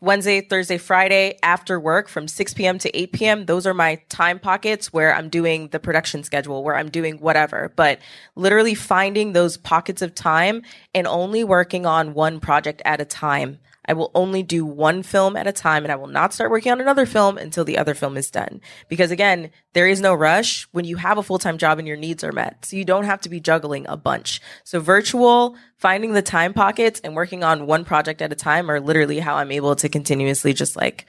Wednesday, 0.03 0.41
Thursday, 0.41 0.77
Friday 0.77 1.39
after 1.43 1.79
work 1.79 2.09
from 2.09 2.27
6 2.27 2.53
p.m. 2.55 2.77
to 2.79 2.93
8 2.93 3.13
p.m. 3.13 3.45
Those 3.45 3.65
are 3.65 3.73
my 3.73 4.01
time 4.09 4.37
pockets 4.37 4.91
where 4.91 5.15
I'm 5.15 5.29
doing 5.29 5.69
the 5.69 5.79
production 5.79 6.23
schedule, 6.23 6.61
where 6.61 6.75
I'm 6.75 6.89
doing 6.89 7.19
whatever. 7.19 7.71
But 7.77 7.99
literally 8.35 8.75
finding 8.75 9.31
those 9.31 9.55
pockets 9.55 10.01
of 10.01 10.13
time 10.13 10.63
and 10.93 11.07
only 11.07 11.45
working 11.45 11.85
on 11.85 12.13
one 12.13 12.41
project 12.41 12.81
at 12.83 12.99
a 12.99 13.05
time. 13.05 13.59
I 13.85 13.93
will 13.93 14.11
only 14.15 14.43
do 14.43 14.65
one 14.65 15.03
film 15.03 15.35
at 15.35 15.47
a 15.47 15.51
time 15.51 15.83
and 15.83 15.91
I 15.91 15.95
will 15.95 16.07
not 16.07 16.33
start 16.33 16.51
working 16.51 16.71
on 16.71 16.81
another 16.81 17.05
film 17.05 17.37
until 17.37 17.65
the 17.65 17.77
other 17.77 17.93
film 17.93 18.17
is 18.17 18.31
done. 18.31 18.61
Because 18.87 19.11
again, 19.11 19.51
there 19.73 19.87
is 19.87 20.01
no 20.01 20.13
rush 20.13 20.63
when 20.71 20.85
you 20.85 20.97
have 20.97 21.17
a 21.17 21.23
full 21.23 21.39
time 21.39 21.57
job 21.57 21.79
and 21.79 21.87
your 21.87 21.97
needs 21.97 22.23
are 22.23 22.31
met. 22.31 22.65
So 22.65 22.77
you 22.77 22.85
don't 22.85 23.03
have 23.05 23.21
to 23.21 23.29
be 23.29 23.39
juggling 23.39 23.85
a 23.87 23.97
bunch. 23.97 24.41
So 24.63 24.79
virtual, 24.79 25.55
finding 25.77 26.13
the 26.13 26.21
time 26.21 26.53
pockets 26.53 26.99
and 27.03 27.15
working 27.15 27.43
on 27.43 27.67
one 27.67 27.85
project 27.85 28.21
at 28.21 28.31
a 28.31 28.35
time 28.35 28.69
are 28.69 28.79
literally 28.79 29.19
how 29.19 29.35
I'm 29.35 29.51
able 29.51 29.75
to 29.75 29.89
continuously 29.89 30.53
just 30.53 30.75
like 30.75 31.05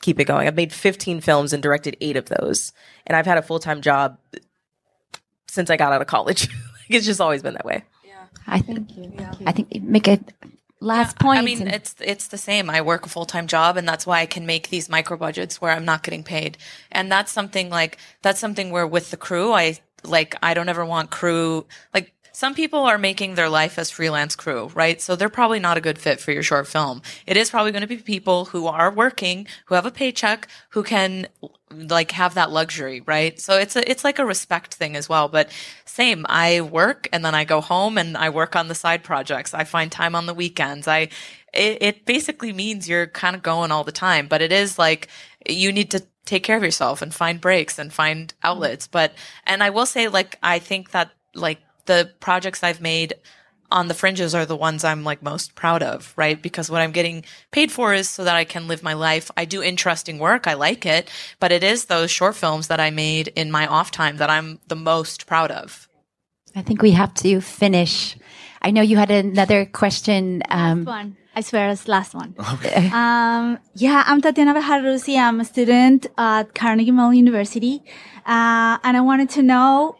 keep 0.00 0.20
it 0.20 0.24
going. 0.24 0.46
I've 0.46 0.56
made 0.56 0.72
15 0.72 1.20
films 1.20 1.52
and 1.52 1.62
directed 1.62 1.96
eight 2.00 2.16
of 2.16 2.26
those. 2.26 2.72
And 3.06 3.16
I've 3.16 3.26
had 3.26 3.38
a 3.38 3.42
full 3.42 3.58
time 3.58 3.80
job 3.80 4.18
since 5.48 5.70
I 5.70 5.76
got 5.76 5.92
out 5.92 6.00
of 6.00 6.06
college. 6.06 6.48
it's 6.88 7.06
just 7.06 7.20
always 7.20 7.42
been 7.42 7.54
that 7.54 7.64
way. 7.64 7.84
Yeah. 8.04 8.24
I 8.46 8.60
think 8.60 8.88
I 9.46 9.52
think 9.52 9.82
make 9.82 10.08
a 10.08 10.18
last 10.82 11.18
point. 11.18 11.38
I 11.38 11.42
mean, 11.42 11.62
and- 11.62 11.74
it's 11.74 11.94
it's 12.00 12.28
the 12.28 12.38
same. 12.38 12.70
I 12.70 12.80
work 12.82 13.06
a 13.06 13.08
full 13.08 13.26
time 13.26 13.46
job, 13.46 13.76
and 13.76 13.88
that's 13.88 14.06
why 14.06 14.20
I 14.20 14.26
can 14.26 14.46
make 14.46 14.68
these 14.68 14.88
micro 14.88 15.16
budgets 15.16 15.60
where 15.60 15.72
I'm 15.72 15.84
not 15.84 16.02
getting 16.02 16.24
paid. 16.24 16.58
And 16.90 17.10
that's 17.10 17.32
something 17.32 17.70
like 17.70 17.98
that's 18.22 18.40
something 18.40 18.70
where 18.70 18.86
with 18.86 19.10
the 19.10 19.16
crew, 19.16 19.52
I 19.52 19.78
like 20.04 20.34
I 20.42 20.54
don't 20.54 20.68
ever 20.68 20.84
want 20.84 21.10
crew 21.10 21.66
like. 21.94 22.12
Some 22.32 22.54
people 22.54 22.80
are 22.80 22.98
making 22.98 23.34
their 23.34 23.48
life 23.48 23.78
as 23.78 23.90
freelance 23.90 24.34
crew, 24.34 24.70
right? 24.74 25.00
So 25.00 25.14
they're 25.14 25.28
probably 25.28 25.60
not 25.60 25.76
a 25.76 25.82
good 25.82 25.98
fit 25.98 26.20
for 26.20 26.32
your 26.32 26.42
short 26.42 26.66
film. 26.66 27.02
It 27.26 27.36
is 27.36 27.50
probably 27.50 27.72
going 27.72 27.82
to 27.82 27.86
be 27.86 27.96
people 27.98 28.46
who 28.46 28.66
are 28.66 28.90
working, 28.90 29.46
who 29.66 29.74
have 29.74 29.86
a 29.86 29.90
paycheck, 29.90 30.48
who 30.70 30.82
can 30.82 31.28
like 31.70 32.12
have 32.12 32.34
that 32.34 32.50
luxury, 32.50 33.02
right? 33.02 33.38
So 33.40 33.58
it's 33.58 33.76
a 33.76 33.90
it's 33.90 34.04
like 34.04 34.18
a 34.18 34.26
respect 34.26 34.74
thing 34.74 34.96
as 34.96 35.08
well. 35.08 35.28
But 35.28 35.50
same, 35.84 36.24
I 36.28 36.60
work 36.60 37.08
and 37.12 37.24
then 37.24 37.34
I 37.34 37.44
go 37.44 37.60
home 37.60 37.98
and 37.98 38.16
I 38.16 38.30
work 38.30 38.56
on 38.56 38.68
the 38.68 38.74
side 38.74 39.02
projects. 39.02 39.54
I 39.54 39.64
find 39.64 39.90
time 39.90 40.14
on 40.14 40.26
the 40.26 40.34
weekends. 40.34 40.88
I 40.88 41.08
it, 41.52 41.78
it 41.82 42.06
basically 42.06 42.52
means 42.52 42.88
you're 42.88 43.06
kind 43.06 43.36
of 43.36 43.42
going 43.42 43.70
all 43.70 43.84
the 43.84 43.92
time, 43.92 44.26
but 44.26 44.42
it 44.42 44.52
is 44.52 44.78
like 44.78 45.08
you 45.48 45.72
need 45.72 45.90
to 45.90 46.02
take 46.24 46.44
care 46.44 46.56
of 46.56 46.62
yourself 46.62 47.02
and 47.02 47.12
find 47.14 47.40
breaks 47.40 47.78
and 47.78 47.92
find 47.92 48.32
outlets. 48.42 48.86
But 48.86 49.12
and 49.46 49.62
I 49.62 49.70
will 49.70 49.86
say 49.86 50.08
like 50.08 50.38
I 50.42 50.58
think 50.58 50.90
that 50.92 51.10
like 51.34 51.58
the 51.86 52.12
projects 52.20 52.62
I've 52.62 52.80
made 52.80 53.14
on 53.70 53.88
the 53.88 53.94
fringes 53.94 54.34
are 54.34 54.46
the 54.46 54.56
ones 54.56 54.84
I'm 54.84 55.02
like 55.02 55.22
most 55.22 55.54
proud 55.54 55.82
of, 55.82 56.12
right? 56.16 56.40
Because 56.40 56.70
what 56.70 56.82
I'm 56.82 56.92
getting 56.92 57.24
paid 57.50 57.72
for 57.72 57.94
is 57.94 58.08
so 58.08 58.22
that 58.24 58.36
I 58.36 58.44
can 58.44 58.68
live 58.68 58.82
my 58.82 58.92
life. 58.92 59.30
I 59.36 59.44
do 59.44 59.62
interesting 59.62 60.18
work. 60.18 60.46
I 60.46 60.54
like 60.54 60.84
it, 60.84 61.10
but 61.40 61.50
it 61.50 61.64
is 61.64 61.86
those 61.86 62.10
short 62.10 62.36
films 62.36 62.68
that 62.68 62.80
I 62.80 62.90
made 62.90 63.28
in 63.28 63.50
my 63.50 63.66
off 63.66 63.90
time 63.90 64.18
that 64.18 64.30
I'm 64.30 64.60
the 64.68 64.76
most 64.76 65.26
proud 65.26 65.50
of. 65.50 65.88
I 66.54 66.62
think 66.62 66.82
we 66.82 66.90
have 66.92 67.14
to 67.14 67.40
finish. 67.40 68.16
I 68.60 68.70
know 68.70 68.82
you 68.82 68.98
had 68.98 69.10
another 69.10 69.64
question. 69.64 70.42
Um, 70.50 70.84
one. 70.84 71.16
I 71.34 71.40
swear 71.40 71.70
it's 71.70 71.88
last 71.88 72.14
one. 72.14 72.34
Um, 72.92 73.58
yeah, 73.74 74.04
I'm 74.06 74.20
Tatiana 74.20 74.54
Bejarusi. 74.54 75.16
I'm 75.18 75.40
a 75.40 75.44
student 75.44 76.06
at 76.18 76.54
Carnegie 76.54 76.90
Mellon 76.90 77.16
University. 77.16 77.82
Uh, 78.26 78.78
and 78.84 78.96
I 78.96 79.00
wanted 79.00 79.30
to 79.30 79.42
know, 79.42 79.96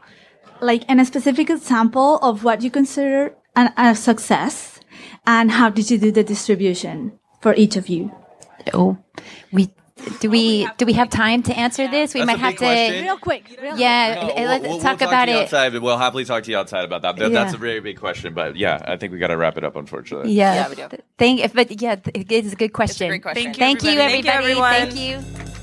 like, 0.63 0.89
in 0.89 1.01
a 1.01 1.05
specific 1.05 1.51
example 1.51 2.17
of 2.19 2.45
what 2.45 2.63
you 2.63 2.71
consider 2.71 3.35
an, 3.57 3.73
a 3.77 3.95
success 3.95 4.81
and 5.27 5.51
how 5.51 5.69
did 5.71 5.91
you 5.91 5.99
do 5.99 6.11
the 6.11 6.25
distribution 6.25 7.19
for 7.41 7.55
each 7.55 7.77
of 7.77 7.89
you? 7.89 8.11
Oh, 8.73 8.97
we 9.53 9.71
do 10.21 10.31
we 10.31 10.67
do 10.79 10.87
we 10.87 10.95
have 10.95 11.11
time 11.11 11.43
to 11.45 11.57
answer 11.57 11.87
this? 11.89 12.13
We 12.15 12.21
That's 12.21 12.27
might 12.27 12.35
a 12.37 12.39
have 12.39 12.53
to. 12.55 12.59
question. 12.59 13.03
Real 13.05 13.19
quick. 13.19 13.57
Real 13.63 13.77
Yeah, 13.79 14.15
No, 14.15 14.21
uh, 14.21 14.25
we'll- 14.37 14.45
let's 14.49 14.67
we'll- 14.67 14.79
talk 14.81 15.01
we'll 15.01 15.09
about 15.11 15.27
to 15.27 15.33
you 15.33 15.39
it. 15.39 15.43
Outside, 15.45 15.79
we'll 15.79 15.99
happily 15.99 16.25
talk 16.25 16.43
to 16.45 16.51
you 16.51 16.57
outside 16.59 16.85
about 16.85 17.03
that. 17.03 17.17
That- 17.17 17.33
That's 17.33 17.55
a 17.55 17.57
very 17.59 17.81
big 17.81 17.99
question, 18.01 18.35
but 18.35 18.57
yeah, 18.57 18.81
I 18.85 18.97
think 18.97 19.13
we 19.13 19.19
got 19.19 19.29
to 19.29 19.37
wrap 19.37 19.57
it 19.59 19.65
up. 19.65 19.77
Unfortunately. 19.77 20.33
Yeah, 20.33 20.55
Yeah, 20.55 20.69
we 20.69 20.75
do. 20.75 20.89
Thank, 21.19 21.53
but 21.55 21.81
yeah, 21.81 21.97
it 22.15 22.33
is 22.33 22.53
a 22.53 22.57
good 22.57 22.73
question. 22.73 23.09
great 23.09 23.23
question. 23.23 23.53
Thank 23.55 23.57
you, 23.57 23.61
Thank 23.61 23.83
you, 23.85 24.01
everybody. 24.01 24.29
everybody. 24.29 24.79
Thank 24.91 24.97
you, 24.97 25.21
Thank 25.21 25.49
you. 25.49 25.62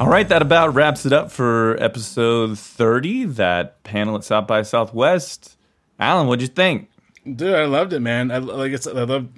All 0.00 0.08
right, 0.08 0.26
that 0.30 0.40
about 0.40 0.72
wraps 0.72 1.04
it 1.04 1.12
up 1.12 1.30
for 1.30 1.76
episode 1.78 2.58
30, 2.58 3.26
that 3.26 3.82
panel 3.82 4.16
at 4.16 4.24
South 4.24 4.46
by 4.46 4.62
Southwest. 4.62 5.58
Allen, 5.98 6.26
what'd 6.26 6.40
you 6.40 6.48
think? 6.48 6.88
Dude, 7.26 7.54
I 7.54 7.66
loved 7.66 7.92
it, 7.92 8.00
man. 8.00 8.30
I 8.30 8.38
like 8.38 8.72
it's 8.72 8.86
I 8.86 8.92
love 8.92 9.28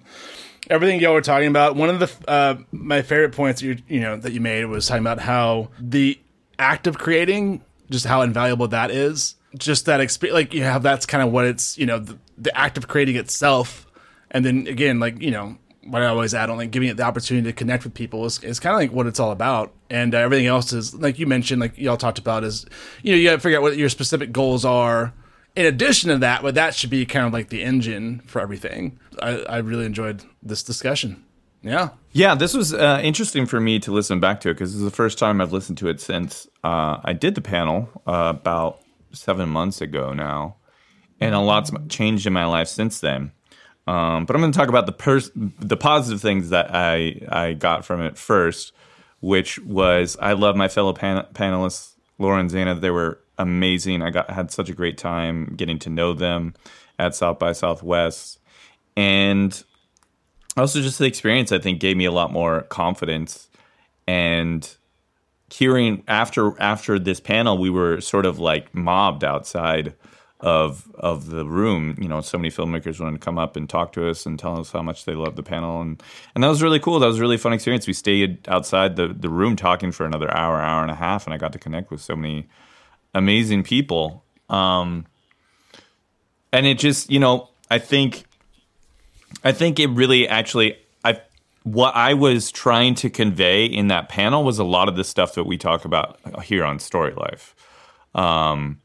everything 0.71 1.01
y'all 1.01 1.15
were 1.15 1.21
talking 1.21 1.49
about. 1.49 1.75
One 1.75 1.89
of 1.89 1.99
the 1.99 2.31
uh, 2.31 2.59
my 2.71 3.03
favorite 3.03 3.33
points 3.33 3.61
you 3.61 3.79
you 3.89 3.99
know 3.99 4.17
that 4.17 4.33
you 4.33 4.41
made 4.41 4.65
was 4.67 4.87
talking 4.87 5.03
about 5.03 5.19
how 5.19 5.71
the 5.81 6.17
act 6.61 6.87
of 6.87 6.97
creating, 6.97 7.65
just 7.91 8.07
how 8.07 8.23
invaluable 8.23 8.69
that 8.69 8.93
is. 8.93 9.35
Just 9.57 9.87
that 9.87 10.01
experience, 10.01 10.35
like 10.35 10.55
you 10.55 10.63
have 10.63 10.85
that's 10.85 11.07
kind 11.07 11.25
of 11.25 11.33
what 11.33 11.45
it's 11.45 11.77
you 11.77 11.87
know 11.87 11.99
the, 11.99 12.17
the 12.39 12.57
act 12.57 12.79
of 12.79 12.87
creating 12.87 13.17
itself, 13.17 13.85
and 14.31 14.45
then 14.45 14.69
again, 14.69 15.01
like 15.01 15.21
you 15.21 15.33
know 15.33 15.59
what 15.85 16.03
I 16.03 16.07
always 16.07 16.35
add 16.35 16.51
on, 16.51 16.57
like 16.57 16.71
giving 16.71 16.89
it 16.89 16.97
the 16.97 17.03
opportunity 17.03 17.49
to 17.49 17.53
connect 17.53 17.85
with 17.85 17.95
people 17.95 18.25
is, 18.25 18.43
is 18.43 18.61
kind 18.61 18.75
of 18.75 18.81
like 18.81 18.93
what 18.93 19.07
it's 19.07 19.21
all 19.21 19.33
about. 19.33 19.73
And 19.91 20.15
uh, 20.15 20.19
everything 20.19 20.47
else 20.47 20.73
is 20.73 20.95
like 20.95 21.19
you 21.19 21.27
mentioned, 21.27 21.61
like 21.61 21.77
y'all 21.79 21.97
talked 21.97 22.19
about 22.19 22.45
is 22.45 22.67
you 23.03 23.13
know 23.13 23.19
you 23.19 23.29
got 23.29 23.35
to 23.35 23.41
figure 23.41 23.59
out 23.59 23.63
what 23.63 23.77
your 23.77 23.89
specific 23.89 24.33
goals 24.33 24.65
are 24.65 25.13
in 25.55 25.67
addition 25.67 26.11
to 26.11 26.19
that, 26.19 26.43
but 26.43 26.55
that 26.55 26.75
should 26.75 26.91
be 26.91 27.05
kind 27.05 27.27
of 27.27 27.33
like 27.33 27.49
the 27.49 27.63
engine 27.63 28.23
for 28.27 28.41
everything. 28.41 28.99
I, 29.21 29.41
I 29.43 29.57
really 29.59 29.85
enjoyed 29.85 30.25
this 30.43 30.63
discussion. 30.63 31.25
Yeah. 31.63 31.91
Yeah, 32.13 32.35
this 32.35 32.55
was 32.55 32.75
uh, 32.75 33.01
interesting 33.03 33.47
for 33.47 33.61
me 33.61 33.79
to 33.81 33.93
listen 33.93 34.19
back 34.19 34.41
to 34.41 34.51
it 34.51 34.55
because 34.55 34.73
this 34.73 34.79
is 34.79 34.85
the 34.85 34.91
first 34.91 35.19
time 35.19 35.41
I've 35.41 35.53
listened 35.53 35.79
to 35.79 35.89
it 35.89 36.01
since 36.01 36.49
uh, 36.65 36.99
I 37.05 37.13
did 37.13 37.35
the 37.35 37.41
panel 37.41 37.89
uh, 38.07 38.33
about 38.35 38.81
seven 39.13 39.49
months 39.49 39.81
ago 39.81 40.13
now, 40.13 40.57
and 41.21 41.35
a 41.35 41.41
lot's 41.41 41.71
changed 41.89 42.27
in 42.27 42.33
my 42.33 42.47
life 42.47 42.69
since 42.69 43.01
then. 43.01 43.33
Um, 43.87 44.27
but 44.27 44.37
I'm 44.37 44.43
going 44.43 44.53
to 44.53 44.59
talk 44.59 44.69
about 44.69 44.87
the 44.87 44.93
pers- 44.93 45.31
the 45.35 45.77
positive 45.77 46.21
things 46.21 46.51
that 46.51 46.75
I 46.75 47.21
I 47.29 47.53
got 47.55 47.85
from 47.85 48.01
it 48.01 48.17
first, 48.17 48.73
which 49.21 49.59
was 49.61 50.17
I 50.21 50.35
love 50.35 50.57
my 50.57 50.69
fellow 50.69 50.93
pan- 50.93 51.27
panelists, 51.35 51.95
Laura 52.19 52.39
and 52.39 52.51
Zanah. 52.51 52.81
They 52.81 52.91
were 52.91 53.19
amazing. 53.39 54.03
I 54.03 54.11
got 54.11 54.31
had 54.31 54.51
such 54.51 54.69
a 54.69 54.75
great 54.75 54.99
time 54.99 55.55
getting 55.57 55.79
to 55.81 55.91
know 55.91 56.13
them 56.13 56.55
at 56.99 57.15
South 57.17 57.39
by 57.39 57.53
Southwest, 57.53 58.39
and 58.97 59.63
also 60.57 60.81
just 60.81 60.99
the 60.99 61.07
experience 61.07 61.51
I 61.51 61.59
think 61.59 61.81
gave 61.81 61.97
me 61.97 62.05
a 62.05 62.13
lot 62.13 62.33
more 62.33 62.63
confidence 62.63 63.49
and 64.07 64.77
hearing 65.53 66.03
after 66.09 66.61
after 66.61 66.99
this 66.99 67.21
panel 67.21 67.59
we 67.59 67.69
were 67.71 68.01
sort 68.01 68.27
of 68.27 68.39
like 68.39 68.75
mobbed 68.75 69.23
outside 69.23 69.95
of 70.43 70.91
of 70.97 71.31
the 71.31 71.47
room. 71.47 71.97
You 72.01 72.09
know 72.09 72.21
so 72.21 72.37
many 72.37 72.51
filmmakers 72.51 73.01
wanted 73.01 73.21
to 73.21 73.25
come 73.25 73.39
up 73.39 73.57
and 73.57 73.69
talk 73.69 73.93
to 73.93 74.09
us 74.09 74.27
and 74.27 74.39
tell 74.39 74.59
us 74.59 74.73
how 74.73 74.83
much 74.83 75.05
they 75.05 75.15
loved 75.15 75.37
the 75.37 75.43
panel. 75.43 75.81
And 75.81 76.03
and 76.35 76.43
that 76.43 76.49
was 76.49 76.63
really 76.63 76.81
cool. 76.81 76.99
That 76.99 77.07
was 77.07 77.19
a 77.19 77.21
really 77.21 77.39
fun 77.39 77.53
experience. 77.53 77.87
We 77.87 77.93
stayed 77.93 78.47
outside 78.49 78.97
the 78.97 79.09
the 79.09 79.29
room 79.31 79.57
talking 79.57 79.93
for 79.93 80.05
another 80.05 80.31
hour 80.37 80.61
hour 80.61 80.83
and 80.83 80.91
a 80.91 80.97
half 80.97 81.27
and 81.27 81.33
I 81.33 81.37
got 81.37 81.53
to 81.53 81.59
connect 81.59 81.91
with 81.91 82.01
so 82.01 82.17
many 82.17 82.49
amazing 83.15 83.63
people. 83.63 84.25
Um 84.49 85.07
and 86.53 86.67
it 86.67 86.79
just 86.79 87.11
you 87.11 87.21
know 87.21 87.49
I 87.71 87.79
think 87.79 88.25
I 89.45 89.53
think 89.53 89.79
it 89.79 89.89
really 89.91 90.29
actually 90.29 90.77
I 91.05 91.21
what 91.63 91.95
I 91.95 92.15
was 92.15 92.51
trying 92.51 92.97
to 92.97 93.11
convey 93.11 93.65
in 93.67 93.89
that 93.89 94.09
panel 94.09 94.43
was 94.43 94.59
a 94.59 94.65
lot 94.65 94.89
of 94.89 94.97
the 94.97 95.05
stuff 95.05 95.35
that 95.35 95.45
we 95.45 95.57
talk 95.57 95.85
about 95.85 96.19
here 96.43 96.65
on 96.65 96.81
Story 96.81 97.15
Life. 97.15 97.55
Um, 98.15 98.82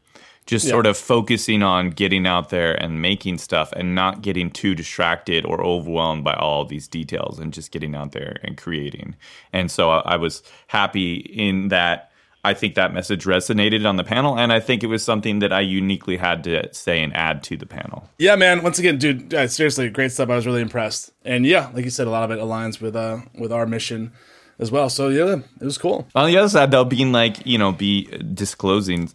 just 0.47 0.65
Yeah. 0.65 0.71
sort 0.71 0.85
of 0.87 0.97
focusing 0.97 1.61
on 1.61 1.91
getting 1.91 2.25
out 2.25 2.49
there 2.49 2.73
and 2.73 3.01
making 3.01 3.37
stuff 3.37 3.71
and 3.73 3.93
not 3.93 4.21
getting 4.23 4.49
too 4.49 4.73
distracted 4.73 5.45
or 5.45 5.61
overwhelmed 5.63 6.23
by 6.23 6.33
all 6.33 6.65
these 6.65 6.87
details 6.87 7.37
and 7.37 7.53
just 7.53 7.71
getting 7.71 7.93
out 7.93 8.13
there 8.13 8.39
and 8.43 8.57
creating. 8.57 9.15
And 9.53 9.69
so 9.69 9.91
I, 9.91 10.13
I 10.13 10.15
was 10.15 10.41
happy 10.67 11.15
in 11.17 11.67
that 11.67 12.11
I 12.45 12.53
think 12.53 12.75
that 12.75 12.93
message 12.93 13.25
resonated 13.25 13.85
on 13.85 13.97
the 13.97 14.05
panel 14.05 14.37
and 14.39 14.53
I 14.53 14.61
think 14.61 14.81
it 14.81 14.87
was 14.87 15.03
something 15.03 15.39
that 15.39 15.51
I 15.51 15.59
uniquely 15.59 16.15
had 16.15 16.45
to 16.45 16.73
say 16.73 17.03
and 17.03 17.13
add 17.13 17.43
to 17.43 17.57
the 17.57 17.65
panel. 17.65 18.09
Yeah, 18.19 18.37
man. 18.37 18.63
Once 18.63 18.79
again, 18.79 18.97
dude, 18.97 19.33
uh, 19.33 19.47
seriously, 19.49 19.89
great 19.89 20.13
stuff. 20.13 20.29
I 20.29 20.35
was 20.35 20.45
really 20.47 20.61
impressed. 20.61 21.11
And 21.25 21.45
yeah, 21.45 21.69
like 21.73 21.83
you 21.83 21.91
said, 21.91 22.07
a 22.07 22.09
lot 22.09 22.23
of 22.23 22.31
it 22.31 22.41
aligns 22.41 22.79
with 22.79 22.95
uh 22.95 23.17
with 23.37 23.51
our 23.51 23.65
mission 23.65 24.13
as 24.59 24.71
well. 24.71 24.89
So 24.89 25.09
yeah, 25.09 25.41
it 25.61 25.65
was 25.65 25.77
cool. 25.77 26.07
On 26.15 26.27
the 26.27 26.37
other 26.37 26.49
side, 26.49 26.71
though, 26.71 26.85
being 26.85 27.11
like, 27.11 27.45
you 27.45 27.57
know, 27.57 27.71
be 27.71 28.05
disclosing 28.33 29.09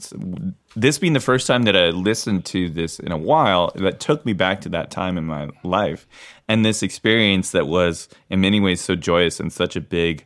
this 0.74 0.98
being 0.98 1.12
the 1.12 1.20
first 1.20 1.46
time 1.46 1.64
that 1.64 1.76
I 1.76 1.90
listened 1.90 2.44
to 2.46 2.68
this 2.70 2.98
in 2.98 3.12
a 3.12 3.16
while, 3.16 3.72
that 3.74 4.00
took 4.00 4.24
me 4.24 4.32
back 4.32 4.60
to 4.62 4.68
that 4.70 4.90
time 4.90 5.18
in 5.18 5.24
my 5.24 5.48
life. 5.64 6.06
And 6.48 6.64
this 6.64 6.82
experience 6.82 7.50
that 7.50 7.66
was 7.66 8.08
in 8.30 8.40
many 8.40 8.60
ways 8.60 8.80
so 8.80 8.94
joyous 8.96 9.38
and 9.40 9.52
such 9.52 9.76
a 9.76 9.80
big 9.80 10.24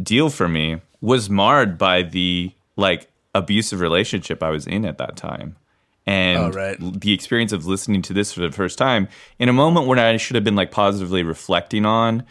deal 0.00 0.30
for 0.30 0.48
me 0.48 0.80
was 1.00 1.28
marred 1.28 1.76
by 1.76 2.02
the 2.02 2.52
like 2.76 3.08
abusive 3.34 3.80
relationship 3.80 4.42
I 4.42 4.50
was 4.50 4.66
in 4.66 4.84
at 4.84 4.98
that 4.98 5.16
time. 5.16 5.56
And 6.06 6.38
Oh, 6.38 6.50
right. 6.50 6.76
the 7.00 7.12
experience 7.12 7.52
of 7.52 7.66
listening 7.66 8.02
to 8.02 8.12
this 8.12 8.32
for 8.32 8.40
the 8.40 8.50
first 8.52 8.78
time 8.78 9.08
in 9.38 9.48
a 9.48 9.52
moment 9.52 9.86
when 9.86 9.98
I 9.98 10.16
should 10.16 10.34
have 10.34 10.44
been 10.44 10.56
like 10.56 10.70
positively 10.70 11.22
reflecting 11.22 11.84
on 11.84 12.24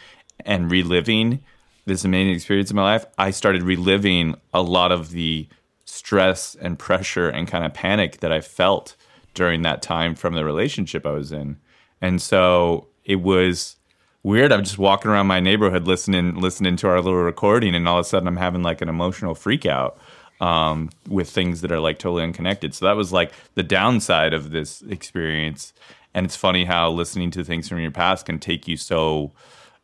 and 0.45 0.71
reliving 0.71 1.41
this 1.89 2.05
amazing 2.05 2.33
experience 2.33 2.69
in 2.69 2.77
my 2.77 2.83
life, 2.83 3.05
I 3.17 3.31
started 3.31 3.63
reliving 3.63 4.35
a 4.53 4.61
lot 4.61 4.91
of 4.91 5.11
the 5.11 5.47
stress 5.85 6.55
and 6.55 6.79
pressure 6.79 7.27
and 7.27 7.47
kind 7.47 7.65
of 7.65 7.73
panic 7.73 8.19
that 8.19 8.31
I 8.31 8.41
felt 8.41 8.95
during 9.33 9.63
that 9.63 9.81
time 9.81 10.15
from 10.15 10.35
the 10.35 10.45
relationship 10.45 11.05
I 11.05 11.11
was 11.11 11.31
in. 11.31 11.57
And 12.01 12.21
so 12.21 12.87
it 13.03 13.17
was 13.17 13.75
weird. 14.23 14.51
I'm 14.51 14.63
just 14.63 14.77
walking 14.77 15.11
around 15.11 15.27
my 15.27 15.39
neighborhood 15.39 15.87
listening 15.87 16.35
listening 16.35 16.75
to 16.77 16.87
our 16.87 17.01
little 17.01 17.19
recording 17.19 17.75
and 17.75 17.87
all 17.87 17.99
of 17.99 18.05
a 18.05 18.09
sudden 18.09 18.27
I'm 18.27 18.37
having 18.37 18.63
like 18.63 18.81
an 18.81 18.89
emotional 18.89 19.35
freak 19.35 19.65
out 19.65 19.97
um, 20.39 20.89
with 21.07 21.29
things 21.29 21.61
that 21.61 21.71
are 21.71 21.79
like 21.79 21.99
totally 21.99 22.23
unconnected. 22.23 22.73
So 22.73 22.85
that 22.85 22.95
was 22.95 23.11
like 23.11 23.33
the 23.55 23.63
downside 23.63 24.33
of 24.33 24.51
this 24.51 24.81
experience. 24.83 25.73
And 26.13 26.25
it's 26.25 26.35
funny 26.35 26.65
how 26.65 26.91
listening 26.91 27.31
to 27.31 27.43
things 27.43 27.67
from 27.67 27.79
your 27.79 27.91
past 27.91 28.25
can 28.25 28.39
take 28.39 28.67
you 28.67 28.77
so 28.77 29.31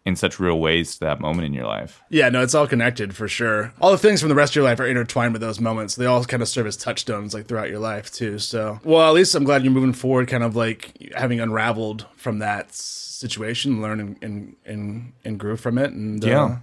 in 0.06 0.16
such 0.16 0.40
real 0.40 0.60
ways 0.60 0.94
to 0.94 1.00
that 1.02 1.20
moment 1.20 1.46
in 1.48 1.54
your 1.54 1.66
life. 1.66 2.02
Yeah, 2.10 2.30
no, 2.30 2.44
it's 2.44 2.54
all 2.54 2.68
connected 2.68 3.16
for 3.16 3.28
sure. 3.28 3.74
All 3.82 3.92
the 3.92 3.98
things 3.98 4.20
from 4.20 4.30
the 4.30 4.36
rest 4.36 4.52
of 4.52 4.58
your 4.58 4.64
life 4.66 4.80
are 4.80 4.86
intertwined 4.86 5.34
with 5.34 5.42
those 5.42 5.60
moments. 5.60 5.96
They 5.96 6.06
all 6.06 6.24
kind 6.26 6.44
of 6.44 6.48
serve 6.48 6.68
as 6.68 6.78
touchstones 6.78 7.34
like 7.34 7.48
throughout 7.48 7.70
your 7.70 7.80
life 7.80 8.12
too. 8.14 8.38
So, 8.40 8.80
well, 8.84 9.08
at 9.10 9.14
least 9.16 9.34
I'm 9.34 9.44
glad 9.44 9.64
you're 9.64 9.74
moving 9.74 9.94
forward, 9.94 10.28
kind 10.28 10.44
of 10.44 10.56
like 10.56 11.12
having 11.16 11.40
unraveled 11.40 12.06
from 12.16 12.40
that 12.40 12.74
situation, 12.74 13.82
learn 13.82 14.00
and 14.00 14.16
and 14.22 14.56
and, 14.66 15.14
and 15.24 15.40
grew 15.40 15.58
from 15.58 15.78
it, 15.78 15.92
and 15.92 16.24
uh, 16.24 16.28
Yeah. 16.28 16.58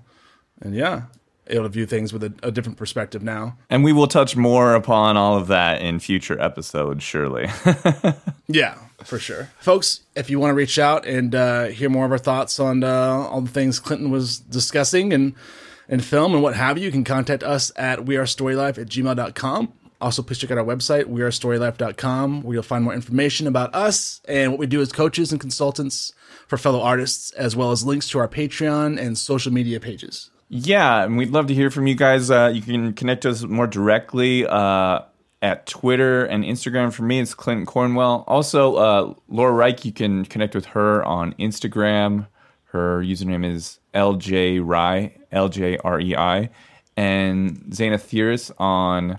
and 0.60 0.74
yeah, 0.74 1.02
able 1.48 1.64
to 1.64 1.68
view 1.68 1.86
things 1.86 2.12
with 2.12 2.22
a, 2.22 2.32
a 2.44 2.52
different 2.52 2.78
perspective 2.78 3.22
now. 3.24 3.56
And 3.68 3.82
we 3.82 3.92
will 3.92 4.06
touch 4.06 4.36
more 4.36 4.74
upon 4.76 5.16
all 5.16 5.36
of 5.36 5.48
that 5.48 5.82
in 5.82 5.98
future 5.98 6.40
episodes, 6.40 7.02
surely. 7.02 7.48
Yeah, 8.48 8.76
for 9.04 9.18
sure. 9.18 9.50
Folks, 9.58 10.00
if 10.14 10.30
you 10.30 10.38
want 10.38 10.50
to 10.50 10.54
reach 10.54 10.78
out 10.78 11.06
and 11.06 11.34
uh, 11.34 11.64
hear 11.66 11.88
more 11.88 12.04
of 12.04 12.12
our 12.12 12.18
thoughts 12.18 12.58
on 12.60 12.84
uh, 12.84 12.88
all 13.30 13.40
the 13.40 13.50
things 13.50 13.80
Clinton 13.80 14.10
was 14.10 14.38
discussing 14.38 15.12
and, 15.12 15.34
and 15.88 16.04
film 16.04 16.34
and 16.34 16.42
what 16.42 16.54
have 16.56 16.78
you, 16.78 16.84
you 16.84 16.90
can 16.90 17.04
contact 17.04 17.42
us 17.42 17.72
at 17.76 18.00
wearestorylife 18.00 18.78
at 18.78 18.88
gmail.com. 18.88 19.72
Also, 20.00 20.20
please 20.20 20.38
check 20.38 20.50
out 20.50 20.58
our 20.58 20.64
website, 20.64 21.04
wearestorylife.com, 21.04 22.42
where 22.42 22.54
you'll 22.54 22.62
find 22.64 22.82
more 22.82 22.92
information 22.92 23.46
about 23.46 23.72
us 23.72 24.20
and 24.26 24.50
what 24.50 24.58
we 24.58 24.66
do 24.66 24.80
as 24.80 24.90
coaches 24.90 25.30
and 25.30 25.40
consultants 25.40 26.12
for 26.48 26.58
fellow 26.58 26.80
artists, 26.80 27.30
as 27.32 27.54
well 27.54 27.70
as 27.70 27.86
links 27.86 28.08
to 28.08 28.18
our 28.18 28.26
Patreon 28.26 29.00
and 29.00 29.16
social 29.16 29.52
media 29.52 29.78
pages. 29.78 30.30
Yeah, 30.48 31.04
and 31.04 31.16
we'd 31.16 31.30
love 31.30 31.46
to 31.46 31.54
hear 31.54 31.70
from 31.70 31.86
you 31.86 31.94
guys. 31.94 32.30
Uh, 32.30 32.50
you 32.52 32.60
can 32.60 32.92
connect 32.94 33.24
us 33.24 33.42
more 33.42 33.66
directly 33.66 34.44
uh, 34.44 35.02
at 35.42 35.66
Twitter 35.66 36.24
and 36.24 36.44
Instagram. 36.44 36.92
For 36.92 37.02
me, 37.02 37.20
it's 37.20 37.34
Clinton 37.34 37.66
Cornwell. 37.66 38.24
Also, 38.28 38.76
uh, 38.76 39.14
Laura 39.28 39.52
Reich, 39.52 39.84
you 39.84 39.92
can 39.92 40.24
connect 40.24 40.54
with 40.54 40.66
her 40.66 41.04
on 41.04 41.34
Instagram. 41.34 42.28
Her 42.66 43.02
username 43.02 43.44
is 43.44 43.80
LJRei, 43.92 45.12
L 45.32 45.48
J 45.48 45.76
R 45.78 46.00
E 46.00 46.16
I. 46.16 46.50
And 46.96 47.64
Zanah 47.70 48.00
Thirus 48.00 48.52
on 48.58 49.18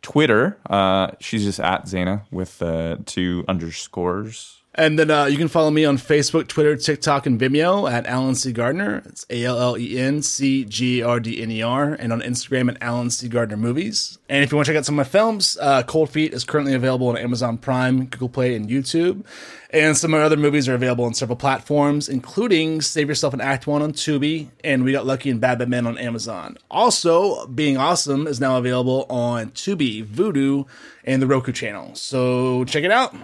Twitter. 0.00 0.58
Uh, 0.68 1.10
she's 1.20 1.44
just 1.44 1.60
at 1.60 1.84
Zanah 1.84 2.22
with 2.30 2.62
uh, 2.62 2.96
two 3.04 3.44
underscores. 3.46 4.61
And 4.74 4.98
then 4.98 5.10
uh, 5.10 5.26
you 5.26 5.36
can 5.36 5.48
follow 5.48 5.70
me 5.70 5.84
on 5.84 5.98
Facebook, 5.98 6.48
Twitter, 6.48 6.76
TikTok, 6.76 7.26
and 7.26 7.38
Vimeo 7.38 7.90
at 7.90 8.06
Allen 8.06 8.34
C. 8.34 8.52
Gardner. 8.52 9.02
It's 9.04 9.26
A 9.28 9.44
L 9.44 9.60
L 9.60 9.76
E 9.76 9.98
N 9.98 10.22
C 10.22 10.64
G 10.64 11.02
R 11.02 11.20
D 11.20 11.42
N 11.42 11.50
E 11.50 11.62
R. 11.62 11.92
And 11.92 12.10
on 12.12 12.22
Instagram 12.22 12.70
at 12.70 12.78
Allen 12.80 13.10
C. 13.10 13.28
Gardner 13.28 13.58
Movies. 13.58 14.18
And 14.30 14.42
if 14.42 14.50
you 14.50 14.56
want 14.56 14.66
to 14.66 14.72
check 14.72 14.78
out 14.78 14.86
some 14.86 14.98
of 14.98 15.06
my 15.06 15.10
films, 15.10 15.58
uh, 15.60 15.82
Cold 15.82 16.08
Feet 16.08 16.32
is 16.32 16.44
currently 16.44 16.72
available 16.72 17.08
on 17.08 17.18
Amazon 17.18 17.58
Prime, 17.58 18.06
Google 18.06 18.30
Play, 18.30 18.54
and 18.54 18.68
YouTube. 18.68 19.26
And 19.68 19.96
some 19.96 20.12
of 20.12 20.20
my 20.20 20.24
other 20.24 20.36
movies 20.36 20.68
are 20.68 20.74
available 20.74 21.04
on 21.04 21.14
several 21.14 21.36
platforms, 21.36 22.08
including 22.08 22.82
Save 22.82 23.08
Yourself 23.08 23.32
and 23.32 23.40
Act 23.40 23.66
One 23.66 23.80
on 23.80 23.92
Tubi, 23.92 24.48
and 24.62 24.84
We 24.84 24.92
Got 24.92 25.06
Lucky 25.06 25.30
and 25.30 25.40
Bad 25.40 25.58
Bad 25.58 25.68
Men 25.70 25.86
on 25.86 25.96
Amazon. 25.96 26.58
Also, 26.70 27.46
Being 27.46 27.78
Awesome 27.78 28.26
is 28.26 28.38
now 28.40 28.58
available 28.58 29.06
on 29.08 29.50
Tubi, 29.50 30.04
Vudu, 30.04 30.66
and 31.04 31.22
the 31.22 31.26
Roku 31.26 31.52
channel. 31.52 31.94
So 31.94 32.64
check 32.64 32.84
it 32.84 32.90
out, 32.90 33.14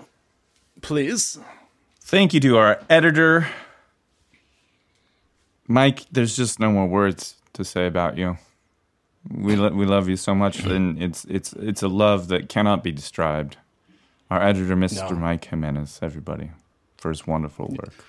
please. 0.80 1.38
Thank 2.00 2.32
you 2.32 2.40
to 2.40 2.56
our 2.56 2.80
editor, 2.88 3.48
Mike. 5.66 6.04
There's 6.10 6.36
just 6.36 6.58
no 6.58 6.70
more 6.72 6.86
words 6.86 7.36
to 7.52 7.64
say 7.64 7.86
about 7.86 8.16
you. 8.16 8.38
We 9.30 9.56
lo- 9.56 9.72
we 9.72 9.84
love 9.84 10.08
you 10.08 10.16
so 10.16 10.34
much, 10.34 10.60
and 10.64 11.02
it's 11.02 11.24
it's 11.26 11.52
it's 11.54 11.82
a 11.82 11.88
love 11.88 12.28
that 12.28 12.48
cannot 12.48 12.82
be 12.82 12.92
described. 12.92 13.56
Our 14.30 14.42
editor, 14.42 14.76
Mr. 14.76 15.10
No. 15.10 15.16
Mike 15.16 15.46
Jimenez, 15.46 16.00
everybody, 16.02 16.50
for 16.98 17.08
his 17.08 17.26
wonderful 17.26 17.68
work. 17.68 18.04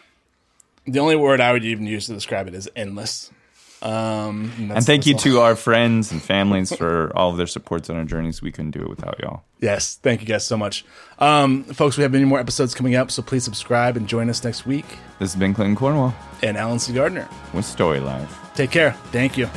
The 0.85 0.99
only 0.99 1.15
word 1.15 1.39
I 1.39 1.53
would 1.53 1.63
even 1.63 1.85
use 1.85 2.07
to 2.07 2.13
describe 2.13 2.47
it 2.47 2.53
is 2.53 2.69
endless. 2.75 3.31
Um, 3.81 4.51
and, 4.57 4.71
and 4.73 4.85
thank 4.85 5.05
you 5.05 5.13
all. 5.13 5.19
to 5.19 5.39
our 5.39 5.55
friends 5.55 6.11
and 6.11 6.21
families 6.21 6.75
for 6.75 7.11
all 7.15 7.31
of 7.31 7.37
their 7.37 7.47
supports 7.47 7.89
on 7.89 7.95
our 7.95 8.03
journeys. 8.03 8.41
We 8.41 8.51
couldn't 8.51 8.71
do 8.71 8.81
it 8.81 8.89
without 8.89 9.19
y'all. 9.19 9.43
Yes, 9.61 9.95
thank 9.95 10.19
you 10.21 10.27
guys 10.27 10.45
so 10.45 10.57
much. 10.57 10.83
Um, 11.17 11.63
folks, 11.63 11.97
we 11.97 12.03
have 12.03 12.11
many 12.11 12.25
more 12.25 12.39
episodes 12.39 12.75
coming 12.75 12.95
up, 12.95 13.09
so 13.11 13.21
please 13.21 13.43
subscribe 13.43 13.95
and 13.95 14.07
join 14.07 14.29
us 14.29 14.43
next 14.43 14.65
week. 14.65 14.85
This 15.19 15.31
has 15.33 15.35
been 15.39 15.53
Clinton 15.53 15.75
Cornwall. 15.75 16.13
And 16.43 16.57
Allen 16.57 16.79
C. 16.79 16.93
Gardner. 16.93 17.27
with 17.53 17.65
Story 17.65 17.99
Life. 17.99 18.37
Take 18.55 18.71
care. 18.71 18.91
Thank 19.11 19.37
you. 19.37 19.49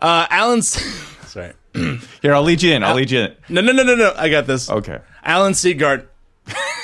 Uh, 0.00 0.26
Allen's. 0.30 0.68
Sorry. 1.28 1.52
Here, 2.22 2.34
I'll 2.34 2.42
lead 2.42 2.62
you 2.62 2.74
in. 2.74 2.82
I'll 2.82 2.94
lead 2.94 3.10
you 3.10 3.20
in. 3.20 3.34
No, 3.48 3.60
no, 3.60 3.72
no, 3.72 3.82
no, 3.82 3.94
no. 3.94 4.12
I 4.16 4.28
got 4.28 4.46
this. 4.46 4.68
Okay. 4.68 4.98
Allen 5.24 5.54
C. 5.54 5.74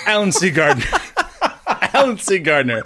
Allen 0.09 0.33
C. 0.33 0.51
Gardner. 0.51 0.87
Allen 1.93 2.19
C. 2.19 2.39
Gardner. 2.39 2.83